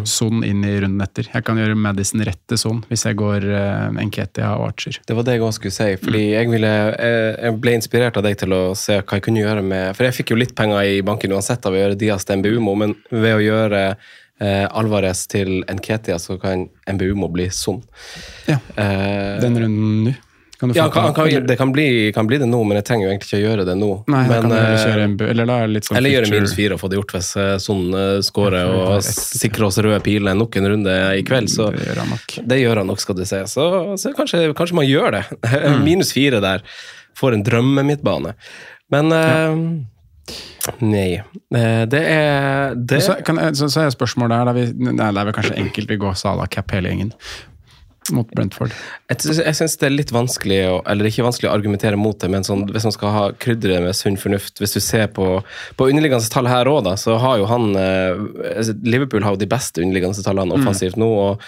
Son 0.04 0.42
inn 0.44 0.64
i 0.66 0.72
runden 0.82 1.00
etter. 1.04 1.28
Jeg 1.30 1.44
kan 1.46 1.58
gjøre 1.60 1.76
Madison 1.78 2.22
rett 2.26 2.40
til 2.50 2.58
Son 2.58 2.80
hvis 2.90 3.04
jeg 3.06 3.18
går 3.20 3.46
uh, 3.46 4.00
Enketia 4.02 4.48
og 4.58 4.66
Archer. 4.72 4.98
Det 5.06 5.14
var 5.14 5.26
det 5.28 5.36
jeg 5.36 5.44
også 5.46 5.60
skulle 5.60 5.76
si. 5.76 5.88
fordi 6.02 6.22
jeg, 6.32 6.50
ville, 6.50 6.72
jeg, 6.90 7.32
jeg 7.46 7.58
ble 7.62 7.76
inspirert 7.78 8.18
av 8.18 8.26
deg 8.26 8.38
til 8.40 8.56
å 8.56 8.60
se 8.78 8.98
hva 8.98 9.18
jeg 9.20 9.26
kunne 9.28 9.44
gjøre 9.44 9.62
med 9.62 9.94
For 9.96 10.08
jeg 10.08 10.16
fikk 10.18 10.34
jo 10.34 10.40
litt 10.42 10.56
penger 10.58 10.82
i 10.96 11.02
banken 11.06 11.32
uansett 11.36 11.66
av 11.66 11.76
å 11.76 11.80
gjøre 11.80 11.98
Dias 12.00 12.26
til 12.26 12.42
MBUMO, 12.42 12.74
men 12.82 12.96
ved 13.14 13.38
å 13.38 13.42
gjøre 13.44 13.82
eh, 13.94 14.66
Alvarez 14.66 15.22
til 15.30 15.60
Nketia, 15.70 16.18
så 16.20 16.36
kan 16.42 16.66
MBUMO 16.90 17.30
bli 17.32 17.46
sånn. 17.54 17.82
Ja, 18.50 18.58
Eh, 18.76 19.40
Den 19.40 19.56
runden 19.62 20.04
nå. 20.10 20.12
Kan 20.60 20.72
ja, 20.74 20.88
kan, 20.88 21.14
kan, 21.14 21.46
det 21.46 21.56
kan 21.56 21.72
bli, 21.72 22.12
kan 22.12 22.26
bli 22.26 22.38
det 22.40 22.46
nå, 22.48 22.62
men 22.64 22.78
jeg 22.78 22.86
trenger 22.88 23.04
jo 23.04 23.10
egentlig 23.12 23.28
ikke 23.28 23.38
å 23.38 23.42
gjøre 23.42 23.64
det 23.68 23.74
nå. 23.76 23.88
Nei, 24.08 24.22
men, 24.30 24.52
heller 24.54 25.00
eh, 25.02 25.02
en 25.04 25.16
Eller 25.26 25.50
er 25.52 25.72
det 25.74 25.82
sånn 25.84 25.98
Eller 25.98 26.14
gjøre 26.14 26.30
minus 26.32 26.54
fire 26.56 26.78
og 26.78 26.80
få 26.80 26.88
det 26.88 26.96
gjort 26.96 27.12
hvis 27.12 27.28
eh, 27.42 27.50
Son 27.60 27.82
eh, 27.92 28.12
skårer 28.24 28.70
og 28.70 28.94
det 28.94 29.02
er 29.02 29.18
sikrer 29.42 29.66
oss 29.68 29.76
røde 29.84 29.98
piler 30.06 30.38
nok 30.38 30.56
en 30.56 30.68
runde 30.72 30.94
i 31.12 31.24
kveld. 31.28 31.50
Så 31.52 31.68
Det 31.74 31.84
gjør 31.90 32.00
han 32.00 32.14
nok. 32.14 32.36
det 32.52 32.58
gjør 32.62 32.80
han 32.80 32.88
nok, 32.88 33.02
skal 33.04 33.18
du 33.18 33.24
si. 33.28 33.40
Så, 33.52 33.66
så 34.00 34.12
kanskje, 34.16 34.40
kanskje 34.56 34.78
man 34.80 34.88
gjør 34.88 35.18
det. 35.18 35.24
Mm. 35.66 35.82
Minus 35.82 36.12
fire 36.14 36.38
der. 36.40 36.62
Får 37.16 37.34
en 37.34 37.42
drømmemidtbane. 37.44 38.32
Men 38.92 39.12
eh, 39.12 39.60
Nei. 40.82 41.10
Det 41.90 42.00
er 42.00 42.74
det, 42.74 43.00
Så, 43.04 43.18
kan, 43.26 43.38
så, 43.54 43.68
så 43.72 43.84
er 43.84 43.92
spørsmålet 43.94 44.40
her, 44.40 44.48
da 44.48 44.54
vi, 44.56 44.64
nei, 44.72 44.94
det 44.96 45.20
er 45.20 45.28
vel 45.28 45.36
kanskje 45.36 45.58
enkelt 45.62 45.92
vi 45.92 45.98
går 46.02 46.16
Sala 46.18 46.48
cap 46.50 46.72
hele 46.74 46.90
gjengen 46.90 47.12
mot 48.14 48.28
Brentford. 48.36 48.74
Jeg, 49.10 49.36
jeg 49.38 49.56
syns 49.58 49.76
det 49.80 49.88
er 49.88 49.94
litt 49.94 50.12
vanskelig 50.14 50.58
å, 50.70 50.76
eller 50.90 51.08
ikke 51.08 51.24
vanskelig 51.26 51.50
å 51.50 51.54
argumentere 51.54 51.98
mot 52.00 52.18
det, 52.20 52.30
men 52.32 52.46
sånn, 52.46 52.66
hvis 52.72 52.86
man 52.88 52.94
skal 52.94 53.14
ha 53.14 53.24
krydre 53.42 53.80
med 53.84 53.96
sunn 53.96 54.18
fornuft 54.20 54.60
Hvis 54.62 54.76
du 54.76 54.80
ser 54.82 55.08
på, 55.14 55.26
på 55.78 55.88
underliggende 55.90 56.30
tall 56.32 56.48
her 56.50 56.68
òg, 56.70 56.88
så 57.00 57.16
har 57.22 57.40
jo 57.40 57.48
han 57.50 57.72
eh, 57.78 58.18
altså, 58.52 58.76
Liverpool 58.86 59.24
har 59.26 59.36
jo 59.36 59.42
de 59.42 59.50
beste 59.50 59.82
underliggende 59.82 60.24
tallene 60.26 60.56
offensivt 60.58 60.98
nå. 61.00 61.08
og 61.08 61.44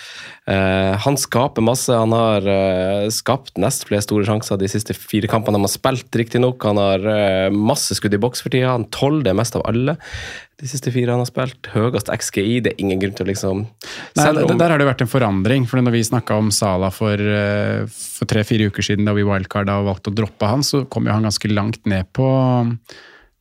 eh, 0.51 0.95
Han 1.05 1.19
skaper 1.21 1.65
masse. 1.65 1.93
Han 1.95 2.15
har 2.17 2.49
eh, 2.49 3.07
skapt 3.15 3.59
nest 3.61 3.87
flest 3.89 4.09
store 4.09 4.27
sjanser 4.29 4.61
de 4.61 4.71
siste 4.71 4.97
fire 4.97 5.31
kampene 5.31 5.59
de 5.61 5.67
har 5.69 5.75
spilt, 5.75 6.11
riktignok. 6.23 6.65
Han 6.69 6.81
har 6.81 7.09
eh, 7.13 7.55
masse 7.55 7.97
skudd 7.99 8.17
i 8.17 8.23
boks 8.23 8.45
for 8.45 8.55
tida. 8.55 8.75
Han 8.75 8.89
tåler 8.95 9.27
det 9.29 9.37
mest 9.39 9.59
av 9.59 9.67
alle 9.69 9.99
de 10.59 10.67
siste 10.67 10.91
fire 10.91 11.15
han 11.15 11.21
har 11.23 11.29
spilt. 11.29 11.69
Høyest 11.71 12.09
XGI. 12.11 12.57
Det 12.65 12.73
er 12.73 12.81
ingen 12.83 12.99
grunn 12.99 13.15
til 13.15 13.27
å 13.27 13.31
liksom 13.31 13.61
Nei, 14.19 14.29
om- 14.43 14.59
Der 14.59 14.71
har 14.75 14.79
det 14.79 14.89
vært 14.89 15.03
en 15.03 15.07
forandring. 15.11 15.69
for 15.69 15.79
Når 15.81 15.93
vi 15.93 16.01
snakka 16.03 16.37
om 16.37 16.51
Sala 16.51 16.91
for, 16.91 17.15
eh, 17.15 17.87
for 17.87 18.27
tre-fire 18.27 18.67
uker 18.67 18.83
siden, 18.83 19.05
da 19.05 19.13
vi 19.15 19.23
wildcarda 19.23 19.79
og 19.79 19.87
valgte 19.87 20.11
å 20.11 20.15
droppe 20.15 20.49
han, 20.49 20.61
så 20.61 20.89
kom 20.91 21.07
jo 21.07 21.13
han 21.13 21.23
ganske 21.23 21.49
langt 21.53 21.87
ned 21.87 22.13
på, 22.13 22.27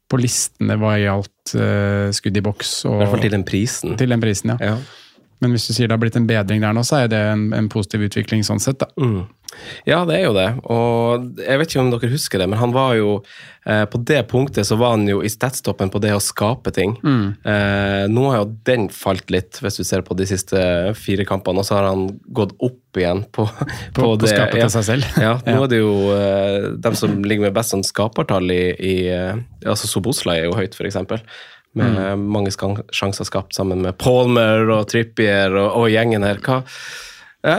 på 0.09 0.19
listene 0.21 0.77
hva 0.77 0.95
gjaldt 1.01 1.55
uh, 1.55 2.11
skudd 2.11 2.37
i 2.37 2.41
boks. 2.41 2.85
I 2.85 2.89
hvert 3.01 3.09
fall 3.09 3.19
til 3.25 3.31
den 3.31 3.43
prisen. 3.43 3.97
til 3.97 4.09
den 4.09 4.21
prisen, 4.21 4.53
ja. 4.53 4.57
Ja. 4.61 4.77
Men 5.43 5.53
hvis 5.53 5.67
du 5.69 5.73
sier 5.75 5.89
det 5.89 5.93
har 5.93 6.01
blitt 6.01 6.17
en 6.17 6.29
bedring 6.29 6.63
der 6.63 6.73
nå, 6.73 6.83
så 6.87 7.03
er 7.03 7.11
det 7.11 7.19
en, 7.33 7.49
en 7.53 7.69
positiv 7.69 8.07
utvikling 8.07 8.45
sånn 8.47 8.61
sett. 8.63 8.79
da. 8.81 8.89
Mm. 8.97 9.25
Ja, 9.87 10.01
det 10.07 10.17
er 10.17 10.25
jo 10.25 10.33
det. 10.35 10.47
Og 10.69 11.39
jeg 11.39 11.59
vet 11.59 11.71
ikke 11.71 11.83
om 11.83 11.91
dere 11.93 12.09
husker 12.11 12.41
det, 12.41 12.47
men 12.51 12.59
han 12.59 12.73
var 12.75 12.95
jo 12.97 13.13
eh, 13.65 13.85
På 13.89 13.99
det 14.09 14.19
punktet 14.31 14.67
så 14.67 14.77
var 14.79 14.95
han 14.95 15.07
jo 15.09 15.21
i 15.23 15.31
statstoppen 15.31 15.91
på 15.93 16.01
det 16.03 16.13
å 16.15 16.23
skape 16.23 16.73
ting. 16.75 16.97
Eh, 17.01 18.03
nå 18.11 18.25
har 18.31 18.41
jo 18.41 18.49
den 18.67 18.87
falt 18.93 19.31
litt, 19.33 19.59
hvis 19.63 19.79
du 19.79 19.85
ser 19.87 20.03
på 20.07 20.17
de 20.19 20.27
siste 20.29 20.61
fire 20.99 21.25
kampene, 21.27 21.63
og 21.63 21.67
så 21.67 21.79
har 21.79 21.89
han 21.91 22.09
gått 22.27 22.55
opp 22.59 22.99
igjen 22.99 23.23
på, 23.31 23.47
på, 23.95 24.01
På, 24.01 24.13
på 24.19 24.29
skapet 24.29 24.59
ja. 24.59 24.67
til 24.67 24.75
seg 24.77 24.89
selv. 24.91 25.11
Ja, 25.27 25.35
nå 25.45 25.65
er 25.65 25.71
det 25.71 25.81
jo 25.81 25.93
eh, 26.15 26.71
dem 26.83 26.97
som 26.97 27.19
ligger 27.23 27.47
med 27.47 27.57
best 27.57 27.75
sånn 27.75 27.85
skapertall 27.87 28.51
i, 28.53 28.63
i 28.73 28.95
eh, 29.13 29.37
altså 29.65 29.89
Sobosla 29.89 30.37
er 30.37 30.49
jo 30.49 30.57
høyt, 30.57 30.75
f.eks. 30.77 30.99
Med 31.77 31.97
Mm. 31.97 32.27
mange 32.33 32.51
sjanser 32.91 33.27
skapt 33.27 33.53
sammen 33.57 33.81
med 33.85 33.97
Palmer 34.01 34.65
og 34.79 34.87
Trippier 34.91 35.53
og, 35.55 35.75
og 35.83 35.91
gjengen 35.93 36.25
her. 36.25 36.39
Hva, 36.43 36.63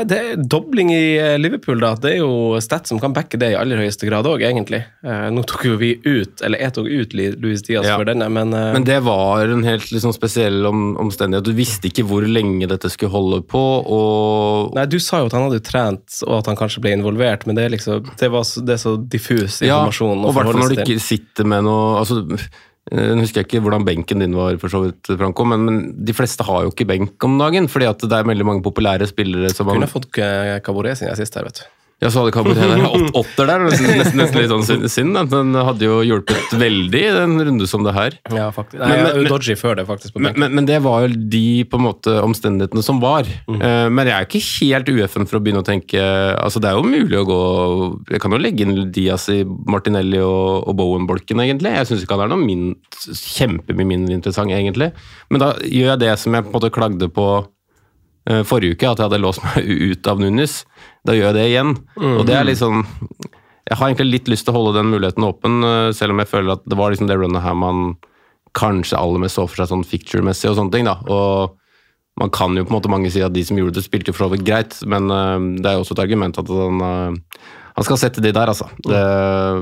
det 0.05 0.17
er 0.19 0.41
dobling 0.43 0.91
i 0.93 1.17
eh, 1.17 1.37
Liverpool, 1.41 1.79
da. 1.81 1.95
Det 1.97 2.11
er 2.11 2.19
jo 2.19 2.59
stats 2.61 2.91
som 2.91 2.99
kan 3.01 3.15
backe 3.17 3.39
det 3.41 3.53
i 3.55 3.57
aller 3.57 3.79
høyeste 3.81 4.05
grad 4.09 4.27
òg, 4.29 4.43
egentlig. 4.45 4.83
Eh, 5.07 5.29
nå 5.33 5.45
tok 5.49 5.63
jo 5.65 5.77
vi 5.81 5.93
ut, 6.05 6.43
eller 6.45 6.61
jeg 6.61 6.75
tok 6.77 6.89
ut 6.91 7.15
Louis 7.41 7.63
Diaz 7.65 7.87
Ja. 7.87 7.95
for 7.97 8.05
denne, 8.05 8.27
men, 8.29 8.53
eh, 8.53 8.73
Men 8.75 8.85
det 8.85 8.99
var 9.07 9.47
en 9.49 9.63
helt 9.65 9.87
liksom, 9.95 10.13
spesiell 10.13 10.67
om, 10.69 10.97
omstendighet. 11.01 11.47
Du 11.47 11.55
visste 11.57 11.89
ikke 11.89 12.05
hvor 12.11 12.27
lenge 12.27 12.69
dette 12.69 12.91
skulle 12.93 13.15
holde 13.15 13.41
på, 13.49 13.63
og 13.87 14.75
Nei, 14.77 14.85
Du 14.91 14.99
sa 14.99 15.23
jo 15.23 15.31
at 15.31 15.33
han 15.39 15.47
hadde 15.49 15.63
trent, 15.65 16.21
og 16.27 16.41
at 16.41 16.47
han 16.51 16.59
kanskje 16.59 16.83
ble 16.85 16.93
involvert, 16.99 17.47
men 17.47 17.57
det 17.57 17.71
liksom, 17.79 18.05
det, 18.19 18.29
var 18.35 18.45
så, 18.45 18.61
det 18.67 18.75
er 18.77 18.83
så 18.83 18.97
diffus 19.09 19.63
informasjon. 19.63 20.19
Ja, 20.19 20.27
og 20.27 20.31
i 20.35 20.37
hvert 20.37 20.53
fall 20.53 20.61
når 20.67 20.75
du 20.75 20.83
ikke 20.85 21.01
sitter 21.01 21.49
med 21.49 21.65
noe 21.65 22.01
altså, 22.03 22.21
eh, 22.35 22.49
Nå 22.89 23.23
husker 23.23 23.43
jeg 23.43 23.49
ikke 23.49 23.63
hvordan 23.65 23.85
benken 23.87 24.23
din 24.23 24.37
var, 24.37 24.57
for 24.63 24.73
så 24.73 24.83
vidt, 24.87 25.11
Franco, 25.21 25.45
men, 25.49 25.65
men 25.67 25.81
de 26.09 26.15
fleste 26.17 26.47
har 26.47 26.65
jo 26.65 26.73
ikke 26.73 26.89
benk 26.89 27.27
om 27.27 27.37
dagen. 27.41 27.69
fordi 27.69 27.89
at 27.91 28.05
det 28.05 28.21
er 28.21 28.29
veldig 28.29 28.47
mange 28.49 28.65
populære 28.65 29.09
spillere 29.11 29.51
som 29.53 29.69
Kunne 29.69 29.83
man, 29.83 29.89
ha 29.89 29.93
fått 29.93 30.23
eh, 30.23 30.57
Caboret 30.65 31.01
sin 31.01 31.13
sist 31.19 31.37
her, 31.37 31.49
vet 31.49 31.63
du. 31.63 31.78
Ja, 31.99 32.13
så 32.15 32.23
hadde 32.23 32.31
Kabotene 32.31 32.87
åt, 32.95 33.09
åtter 33.19 33.49
der. 33.51 33.65
Nesten, 33.67 33.89
nesten, 33.99 34.21
nesten 34.21 34.39
litt 34.39 34.53
sånn 34.53 34.85
synd. 34.87 35.19
Den 35.33 35.57
hadde 35.59 35.83
jo 35.89 35.97
hjulpet 36.07 36.53
veldig 36.61 37.01
i 37.01 37.09
en 37.25 37.35
runde 37.49 37.67
som 37.67 37.83
det 37.83 37.95
her. 37.97 38.15
Ja, 38.31 38.53
faktisk. 38.55 38.79
Nei, 38.79 38.91
Men- 39.03 39.17
men- 39.17 39.31
dodgy 39.33 39.57
før 39.59 39.75
det, 39.81 39.87
faktisk. 39.89 40.15
på 40.15 40.23
Men, 40.23 40.39
men, 40.39 40.55
men 40.55 40.69
det 40.69 40.79
var 40.85 41.07
jo 41.07 41.19
de 41.35 41.65
på 41.67 41.81
en 41.81 41.87
måte 41.89 42.15
omstendighetene 42.23 42.85
som 42.87 43.03
var. 43.03 43.27
Mm. 43.51 43.59
Uh, 43.59 43.89
men 43.91 44.07
jeg 44.07 44.15
er 44.15 44.29
ikke 44.29 44.45
helt 44.47 44.93
UFM 44.95 45.27
for 45.27 45.41
å 45.41 45.43
begynne 45.43 45.65
å 45.65 45.67
tenke 45.67 45.99
altså 46.39 46.63
Det 46.63 46.71
er 46.71 46.79
jo 46.79 46.87
mulig 46.87 47.19
å 47.19 47.27
gå 47.27 47.41
Jeg 48.13 48.21
kan 48.23 48.35
jo 48.35 48.39
legge 48.41 48.63
inn 48.65 48.93
Diaz 48.95 49.27
i 49.35 49.43
Martinelli 49.45 50.21
og, 50.23 50.69
og 50.71 50.79
Bowen-bolken, 50.79 51.43
egentlig. 51.43 51.75
Jeg 51.75 51.91
syns 51.91 52.07
ikke 52.07 52.15
han 52.19 52.29
er 52.29 52.35
noe 52.37 52.45
min, 52.45 52.77
kjempemye 52.95 53.91
mindre 53.97 54.15
interessant, 54.15 54.55
egentlig. 54.55 54.93
Men 55.33 55.43
da 55.43 55.53
gjør 55.67 55.97
jeg 55.97 56.03
det 56.07 56.15
som 56.23 56.35
jeg 56.37 56.47
på 56.47 56.53
en 56.53 56.61
måte 56.61 56.75
klagde 56.75 57.11
på 57.11 57.29
forrige 58.49 58.77
uke, 58.77 58.89
at 58.91 59.01
jeg 59.01 59.09
hadde 59.09 59.23
låst 59.23 59.45
meg 59.45 59.69
ut 59.93 60.11
av 60.11 60.21
Nunes. 60.23 60.61
Da 61.07 61.17
gjør 61.17 61.31
jeg 61.31 61.39
det 61.39 61.47
igjen. 61.49 61.75
Og 61.97 62.25
det 62.29 62.37
er 62.37 62.51
sånn 62.59 62.83
Jeg 63.69 63.77
har 63.77 63.89
egentlig 63.89 64.09
litt 64.11 64.29
lyst 64.33 64.47
til 64.49 64.55
å 64.55 64.59
holde 64.59 64.79
den 64.79 64.93
muligheten 64.93 65.27
åpen, 65.29 65.63
eh, 65.65 65.91
selv 65.97 66.15
om 66.15 66.23
jeg 66.23 66.31
føler 66.31 66.55
at 66.57 66.63
det 66.65 66.77
var 66.79 66.93
liksom 66.93 67.09
det 67.11 67.19
runnet 67.21 67.45
her 67.45 67.57
man 67.59 67.99
kanskje 68.57 68.97
aller 68.97 69.21
mest 69.21 69.37
så 69.37 69.45
for 69.45 69.61
seg 69.61 69.69
sånn 69.71 69.85
ficture-messig 69.85 70.49
og 70.49 70.57
sånne 70.57 70.73
ting. 70.73 70.89
da, 70.89 70.97
og 71.05 71.59
man 72.19 72.33
kan 72.35 72.57
jo 72.57 72.65
på 72.65 72.73
en 72.73 72.79
måte 72.79 72.91
mange 72.91 73.11
si 73.13 73.21
at 73.23 73.35
de 73.35 73.45
som 73.47 73.59
gjorde 73.61 73.77
det, 73.77 73.85
spilte 73.85 74.15
for 74.15 74.25
så 74.25 74.33
vidt 74.33 74.47
greit, 74.49 74.79
men 74.89 75.13
øh, 75.13 75.37
det 75.61 75.69
er 75.69 75.77
jo 75.77 75.85
også 75.85 75.99
et 75.99 76.05
argument 76.07 76.41
at 76.41 76.49
han, 76.49 76.81
øh, 76.89 77.45
han 77.79 77.87
skal 77.87 77.99
sette 78.01 78.23
de 78.25 78.33
der, 78.35 78.51
altså. 78.53 78.69
Det, 78.85 78.99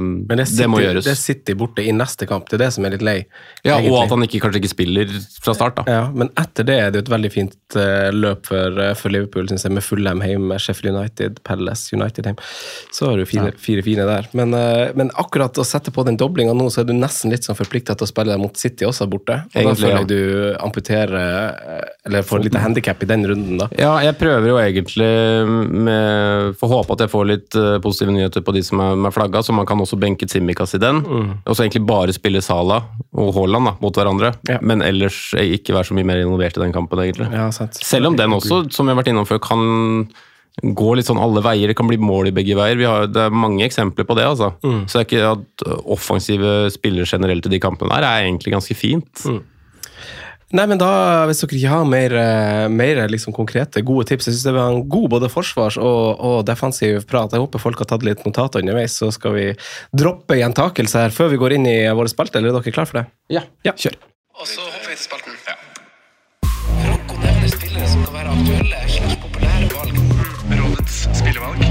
Men 0.01 0.41
det, 0.41 0.49
det, 0.57 0.67
må 0.73 0.81
gjøres. 0.83 1.07
det 1.07 1.15
sitter 1.21 1.57
borte 1.59 1.85
i 1.85 1.93
neste 1.95 2.27
kamp, 2.29 2.49
det 2.51 2.59
er 2.59 2.65
det 2.65 2.71
som 2.75 2.89
er 2.89 2.97
litt 2.97 3.05
lei. 3.07 3.19
ja, 3.63 3.77
egentlig. 3.77 3.93
og 3.93 3.99
at 4.03 4.15
han 4.15 4.27
ikke, 4.27 4.41
kanskje 4.43 4.63
ikke 4.63 4.73
spiller 4.73 5.13
fra 5.45 5.55
start, 5.55 5.79
da. 5.79 5.85
Ja, 5.87 6.03
Men 6.11 6.33
etter 6.41 6.67
det 6.67 6.79
er 6.81 6.91
det 6.91 7.03
jo 7.03 7.07
et 7.07 7.13
veldig 7.13 7.33
fint 7.35 7.79
eh, 7.79 8.09
løp 8.17 8.51
for, 8.51 8.81
eh, 8.83 8.95
for 8.99 9.15
Liverpool, 9.15 9.47
synes 9.53 9.69
jeg, 9.69 9.77
med 9.77 9.87
Fulham 9.87 10.25
hjemme, 10.27 10.59
Sheffield 10.63 10.97
United, 10.97 11.39
Palace 11.47 11.95
United 11.95 12.27
hjemme. 12.31 12.51
Så 12.95 13.13
har 13.13 13.23
du 13.23 13.29
fine, 13.29 13.53
fire 13.63 13.87
fine 13.87 14.09
der. 14.09 14.31
Men, 14.35 14.55
eh, 14.59 14.91
men 14.99 15.13
akkurat 15.15 15.63
å 15.63 15.67
sette 15.67 15.95
på 15.95 16.07
den 16.09 16.19
doblinga 16.19 16.57
nå, 16.57 16.67
så 16.73 16.83
er 16.83 16.91
du 16.91 16.95
nesten 16.97 17.31
litt 17.31 17.47
sånn 17.47 17.59
forplikta 17.59 17.95
til 17.95 18.09
å 18.09 18.11
spille 18.11 18.41
mot 18.41 18.59
City 18.59 18.89
også 18.89 19.07
borte. 19.11 19.39
Og 19.53 19.61
Egentlig, 19.61 19.71
da 19.71 19.81
føler 19.85 19.95
ja. 19.95 20.03
jeg 20.03 20.11
du 20.11 20.65
amputerer 20.67 21.93
Eller 22.07 22.25
får 22.27 22.43
litt 22.43 22.57
lite 22.57 22.63
handikap 22.63 23.03
i 23.03 23.09
den 23.09 23.27
runden, 23.29 23.59
da. 23.61 23.69
Ja, 23.79 23.93
jeg 24.05 24.17
prøver 24.21 24.51
jo 24.51 24.59
egentlig 24.61 25.11
med 25.87 26.57
Får 26.61 26.73
håpe 26.73 26.97
at 26.97 27.05
jeg 27.05 27.13
får 27.13 27.29
litt 27.29 27.59
øh, 27.59 27.77
positive 28.07 28.15
nyheter 28.15 28.43
på 28.45 28.53
de 28.55 28.63
som 28.63 28.81
er 28.81 28.97
med 28.97 29.13
flagga, 29.15 29.43
så 29.43 29.53
man 29.55 29.67
kan 29.67 29.79
også 29.83 29.99
benke 29.99 30.27
Tsimikas 30.27 30.75
i 30.75 30.79
den. 30.79 31.03
Og 31.47 31.55
så 31.57 31.65
egentlig 31.65 31.87
bare 31.87 32.13
spille 32.15 32.43
Sala 32.43 32.83
og 33.17 33.35
Haaland 33.35 33.67
da, 33.67 33.75
mot 33.81 33.95
hverandre, 33.95 34.35
Ja. 34.49 34.59
men 34.63 34.81
ellers 34.83 35.33
ikke 35.35 35.75
være 35.75 35.85
så 35.91 35.95
mye 35.95 36.05
mer 36.07 36.17
involvert 36.23 36.57
i 36.57 36.61
den 36.63 36.73
kampen, 36.73 36.99
egentlig. 36.99 37.31
Ja, 37.33 37.51
sant. 37.51 37.75
Selv 37.75 38.07
om 38.09 38.17
den 38.17 38.31
også, 38.31 38.71
som 38.73 38.87
vi 38.87 38.93
har 38.95 39.03
vært 39.03 39.09
innom 39.13 39.27
før, 39.27 39.41
kan 39.41 40.09
gå 40.63 40.95
litt 40.97 41.05
sånn 41.07 41.21
alle 41.21 41.43
veier. 41.43 41.69
Det 41.69 41.77
kan 41.77 41.87
bli 41.87 41.99
mål 41.99 42.29
i 42.29 42.33
begge 42.33 42.57
veier. 42.57 42.77
Vi 42.79 42.85
har, 42.89 43.07
det 43.07 43.27
er 43.27 43.31
mange 43.31 43.63
eksempler 43.67 44.07
på 44.09 44.17
det. 44.17 44.25
altså. 44.25 44.55
Mm. 44.65 44.87
Så 44.89 44.99
det 44.99 45.03
er 45.03 45.09
ikke 45.11 45.33
at 45.35 45.85
offensive 45.85 46.71
spillere 46.73 47.05
generelt 47.05 47.45
i 47.47 47.51
de 47.51 47.61
kampene 47.61 47.91
der 47.93 48.03
er 48.07 48.25
egentlig 48.25 48.53
ganske 48.55 48.75
fint. 48.75 49.27
Nei, 50.55 50.63
men 50.71 50.79
da, 50.79 51.25
Hvis 51.27 51.41
dere 51.43 51.57
ikke 51.59 51.71
har 51.73 51.85
mer, 51.91 52.13
eh, 52.15 52.69
mer 52.71 53.01
liksom 53.11 53.35
konkrete, 53.35 53.83
gode 53.83 54.07
tips 54.07 54.29
Jeg 54.29 54.35
synes 54.37 54.45
det 54.47 54.55
var 54.55 54.71
en 54.71 54.85
god 54.89 55.09
både 55.11 55.29
forsvars- 55.33 55.79
og, 55.83 56.21
og 56.23 56.45
defensiv 56.47 57.03
prat. 57.11 57.33
Jeg 57.35 57.43
håper 57.43 57.59
folk 57.59 57.79
har 57.83 57.89
tatt 57.91 58.05
litt 58.07 58.23
notater 58.25 58.63
underveis. 58.63 58.95
Så 58.95 59.11
skal 59.13 59.35
vi 59.35 59.47
droppe 59.93 60.39
gjentakelse 60.39 61.03
her 61.03 61.11
før 61.11 61.33
vi 61.35 61.41
går 61.43 61.57
inn 61.59 61.67
i 61.67 61.79
våre 61.91 62.09
spalte. 62.13 62.39
Eller 62.39 62.55
er 62.55 62.61
dere 62.61 62.77
klare 62.79 62.87
for 62.93 63.01
det? 63.03 63.07
Ja, 63.35 63.43
Ja. 63.67 63.73
kjør. 63.73 63.99
Og 64.39 64.47
så 64.47 64.61
hopper 64.63 64.87
vi 64.87 64.95
til 64.95 65.07
spalten. 65.09 65.35
Franco 66.87 67.17
nevner 67.19 67.51
spillere 67.51 67.89
som 67.91 68.05
kan 68.07 68.15
være 68.15 68.37
aktuelle 68.39 68.85
slags 68.87 69.19
populære 69.27 69.71
valg. 69.75 69.99
Rådets 70.63 71.03
spillevalg. 71.19 71.66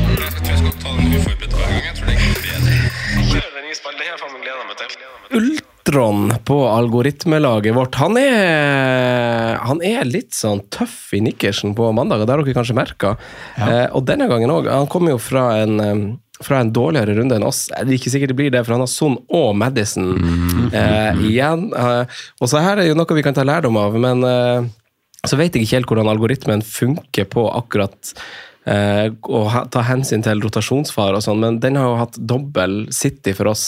Ultron 5.36 6.34
på 6.48 6.58
algoritmelaget 6.70 7.76
vårt, 7.76 7.96
han 8.02 8.18
er, 8.20 9.56
han 9.62 9.82
er 9.86 10.06
litt 10.10 10.36
sånn 10.38 10.64
tøff 10.74 11.14
i 11.14 11.22
nikkersen 11.26 11.76
på 11.78 11.90
mandag, 11.96 12.24
og 12.24 12.28
det 12.28 12.36
har 12.36 12.44
dere 12.44 12.58
kanskje 12.58 12.78
merka. 12.78 13.16
Eh, 13.58 13.88
og 13.92 14.06
denne 14.08 14.30
gangen 14.32 14.54
òg. 14.54 14.70
Han 14.72 14.90
kommer 14.92 15.16
jo 15.16 15.20
fra 15.22 15.50
en 15.64 15.82
eh, 15.84 16.06
fra 16.44 16.60
en 16.60 16.72
dårligere 16.74 17.16
runde 17.16 17.38
enn 17.38 17.46
oss. 17.48 17.66
Det 17.72 17.86
er 17.86 17.98
ikke 17.98 18.12
sikkert 18.12 18.34
det 18.34 18.40
blir 18.40 18.52
det, 18.52 18.64
for 18.66 18.76
han 18.76 18.84
har 18.84 18.92
Son 18.92 19.16
og 19.32 19.54
Madison 19.56 20.10
eh, 20.76 21.22
igjen. 21.30 21.70
Eh, 21.72 22.18
og 22.42 22.52
så 22.52 22.64
her 22.64 22.82
er 22.82 22.90
jo 22.90 22.98
noe 22.98 23.18
vi 23.18 23.24
kan 23.26 23.38
ta 23.38 23.46
lærdom 23.48 23.80
av, 23.80 23.96
men 24.02 24.26
eh, 24.28 24.68
så 25.26 25.40
vet 25.40 25.56
jeg 25.56 25.66
ikke 25.66 25.80
helt 25.80 25.94
hvordan 25.94 26.12
algoritmen 26.12 26.66
funker 26.66 27.30
på 27.32 27.48
akkurat 27.56 28.14
eh, 28.70 29.08
å 29.10 29.42
ta 29.72 29.86
hensyn 29.88 30.26
til 30.26 30.44
rotasjonsfare 30.44 31.20
og 31.20 31.26
sånn, 31.26 31.42
men 31.44 31.62
den 31.64 31.80
har 31.80 31.90
jo 31.92 32.02
hatt 32.02 32.20
dobbel 32.20 32.86
City 32.94 33.36
for 33.38 33.54
oss 33.54 33.66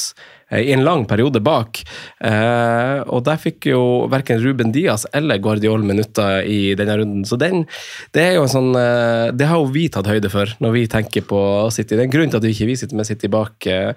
i 0.51 0.71
en 0.71 0.83
lang 0.85 1.05
periode 1.09 1.41
bak. 1.43 1.81
Eh, 2.23 2.99
og 3.03 3.23
der 3.27 3.39
fikk 3.41 3.67
jo 3.71 3.81
verken 4.11 4.39
Ruben 4.43 4.71
Diaz 4.71 5.05
eller 5.15 5.41
Guardiol 5.43 5.83
minutter 5.83 6.45
i 6.47 6.73
denne 6.79 6.95
runden. 7.01 7.25
Så 7.27 7.39
den, 7.39 7.65
det 8.15 8.23
er 8.23 8.37
jo 8.37 8.45
en 8.45 8.53
sånn 8.53 8.71
eh, 8.79 9.33
Det 9.35 9.49
har 9.49 9.59
jo 9.59 9.67
vi 9.73 9.87
tatt 9.91 10.07
høyde 10.07 10.31
for 10.31 10.51
når 10.63 10.75
vi 10.75 10.85
tenker 10.91 11.25
på 11.27 11.41
City. 11.75 11.95
Det 11.95 12.05
er 12.05 12.07
en 12.07 12.15
grunn 12.15 12.31
til 12.31 12.39
at 12.39 12.47
vi 12.47 12.53
ikke 12.55 12.69
vi 12.71 12.77
sitter 12.79 12.99
med 12.99 13.09
City 13.09 13.31
bak. 13.31 13.67
eh, 13.67 13.91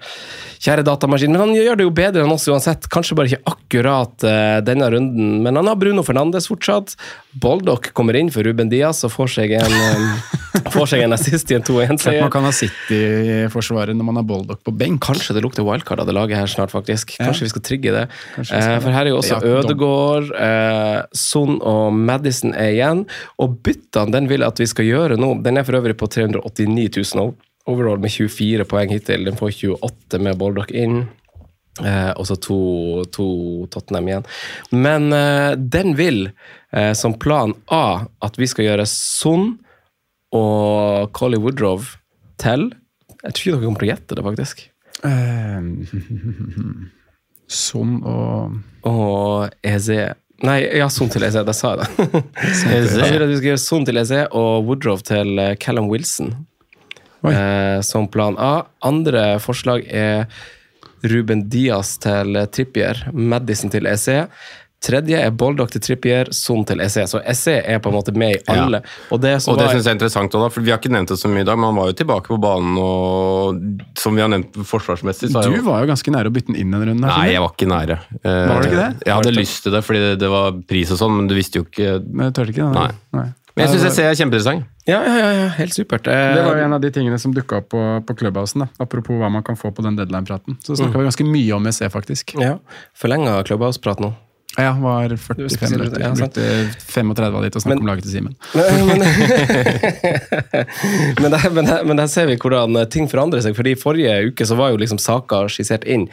kjære 0.61 0.85
datamaskin. 0.87 1.31
Men 1.31 1.45
han 1.45 1.55
gjør 1.55 1.79
det 1.79 1.87
jo 1.87 1.95
bedre 2.01 2.25
enn 2.25 2.35
oss 2.35 2.47
uansett. 2.51 2.89
Kanskje 2.91 3.17
bare 3.17 3.31
ikke 3.31 3.55
akkurat 3.55 4.27
eh, 4.27 4.59
denne 4.65 4.91
runden. 4.91 5.39
Men 5.45 5.59
han 5.59 5.71
har 5.71 5.79
Bruno 5.79 6.03
Fernandes 6.05 6.49
fortsatt. 6.51 6.95
Boldock 7.41 7.93
kommer 7.97 8.17
inn 8.19 8.31
for 8.33 8.43
Ruben 8.43 8.69
Diaz 8.71 9.05
og 9.07 9.13
får 9.15 9.33
seg 9.37 9.55
en, 9.61 9.71
eh, 9.71 10.67
får 10.75 10.93
seg 10.93 11.05
en 11.05 11.15
assist 11.15 11.51
i 11.51 11.57
en 11.57 11.65
2-1-seier. 11.65 12.21
man 12.25 12.33
kan 12.33 12.45
ha 12.47 12.51
City 12.55 12.99
i 12.99 13.39
forsvaret 13.51 13.95
når 13.95 14.09
man 14.11 14.19
har 14.19 14.27
Boldock 14.27 14.63
på 14.67 14.75
benk. 14.75 15.01
Kanskje 15.07 15.35
det 15.37 15.45
lukter 15.45 15.65
wildcard 15.65 16.03
av 16.03 16.09
det 16.09 16.15
laget 16.17 16.37
her 16.37 16.40
snart, 16.49 16.71
faktisk. 16.71 17.15
Ja. 17.19 17.25
Kanskje 17.27 17.45
vi 17.45 17.49
skal 17.49 17.61
trigge 17.61 17.91
det. 17.91 18.07
Skal 18.45 18.57
Eh, 18.57 18.79
for 18.79 18.91
her 18.91 19.05
er 19.05 19.09
jo 19.09 19.17
også 19.17 19.37
Ja, 19.37 19.61
dom- 19.61 20.31
eh, 20.33 21.01
Son 21.13 21.59
og 21.61 21.93
Madison 21.93 22.53
er 22.53 22.71
igjen. 22.73 23.05
Og 23.39 23.61
byttene 23.63 24.11
den 24.11 24.27
vil 24.27 24.43
at 24.43 24.57
vi 24.57 24.65
skal 24.65 24.85
gjøre 24.85 25.17
nå. 25.17 25.41
Den 25.43 25.57
er 25.57 25.63
for 25.63 25.73
øvrig 25.73 25.95
på 25.97 26.07
389 26.09 26.89
000 27.15 27.33
overall 27.67 27.99
med 27.99 28.09
24 28.11 28.65
poeng 28.65 28.89
hittil. 28.89 29.25
Den 29.25 29.35
får 29.37 29.51
28 29.53 30.19
med 30.19 30.37
Boldock 30.37 30.71
inn. 30.71 31.07
Eh, 31.81 32.11
og 32.17 32.25
så 32.27 32.35
to, 32.39 33.05
to 33.11 33.65
Tottenham 33.71 34.07
igjen. 34.07 34.25
Men 34.71 35.13
eh, 35.13 35.55
den 35.55 35.95
vil, 35.95 36.31
eh, 36.73 36.91
som 36.93 37.13
plan 37.13 37.53
A, 37.71 38.05
at 38.21 38.35
vi 38.37 38.45
skal 38.45 38.65
gjøre 38.65 38.85
Son 38.87 39.59
og 40.33 41.11
Collie 41.13 41.39
Woodrow 41.39 41.81
til 42.41 42.71
Jeg 43.23 43.33
tror 43.33 43.41
ikke 43.41 43.53
dere 43.53 43.65
kommer 43.67 43.79
til 43.83 43.87
å 43.87 43.91
gjette 43.93 44.15
det, 44.17 44.23
faktisk. 44.25 44.61
Eh, 45.07 45.61
Sånn 47.51 47.97
og 48.07 48.59
Og 48.87 49.55
Eze 49.65 50.13
Nei, 50.41 50.57
ja, 50.79 50.87
Son 50.89 51.09
til 51.11 51.21
Eze. 51.21 51.43
Det 51.45 51.53
sa 51.53 51.75
jeg, 51.75 51.83
da. 51.83 52.21
Jeg 52.73 53.11
vil 53.13 53.25
at 53.27 53.29
vi 53.29 53.35
skal 53.37 53.49
gjøre 53.51 53.61
Son 53.61 53.83
til 53.85 54.01
Eze 54.01 54.23
og 54.33 54.65
Woodrow 54.65 54.97
til 55.05 55.37
eh, 55.37 55.51
Callum 55.61 55.85
Wilson. 55.91 56.31
Eh, 57.29 57.77
som 57.85 58.07
plan 58.09 58.33
A. 58.41 58.63
Andre 58.81 59.35
forslag 59.43 59.85
er 59.85 60.25
Ruben 61.05 61.43
Diaz 61.49 61.93
til 62.01 62.39
Trippier, 62.53 63.03
Madison 63.13 63.69
til 63.69 63.85
Eze. 63.89 64.23
Tredje 64.81 65.13
er 65.21 65.29
Boldock 65.37 65.69
til 65.75 65.81
Trippier, 65.85 66.31
Son 66.33 66.63
til 66.65 66.79
SE. 66.89 67.03
Så 67.05 67.19
SE 67.37 67.53
er 67.61 67.77
på 67.83 67.91
en 67.91 67.95
måte 67.99 68.13
med 68.17 68.33
i 68.39 68.39
alle. 68.49 68.79
Og 69.13 69.19
det 69.21 69.35
som 69.43 69.53
Og 69.53 69.59
det 69.59 69.67
var 69.67 69.75
synes 69.75 69.85
jeg 69.85 69.91
er 69.93 69.97
interessant 69.99 70.33
også, 70.33 70.41
da, 70.41 70.49
for 70.55 70.61
Vi 70.65 70.71
har 70.73 70.79
ikke 70.81 70.89
nevnt 70.95 71.11
det 71.13 71.19
så 71.21 71.29
mye 71.29 71.43
i 71.45 71.47
dag, 71.47 71.59
men 71.61 71.69
han 71.69 71.77
var 71.77 71.91
jo 71.91 71.97
tilbake 71.99 72.31
på 72.33 72.39
banen. 72.41 72.77
og 72.81 73.61
Som 74.01 74.17
vi 74.17 74.23
har 74.25 74.31
nevnt 74.33 74.57
forsvarsmessig 74.65 75.29
så 75.29 75.43
Du 75.45 75.53
jo 75.59 75.61
var 75.67 75.83
jo 75.85 75.91
ganske 75.91 76.09
nære 76.15 76.31
å 76.31 76.33
bytte 76.33 76.49
den 76.53 76.57
inn 76.63 76.73
en 76.73 76.81
runde. 76.89 77.05
Nei, 77.05 77.27
jeg 77.35 77.43
var 77.45 77.53
ikke 77.53 77.69
nære. 77.69 77.99
Eh, 78.23 78.47
Var 78.49 78.61
det 78.65 78.71
ikke 78.71 78.81
det? 78.81 78.89
Jeg 79.05 79.13
hadde 79.19 79.35
lyst 79.37 79.61
til 79.67 79.71
det 79.77 79.83
fordi 79.85 79.99
det, 80.07 80.15
det 80.25 80.29
var 80.33 80.57
pris 80.73 80.95
og 80.95 80.97
sånn, 81.03 81.13
men 81.19 81.27
du 81.29 81.35
visste 81.37 81.61
jo 81.61 81.67
ikke 81.69 81.91
Men 82.09 82.31
du 82.31 82.39
tørte 82.41 82.49
ikke 82.55 82.71
det. 82.73 82.87
Nei. 83.13 83.27
Men 83.51 83.67
jeg 83.67 83.81
syns 83.81 83.93
SE 83.99 84.03
er 84.07 84.15
kjempeinteressant. 84.15 84.65
Ja, 84.87 84.97
ja, 85.05 85.13
ja, 85.19 85.29
ja, 85.43 85.47
helt 85.59 85.73
supert. 85.75 86.07
Eh, 86.09 86.33
Det 86.39 86.43
var 86.47 86.57
jo 86.57 86.63
en 86.65 86.73
av 86.73 86.81
de 86.81 86.89
tingene 86.89 87.19
som 87.21 87.33
dukka 87.35 87.57
opp 87.61 87.69
på, 87.69 87.81
på 88.07 88.15
Clubhousen. 88.17 88.63
da. 88.65 88.67
Apropos 88.81 89.13
hva 89.19 89.29
man 89.29 89.43
kan 89.43 89.59
få 89.59 89.69
på 89.75 89.83
den 89.85 89.93
deadline-praten. 89.99 90.57
Så 90.65 90.73
snakka 90.79 90.97
vi 90.97 91.05
ganske 91.11 91.27
mye 91.27 91.53
om 91.53 91.69
SE, 91.71 91.85
faktisk. 91.91 92.33
ja, 92.41 92.57
Forlenga 92.97 93.43
Clubhouse-prat 93.45 93.99
nå. 94.01 94.13
Ja, 94.59 94.73
var 94.75 95.07
45 95.15 95.49
skal 95.53 95.67
si 95.69 95.75
det, 95.75 95.79
minutter. 95.79 96.01
ja. 96.01 96.09
Brukte 96.11 96.41
35 96.91 97.35
av 97.35 97.41
de 97.43 97.49
til 97.53 97.59
å 97.59 97.61
snakke 97.63 97.77
Men- 97.77 97.83
om 97.85 97.87
laget 97.87 98.03
til 98.03 98.11
Simen. 98.17 98.35
Men, 101.21 101.31
men, 101.31 101.53
men, 101.53 101.65
men, 101.87 101.97
der, 101.97 102.07
ser 102.11 102.25
vi 102.27 102.35
hvordan 102.39 102.75
eh, 102.81 102.87
ting 102.91 103.07
forandrer 103.09 103.41
seg. 103.43 103.55
fordi 103.55 103.75
forrige 103.79 104.15
uke 104.31 104.45
så 104.47 104.55
var 104.59 104.71
jo 104.73 104.79
liksom 104.81 104.99
saka 105.01 105.43
skissert 105.51 105.85
inn. 105.87 106.07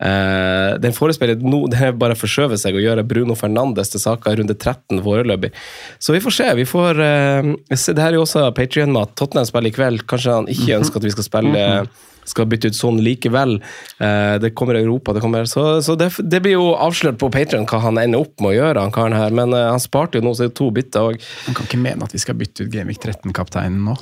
Uh, 0.00 0.78
den 0.80 0.94
forespeilet 0.96 1.42
nå 1.44 1.64
det 1.72 1.92
bare 2.00 2.16
forskjøvet 2.18 2.60
seg 2.62 2.76
å 2.78 2.82
gjøre 2.82 3.04
Bruno 3.08 3.34
Fernandes 3.38 3.90
til 3.92 4.02
saka 4.02 4.34
runde 4.38 4.54
13 4.54 5.02
foreløpig. 5.04 5.50
Så 5.98 6.14
vi 6.14 6.22
får 6.22 6.36
se. 6.36 6.48
vi 6.60 6.66
får 6.68 7.00
uh, 7.00 7.50
se, 7.74 7.94
Det 7.96 8.04
her 8.04 8.14
er 8.14 8.20
jo 8.20 8.26
også 8.26 8.46
Patrion-mat. 8.56 9.16
Tottenham 9.18 9.48
spiller 9.48 9.72
i 9.72 9.76
kveld. 9.76 10.06
Kanskje 10.10 10.38
han 10.38 10.50
ikke 10.50 10.78
ønsker 10.78 11.02
at 11.02 11.08
vi 11.10 11.14
skal 11.16 11.26
spille 11.26 11.66
skal 12.28 12.48
bytte 12.50 12.70
ut 12.70 12.78
sånn 12.78 13.00
likevel. 13.04 13.58
Eh, 14.02 14.34
det 14.42 14.52
kommer 14.58 14.78
Europa, 14.78 15.14
det 15.16 15.22
kommer 15.24 15.48
Så, 15.50 15.82
så 15.82 15.96
det, 15.98 16.10
det 16.20 16.42
blir 16.44 16.58
jo 16.58 16.70
avslørt 16.74 17.18
på 17.20 17.30
Patrion 17.32 17.68
hva 17.70 17.82
han 17.86 18.00
ender 18.02 18.22
opp 18.22 18.36
med 18.42 18.52
å 18.52 18.56
gjøre, 18.58 18.84
han 18.84 18.94
karen 18.94 19.16
her. 19.16 19.34
Men 19.34 19.56
eh, 19.56 19.68
han 19.70 19.82
sparte 19.82 20.20
jo 20.20 20.26
nå, 20.26 20.34
så 20.36 20.50
to 20.52 20.70
bytter 20.74 21.12
òg. 21.12 21.26
Han 21.48 21.58
kan 21.58 21.68
ikke 21.68 21.82
mene 21.82 22.06
at 22.06 22.14
vi 22.16 22.22
skal 22.22 22.38
bytte 22.40 22.66
ut 22.66 22.72
Gamevik 22.74 23.02
13-kapteinen 23.04 23.82
nå. 23.88 23.96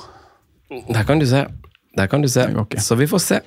Der 0.91 1.05
kan 1.07 1.21
du 1.21 1.25
se. 1.29 1.47
Der 1.97 2.07
kan 2.07 2.21
du 2.21 2.29
se. 2.29 2.45
Det. 2.69 2.79
Så 2.79 2.95
vi 2.95 3.07
får 3.07 3.19
se. 3.19 3.39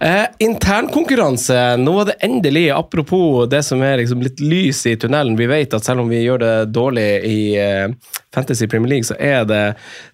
Eh, 0.00 0.24
Internkonkurranse. 0.38 1.76
Nå 1.76 1.92
var 1.92 2.04
det 2.08 2.14
endelig, 2.24 2.70
apropos 2.70 3.46
det 3.46 3.60
som 3.62 3.82
er 3.84 3.98
liksom 4.00 4.22
litt 4.24 4.40
lys 4.40 4.86
i 4.88 4.94
tunnelen. 4.96 5.36
Vi 5.36 5.46
vet 5.46 5.74
at 5.76 5.84
selv 5.84 6.00
om 6.00 6.08
vi 6.08 6.22
gjør 6.22 6.40
det 6.40 6.54
dårlig 6.72 7.04
i 7.28 7.36
eh, 7.60 7.92
Fantasy 8.34 8.66
Premier 8.66 8.94
League, 8.94 9.04
så 9.04 9.16
er 9.20 9.44
det, 9.44 9.60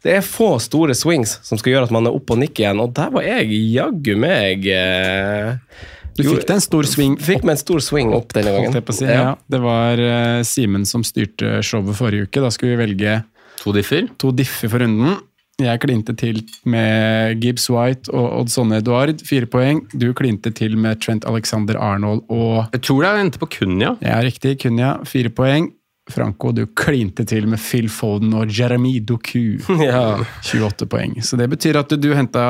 det 0.03 0.17
er 0.19 0.27
få 0.27 0.57
store 0.63 0.97
swings 0.99 1.37
som 1.47 1.61
skal 1.61 1.77
gjøre 1.77 1.89
at 1.89 1.95
man 1.95 2.11
er 2.11 2.19
oppe 2.19 2.35
og 2.35 2.43
nikker 2.43 2.67
igjen. 2.67 2.83
Og 2.83 2.93
der 2.99 3.15
var 3.15 3.29
jeg 3.29 3.63
jaggu 3.71 4.13
meg 4.19 4.67
eh, 4.75 5.55
Du 6.19 6.25
fikk 6.27 6.49
deg 6.49 6.57
en 6.57 6.65
stor 6.65 6.91
swing 6.91 7.15
Fikk 7.23 7.47
meg 7.47 7.55
en 7.55 7.63
stor 7.63 7.85
swing 7.85 8.11
opp 8.17 8.35
denne 8.35 8.57
gangen. 8.57 8.75
Si. 8.91 9.07
Ja. 9.07 9.37
Det 9.47 9.63
var 9.63 10.03
uh, 10.03 10.43
Simen 10.43 10.83
som 10.89 11.07
styrte 11.07 11.61
showet 11.63 11.95
forrige 11.95 12.27
uke. 12.27 12.43
Da 12.43 12.51
skulle 12.51 12.75
vi 12.75 12.83
velge 12.83 13.21
To 13.63 13.71
differ. 13.75 14.11
to 14.19 14.35
differ 14.35 14.71
for 14.71 14.83
runden. 14.83 15.21
Jeg 15.59 15.81
klinte 15.83 16.13
til 16.15 16.37
med 16.71 17.41
Gibbs 17.43 17.65
White 17.75 18.13
og 18.15 18.27
Oddson 18.45 18.71
Eduard, 18.77 19.19
fire 19.27 19.49
poeng. 19.51 19.81
Du 19.91 20.13
klinte 20.15 20.53
til 20.55 20.77
med 20.79 21.01
Trent 21.03 21.25
Alexander 21.27 21.75
Arnold 21.83 22.21
og 22.31 22.69
Jeg 22.77 22.85
tror 22.87 23.03
det 23.03 23.11
vente 23.17 23.41
på 23.43 23.49
Kunja. 23.57 23.97
Ja, 24.05 24.21
riktig, 24.23 24.61
Kunya, 24.63 24.93
fire 25.09 25.33
poeng. 25.35 25.73
Franco, 26.09 26.53
du 26.57 26.63
klinte 26.79 27.27
til 27.29 27.49
med 27.51 27.59
Phil 27.61 27.89
Foden 27.93 28.31
og 28.39 28.55
Jeremy 28.55 28.95
Doku. 29.03 29.59
Ja. 29.83 30.21
28 30.47 30.87
poeng. 30.89 31.19
Så 31.27 31.37
det 31.37 31.51
betyr 31.51 31.81
at 31.83 31.91
du, 31.91 31.99
du 32.07 32.15
henta, 32.17 32.45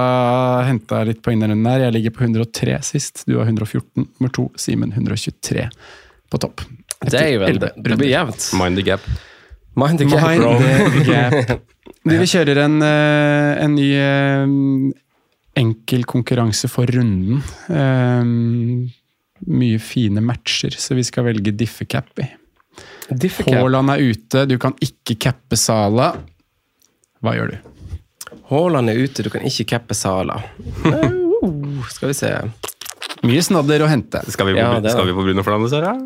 henta 0.68 1.00
litt 1.08 1.24
poeng 1.24 1.40
denne 1.40 1.56
runden 1.56 1.72
her. 1.72 1.86
Jeg 1.88 1.96
ligger 1.96 2.14
på 2.18 2.26
103 2.28 2.76
sist. 2.92 3.24
Du 3.26 3.38
har 3.40 3.48
114. 3.48 4.04
Nummer 4.04 4.34
to, 4.36 4.50
Simen 4.60 4.92
123 4.92 5.64
på 6.28 6.42
topp. 6.44 6.60
Det 7.08 7.16
er 7.24 7.32
jo 7.38 7.42
veldig, 7.46 7.64
det. 7.64 7.72
Det 7.88 7.98
blir 8.04 8.12
jevnt. 8.12 8.50
Mind 8.60 8.76
the 8.76 8.84
gap. 8.92 9.08
Mind 9.78 9.98
the 10.04 10.06
gap, 10.12 10.28
Mind 10.28 10.42
bro. 10.44 10.54
the 11.00 11.08
gap. 11.08 11.66
Vi 12.06 12.28
kjører 12.30 12.62
en, 12.64 12.78
eh, 12.82 13.64
en 13.64 13.74
ny 13.74 13.88
eh, 13.98 14.44
enkel 15.58 16.04
konkurranse 16.08 16.70
for 16.70 16.86
runden. 16.86 17.42
Eh, 17.68 18.94
Mye 19.46 19.78
fine 19.78 20.18
matcher, 20.24 20.74
så 20.74 20.96
vi 20.98 21.04
skal 21.06 21.28
velge 21.28 21.52
diffecap 21.54 22.18
i. 22.18 22.26
Haaland 23.54 23.92
er 23.94 24.02
ute, 24.02 24.44
du 24.50 24.56
kan 24.60 24.74
ikke 24.82 25.14
cappe 25.28 25.56
Sala. 25.56 26.10
Hva 27.22 27.34
gjør 27.36 27.54
du? 27.54 27.58
Haaland 28.50 28.90
er 28.90 28.98
ute, 28.98 29.22
du 29.22 29.30
kan 29.30 29.46
ikke 29.46 29.68
cappe 29.76 29.94
Sala. 29.96 30.40
Uh, 30.84 31.86
skal 31.94 32.10
vi 32.10 32.18
se. 32.18 32.32
Mye 33.26 33.42
snadder 33.46 33.86
å 33.86 33.90
hente. 33.90 34.20
Skal 34.30 34.50
vi 34.50 34.58
på, 34.58 34.62
Ja, 34.62 34.74
skal 34.90 35.06
vi 35.08 35.14
på 35.16 35.24
Bruno 35.26 35.46
Fernandes 35.46 35.74
her, 35.76 35.86
ja? 35.86 35.96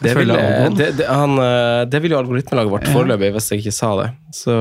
Det 0.00 0.14
vil, 0.16 0.30
det, 0.78 0.86
det, 0.96 1.06
han, 1.06 1.34
eh, 1.42 1.82
det 1.92 1.98
vil 2.00 2.14
jo 2.14 2.18
algoritmelaget 2.22 2.72
vårt 2.72 2.86
Ja. 2.88 2.92
foreløpig, 2.96 3.28
hvis 3.34 3.50
jeg 3.52 3.60
ikke 3.60 3.74
sa 3.76 3.90
det. 3.98 4.06
Så, 4.32 4.54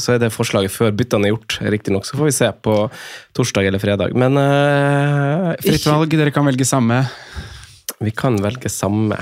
så 0.00 0.14
er 0.14 0.22
det 0.22 0.30
forslaget 0.32 0.72
før 0.72 0.94
byttene 0.96 1.28
er 1.28 1.34
gjort, 1.34 1.58
riktignok. 1.74 2.06
Så 2.08 2.16
får 2.16 2.30
vi 2.30 2.34
se 2.36 2.48
på 2.64 2.76
torsdag 3.36 3.68
eller 3.68 3.82
fredag. 3.82 4.14
Men 4.16 4.40
uh, 4.40 5.52
Fritt 5.60 5.84
valg, 5.84 6.08
dere 6.16 6.32
kan 6.32 6.48
velge 6.48 6.64
samme. 6.64 7.02
vi 8.00 8.10
kan 8.16 8.40
velge 8.40 8.72
samme. 8.72 9.18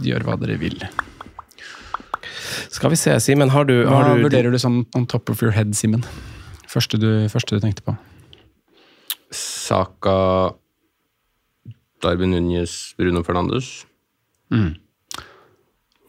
Gjør 0.00 0.24
hva 0.24 0.38
dere 0.40 0.56
vil. 0.60 0.78
Skal 2.72 2.92
vi 2.94 2.96
se, 2.96 3.12
Simen, 3.20 3.52
har 3.52 3.68
du, 3.68 3.82
Hva 3.84 3.98
har 4.00 4.16
du 4.16 4.24
vurderer 4.24 4.52
du 4.52 4.56
sånn 4.60 4.86
on 4.96 5.04
top 5.06 5.28
of 5.28 5.42
your 5.44 5.52
head, 5.52 5.74
Simen? 5.76 6.04
Første 6.72 6.96
du, 6.96 7.28
første 7.28 7.52
du 7.52 7.60
tenkte 7.60 7.84
på? 7.84 7.92
Saka 9.32 10.52
Darwin 12.02 12.32
Núñez, 12.34 12.94
Bruno 12.96 13.22
Fernandes. 13.22 13.84
Mm. 14.52 14.72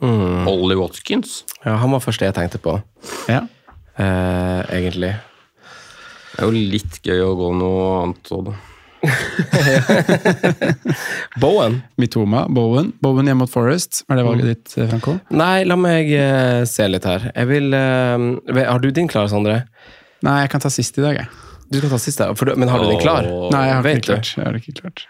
Ollie 0.02 0.76
Watkins. 0.80 1.44
Ja, 1.66 1.76
han 1.80 1.92
var 1.94 2.00
første 2.04 2.26
jeg 2.26 2.34
tenkte 2.36 2.60
på, 2.64 2.78
Ja. 3.30 3.44
eh, 3.98 4.62
egentlig. 4.74 5.14
Det 6.34 6.42
er 6.42 6.46
jo 6.50 6.52
litt 6.74 6.98
gøy 7.06 7.22
å 7.22 7.36
gå 7.38 7.50
noe 7.56 8.04
annet 8.04 8.32
òg, 8.34 8.46
da. 8.50 8.54
Bowen? 11.40 11.82
Mitoma, 12.00 12.46
Bowen. 12.50 12.92
Bowen 13.04 13.28
hjemme 13.28 13.44
mot 13.44 13.52
Forest. 13.52 14.04
Er 14.10 14.16
det 14.20 14.26
valget 14.26 14.50
ditt, 14.50 14.76
eh, 14.78 14.88
Franco? 14.90 15.18
Nei, 15.36 15.64
la 15.68 15.76
meg 15.80 16.10
uh, 16.16 16.64
se 16.70 16.88
litt 16.90 17.06
her. 17.08 17.30
Jeg 17.36 17.50
vil 17.52 17.74
uh, 17.76 18.64
Har 18.66 18.80
du 18.84 18.90
din 18.96 19.08
klar, 19.12 19.28
Sondre? 19.32 19.64
Nei, 20.24 20.38
jeg 20.46 20.54
kan 20.54 20.64
ta 20.64 20.72
sist 20.72 20.98
i 21.00 21.04
dag, 21.04 21.20
jeg. 21.20 21.28
Du 21.74 21.80
skal 21.80 21.90
ta 21.96 22.00
sist, 22.02 22.22
for, 22.38 22.46
du- 22.50 22.56
men 22.60 22.70
har 22.72 22.80
du 22.84 22.88
din 22.92 23.02
klar? 23.02 23.26
Nei, 23.54 23.64
jeg 23.68 23.76
har 23.76 23.90
ikke 23.92 24.08
klart. 24.10 24.34
Jeg 24.38 24.46
har 24.48 24.60
ikke 24.60 24.76
klart. 24.82 25.06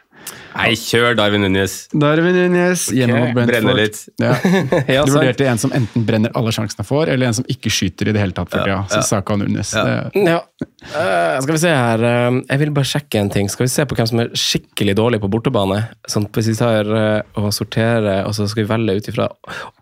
Nei, 0.53 0.71
kjør 0.77 1.15
Darwin 1.17 1.41
Núñez. 1.43 1.75
Darwin 1.97 2.35
Núñez 2.37 2.87
okay. 2.87 2.99
gjennom 3.01 3.23
Brentford. 3.33 3.49
Brenner 3.49 3.79
litt. 3.79 4.01
Ja. 4.21 4.33
Ja, 4.93 5.03
Du 5.05 5.11
sant. 5.11 5.17
vurderte 5.17 5.47
en 5.49 5.61
som 5.61 5.73
enten 5.73 6.05
brenner 6.05 6.33
alle 6.37 6.51
sjansene 6.53 6.85
for 6.85 6.93
får, 6.93 7.11
eller 7.13 7.29
en 7.29 7.37
som 7.39 7.47
ikke 7.49 7.71
skyter 7.73 8.09
i 8.09 8.13
det 8.15 8.21
hele 8.21 8.35
tatt 8.35 8.51
for 8.51 8.61
tida. 8.63 8.83
Så 8.91 9.01
Saka 9.07 9.35
og 9.35 9.41
Núñez. 9.41 9.73
Ja. 9.73 10.39
Uh, 10.83 11.39
skal 11.41 11.55
vi 11.55 11.61
se 11.63 11.71
her. 11.73 12.03
eh, 12.03 12.37
jeg 12.51 12.61
vil 12.61 12.73
bare 12.75 12.89
sjekke 12.89 13.21
en 13.21 13.31
ting. 13.33 13.49
Skal 13.51 13.65
vi 13.65 13.71
se 13.73 13.85
på 13.89 13.97
hvem 13.97 14.09
som 14.09 14.21
er 14.23 14.31
skikkelig 14.37 14.95
dårlig 14.99 15.21
på 15.23 15.31
bortebane? 15.33 15.79
Sånn, 16.09 16.27
hvis 16.35 16.51
vi 16.51 16.55
tar 16.59 16.89
eh, 16.99 17.39
og 17.39 17.49
sorterer, 17.55 18.23
og 18.27 18.35
så 18.37 18.47
skal 18.51 18.65
vi 18.65 18.69
velge 18.73 18.97
ut 18.99 19.11
ifra 19.13 19.29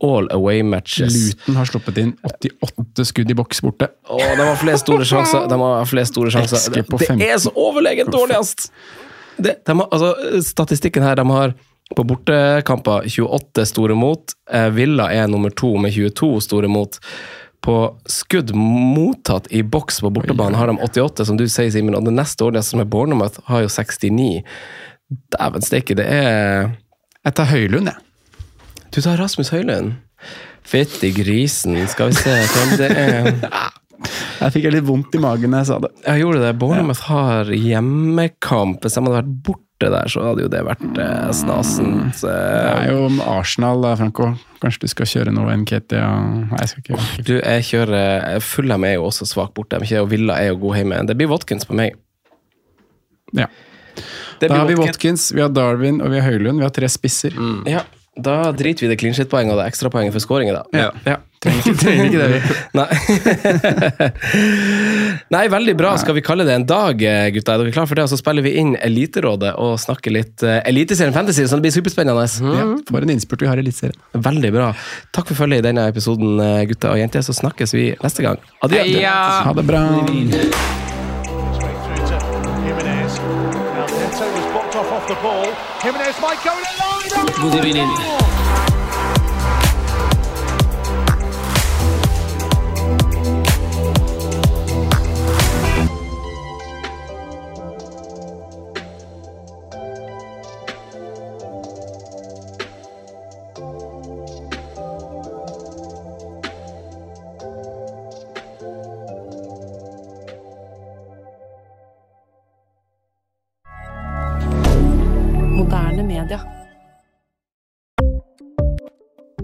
all 0.08 0.32
away 0.36 0.64
matches. 0.64 1.18
Luton 1.34 1.60
har 1.60 1.70
sluppet 1.70 2.02
inn 2.02 2.16
88 2.28 3.08
skudd 3.12 3.34
i 3.34 3.38
boks 3.38 3.64
borte. 3.66 3.92
Oh, 4.08 4.22
de 4.22 4.46
har 4.46 4.60
flest 4.62 4.88
store 4.88 5.08
sjanser. 5.08 5.48
De 5.52 5.62
har 5.66 5.88
flere 5.90 6.10
store 6.10 6.34
sjanser. 6.34 6.80
Det 6.80 7.32
er 7.32 7.40
så 7.42 7.54
overlegent 7.60 8.14
dårligst! 8.14 8.70
Det, 9.42 9.58
de 9.66 9.78
har, 9.80 9.88
altså, 9.92 10.42
statistikken 10.46 11.06
her, 11.06 11.18
de 11.20 11.26
har 11.30 11.54
på 11.96 12.06
bortekamper 12.08 13.08
28 13.10 13.66
store 13.66 13.96
mot. 13.98 14.34
Eh, 14.52 14.70
Villa 14.76 15.10
er 15.12 15.28
nummer 15.28 15.50
to 15.50 15.74
med 15.82 15.94
22 15.96 16.42
store 16.48 16.70
mot. 16.72 17.00
På 17.62 17.76
skudd 18.10 18.54
mottatt 18.58 19.50
i 19.54 19.62
boks 19.62 20.00
på 20.02 20.10
bortebane 20.14 20.58
har 20.58 20.72
de 20.72 20.78
88, 20.82 21.26
som 21.30 21.38
du 21.38 21.46
sier, 21.46 21.70
Simen. 21.74 21.98
Og 21.98 22.08
det 22.08 22.16
neste 22.16 22.48
året, 22.48 22.66
som 22.66 22.82
er 22.82 22.90
Bournemouth, 22.90 23.42
har 23.50 23.66
jo 23.66 23.70
69. 23.70 24.42
Dæven 25.36 25.66
steike, 25.66 25.98
det 26.00 26.08
er 26.08 26.72
Jeg 27.22 27.34
tar 27.36 27.52
Høylund, 27.52 27.92
jeg. 27.92 28.48
Du 28.96 29.02
tar 29.02 29.20
Rasmus 29.20 29.52
Høylund. 29.54 29.94
Fytti 30.66 31.12
grisen. 31.14 31.76
Skal 31.92 32.10
vi 32.10 32.18
se 32.18 32.34
hvem 32.34 32.74
det 32.80 32.90
er. 32.98 33.30
Jeg 34.42 34.54
fikk 34.56 34.70
litt 34.74 34.86
vondt 34.88 35.14
i 35.16 35.20
magen 35.22 35.52
da 35.54 35.60
jeg 35.62 35.70
sa 35.70 35.78
det. 35.84 35.92
Jeg 36.08 36.24
gjorde 36.24 36.40
det. 36.42 36.54
Bournemouth 36.62 37.04
har 37.10 37.52
hjemmekamp. 37.54 38.82
Hvis 38.82 38.96
de 38.98 39.04
hadde 39.04 39.14
vært 39.20 39.34
borte 39.46 39.90
der, 39.94 40.10
så 40.14 40.24
hadde 40.26 40.44
jo 40.46 40.50
det 40.54 40.62
vært 40.66 40.98
eh, 41.02 41.30
snasent. 41.38 42.22
Det 42.22 42.32
Eh, 42.32 42.72
er 42.88 42.92
jo 42.96 43.08
med 43.14 43.24
Arsenal, 43.30 43.82
da, 43.86 43.96
Franco. 44.00 44.32
Kanskje 44.62 44.84
du 44.86 44.92
skal 44.94 45.10
kjøre 45.10 45.34
noe 45.34 45.54
Nketia 45.62 46.06
Nei, 46.52 46.60
jeg 46.62 46.70
skal 46.74 46.84
ikke. 46.86 47.26
Du, 47.26 47.34
jeg 47.40 47.66
kjører 47.70 48.42
Fullham 48.46 48.86
er 48.90 48.96
jo 49.00 49.08
også 49.10 49.26
svak 49.30 49.54
borte, 49.58 49.80
og 49.82 50.10
Villa 50.12 50.38
er 50.42 50.52
jo 50.52 50.60
god 50.68 50.78
hjemme. 50.82 51.02
Det 51.10 51.18
blir 51.18 51.30
Watkins 51.32 51.66
på 51.70 51.78
meg. 51.78 51.98
Ja. 53.38 53.48
Det 54.42 54.50
Da 54.50 54.58
har 54.62 54.70
vi 54.70 54.76
Watkins, 54.82 55.30
vi 55.34 55.42
har 55.42 55.50
Darwin 55.54 56.02
og 56.02 56.10
vi 56.14 56.20
har 56.22 56.30
Høylund. 56.32 56.58
Vi 56.62 56.66
har 56.66 56.74
tre 56.74 56.90
spisser. 56.90 57.34
Ja, 57.70 57.84
da 58.18 58.52
driter 58.52 58.86
vi 58.86 58.90
i 58.90 58.94
det 58.96 59.00
clean 59.02 59.14
shit-poenget 59.18 59.54
og 59.56 59.62
det 59.62 59.68
ekstrapoenget 59.72 60.14
for 60.16 60.24
skåringer, 60.24 60.58
da. 60.62 60.64
Ja. 60.78 60.90
Ja. 61.06 61.18
Trenger 61.42 61.64
ikke, 61.66 61.74
trenger 61.82 62.06
ikke 62.06 62.22
det, 62.22 62.28
vi. 62.30 62.40
Nei. 62.78 62.90
Nei, 65.34 65.42
veldig 65.50 65.74
bra. 65.80 65.96
Skal 65.98 66.14
vi 66.14 66.22
kalle 66.26 66.46
det 66.46 66.54
en 66.54 66.68
dag, 66.70 67.02
eh, 67.02 67.32
gutta? 67.34 67.56
Er 67.56 67.64
dere 67.64 67.74
klare 67.74 67.90
for 67.90 67.98
det? 67.98 68.06
Og 68.06 68.12
så 68.12 68.20
spiller 68.20 68.46
vi 68.46 68.52
inn 68.62 68.76
Eliterådet 68.78 69.56
og 69.58 69.74
snakker 69.82 70.14
litt 70.14 70.46
uh, 70.46 70.60
Eliteserien 70.70 71.16
Fantasy, 71.16 71.48
så 71.50 71.58
det 71.58 71.66
blir 71.66 71.74
superspennende. 71.74 72.28
Ja, 72.46 72.68
for 72.92 73.02
en 73.02 73.14
innspurt 73.16 73.42
vi 73.42 73.50
har 73.50 73.58
i 73.58 73.66
Eliteserien. 73.66 73.98
Veldig 74.14 74.54
bra. 74.54 74.70
Takk 75.18 75.32
for 75.32 75.42
følget 75.42 75.64
i 75.64 75.68
denne 75.72 75.88
episoden, 75.90 76.38
gutter 76.38 76.70
gutta 76.76 76.94
og 76.94 77.02
jenter. 77.02 77.26
Så 77.26 77.34
snakkes 77.34 77.74
vi 77.74 77.90
neste 78.04 78.22
gang. 78.28 78.38
Adjø. 78.62 78.86
Ha 79.02 79.58
det 79.58 79.66
bra. 79.66 79.82
Good 87.42 87.54
through 87.54 88.61